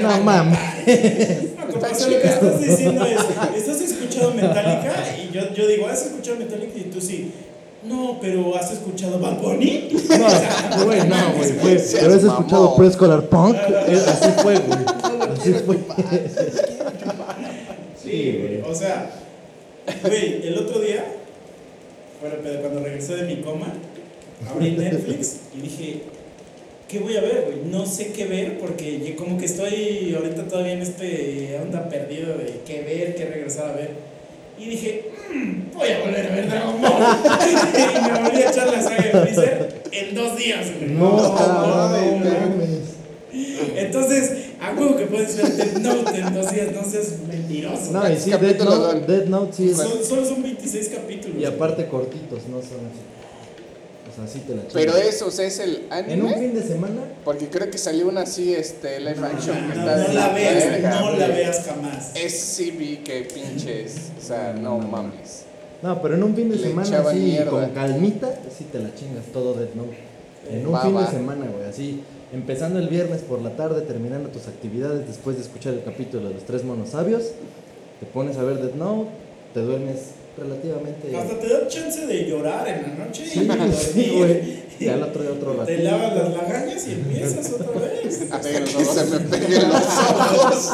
No 0.00 0.08
no 0.08 0.24
mames. 0.24 0.58
No, 1.56 1.66
lo 1.66 2.20
que 2.20 2.28
estás 2.28 2.60
diciendo 2.60 3.04
es, 3.04 3.20
¿estás 3.56 3.80
escuchando 3.80 4.34
Metallica? 4.34 5.16
Y 5.18 5.32
yo, 5.32 5.52
yo 5.54 5.66
digo, 5.66 5.88
¿has 5.88 6.06
escuchado 6.06 6.36
Metallica? 6.38 6.78
Y 6.78 6.84
tú 6.84 7.00
sí. 7.00 7.32
No, 7.82 8.18
pero 8.20 8.56
¿has 8.56 8.72
escuchado 8.72 9.18
Bad 9.18 9.38
Bunny? 9.38 9.88
No, 10.10 10.84
güey, 10.84 11.08
no, 11.08 11.32
güey. 11.36 11.80
Pero 11.92 12.14
has 12.14 12.24
escuchado 12.24 12.62
mamón. 12.64 12.76
Preescolar 12.76 13.22
Punk. 13.22 13.56
Así 13.56 14.28
fue, 14.42 14.58
güey. 14.58 15.19
Sí, 18.02 18.38
güey. 18.40 18.60
O 18.62 18.74
sea, 18.74 19.10
güey, 20.02 20.46
el 20.46 20.58
otro 20.58 20.80
día, 20.80 21.04
bueno, 22.20 22.36
pero 22.42 22.60
cuando 22.60 22.80
regresé 22.82 23.16
de 23.16 23.24
mi 23.34 23.42
coma, 23.42 23.72
abrí 24.48 24.72
Netflix 24.72 25.36
y 25.56 25.60
dije, 25.60 26.02
¿qué 26.88 26.98
voy 26.98 27.16
a 27.16 27.20
ver, 27.20 27.44
güey? 27.46 27.58
No 27.70 27.86
sé 27.86 28.12
qué 28.12 28.26
ver 28.26 28.58
porque 28.58 29.00
yo 29.00 29.16
como 29.16 29.38
que 29.38 29.46
estoy 29.46 30.14
ahorita 30.16 30.44
todavía 30.48 30.72
en 30.72 30.82
este 30.82 31.58
onda 31.62 31.88
perdido 31.88 32.36
de 32.38 32.60
qué 32.66 32.82
ver, 32.82 33.14
qué 33.14 33.26
regresar 33.26 33.70
a 33.70 33.72
ver. 33.72 34.10
Y 34.58 34.66
dije, 34.66 35.10
"Mm, 35.32 35.74
voy 35.74 35.88
a 35.88 36.00
volver 36.00 36.26
a 36.26 36.34
ver 36.34 36.50
Dragon 36.50 36.82
Ball. 36.82 37.02
y 37.48 38.10
me 38.12 38.20
volví 38.22 38.42
a 38.42 38.50
echar 38.50 38.66
la 38.70 38.82
saga 38.82 39.02
de 39.02 39.10
Freezer 39.22 39.82
en 39.92 40.14
dos 40.14 40.36
días, 40.36 40.66
güey. 40.78 40.90
No, 40.90 41.16
no 41.16 41.66
mames, 41.66 42.20
mames. 42.20 42.78
Entonces, 43.76 44.32
a 44.60 44.72
huevo 44.74 44.96
que 44.96 45.06
puedes 45.06 45.36
ver 45.36 45.52
Death 45.56 45.76
Note 45.78 46.18
en 46.18 46.34
dos 46.34 46.52
días, 46.52 46.72
no 46.72 46.84
seas 46.84 47.06
mentiroso. 47.28 47.92
No, 47.92 48.10
y 48.10 48.16
sí, 48.16 48.30
Dead 48.30 48.38
capítulos 48.40 48.78
Note? 48.94 49.12
Dead 49.12 49.26
Note 49.26 49.52
sí 49.54 49.70
es. 49.70 49.76
Son- 49.76 50.04
solo 50.04 50.24
son 50.26 50.42
26 50.42 50.88
capítulos. 50.90 51.36
Y 51.40 51.44
aparte 51.44 51.86
cortitos, 51.88 52.42
no 52.48 52.58
son 52.60 52.78
así. 52.86 53.00
O 54.10 54.16
sea, 54.16 54.26
sí 54.26 54.40
te 54.40 54.54
la 54.56 54.62
chingas. 54.66 54.72
Pero 54.74 54.96
esos 54.96 55.38
es 55.38 55.58
el 55.60 55.86
En 55.90 56.22
un 56.22 56.28
anime. 56.28 56.38
fin 56.48 56.54
de 56.54 56.62
semana, 56.62 57.00
Porque 57.24 57.46
creo 57.48 57.70
que 57.70 57.78
salió 57.78 58.08
una 58.08 58.22
así, 58.22 58.52
este, 58.54 58.98
live 58.98 59.16
action. 59.24 59.56
que 59.70 59.76
No, 59.76 59.80
está 59.88 59.96
no 59.96 60.08
de 60.08 60.14
la 60.14 60.28
veas, 60.32 60.54
verga, 60.70 61.00
no 61.00 61.16
la 61.16 61.26
veas 61.28 61.64
jamás. 61.66 62.10
Es 62.16 62.38
sí 62.38 62.72
vi 62.72 62.96
que 62.98 63.22
pinches. 63.32 64.10
O 64.20 64.26
sea, 64.26 64.52
no 64.52 64.78
mames. 64.78 65.44
no, 65.82 66.02
pero 66.02 66.14
en 66.16 66.22
un 66.24 66.34
fin 66.34 66.50
de 66.50 66.56
Le 66.56 66.62
semana 66.68 66.98
así, 67.08 67.16
mierda. 67.18 67.50
con 67.50 67.70
calmita, 67.70 68.34
sí 68.58 68.64
te 68.70 68.80
la 68.80 68.92
chingas 68.94 69.24
todo 69.32 69.54
Dead 69.54 69.68
Note. 69.74 69.96
En 70.50 70.66
un 70.66 70.74
Va, 70.74 70.82
fin 70.82 70.96
va. 70.96 71.04
de 71.04 71.10
semana, 71.12 71.46
güey, 71.46 71.68
así, 71.68 72.02
empezando 72.32 72.78
el 72.78 72.88
viernes 72.88 73.22
por 73.22 73.40
la 73.42 73.50
tarde, 73.56 73.82
terminando 73.82 74.28
tus 74.30 74.46
actividades 74.48 75.06
después 75.06 75.36
de 75.36 75.42
escuchar 75.42 75.74
el 75.74 75.82
capítulo 75.84 76.28
de 76.28 76.34
los 76.34 76.44
tres 76.44 76.64
monos 76.64 76.90
sabios, 76.90 77.24
te 78.00 78.06
pones 78.06 78.36
a 78.36 78.42
ver 78.44 78.58
Dead 78.62 78.74
Note, 78.74 79.10
te 79.54 79.60
duermes 79.60 79.96
relativamente. 80.38 81.16
Hasta 81.16 81.38
te 81.38 81.48
da 81.48 81.66
chance 81.68 82.06
de 82.06 82.24
llorar 82.28 82.66
en 82.68 82.82
la 82.98 83.04
noche 83.06 83.26
Sí, 83.26 83.40
y 83.40 83.72
sí, 83.72 84.12
güey. 84.16 84.60
Y 84.80 84.88
al 84.88 85.02
otro 85.02 85.22
otro 85.32 85.52
Te 85.66 85.76
ratito. 85.76 85.82
lavas 85.90 86.16
las 86.16 86.32
lagañas 86.36 86.88
y 86.88 86.92
empiezas 86.92 87.52
otra 87.52 87.80
vez. 87.80 88.18
Que 88.30 88.84
se 88.84 89.04
me 89.04 89.20
peguen 89.20 89.68
los 89.68 89.82
ojos. 89.84 90.70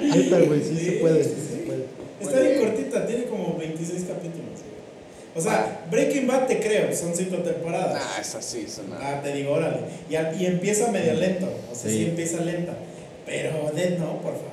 Neta, 0.00 0.38
güey, 0.40 0.62
sí, 0.62 0.76
Sí, 0.78 0.84
se 0.86 0.92
puede, 0.92 1.22
sí, 1.24 1.30
sí 1.30 1.36
sí. 1.36 1.56
se 1.56 1.66
puede. 1.66 1.84
Está 2.20 2.40
bien 2.40 2.60
cortita, 2.60 3.06
tiene 3.06 3.24
como 3.24 3.58
26 3.58 4.04
capítulos. 4.04 4.60
güey. 4.62 4.72
O 5.34 5.40
sea, 5.40 5.86
Breaking 5.90 6.26
Bad 6.26 6.46
te 6.46 6.60
creo, 6.60 6.94
son 6.94 7.14
5 7.14 7.36
temporadas. 7.38 8.02
Ah, 8.04 8.20
es 8.20 8.34
así, 8.34 8.64
es 8.66 8.78
una. 8.86 8.96
Ah, 9.00 9.20
te 9.22 9.32
digo, 9.32 9.52
órale. 9.52 9.78
Y, 10.10 10.14
y 10.42 10.46
empieza 10.46 10.90
medio 10.92 11.14
lento. 11.14 11.46
O 11.70 11.74
sea, 11.74 11.90
sí, 11.90 11.98
Sí. 11.98 12.04
empieza 12.10 12.40
lenta. 12.44 12.74
Pero 13.24 13.70
Dead 13.74 13.98
no, 13.98 14.18
por 14.20 14.34
favor. 14.34 14.52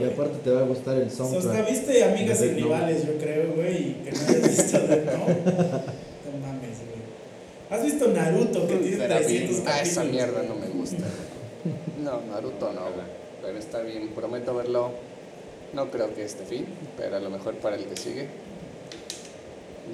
Y 0.00 0.04
aparte 0.04 0.38
te 0.44 0.50
va 0.50 0.60
a 0.60 0.64
gustar 0.64 0.96
el 0.96 1.06
O 1.08 1.10
sea, 1.10 1.26
soundtrack. 1.26 1.68
viste 1.70 2.04
amigas 2.04 2.42
y 2.42 2.48
rivales, 2.50 3.06
yo 3.06 3.16
creo, 3.18 3.52
güey, 3.54 4.02
que 4.04 4.12
no 4.12 4.18
hayas 4.28 4.42
visto 4.42 4.78
Death 4.80 5.04
Note. 5.06 5.34
No 6.28 6.46
mames, 6.46 6.78
güey. 6.84 7.70
¿Has 7.70 7.84
visto 7.84 8.08
Naruto 8.08 8.68
que 8.68 8.76
tiene 8.76 8.96
Será 8.98 9.16
300 9.16 9.56
bien. 9.56 9.62
Ah, 9.66 9.80
esa 9.82 10.04
mierda 10.04 10.42
no 10.42 10.54
me 10.56 10.66
gusta. 10.68 11.04
No, 12.04 12.20
Naruto 12.30 12.72
no, 12.72 12.80
güey. 12.82 13.06
Pero 13.42 13.58
está 13.58 13.80
bien, 13.80 14.08
prometo 14.10 14.54
verlo. 14.54 14.90
No 15.72 15.90
creo 15.90 16.14
que 16.14 16.22
este 16.24 16.44
fin, 16.44 16.66
pero 16.96 17.16
a 17.16 17.20
lo 17.20 17.30
mejor 17.30 17.54
para 17.56 17.76
el 17.76 17.84
que 17.84 17.96
sigue. 17.96 18.26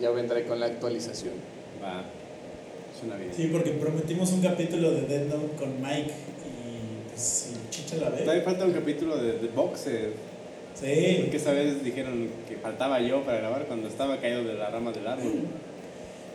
Ya 0.01 0.11
vendré 0.11 0.45
con 0.47 0.61
la 0.61 0.67
actualización. 0.67 1.35
Va. 1.83 2.05
Suena 2.99 3.17
bien. 3.17 3.31
Sí, 3.35 3.49
porque 3.53 3.71
prometimos 3.73 4.33
un 4.33 4.41
capítulo 4.43 4.91
de 4.93 5.03
Death 5.03 5.29
Note 5.29 5.57
con 5.59 5.81
Mike 5.83 6.11
y 6.11 7.09
pues 7.11 7.21
si 7.21 7.55
Chicha 7.71 7.97
la 7.97 8.11
Todavía 8.11 8.35
ve. 8.35 8.41
falta 8.43 8.65
un 8.65 8.73
capítulo 8.73 9.17
de, 9.17 9.39
de 9.39 9.49
Boxer. 9.49 10.13
Sí. 10.75 11.19
Porque 11.23 11.37
esa 11.37 11.53
vez 11.53 11.85
dijeron 11.85 12.29
que 12.49 12.57
faltaba 12.57 13.01
yo 13.01 13.23
para 13.23 13.39
grabar 13.39 13.67
cuando 13.67 13.89
estaba 13.89 14.19
caído 14.21 14.43
de 14.45 14.55
la 14.55 14.71
rama 14.71 14.91
del 14.93 15.07
árbol. 15.07 15.33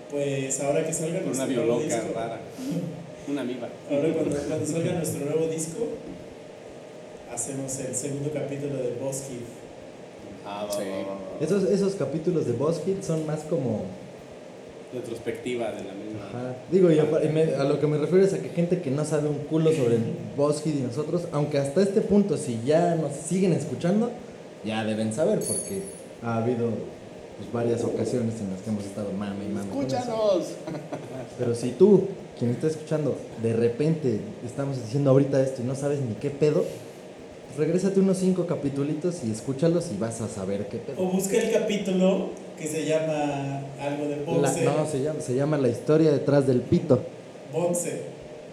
Pues 0.10 0.60
ahora 0.62 0.86
que 0.86 0.94
salga 0.94 1.20
Por 1.20 1.34
una 1.34 1.46
nuestro 1.46 1.66
nuevo 1.66 1.80
bioloca 1.80 1.96
disco. 2.04 2.14
rara. 2.20 2.40
Una 3.28 3.42
amiba. 3.42 3.70
Ahora 3.92 4.14
cuando, 4.14 4.36
cuando 4.38 4.66
salga 4.66 4.92
nuestro 4.94 5.26
nuevo 5.26 5.48
disco, 5.48 5.88
hacemos 7.34 7.78
el 7.80 7.96
segundo 7.96 8.32
capítulo 8.34 8.78
de 8.78 8.92
Boss. 9.02 9.24
Ah, 10.46 10.66
va, 10.68 10.72
Sí. 10.74 10.80
va, 10.90 10.98
va, 10.98 11.14
va. 11.14 11.19
Esos, 11.40 11.64
esos 11.64 11.96
capítulos 11.96 12.46
de 12.46 12.54
BuzzFeed 12.54 13.02
son 13.02 13.26
más 13.26 13.40
como... 13.50 13.86
Retrospectiva 14.94 15.68
de 15.68 15.84
la 15.84 15.94
misma. 15.94 16.26
Ajá. 16.30 16.56
Digo, 16.72 16.90
y 16.92 16.96
y 16.98 17.30
me- 17.32 17.54
a 17.56 17.64
lo 17.64 17.80
que 17.80 17.86
me 17.88 17.98
refiero 17.98 18.26
es 18.26 18.34
a 18.34 18.40
que 18.40 18.50
gente 18.50 18.82
que 18.82 18.90
no 18.90 19.06
sabe 19.06 19.30
un 19.30 19.38
culo 19.50 19.72
sobre 19.72 19.96
el 19.98 20.04
BuzzFeed 20.36 20.76
y 20.80 20.82
nosotros, 20.82 21.24
aunque 21.32 21.60
hasta 21.60 21.82
este 21.84 22.02
punto, 22.02 22.38
si 22.38 22.60
ya 22.66 22.96
nos 22.96 23.12
siguen 23.14 23.54
escuchando, 23.54 24.10
ya 24.66 24.84
deben 24.84 25.14
saber, 25.14 25.40
porque 25.40 25.84
ha 26.24 26.38
habido 26.38 26.70
pues, 27.38 27.54
varias 27.54 27.84
ocasiones 27.84 28.34
en 28.42 28.50
las 28.52 28.62
que 28.62 28.72
hemos 28.72 28.84
estado 28.84 29.12
mame 29.14 29.46
y 29.46 29.54
mame. 29.54 29.68
¡Escúchanos! 29.70 30.48
Pero 31.38 31.54
si 31.56 31.70
tú, 31.70 32.08
quien 32.40 32.50
está 32.52 32.66
escuchando, 32.68 33.16
de 33.44 33.54
repente 33.54 34.20
estamos 34.44 34.78
diciendo 34.82 35.12
ahorita 35.12 35.40
esto 35.42 35.62
y 35.62 35.66
no 35.66 35.76
sabes 35.76 36.00
ni 36.02 36.16
qué 36.16 36.32
pedo, 36.32 36.66
regrésate 37.58 38.00
unos 38.00 38.18
cinco 38.18 38.46
capitulitos 38.46 39.24
y 39.26 39.32
escúchalos 39.32 39.88
y 39.94 39.98
vas 39.98 40.22
a 40.22 40.28
saber 40.28 40.68
qué 40.68 40.78
pedo. 40.78 41.02
O 41.02 41.06
busca 41.12 41.38
el 41.38 41.52
capítulo 41.52 42.30
que 42.58 42.68
se 42.68 42.86
llama 42.86 43.62
algo 43.82 44.06
de 44.06 44.18
La- 44.18 44.24
boxe. 44.24 44.64
no, 44.66 44.86
se 44.86 45.02
llama, 45.02 45.22
se 45.22 45.36
llama 45.36 45.58
La 45.58 45.70
historia 45.70 46.12
detrás 46.12 46.46
del 46.48 46.62
pito. 46.62 47.02
Boxe. 47.54 48.02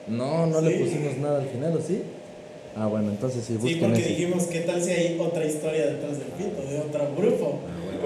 No, 0.09 0.47
no 0.47 0.61
le 0.61 0.77
Sí. 0.77 0.85
pusimos 0.85 1.17
nada 1.19 1.41
al 1.43 1.49
final, 1.49 1.77
¿o 1.77 1.81
sí? 1.81 2.03
Ah, 2.77 2.87
bueno, 2.87 3.11
entonces 3.11 3.45
sí, 3.45 3.55
Sí, 3.55 3.59
busquen 3.59 3.81
porque 3.91 4.01
ese. 4.01 4.09
dijimos, 4.11 4.45
¿qué 4.45 4.61
tal 4.61 4.83
si 4.83 4.91
hay 4.91 5.19
otra 5.19 5.45
historia 5.47 5.87
detrás 5.87 6.19
del 6.19 6.29
pito, 6.29 6.63
de 6.71 6.79
otro 6.81 7.09
grupo? 7.17 7.59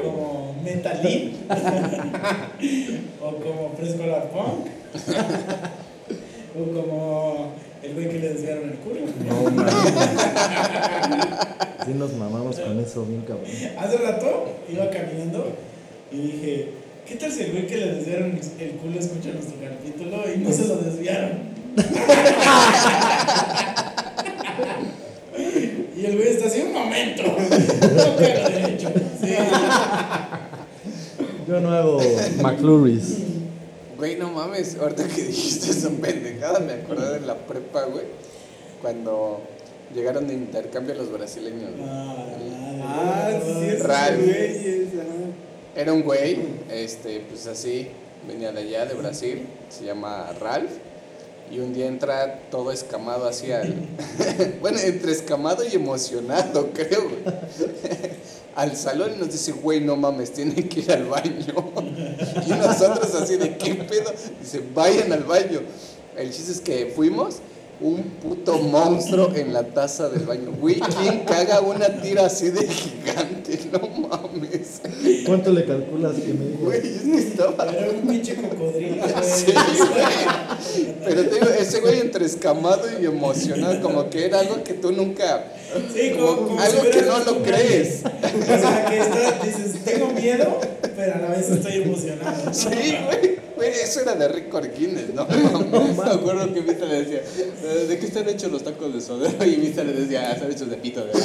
Como 0.03 0.55
Metalin, 0.63 1.33
o 3.21 3.35
como 3.37 3.69
Preescolar 3.77 4.31
Punk, 4.31 4.67
o 6.57 6.73
como 6.75 7.53
el 7.83 7.95
güey 7.95 8.09
que 8.09 8.19
le 8.19 8.29
desviaron 8.31 8.71
el 8.71 8.77
culo. 8.77 9.01
No, 9.27 9.51
mames. 9.57 9.75
Sí 11.85 11.93
nos 11.95 12.13
mamamos 12.15 12.59
con 12.59 12.79
eso 12.79 13.05
bien 13.07 13.23
cabrón. 13.23 13.47
Hace 13.79 13.97
rato 13.99 14.57
iba 14.71 14.89
caminando 14.91 15.57
y 16.13 16.17
dije, 16.17 16.69
¿qué 17.07 17.15
tal 17.17 17.33
si 17.33 17.43
el 17.43 17.53
güey 17.53 17.67
que 17.67 17.77
le 17.79 17.95
desviaron 17.95 18.39
el 18.59 18.71
culo 18.73 18.99
escucha 18.99 19.31
nuestro 19.31 19.57
capítulo 19.61 20.23
y 20.35 20.39
no 20.39 20.53
se 20.53 20.69
lo 20.69 20.77
desviaron? 20.77 21.51
y 25.97 26.05
el 26.05 26.17
güey 26.17 26.29
está 26.29 26.47
así, 26.49 26.61
un 26.61 26.73
momento. 26.75 27.23
he 28.21 28.75
hecho. 28.75 28.93
Sí. 29.21 29.33
Yo 31.49 31.61
no 31.61 31.71
hago 31.73 32.01
McFlurries. 32.43 33.17
Güey, 34.01 34.17
no 34.17 34.31
mames, 34.31 34.79
ahorita 34.81 35.07
que 35.09 35.25
dijiste 35.25 35.71
esa 35.73 35.91
pendejada, 35.91 36.59
me 36.61 36.73
acordé 36.73 37.21
de 37.21 37.27
la 37.27 37.37
prepa, 37.37 37.85
güey. 37.85 38.07
Cuando 38.81 39.43
llegaron 39.95 40.27
de 40.27 40.33
intercambio 40.33 40.95
los 40.95 41.13
brasileños. 41.13 41.71
güey. 41.77 41.87
Ah, 41.87 42.27
Ah, 42.83 43.31
sí, 43.45 43.77
ajá. 44.99 45.07
Era 45.77 45.93
un 45.93 46.03
güey, 46.03 46.39
este, 46.71 47.21
pues 47.29 47.47
así, 47.47 47.89
venía 48.27 48.53
de 48.53 48.61
allá, 48.63 48.87
de 48.87 48.95
Brasil, 48.95 49.47
se 49.69 49.85
llama 49.85 50.33
Ralph. 50.41 50.71
Y 51.51 51.59
un 51.59 51.75
día 51.75 51.87
entra 51.87 52.41
todo 52.51 52.73
escamado 52.73 53.29
hacia 53.29 53.61
el. 53.61 53.75
bueno, 54.63 54.79
entre 54.79 55.13
escamado 55.13 55.63
y 55.71 55.75
emocionado, 55.75 56.71
creo, 56.75 57.03
güey. 57.03 57.23
Al 58.61 58.77
salón 58.77 59.13
y 59.17 59.19
nos 59.19 59.33
dice, 59.33 59.53
güey, 59.53 59.81
no 59.81 59.97
mames, 59.97 60.35
tienen 60.35 60.69
que 60.69 60.81
ir 60.81 60.93
al 60.93 61.07
baño. 61.07 61.55
y 62.47 62.51
nosotros 62.51 63.15
así 63.15 63.37
de, 63.37 63.57
¿qué 63.57 63.75
pedo? 63.75 64.13
Dice, 64.39 64.63
vayan 64.75 65.11
al 65.15 65.25
baño. 65.25 65.63
El 66.15 66.31
chiste 66.31 66.53
es 66.53 66.61
que 66.61 66.93
fuimos, 66.95 67.37
un 67.81 68.03
puto 68.23 68.59
monstruo 68.59 69.35
en 69.35 69.55
la 69.55 69.63
taza 69.63 70.11
del 70.11 70.27
baño. 70.27 70.53
Güey, 70.61 70.79
¿quién 70.79 71.21
caga 71.25 71.63
una 71.63 72.03
tira 72.03 72.27
así 72.27 72.51
de 72.51 72.69
gigante? 72.69 73.59
No 73.73 73.81
mames. 74.09 74.83
¿Cuánto 75.25 75.53
le 75.53 75.65
calculas 75.65 76.17
que 76.17 76.35
me 76.35 76.45
dijo? 76.49 76.65
Güey, 76.65 76.81
es 76.81 77.03
que 77.03 77.19
estaba. 77.19 77.65
Era 77.65 77.91
un 77.91 78.07
pinche 78.07 78.35
cocodrilo. 78.37 79.07
Sí, 79.23 79.53
güey. 79.53 80.05
Pero 81.11 81.29
te 81.29 81.35
digo, 81.35 81.47
ese 81.59 81.81
güey 81.81 81.99
entre 82.01 82.25
escamado 82.25 82.83
y 83.01 83.05
emocionado, 83.07 83.81
como 83.83 84.09
que 84.11 84.27
era 84.27 84.39
algo 84.41 84.63
que 84.63 84.75
tú 84.75 84.93
nunca. 84.93 85.45
Sí, 85.93 86.11
como 86.13 86.37
como, 86.37 86.49
como 86.49 86.61
algo 86.61 86.83
si 86.85 86.91
que 86.91 87.03
no 87.03 87.19
lo 87.19 87.43
crees. 87.43 88.03
O 88.05 88.09
sea, 88.61 88.85
que 88.89 88.99
está- 89.01 89.45
dices, 89.45 89.85
tengo 89.85 90.07
miedo, 90.13 90.61
pero 90.97 91.15
a 91.15 91.19
la 91.19 91.29
vez 91.31 91.51
estoy 91.51 91.83
emocionado. 91.83 92.55
Sí, 92.55 92.69
güey. 93.07 93.41
Güey, 93.57 93.73
eso 93.83 94.01
era 94.01 94.15
de 94.15 94.27
Rick 94.29 94.51
Guinness, 94.79 95.13
¿no? 95.15 95.27
Me 95.27 96.11
acuerdo 96.11 96.55
que 96.55 96.61
Vista 96.61 96.87
le 96.87 97.03
decía, 97.03 97.19
"Eh, 97.65 97.87
¿de 97.89 97.99
qué 97.99 98.07
están 98.07 98.27
hechos 98.29 98.51
los 98.53 98.63
tacos 98.65 98.95
de 98.95 99.01
sodero? 99.03 99.45
Y 99.45 99.57
Vista 99.57 99.83
le 99.85 99.93
decía, 99.93 100.29
"Ah, 100.31 100.33
están 100.33 100.51
hechos 100.51 100.71
de 100.71 100.77
pito, 100.77 101.05
de 101.05 101.13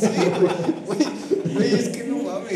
Sí, 0.00 0.06
güey. 0.38 0.54
Güey, 0.86 1.54
güey, 1.54 1.74
es 1.74 1.88
que 1.88 2.04
no 2.04 2.16
mames. 2.18 2.52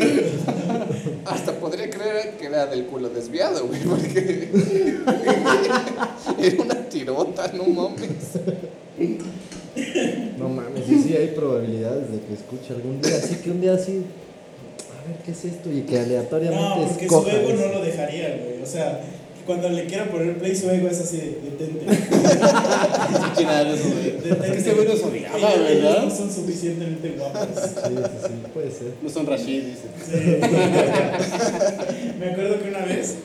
Hasta 1.25 1.53
podría 1.53 1.89
creer 1.89 2.37
que 2.37 2.45
era 2.45 2.65
del 2.67 2.85
culo 2.85 3.09
desviado, 3.09 3.67
güey, 3.67 3.81
porque 3.81 4.49
era 6.39 6.61
una 6.63 6.75
tirota, 6.89 7.51
no 7.53 7.63
mames. 7.65 8.09
No 10.37 10.49
mames, 10.49 10.89
y 10.89 11.01
sí 11.03 11.15
hay 11.15 11.27
probabilidades 11.27 12.11
de 12.11 12.19
que 12.21 12.33
escuche 12.33 12.73
algún 12.73 13.01
día. 13.01 13.15
Así 13.17 13.35
que 13.35 13.51
un 13.51 13.61
día 13.61 13.73
así, 13.73 14.03
a 14.91 15.07
ver 15.07 15.17
qué 15.23 15.31
es 15.31 15.45
esto 15.45 15.71
y 15.71 15.81
que 15.81 15.99
aleatoriamente 15.99 16.61
No, 16.63 16.87
porque 16.87 17.07
su 17.07 17.27
ego 17.27 17.49
eso. 17.49 17.67
no 17.67 17.73
lo 17.73 17.85
dejaría, 17.85 18.37
güey. 18.43 18.61
O 18.61 18.65
sea, 18.65 19.01
cuando 19.47 19.69
le 19.69 19.85
quiera 19.85 20.05
poner 20.11 20.37
play, 20.37 20.55
su 20.55 20.69
ego 20.69 20.87
es 20.89 20.99
así 20.99 21.17
de 21.17 21.39
detente. 21.49 21.85
Que 23.37 24.57
ese 24.57 24.73
güey 24.73 24.87
nos 24.87 25.01
odiaba, 25.03 25.55
¿verdad? 25.55 26.03
no 26.03 26.09
son 26.15 26.31
suficientemente 26.31 27.15
guapos. 27.17 27.47
Sí, 27.53 27.95
sí, 27.95 28.27
sí, 28.27 28.33
puede 28.53 28.71
ser. 28.71 28.93
No 29.01 29.09
son 29.09 29.25
Rashid, 29.27 29.63
dice. 29.63 29.87
Sí. 30.05 30.17
Me 32.19 32.31
acuerdo 32.31 32.59
que 32.61 32.69
una 32.69 32.85
vez, 32.85 33.15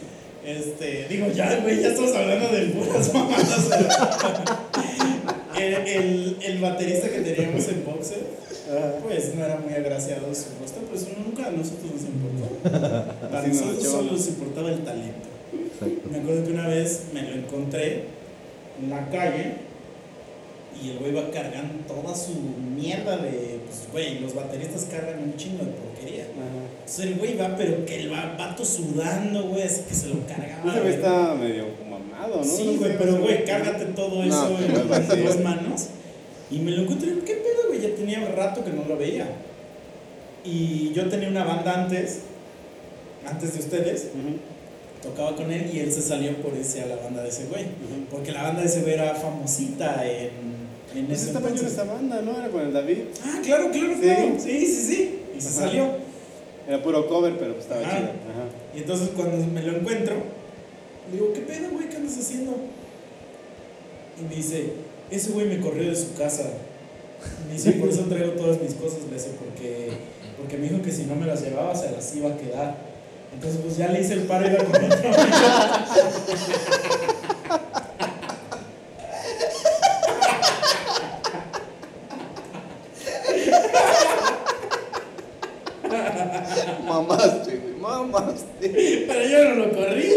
este, 0.44 1.06
digo, 1.08 1.26
ya, 1.34 1.56
güey, 1.60 1.80
ya 1.80 1.88
estamos 1.88 2.14
hablando 2.14 2.48
de 2.48 2.66
puras 2.66 3.12
mamadas. 3.14 3.70
El, 5.58 5.74
el, 5.74 6.36
el 6.42 6.58
baterista 6.60 7.08
que 7.08 7.20
teníamos 7.20 7.66
en 7.68 7.84
Boxer, 7.84 8.18
pues 9.06 9.34
no 9.34 9.44
era 9.44 9.56
muy 9.58 9.72
agraciado 9.74 10.34
su 10.34 10.46
rostro, 10.60 10.82
pues 10.90 11.06
nunca 11.24 11.46
a 11.46 11.50
nosotros 11.52 11.92
nos 11.92 12.02
importó. 12.02 12.46
A 13.36 13.42
Sí, 13.42 13.48
no, 13.48 13.54
nosotros 13.66 13.84
solo 13.84 14.02
no. 14.04 14.12
nos 14.12 14.26
importaba 14.28 14.70
el 14.70 14.78
talento. 14.82 15.28
Exacto. 15.86 16.08
Me 16.10 16.18
acuerdo 16.18 16.44
que 16.44 16.50
una 16.52 16.68
vez 16.68 17.02
me 17.12 17.22
lo 17.22 17.34
encontré 17.34 18.04
en 18.82 18.90
la 18.90 19.08
calle 19.10 19.54
y 20.82 20.90
el 20.90 20.98
güey 20.98 21.12
va 21.12 21.30
cargando 21.30 21.84
toda 21.86 22.14
su 22.14 22.32
mierda 22.76 23.18
de, 23.18 23.60
pues, 23.66 23.88
güey, 23.92 24.18
los 24.20 24.34
bateristas 24.34 24.86
cargan 24.90 25.22
un 25.22 25.36
chingo 25.36 25.64
de 25.64 25.70
porquería. 25.72 26.26
Entonces 26.26 27.06
el 27.06 27.14
güey 27.16 27.36
va, 27.36 27.54
pero 27.56 27.84
que 27.86 28.00
el 28.00 28.12
va- 28.12 28.34
vato 28.38 28.64
sudando, 28.64 29.44
güey, 29.44 29.62
así 29.62 29.82
que 29.88 29.94
se 29.94 30.08
lo 30.08 30.26
cargaba. 30.26 30.76
Ese 30.78 30.94
está 30.96 31.34
medio 31.34 31.66
mamado, 31.88 32.38
¿no? 32.38 32.44
Sí, 32.44 32.72
No 32.74 32.78
güey, 32.80 32.92
sé, 32.92 32.98
pero 32.98 33.16
güey, 33.20 33.44
cárgate 33.44 33.84
todo 33.86 34.22
eso 34.24 34.58
en, 34.58 35.18
en 35.18 35.24
dos 35.24 35.40
manos. 35.40 35.86
Y 36.50 36.58
me 36.58 36.70
lo 36.72 36.82
encontré, 36.82 37.10
¿qué 37.24 37.34
pedo, 37.34 37.68
güey? 37.68 37.80
Ya 37.80 37.94
tenía 37.94 38.26
rato 38.34 38.64
que 38.64 38.70
no 38.72 38.84
lo 38.86 38.96
veía. 38.96 39.26
Y 40.44 40.92
yo 40.92 41.08
tenía 41.08 41.28
una 41.28 41.44
banda 41.44 41.82
antes, 41.84 42.20
antes 43.24 43.52
de 43.54 43.60
ustedes, 43.60 44.08
Ujú, 44.12 44.36
tocaba 45.02 45.34
con 45.36 45.50
él 45.52 45.70
y 45.74 45.80
él 45.80 45.92
se 45.92 46.00
salió 46.00 46.36
por 46.36 46.54
irse 46.56 46.82
a 46.82 46.86
la 46.86 46.96
banda 46.96 47.22
de 47.22 47.28
ese 47.28 47.46
güey. 47.46 47.64
Porque 48.10 48.32
la 48.32 48.42
banda 48.44 48.60
de 48.62 48.68
ese 48.68 48.80
güey 48.82 48.94
era 48.94 49.14
famosita 49.14 50.06
en, 50.06 50.30
en 50.94 51.06
Pues 51.06 51.22
ese 51.22 51.30
entonces. 51.36 51.66
esta 51.68 51.84
banda, 51.84 52.20
¿no? 52.22 52.38
Era 52.38 52.48
con 52.48 52.60
el 52.62 52.72
David. 52.72 52.98
Ah, 53.24 53.40
claro, 53.44 53.70
claro, 53.70 53.94
Sí. 53.94 54.00
claro. 54.02 54.34
Sí, 54.38 54.66
sí, 54.66 54.82
sí. 54.94 55.18
Y 55.36 55.40
se 55.40 55.48
Ajá. 55.48 55.58
salió. 55.66 55.86
Era 56.68 56.82
puro 56.82 57.08
cover, 57.08 57.36
pero 57.38 57.54
pues 57.54 57.64
estaba 57.64 57.80
Ajá. 57.82 57.96
chido. 57.96 58.08
Ajá. 58.10 58.44
Y 58.74 58.78
entonces 58.78 59.08
cuando 59.16 59.36
me 59.46 59.62
lo 59.62 59.76
encuentro, 59.78 60.14
le 61.10 61.16
digo, 61.18 61.32
¿qué 61.32 61.40
pedo, 61.40 61.70
güey? 61.72 61.88
¿Qué 61.88 61.96
andas 61.96 62.16
haciendo? 62.18 62.54
Y 64.20 64.24
me 64.28 64.36
dice, 64.36 64.72
ese 65.10 65.30
güey 65.32 65.46
me 65.46 65.58
corrió 65.60 65.88
de 65.90 65.96
su 65.96 66.14
casa. 66.14 66.44
Me 67.48 67.54
dice, 67.54 67.72
por 67.72 67.88
eso 67.88 68.02
traigo 68.02 68.32
todas 68.32 68.60
mis 68.60 68.74
cosas, 68.74 68.98
le 69.08 69.14
dice, 69.14 69.30
porque, 69.38 69.88
porque 70.38 70.56
me 70.58 70.68
dijo 70.68 70.82
que 70.82 70.90
si 70.92 71.04
no 71.04 71.14
me 71.16 71.26
las 71.26 71.42
llevaba 71.42 71.74
se 71.74 71.90
las 71.90 72.14
iba 72.14 72.30
a 72.30 72.36
quedar. 72.36 72.91
Entonces 73.34 73.60
pues 73.62 73.76
ya 73.76 73.88
le 73.88 74.00
hice 74.00 74.14
el 74.14 74.22
paro 74.22 74.46
y 74.46 74.50
iba 74.50 74.64
con 74.64 74.84
otro. 74.84 74.98
Mamaste, 86.86 87.56
güey, 87.56 87.74
mamaste. 87.80 89.04
Pero 89.08 89.28
yo 89.28 89.44
no 89.48 89.54
lo 89.66 89.72
corrí. 89.72 90.08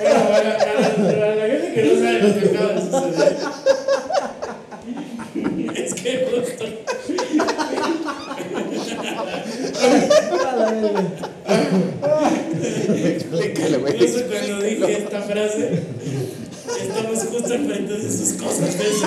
bueno, 0.00 0.20
para, 0.28 0.58
para- 0.58 0.94
para 0.96 1.34
la 1.36 1.46
gente 1.46 1.72
que 1.74 1.82
no 1.84 1.92
sabe 2.00 2.18
lo 2.22 2.40
que 2.40 2.46
acaba 2.56 2.72
de 2.72 2.80
suceder. 2.80 3.36
Es 5.76 5.94
que 5.94 6.26
justo. 6.30 6.64
Explícale, 12.94 13.78
güey. 13.78 13.94
Incluso 13.94 14.24
cuando 14.26 14.60
dije 14.62 14.92
esta 14.98 15.22
frase, 15.38 15.82
estamos 16.82 17.18
justo 17.24 17.54
enfrente 17.54 17.92
de 17.92 18.10
sus 18.12 18.32
cosas 18.42 18.78
de 18.78 18.84
ese. 18.84 19.06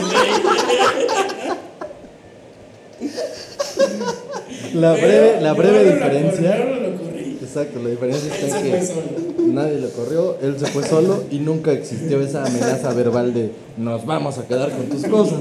La 4.76 4.94
Pero 4.94 5.08
breve, 5.08 5.42
la 5.42 5.50
yo 5.50 5.56
breve 5.56 5.84
lo 5.86 5.92
diferencia. 5.94 6.52
corrí, 6.58 6.64
Yo 6.64 6.76
no 6.76 6.90
lo 6.90 6.98
corrí. 6.98 7.38
Exacto, 7.42 7.80
la 7.84 7.90
diferencia 7.90 8.34
está 8.34 8.60
en 8.60 8.64
que 8.64 9.44
nadie 9.48 9.80
lo 9.80 9.90
corrió, 9.90 10.38
él 10.42 10.56
se 10.58 10.68
fue 10.68 10.88
solo 10.88 11.24
y 11.30 11.40
nunca 11.40 11.74
existió 11.74 12.22
esa 12.22 12.46
amenaza 12.46 12.94
verbal 12.94 13.34
de 13.34 13.52
nos 13.78 14.06
vamos 14.06 14.38
a 14.38 14.48
quedar 14.48 14.72
con 14.72 14.86
tus 14.86 15.04
cosas. 15.06 15.40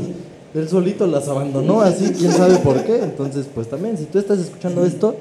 Él 0.52 0.68
solito 0.68 1.06
las 1.06 1.28
abandonó 1.28 1.80
así, 1.80 2.12
quién 2.18 2.32
sabe 2.32 2.56
por 2.56 2.82
qué. 2.82 2.96
Entonces, 2.96 3.46
pues 3.54 3.68
también, 3.68 3.96
si 3.96 4.06
tú 4.06 4.18
estás 4.18 4.40
escuchando 4.40 4.84
esto, 4.84 5.14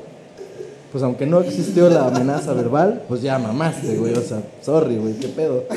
pues 0.92 1.04
aunque 1.04 1.26
no 1.26 1.42
existió 1.42 1.90
la 1.90 2.08
amenaza 2.08 2.54
verbal, 2.54 3.04
pues 3.08 3.22
ya 3.22 3.38
mamaste, 3.38 3.96
güey. 3.96 4.14
O 4.14 4.22
sea, 4.22 4.42
sorry, 4.62 4.98
güey, 4.98 5.14
qué 5.16 5.28
pedo. 5.28 5.66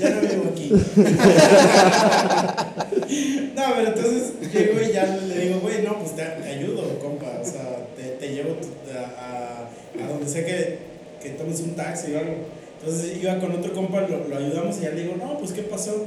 Ya 0.00 0.10
no 0.10 0.20
vivo 0.20 0.44
aquí. 0.52 0.70
no, 3.56 3.62
pero 3.76 3.88
entonces 3.88 4.32
llego 4.52 4.80
y 4.80 4.92
ya 4.92 5.06
le 5.26 5.46
digo, 5.46 5.60
güey, 5.60 5.82
no, 5.82 5.98
pues 5.98 6.14
te, 6.16 6.22
ayudo, 6.22 6.98
compa. 7.00 7.38
O 7.40 7.44
sea, 7.44 7.86
te, 7.96 8.02
te 8.02 8.34
llevo 8.34 8.56
a- 8.94 9.68
a 10.02 10.08
donde 10.08 10.28
sea 10.28 10.44
que, 10.44 10.78
que 11.22 11.30
tomes 11.30 11.60
un 11.60 11.74
taxi 11.74 12.14
o 12.14 12.18
algo. 12.18 12.34
Entonces 12.80 13.16
iba 13.22 13.38
con 13.38 13.52
otro 13.52 13.72
compa, 13.72 14.02
lo, 14.02 14.28
lo 14.28 14.36
ayudamos 14.36 14.76
y 14.78 14.82
ya 14.82 14.90
le 14.90 15.02
digo, 15.02 15.14
no, 15.16 15.38
pues 15.38 15.52
qué 15.52 15.62
pasó. 15.62 16.06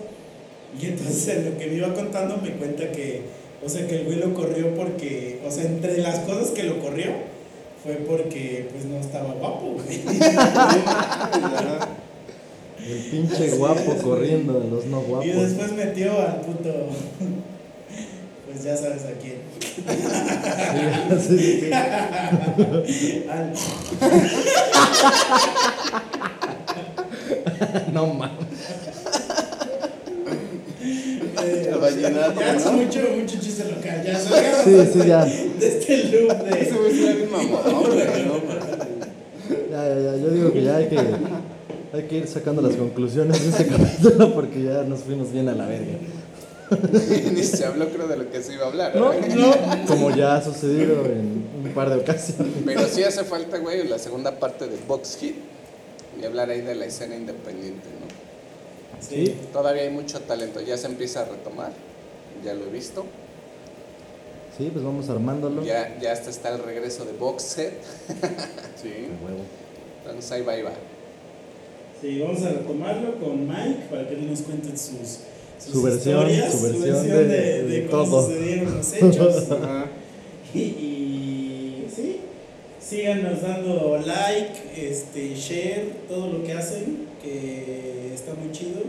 Y 0.80 0.88
entonces 0.88 1.28
en 1.30 1.46
lo 1.52 1.58
que 1.58 1.68
me 1.68 1.76
iba 1.76 1.94
contando 1.94 2.38
me 2.38 2.52
cuenta 2.52 2.92
que, 2.92 3.22
o 3.66 3.70
sea, 3.70 3.88
que 3.88 4.02
el 4.02 4.06
güey 4.06 4.20
lo 4.20 4.34
corrió 4.34 4.76
porque, 4.76 5.40
o 5.48 5.52
sea, 5.52 5.64
entre 5.64 5.98
las 6.00 6.20
cosas 6.20 6.50
que 6.50 6.64
lo 6.64 6.80
corrió 6.80 7.12
fue 7.84 7.96
porque 8.08 8.70
pues 8.72 8.86
no 8.86 8.98
estaba 8.98 9.34
guapo, 9.34 9.76
güey. 9.76 10.02
El 12.88 13.00
pinche 13.12 13.50
guapo 13.58 13.98
corriendo 13.98 14.60
de 14.60 14.70
los 14.70 14.86
no 14.86 15.02
guapos. 15.02 15.26
Y 15.26 15.32
después 15.32 15.74
metió 15.74 16.22
al 16.22 16.40
puto. 16.42 16.88
Pues 18.46 18.64
ya 18.64 18.78
sabes 18.78 19.04
a 19.04 19.12
quién. 19.20 19.38
Sí, 21.20 21.38
sí, 21.38 21.70
sí. 22.88 23.26
Al. 23.30 23.54
No 27.92 28.08
mames. 28.08 28.48
De. 31.48 31.70
El 31.70 31.78
vallenato, 31.78 32.40
Ya 32.40 32.56
es 32.56 32.66
¿no? 32.66 32.72
mucho, 32.74 33.00
mucho 33.16 33.40
chiste 33.40 33.64
local. 33.66 34.04
Ya 34.06 34.20
salgamos 34.20 34.64
Sí, 34.64 35.00
sí, 35.02 35.08
ya. 35.08 35.26
de 35.26 35.68
este 35.68 36.04
loop 36.06 36.44
de. 36.44 37.28
mamón, 37.32 37.86
güey, 37.86 38.26
no 38.26 38.34
mames. 38.34 38.88
Ya, 39.72 39.88
ya, 39.88 40.00
ya. 40.00 40.18
Yo 40.18 40.30
digo 40.30 40.52
que 40.54 40.64
ya 40.64 40.76
hay 40.78 40.88
que, 40.88 40.98
hay 41.94 42.04
que 42.04 42.18
ir 42.18 42.28
sacando 42.28 42.62
las 42.62 42.76
conclusiones 42.76 43.42
de 43.44 43.50
este 43.50 43.68
capítulo 43.68 44.34
porque 44.34 44.64
ya 44.64 44.84
nos 44.84 45.00
fuimos 45.02 45.32
bien 45.32 45.48
a 45.50 45.54
la 45.54 45.66
verga. 45.68 45.94
Ni 47.34 47.44
se 47.44 47.64
habló, 47.66 47.88
creo, 47.90 48.08
de 48.10 48.18
lo 48.18 48.30
que 48.30 48.42
se 48.44 48.54
iba 48.54 48.66
a 48.66 48.68
hablar. 48.68 48.94
No, 48.96 49.14
no. 49.14 49.54
Como 49.88 50.10
ya 50.14 50.36
ha 50.36 50.42
sucedido 50.44 51.06
en 51.06 51.46
un 51.64 51.72
par 51.74 51.90
de 51.90 51.96
ocasiones. 51.96 52.54
Pero 52.66 52.82
sí 52.92 53.04
hace 53.04 53.24
falta, 53.24 53.58
güey, 53.58 53.88
la 53.88 53.98
segunda 54.00 54.38
parte 54.38 54.68
de 54.68 54.76
Box 54.86 55.18
Hit 55.22 55.36
y 56.22 56.26
hablar 56.26 56.50
ahí 56.50 56.60
de 56.62 56.76
la 56.76 56.86
escena 56.86 57.16
independiente, 57.16 57.88
¿no? 58.02 58.08
Sí. 59.00 59.36
Todavía 59.54 59.84
hay 59.84 59.90
mucho 59.90 60.20
talento, 60.22 60.60
ya 60.62 60.78
se 60.78 60.88
empieza 60.88 61.22
a 61.22 61.26
retomar, 61.26 61.72
ya 62.44 62.54
lo 62.54 62.66
he 62.66 62.70
visto. 62.70 63.06
Sí, 64.58 64.70
pues 64.74 64.84
vamos 64.84 65.08
armándolo. 65.10 65.64
Ya, 65.64 65.98
ya 66.02 66.12
hasta 66.14 66.30
está 66.32 66.50
el 66.56 66.64
regreso 66.64 67.06
de 67.06 67.14
Box 67.14 67.44
Set, 67.44 67.74
Sí. 68.82 68.90
De 68.90 69.10
huevo. 69.24 69.44
entonces 70.04 70.32
ahí 70.32 70.42
va, 70.42 70.54
ahí 70.54 70.62
va. 70.64 70.72
Sí, 72.02 72.20
vamos 72.20 72.42
a 72.44 72.50
retomarlo 72.50 73.16
con 73.20 73.48
Mike 73.48 73.86
para 73.90 74.08
que 74.08 74.16
él 74.16 74.30
nos 74.30 74.42
cuente 74.42 74.70
sus, 74.78 75.20
sus 75.64 75.74
Su 75.74 75.82
versión, 75.84 76.22
historias, 76.30 76.52
su 76.54 76.62
versión 76.64 77.08
de- 77.08 77.24
de, 77.26 77.64
de 77.64 77.88
cómo 77.88 78.04
todo. 78.04 78.28
sucedieron 78.28 78.78
los 78.78 78.94
hechos. 79.02 79.52
Ajá. 79.52 79.86
y, 80.54 80.60
y 80.60 80.97
síganos 82.88 83.42
dando 83.42 84.00
like, 84.06 84.54
este, 84.76 85.36
share, 85.36 85.92
todo 86.08 86.32
lo 86.32 86.44
que 86.44 86.54
hacen, 86.54 87.08
que 87.22 88.12
está 88.14 88.34
muy 88.34 88.52
chido. 88.52 88.82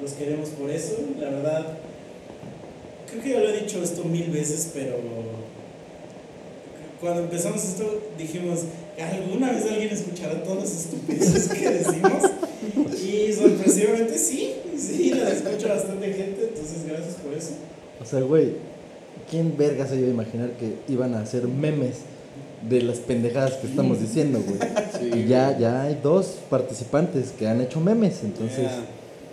Los 0.00 0.12
queremos 0.12 0.50
por 0.50 0.70
eso, 0.70 0.96
la 1.20 1.30
verdad. 1.30 1.66
Creo 3.10 3.22
que 3.22 3.30
ya 3.30 3.40
lo 3.40 3.48
he 3.50 3.60
dicho 3.60 3.82
esto 3.82 4.04
mil 4.04 4.30
veces, 4.30 4.70
pero 4.74 4.96
cuando 7.00 7.22
empezamos 7.22 7.62
esto 7.64 8.02
dijimos, 8.18 8.60
¿alguna 8.98 9.52
vez 9.52 9.64
alguien 9.70 9.90
escuchará 9.90 10.42
todas 10.42 10.64
las 10.64 10.84
estupideces 10.84 11.48
que 11.48 11.70
decimos? 11.70 12.22
Y 13.02 13.32
sorpresivamente 13.32 14.18
sí, 14.18 14.54
sí, 14.76 15.14
las 15.14 15.34
escucha 15.34 15.68
bastante 15.68 16.12
gente, 16.12 16.48
entonces 16.48 16.86
gracias 16.86 17.14
por 17.16 17.32
eso. 17.32 17.52
O 18.00 18.04
sea, 18.04 18.20
güey, 18.20 18.52
¿quién 19.30 19.56
verga 19.56 19.86
se 19.86 19.96
iba 19.96 20.08
a 20.08 20.10
imaginar 20.10 20.50
que 20.52 20.74
iban 20.92 21.14
a 21.14 21.20
hacer 21.20 21.46
memes 21.46 21.98
de 22.68 22.82
las 22.82 22.98
pendejadas 22.98 23.54
que 23.54 23.66
estamos 23.66 24.00
diciendo, 24.00 24.40
güey? 24.44 24.58
Sí, 24.98 25.20
Y 25.20 25.28
ya, 25.28 25.56
ya 25.58 25.82
hay 25.82 25.98
dos 26.02 26.36
participantes 26.50 27.30
que 27.38 27.46
han 27.48 27.60
hecho 27.60 27.80
memes, 27.80 28.22
entonces. 28.24 28.66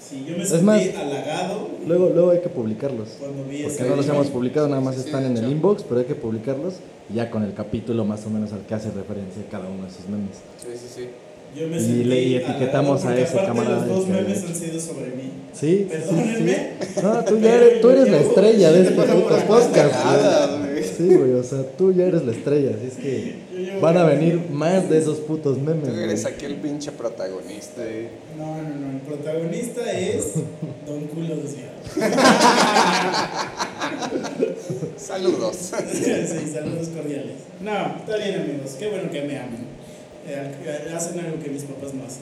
Sí, 0.08 0.26
yo 0.28 0.36
me 0.38 0.44
Es 0.44 0.50
sentí 0.50 0.66
más, 0.66 0.82
halagado 0.96 1.70
luego, 1.88 2.10
luego 2.14 2.32
hay 2.32 2.40
que 2.42 2.50
publicarlos. 2.50 3.08
cuando 3.20 3.44
vi 3.46 3.64
Porque 3.64 3.84
no 3.84 3.96
los 3.96 4.08
hemos 4.08 4.28
publicado, 4.28 4.68
nada 4.68 4.82
más 4.82 4.98
están 4.98 5.26
en 5.26 5.38
el 5.38 5.50
inbox, 5.52 5.84
pero 5.84 6.02
hay 6.02 6.06
que 6.06 6.16
publicarlos 6.16 6.76
y 7.12 7.16
ya 7.16 7.32
con 7.32 7.44
el 7.44 7.54
capítulo 7.54 8.04
más 8.06 8.26
o 8.26 8.30
menos 8.30 8.52
al 8.54 8.60
que 8.68 8.74
hace 8.76 8.90
referencia 8.92 9.42
cada 9.50 9.68
uno 9.70 9.84
de 9.84 9.90
esos 9.90 10.08
memes. 10.10 10.38
Sí, 10.62 10.68
sí, 10.76 10.88
sí. 11.04 11.10
Yo 11.60 11.68
me 11.68 11.78
Y 11.78 11.80
sentí 11.80 12.04
le- 12.04 12.22
y 12.24 12.36
etiquetamos 12.36 13.06
a 13.06 13.12
aparte 13.12 13.28
camarada 13.46 13.86
Los 13.86 13.88
dos 14.00 14.08
memes 14.08 14.44
han 14.44 14.56
sido 14.56 14.80
sobre 14.80 15.08
mí. 15.16 15.32
Sí, 15.54 15.88
Perdónenme. 15.90 16.54
sí. 16.82 17.00
No, 17.04 17.24
tú 17.24 17.40
ya 17.40 17.56
eres, 17.56 17.82
tú 17.82 17.90
eres 17.92 18.10
la 18.10 18.18
estrella 18.18 18.72
de 18.72 18.82
este 18.82 18.94
puto 18.96 19.38
podcast, 19.48 19.94
Nada. 20.06 20.60
Sí, 20.98 21.14
güey, 21.16 21.34
o 21.34 21.44
sea, 21.44 21.64
tú 21.78 21.92
ya 21.94 22.06
eres 22.06 22.24
la 22.26 22.32
estrella, 22.32 22.72
así 22.78 22.88
es 22.88 22.96
que 22.96 23.36
van 23.82 23.98
a 23.98 24.06
venir 24.06 24.40
más 24.52 24.90
de 24.90 24.98
esos 25.00 25.18
putos 25.20 25.58
memes. 25.58 25.90
Tú 25.90 25.96
eres 26.00 26.22
güey. 26.24 26.34
aquí 26.34 26.46
el 26.46 26.56
pinche 26.56 26.92
protagonista. 26.92 27.82
Sí. 27.84 28.08
No, 28.38 28.62
no, 28.62 28.76
no. 28.76 28.92
El 28.92 29.00
protagonista 29.02 29.92
es 29.92 30.34
Don 30.88 31.02
Culo 31.08 31.36
Desviado. 31.38 31.74
Saludos. 34.98 35.56
sí, 35.92 36.52
saludos 36.54 36.88
cordiales. 36.90 37.36
No, 37.62 37.96
está 37.98 38.18
bien, 38.18 38.42
amigos. 38.42 38.76
Qué 38.80 38.90
bueno 38.90 39.10
que 39.12 39.22
me 39.24 39.38
amen. 39.40 39.74
Eh, 40.28 40.52
hacen 40.96 41.20
algo 41.20 41.38
que 41.44 41.50
mis 41.50 41.64
papás 41.64 41.94
no 41.94 42.04
hacen. 42.06 42.22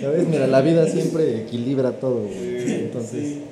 Ya 0.00 0.08
ves, 0.10 0.26
mira, 0.26 0.46
la 0.46 0.60
vida 0.62 0.86
siempre 0.88 1.42
equilibra 1.42 1.92
todo, 1.92 2.22
güey. 2.24 2.72
Entonces, 2.84 3.22
Sí. 3.24 3.42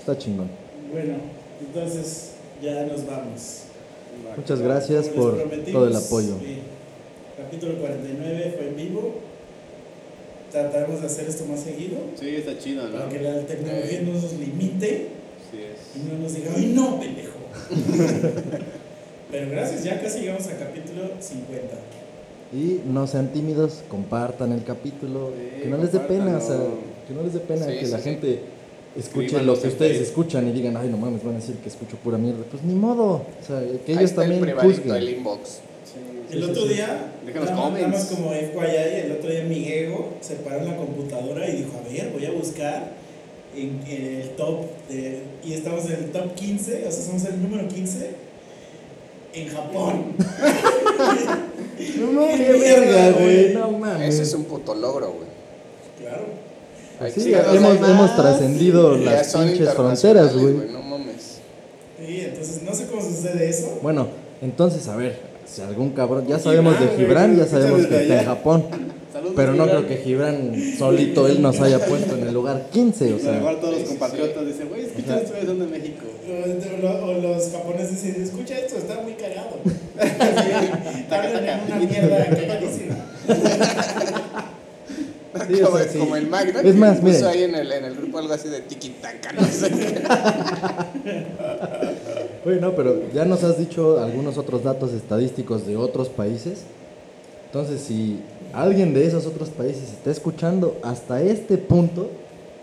está 0.00 0.16
chingón. 0.16 0.48
Bueno, 0.92 1.14
entonces 1.60 2.32
ya 2.62 2.84
nos 2.86 3.06
vamos. 3.06 3.60
Muchas 4.36 4.60
gracias 4.60 5.08
por 5.08 5.36
les 5.36 5.72
todo 5.72 5.88
el 5.88 5.96
apoyo. 5.96 6.36
sí. 6.40 6.58
Capítulo 7.36 7.78
49 7.78 8.54
fue 8.56 8.68
en 8.68 8.76
vivo. 8.76 9.14
Trataremos 10.52 11.00
de 11.00 11.06
hacer 11.08 11.28
esto 11.28 11.44
más 11.46 11.60
seguido. 11.60 11.96
Sí, 12.18 12.28
está 12.36 12.56
chido, 12.58 12.86
¿no? 12.88 12.92
Para 12.98 13.08
que 13.08 13.20
la 13.20 13.40
tecnología 13.40 14.02
no 14.02 14.12
nos 14.12 14.32
limite 14.34 15.08
Sí 15.50 15.58
es. 15.58 15.96
y 16.00 16.08
no 16.12 16.18
nos 16.22 16.32
diga, 16.34 16.52
¡ay 16.56 16.72
no, 16.76 17.00
pendejo! 17.00 17.32
Pero 19.30 19.50
gracias, 19.50 19.82
ya 19.84 20.00
casi 20.00 20.20
llegamos 20.20 20.46
al 20.46 20.58
capítulo 20.58 21.02
50. 21.18 21.76
Y 22.52 22.82
no 22.86 23.06
sean 23.08 23.32
tímidos, 23.32 23.82
compartan 23.88 24.52
el 24.52 24.62
capítulo, 24.62 25.32
Sí, 25.36 25.62
que 25.62 25.68
no 25.68 25.76
les 25.78 25.90
dé 25.92 25.98
pena, 26.00 26.36
o 26.36 26.40
sea, 26.40 26.56
compártanlo. 26.56 26.78
que 27.08 27.14
no 27.14 27.22
les 27.24 27.32
dé 27.32 27.40
pena 27.40 27.66
Sí, 27.66 27.72
que 27.80 27.86
sí, 27.86 27.90
la 27.92 27.98
sí. 27.98 28.04
gente 28.04 28.40
escuche 28.96 29.26
Escríbanos 29.26 29.46
lo 29.56 29.62
que 29.62 29.68
ustedes 29.68 30.00
escuchan 30.00 30.48
y 30.48 30.52
digan, 30.52 30.76
ay, 30.76 30.88
no 30.88 30.96
mames, 30.96 31.22
van 31.24 31.34
a 31.34 31.38
decir 31.38 31.56
que 31.56 31.68
escucho 31.68 31.96
pura 31.96 32.18
mierda. 32.18 32.44
Pues 32.50 32.62
ni 32.62 32.74
modo, 32.74 33.04
o 33.14 33.46
sea, 33.46 33.60
que 33.60 33.92
Ahí 33.92 33.98
ellos 33.98 34.10
está 34.10 34.22
el 34.24 34.30
también 34.30 34.40
privadito, 34.40 34.74
juzguen. 34.82 34.96
el 34.96 35.08
inbox. 35.10 35.48
Sí, 35.48 36.36
El 36.36 36.44
sí, 36.44 36.50
otro 36.50 36.62
sí. 36.62 36.68
día, 36.74 37.12
Déjanos 37.26 37.50
nada, 37.50 37.70
nada 37.70 37.80
comments. 37.84 38.04
como 38.06 38.30
FYI, 38.30 39.00
el 39.06 39.12
otro 39.12 39.30
día 39.30 39.44
mi 39.44 39.68
ego 39.68 40.14
se 40.20 40.34
paró 40.36 40.58
en 40.60 40.66
la 40.66 40.76
computadora 40.76 41.48
y 41.48 41.56
dijo, 41.58 41.70
a 41.78 41.88
ver, 41.92 42.10
voy 42.12 42.24
a 42.26 42.30
buscar 42.32 42.92
en, 43.56 43.80
en 43.88 44.20
el 44.20 44.30
top, 44.30 44.60
de, 44.88 45.22
y 45.44 45.52
estamos 45.52 45.84
en 45.86 45.92
el 45.92 46.10
top 46.12 46.34
15, 46.34 46.84
o 46.86 46.90
sea, 46.90 47.02
somos 47.04 47.24
el 47.26 47.42
número 47.42 47.68
15 47.68 48.10
en 49.34 49.48
Japón. 49.48 50.04
No 51.98 52.12
mames, 52.12 52.36
Qué 52.40 52.52
verga, 52.52 53.10
güey. 53.18 53.52
no 53.54 53.70
mames. 53.72 54.14
Ese 54.14 54.22
es 54.22 54.34
un 54.34 54.44
puto 54.44 54.74
logro, 54.74 55.08
güey. 55.12 55.28
Claro. 56.00 56.24
Ay, 57.00 57.12
Sí, 57.14 57.32
hemos, 57.34 57.76
hemos 57.88 58.16
trascendido 58.16 58.96
las 58.96 59.34
pinches 59.34 59.70
fronteras, 59.74 60.34
güey. 60.36 60.54
No 60.72 60.82
mames. 60.82 61.38
Sí, 61.98 62.20
entonces 62.24 62.62
no 62.62 62.74
sé 62.74 62.86
cómo 62.86 63.02
sucede 63.02 63.48
eso. 63.48 63.78
Bueno, 63.82 64.08
entonces, 64.42 64.86
a 64.88 64.96
ver, 64.96 65.16
si 65.46 65.62
algún 65.62 65.90
cabrón, 65.90 66.26
ya 66.26 66.38
sabemos 66.38 66.74
de 66.78 66.86
Gibran, 66.88 66.98
Gibran, 66.98 67.34
güey, 67.34 67.44
ya 67.44 67.50
sabemos 67.50 67.86
que 67.86 68.02
está 68.02 68.20
en. 68.20 68.26
Japón. 68.26 68.64
Saludos, 69.12 69.32
Pero 69.36 69.54
no 69.54 69.64
Gibran. 69.64 69.84
creo 69.84 69.88
que 69.98 70.04
Gibran 70.04 70.52
solito 70.78 71.26
él 71.28 71.40
nos 71.42 71.60
haya 71.60 71.78
puesto 71.86 72.16
en 72.16 72.26
el 72.28 72.34
lugar 72.34 72.66
15, 72.72 73.04
o 73.04 73.06
A 73.06 73.10
lo 73.10 73.18
sea. 73.18 73.32
mejor 73.32 73.60
todos 73.60 73.74
los 73.80 73.88
compatriotas 73.88 74.46
dicen, 74.46 74.68
güey, 74.68 74.82
escucha 74.84 75.20
esto, 75.20 75.34
son 75.46 75.58
de 75.58 75.66
México. 75.66 76.04
O, 76.26 77.06
o- 77.06 77.12
los 77.20 77.50
japoneses 77.50 78.02
dicen, 78.02 78.22
escucha 78.22 78.58
esto, 78.58 78.76
está 78.78 79.00
muy 79.02 79.12
cagado. 79.14 79.58
Hablan 81.10 81.48
en 81.48 81.60
una 81.66 81.76
mierda 81.90 82.24
cagadísima. 82.26 82.96
Sí, 85.54 85.60
como, 85.60 85.78
como 86.00 86.16
el 86.16 86.28
Magno 86.28 86.60
Es 86.60 86.74
más, 86.74 86.98
que 87.00 87.06
puso 87.06 87.28
ahí 87.28 87.44
en 87.44 87.54
el, 87.54 87.70
en 87.72 87.84
el 87.84 87.94
grupo 87.94 88.18
algo 88.18 88.34
así 88.34 88.48
de 88.48 88.62
tiki-taka, 88.66 89.32
no 89.32 89.44
sé. 89.44 89.70
Oye, 92.46 92.60
no, 92.60 92.74
pero 92.74 93.00
ya 93.12 93.24
nos 93.24 93.42
has 93.42 93.58
dicho 93.58 93.98
algunos 94.00 94.36
otros 94.36 94.62
datos 94.62 94.92
estadísticos 94.92 95.66
de 95.66 95.76
otros 95.76 96.08
países. 96.10 96.64
Entonces, 97.46 97.80
si 97.80 98.20
alguien 98.52 98.92
de 98.92 99.06
esos 99.06 99.26
otros 99.26 99.48
países 99.48 99.84
está 99.84 100.10
escuchando 100.10 100.78
hasta 100.82 101.22
este 101.22 101.56
punto, 101.56 102.10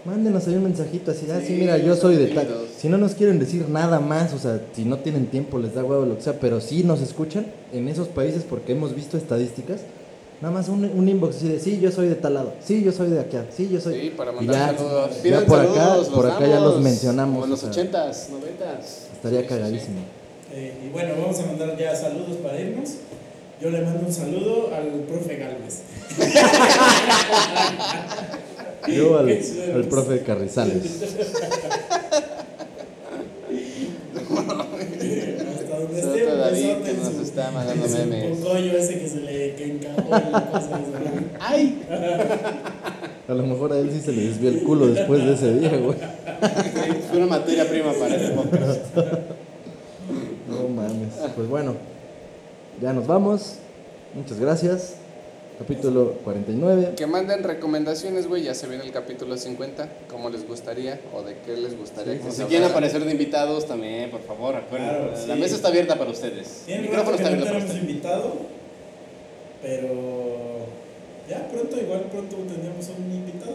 mándenos 0.05 0.47
ahí 0.47 0.55
un 0.55 0.63
mensajito 0.63 1.11
así, 1.11 1.25
ah, 1.31 1.39
sí, 1.39 1.47
Sí, 1.47 1.53
mira, 1.53 1.77
yo 1.77 1.87
no 1.87 1.95
soy 1.95 2.15
de 2.15 2.27
tal. 2.27 2.47
Si 2.77 2.89
no 2.89 2.97
nos 2.97 3.15
quieren 3.15 3.39
decir 3.39 3.67
nada 3.69 3.99
más, 3.99 4.33
o 4.33 4.37
sea, 4.37 4.61
si 4.73 4.85
no 4.85 4.97
tienen 4.97 5.27
tiempo, 5.27 5.57
les 5.57 5.73
da 5.73 5.83
huevo 5.83 6.05
lo 6.05 6.17
que 6.17 6.23
sea, 6.23 6.39
pero 6.39 6.61
sí 6.61 6.83
nos 6.83 7.01
escuchan 7.01 7.47
en 7.73 7.87
esos 7.87 8.07
países 8.07 8.43
porque 8.47 8.73
hemos 8.73 8.95
visto 8.95 9.17
estadísticas. 9.17 9.81
Nada 10.41 10.53
más 10.55 10.67
un, 10.69 10.83
un 10.85 11.07
inbox 11.07 11.35
así 11.37 11.47
de, 11.49 11.59
sí, 11.59 11.79
yo 11.79 11.91
soy 11.91 12.07
de 12.09 12.15
tal 12.15 12.33
lado, 12.33 12.53
sí, 12.65 12.83
yo 12.83 12.91
soy 12.91 13.11
de 13.11 13.19
aquí, 13.19 13.37
sí, 13.55 13.69
yo 13.71 13.79
soy... 13.79 14.01
Sí, 14.01 14.09
para 14.17 14.31
Y 14.31 14.35
mandar 14.37 14.55
ya, 14.55 14.75
saludos. 14.77 15.23
ya 15.23 15.45
por 15.45 15.57
saludos, 15.59 15.77
acá, 15.77 15.95
los 15.97 16.09
por 16.09 16.25
acá 16.31 16.47
ya 16.47 16.59
los 16.59 16.81
mencionamos. 16.81 17.33
Como 17.35 17.45
en 17.45 17.51
los 17.51 17.63
o 17.63 17.71
sea, 17.71 17.83
80s, 17.83 18.29
90s. 18.29 19.13
Estaría 19.13 19.39
Sí, 19.41 19.43
sí, 19.43 19.49
cagadísimo. 19.49 19.99
Eh, 20.53 20.73
y 20.85 20.89
bueno, 20.89 21.13
vamos 21.21 21.39
a 21.39 21.45
mandar 21.45 21.77
ya 21.77 21.95
saludos 21.95 22.37
para 22.43 22.59
irnos. 22.59 22.89
Yo 23.61 23.69
le 23.69 23.81
mando 23.81 24.07
un 24.07 24.11
saludo 24.11 24.71
al 24.73 24.87
profe 25.07 25.37
Galvez. 25.37 25.81
Yo 28.87 29.17
al 29.19 29.85
profe 29.87 30.23
Carrizales. 30.23 30.83
Hasta 34.41 35.79
donde 35.79 36.01
Saludos 36.01 36.17
esté 36.17 36.29
a 36.29 36.33
un 36.33 36.39
David, 36.51 36.83
que 36.83 36.93
nos 36.93 37.15
está 37.15 37.51
mandando 37.51 37.87
memes. 37.87 38.37
pocollo 38.37 38.77
ese 38.77 38.99
que 38.99 39.07
se 39.07 39.21
le 39.21 39.55
que 39.55 39.65
encajó 39.65 40.15
en 40.15 40.31
la 40.31 40.51
cosa 40.51 40.79
esa. 40.79 41.23
¡Ay! 41.39 41.81
A 43.27 43.33
lo 43.33 43.43
mejor 43.43 43.73
a 43.73 43.79
él 43.79 43.89
sí 43.91 44.01
se 44.01 44.11
le 44.11 44.27
desvió 44.27 44.49
el 44.49 44.63
culo 44.63 44.87
después 44.87 45.23
de 45.23 45.33
ese 45.33 45.53
día, 45.59 45.77
güey. 45.77 45.97
Fue 47.09 47.17
una 47.17 47.27
materia 47.27 47.67
prima 47.69 47.93
para 47.93 48.15
este 48.15 48.31
podcast. 48.31 48.95
No 50.49 50.67
mames. 50.67 51.13
Pues 51.35 51.47
bueno, 51.47 51.75
ya 52.81 52.93
nos 52.93 53.07
vamos. 53.07 53.55
Muchas 54.13 54.39
gracias. 54.39 54.95
Capítulo 55.61 56.13
49. 56.23 56.93
Que 56.97 57.05
manden 57.05 57.43
recomendaciones, 57.43 58.25
güey. 58.27 58.41
Ya 58.41 58.55
se 58.55 58.65
viene 58.67 58.83
el 58.83 58.91
capítulo 58.91 59.37
50. 59.37 59.87
¿Cómo 60.09 60.31
les 60.31 60.47
gustaría? 60.47 60.99
¿O 61.13 61.21
de 61.21 61.35
qué 61.45 61.55
les 61.55 61.77
gustaría 61.77 62.17
que 62.19 62.31
Si 62.31 62.37
se 62.37 62.45
quieren 62.47 62.67
aparecer 62.67 63.05
de 63.05 63.11
invitados 63.11 63.67
también, 63.67 64.09
por 64.09 64.21
favor, 64.23 64.55
recuerden. 64.55 64.89
Claro, 64.89 65.11
La 65.27 65.35
sí. 65.35 65.39
mesa 65.39 65.55
está 65.55 65.67
abierta 65.67 65.99
para 65.99 66.09
ustedes. 66.09 66.63
El 66.67 66.81
micrófono 66.81 67.15
está 67.15 67.29
no 67.29 67.35
abierto 67.35 67.45
para 67.45 67.59
tenemos 67.59 67.75
ustedes. 67.75 67.89
invitado, 67.89 68.33
pero 69.61 70.65
ya 71.29 71.47
pronto, 71.47 71.79
igual 71.79 72.01
pronto 72.11 72.35
tendremos 72.37 72.87
un 72.97 73.11
invitado. 73.13 73.53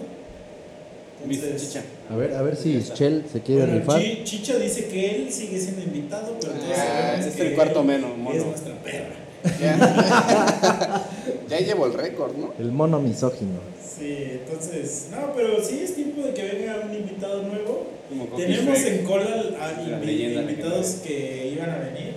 Entonces, 1.28 1.66
Chicha. 1.68 1.82
A 2.08 2.14
ver, 2.16 2.34
a 2.34 2.42
ver 2.42 2.54
si 2.54 2.78
Shell 2.78 3.24
se 3.32 3.40
quiere 3.40 3.62
Bueno, 3.62 3.78
rifar. 3.80 4.00
Chi- 4.00 4.22
Chicha 4.22 4.56
dice 4.58 4.86
que 4.86 5.16
él 5.16 5.32
sigue 5.32 5.58
siendo 5.58 5.82
invitado, 5.82 6.36
pero 6.40 6.52
todos 6.52 6.64
Ah, 6.72 6.76
sabemos 7.16 7.26
es 7.34 7.40
el 7.40 7.54
cuarto 7.56 7.82
menos, 7.82 8.10
Es 8.12 8.16
mono. 8.18 8.44
nuestra 8.44 8.74
perra. 8.76 9.16
Ya, 9.60 11.04
ya 11.48 11.58
llevo 11.60 11.86
el 11.86 11.94
récord, 11.94 12.36
¿no? 12.36 12.52
El 12.58 12.72
mono 12.72 13.00
misógino. 13.00 13.60
Sí, 13.98 14.40
entonces, 14.44 15.08
no, 15.10 15.32
pero 15.34 15.62
sí 15.64 15.80
es 15.82 15.94
tiempo 15.94 16.22
de 16.22 16.34
que 16.34 16.42
venga 16.42 16.82
un 16.88 16.94
invitado 16.94 17.42
nuevo. 17.42 17.86
Como 18.08 18.24
Tenemos 18.36 18.78
Shrek. 18.78 19.00
en 19.00 19.04
cola 19.06 19.24
a 19.60 19.72
invi- 19.82 20.38
invitados 20.40 20.86
que 21.04 21.50
iban 21.54 21.70
a 21.70 21.78
venir, 21.78 22.14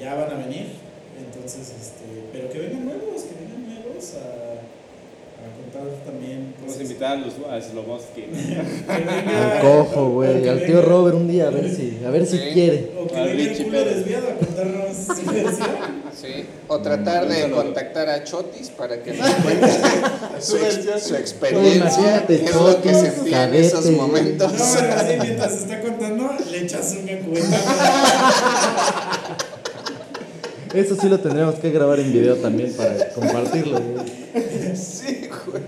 ya 0.00 0.14
van 0.14 0.30
a 0.30 0.46
venir, 0.46 0.66
entonces, 1.18 1.60
este, 1.80 2.04
pero 2.32 2.48
que 2.50 2.58
vengan 2.60 2.84
nuevos, 2.84 3.22
que 3.22 3.34
vengan 3.34 3.66
nuevos 3.66 4.14
a, 4.14 4.60
a 5.40 5.46
contar 5.56 6.04
también 6.04 6.54
Vamos 6.60 6.74
a 6.74 6.78
cosas. 6.78 6.82
invitar 6.82 7.12
a, 7.12 7.20
los, 7.20 7.34
a 7.50 7.60
Sloboski. 7.70 8.24
Al 8.88 9.60
cojo, 9.60 10.00
o 10.06 10.10
güey. 10.10 10.42
que 10.42 10.50
Al 10.50 10.58
tío 10.64 10.76
venga- 10.76 10.82
Robert 10.88 11.16
un 11.16 11.28
día, 11.28 11.48
a 11.48 11.50
ver 11.50 11.68
si, 11.74 11.98
a 12.06 12.10
ver 12.10 12.26
si 12.26 12.36
Sí. 12.38 12.44
quiere. 12.52 12.90
O 13.02 13.06
que 13.08 13.14
venga 13.14 13.42
el 13.52 13.64
culo 13.64 13.84
desviado 13.84 14.28
a 14.28 14.34
contarnos 14.34 14.96
su 14.96 15.32
versión. 15.32 15.99
Sí. 16.20 16.44
O 16.68 16.78
tratar 16.80 17.26
de 17.28 17.50
contactar 17.50 18.08
a 18.10 18.22
Chotis 18.24 18.68
para 18.70 19.02
que 19.02 19.14
nos 19.14 19.30
cuente 19.42 19.68
su, 20.40 20.56
ex- 20.58 21.02
su 21.04 21.14
Oye, 21.14 21.20
experiencia. 21.20 22.24
qué 22.26 22.34
es 22.34 22.54
lo 22.54 22.82
que 22.82 22.94
se 22.94 23.00
Chotis, 23.06 23.18
envía 23.18 23.44
en 23.44 23.54
esos 23.54 23.86
momentos. 23.92 24.52
No, 24.52 24.64
pero 24.78 24.94
así 24.94 25.14
mientras 25.20 25.52
está 25.54 25.80
contando, 25.80 26.30
le 26.50 26.58
echas 26.58 26.94
una 27.02 27.18
cubeta. 27.20 27.56
Eso 30.74 30.94
sí 31.00 31.08
lo 31.08 31.18
tendremos 31.18 31.56
que 31.56 31.70
grabar 31.70 31.98
en 31.98 32.12
video 32.12 32.36
también 32.36 32.72
para 32.74 33.08
compartirlo, 33.10 33.80
güey. 33.80 34.76
Sí, 34.76 35.28
güey. 35.46 35.62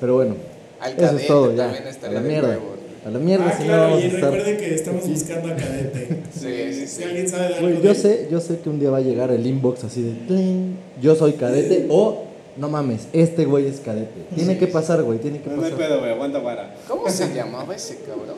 Pero 0.00 0.14
bueno, 0.16 0.36
Al 0.80 0.92
eso 1.02 1.16
es 1.16 1.26
todo 1.26 1.54
ya. 1.56 1.70
A 1.70 2.10
la 2.10 2.20
de 2.20 2.28
mierda. 2.28 2.48
huevo. 2.50 2.73
A 3.04 3.10
la 3.10 3.18
mierda, 3.18 3.46
Ah, 3.48 3.52
si 3.52 3.62
no 3.64 3.68
claro, 3.68 3.82
vamos 3.82 4.00
y 4.00 4.04
a 4.04 4.06
estar. 4.08 4.32
recuerde 4.32 4.56
que 4.56 4.74
estamos 4.74 5.08
buscando 5.08 5.48
a 5.52 5.56
cadete. 5.56 6.22
Sí, 6.32 6.72
sí, 6.72 6.86
Si 6.86 7.02
alguien 7.04 7.28
sabe 7.28 7.48
de 7.48 7.54
algo 7.56 7.68
Güey, 7.68 7.82
yo 7.82 7.94
sé, 7.94 8.28
yo 8.30 8.40
sé 8.40 8.58
que 8.60 8.68
un 8.70 8.80
día 8.80 8.90
va 8.90 8.98
a 8.98 9.02
llegar 9.02 9.30
el 9.30 9.46
inbox 9.46 9.84
así 9.84 10.02
de 10.02 10.12
"Tling, 10.26 10.76
yo 11.02 11.14
soy 11.14 11.34
cadete 11.34 11.86
o 11.90 12.24
no 12.56 12.68
mames, 12.70 13.08
este 13.12 13.44
güey 13.44 13.66
es 13.66 13.80
cadete. 13.80 14.22
Tiene 14.34 14.56
que 14.56 14.68
pasar, 14.68 15.02
güey, 15.02 15.18
tiene 15.18 15.40
que 15.42 15.50
No, 15.50 15.56
no 15.56 15.64
hay 15.64 15.72
pasar. 15.72 15.86
pedo, 15.88 15.98
güey, 16.00 16.12
aguanta 16.12 16.38
vara. 16.38 16.74
¿Cómo 16.88 17.08
se 17.10 17.34
llamaba 17.34 17.74
ese 17.74 17.96
cabrón? 18.06 18.36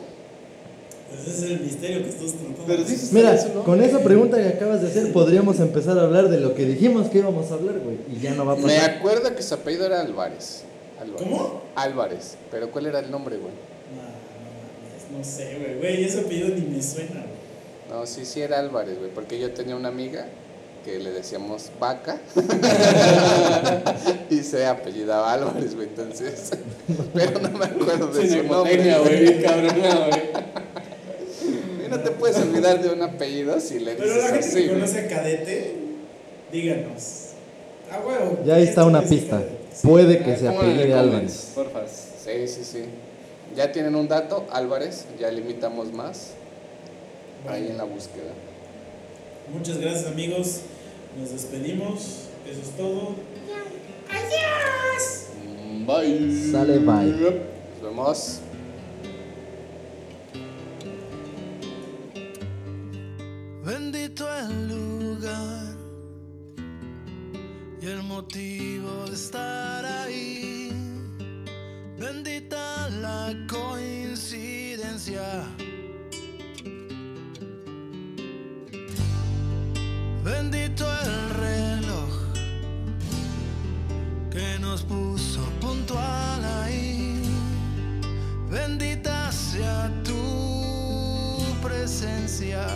Ese 1.17 1.29
es 1.29 1.51
el 1.51 1.59
misterio 1.61 2.03
que 2.03 2.09
estás 2.09 2.31
tratando. 2.33 2.63
Pero 2.67 2.83
dices 2.83 3.13
Mira, 3.13 3.33
eso, 3.35 3.49
¿no? 3.55 3.63
con 3.63 3.81
esa 3.81 3.99
pregunta 3.99 4.37
que 4.37 4.49
acabas 4.49 4.81
de 4.81 4.87
hacer 4.87 5.13
podríamos 5.13 5.59
empezar 5.61 5.97
a 5.97 6.01
hablar 6.01 6.27
de 6.29 6.39
lo 6.41 6.53
que 6.55 6.65
dijimos 6.65 7.07
que 7.07 7.19
íbamos 7.19 7.49
a 7.51 7.53
hablar, 7.53 7.75
güey, 7.79 7.97
y 8.13 8.19
ya 8.21 8.33
no 8.33 8.45
va 8.45 8.53
a 8.53 8.55
Me 8.57 8.63
pasar. 8.63 8.89
acuerdo 8.97 9.33
que 9.33 9.41
su 9.41 9.53
apellido 9.53 9.85
era 9.85 10.01
Álvarez. 10.01 10.63
Álvarez. 10.99 11.23
¿Cómo? 11.23 11.61
Álvarez. 11.75 12.35
Pero 12.51 12.69
¿cuál 12.71 12.87
era 12.87 12.99
el 12.99 13.09
nombre, 13.09 13.37
güey? 13.37 13.53
No, 15.11 15.23
sé, 15.23 15.57
güey. 15.59 15.77
Güey, 15.79 16.03
ese 16.03 16.21
apellido 16.21 16.49
ni 16.49 16.61
me 16.61 16.81
suena, 16.81 17.21
güey. 17.21 17.37
No, 17.89 18.05
sí, 18.05 18.25
sí 18.25 18.41
era 18.41 18.59
Álvarez, 18.59 18.97
güey. 18.99 19.11
Porque 19.11 19.39
yo 19.39 19.51
tenía 19.51 19.75
una 19.75 19.87
amiga 19.89 20.27
que 20.83 20.99
le 20.99 21.11
decíamos 21.11 21.69
vaca 21.79 22.17
y 24.29 24.37
se 24.37 24.65
apellidaba 24.65 25.33
Álvarez, 25.33 25.75
güey. 25.75 25.87
Entonces, 25.87 26.51
pero 27.13 27.39
no 27.39 27.57
me 27.57 27.65
acuerdo 27.65 28.07
de 28.07 28.29
su 28.29 28.43
nombre. 28.43 28.99
Güey, 28.99 29.21
bien 29.21 29.41
cabrona, 29.41 30.07
güey. 30.07 30.47
Y 31.85 31.89
no 31.89 31.99
te 31.99 32.11
puedes 32.11 32.37
olvidar 32.37 32.81
de 32.81 32.89
un 32.89 33.01
apellido 33.01 33.59
si 33.59 33.79
le 33.79 33.95
Pero 33.95 34.13
dices 34.13 34.23
la 34.23 34.29
gente 34.29 34.47
así, 34.47 34.63
que 34.63 34.69
conoce 34.69 34.99
a 34.99 35.07
cadete, 35.07 35.75
díganos. 36.51 37.27
Ah, 37.89 37.99
güey. 38.03 38.45
Ya 38.45 38.55
ahí 38.55 38.63
está 38.63 38.83
una 38.83 39.01
pista. 39.01 39.41
Puede 39.83 40.19
que 40.19 40.35
se 40.35 40.47
¿Cómo 40.47 40.63
le 40.63 40.69
apellide? 40.71 40.93
Álvarez. 40.93 41.51
Porfa. 41.55 41.81
Sí, 41.87 42.47
sí, 42.47 42.63
sí. 42.63 42.83
Ya 43.55 43.71
tienen 43.71 43.95
un 43.95 44.07
dato, 44.07 44.47
Álvarez, 44.51 45.05
ya 45.19 45.31
limitamos 45.31 45.91
más 45.91 46.33
ahí 47.47 47.67
en 47.69 47.77
la 47.77 47.83
búsqueda. 47.85 48.31
Muchas 49.51 49.77
gracias, 49.79 50.07
amigos. 50.07 50.61
Nos 51.19 51.31
despedimos. 51.31 52.27
Eso 52.49 52.61
es 52.61 52.69
todo. 52.77 53.15
Mm, 55.45 55.85
Bye. 55.85 56.51
Sale, 56.51 56.79
bye. 56.79 57.11
Nos 57.11 57.81
vemos. 57.81 58.39
Bendito 63.65 64.25
el 64.37 64.67
lugar 64.69 65.75
y 67.81 67.85
el 67.85 68.03
motivo 68.03 69.05
de 69.07 69.13
estar 69.13 69.85
ahí. 69.85 70.56
Bendita 71.99 72.89
la 73.01 73.33
coincidencia. 73.47 75.43
Bendito 80.23 80.85
el 80.85 81.29
reloj 81.41 82.09
que 84.29 84.59
nos 84.59 84.83
puso 84.83 85.41
puntual 85.59 86.45
ahí. 86.61 87.19
Bendita 88.47 89.31
sea 89.31 89.91
tu 90.03 91.39
presencia. 91.63 92.67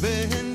Ven 0.00 0.53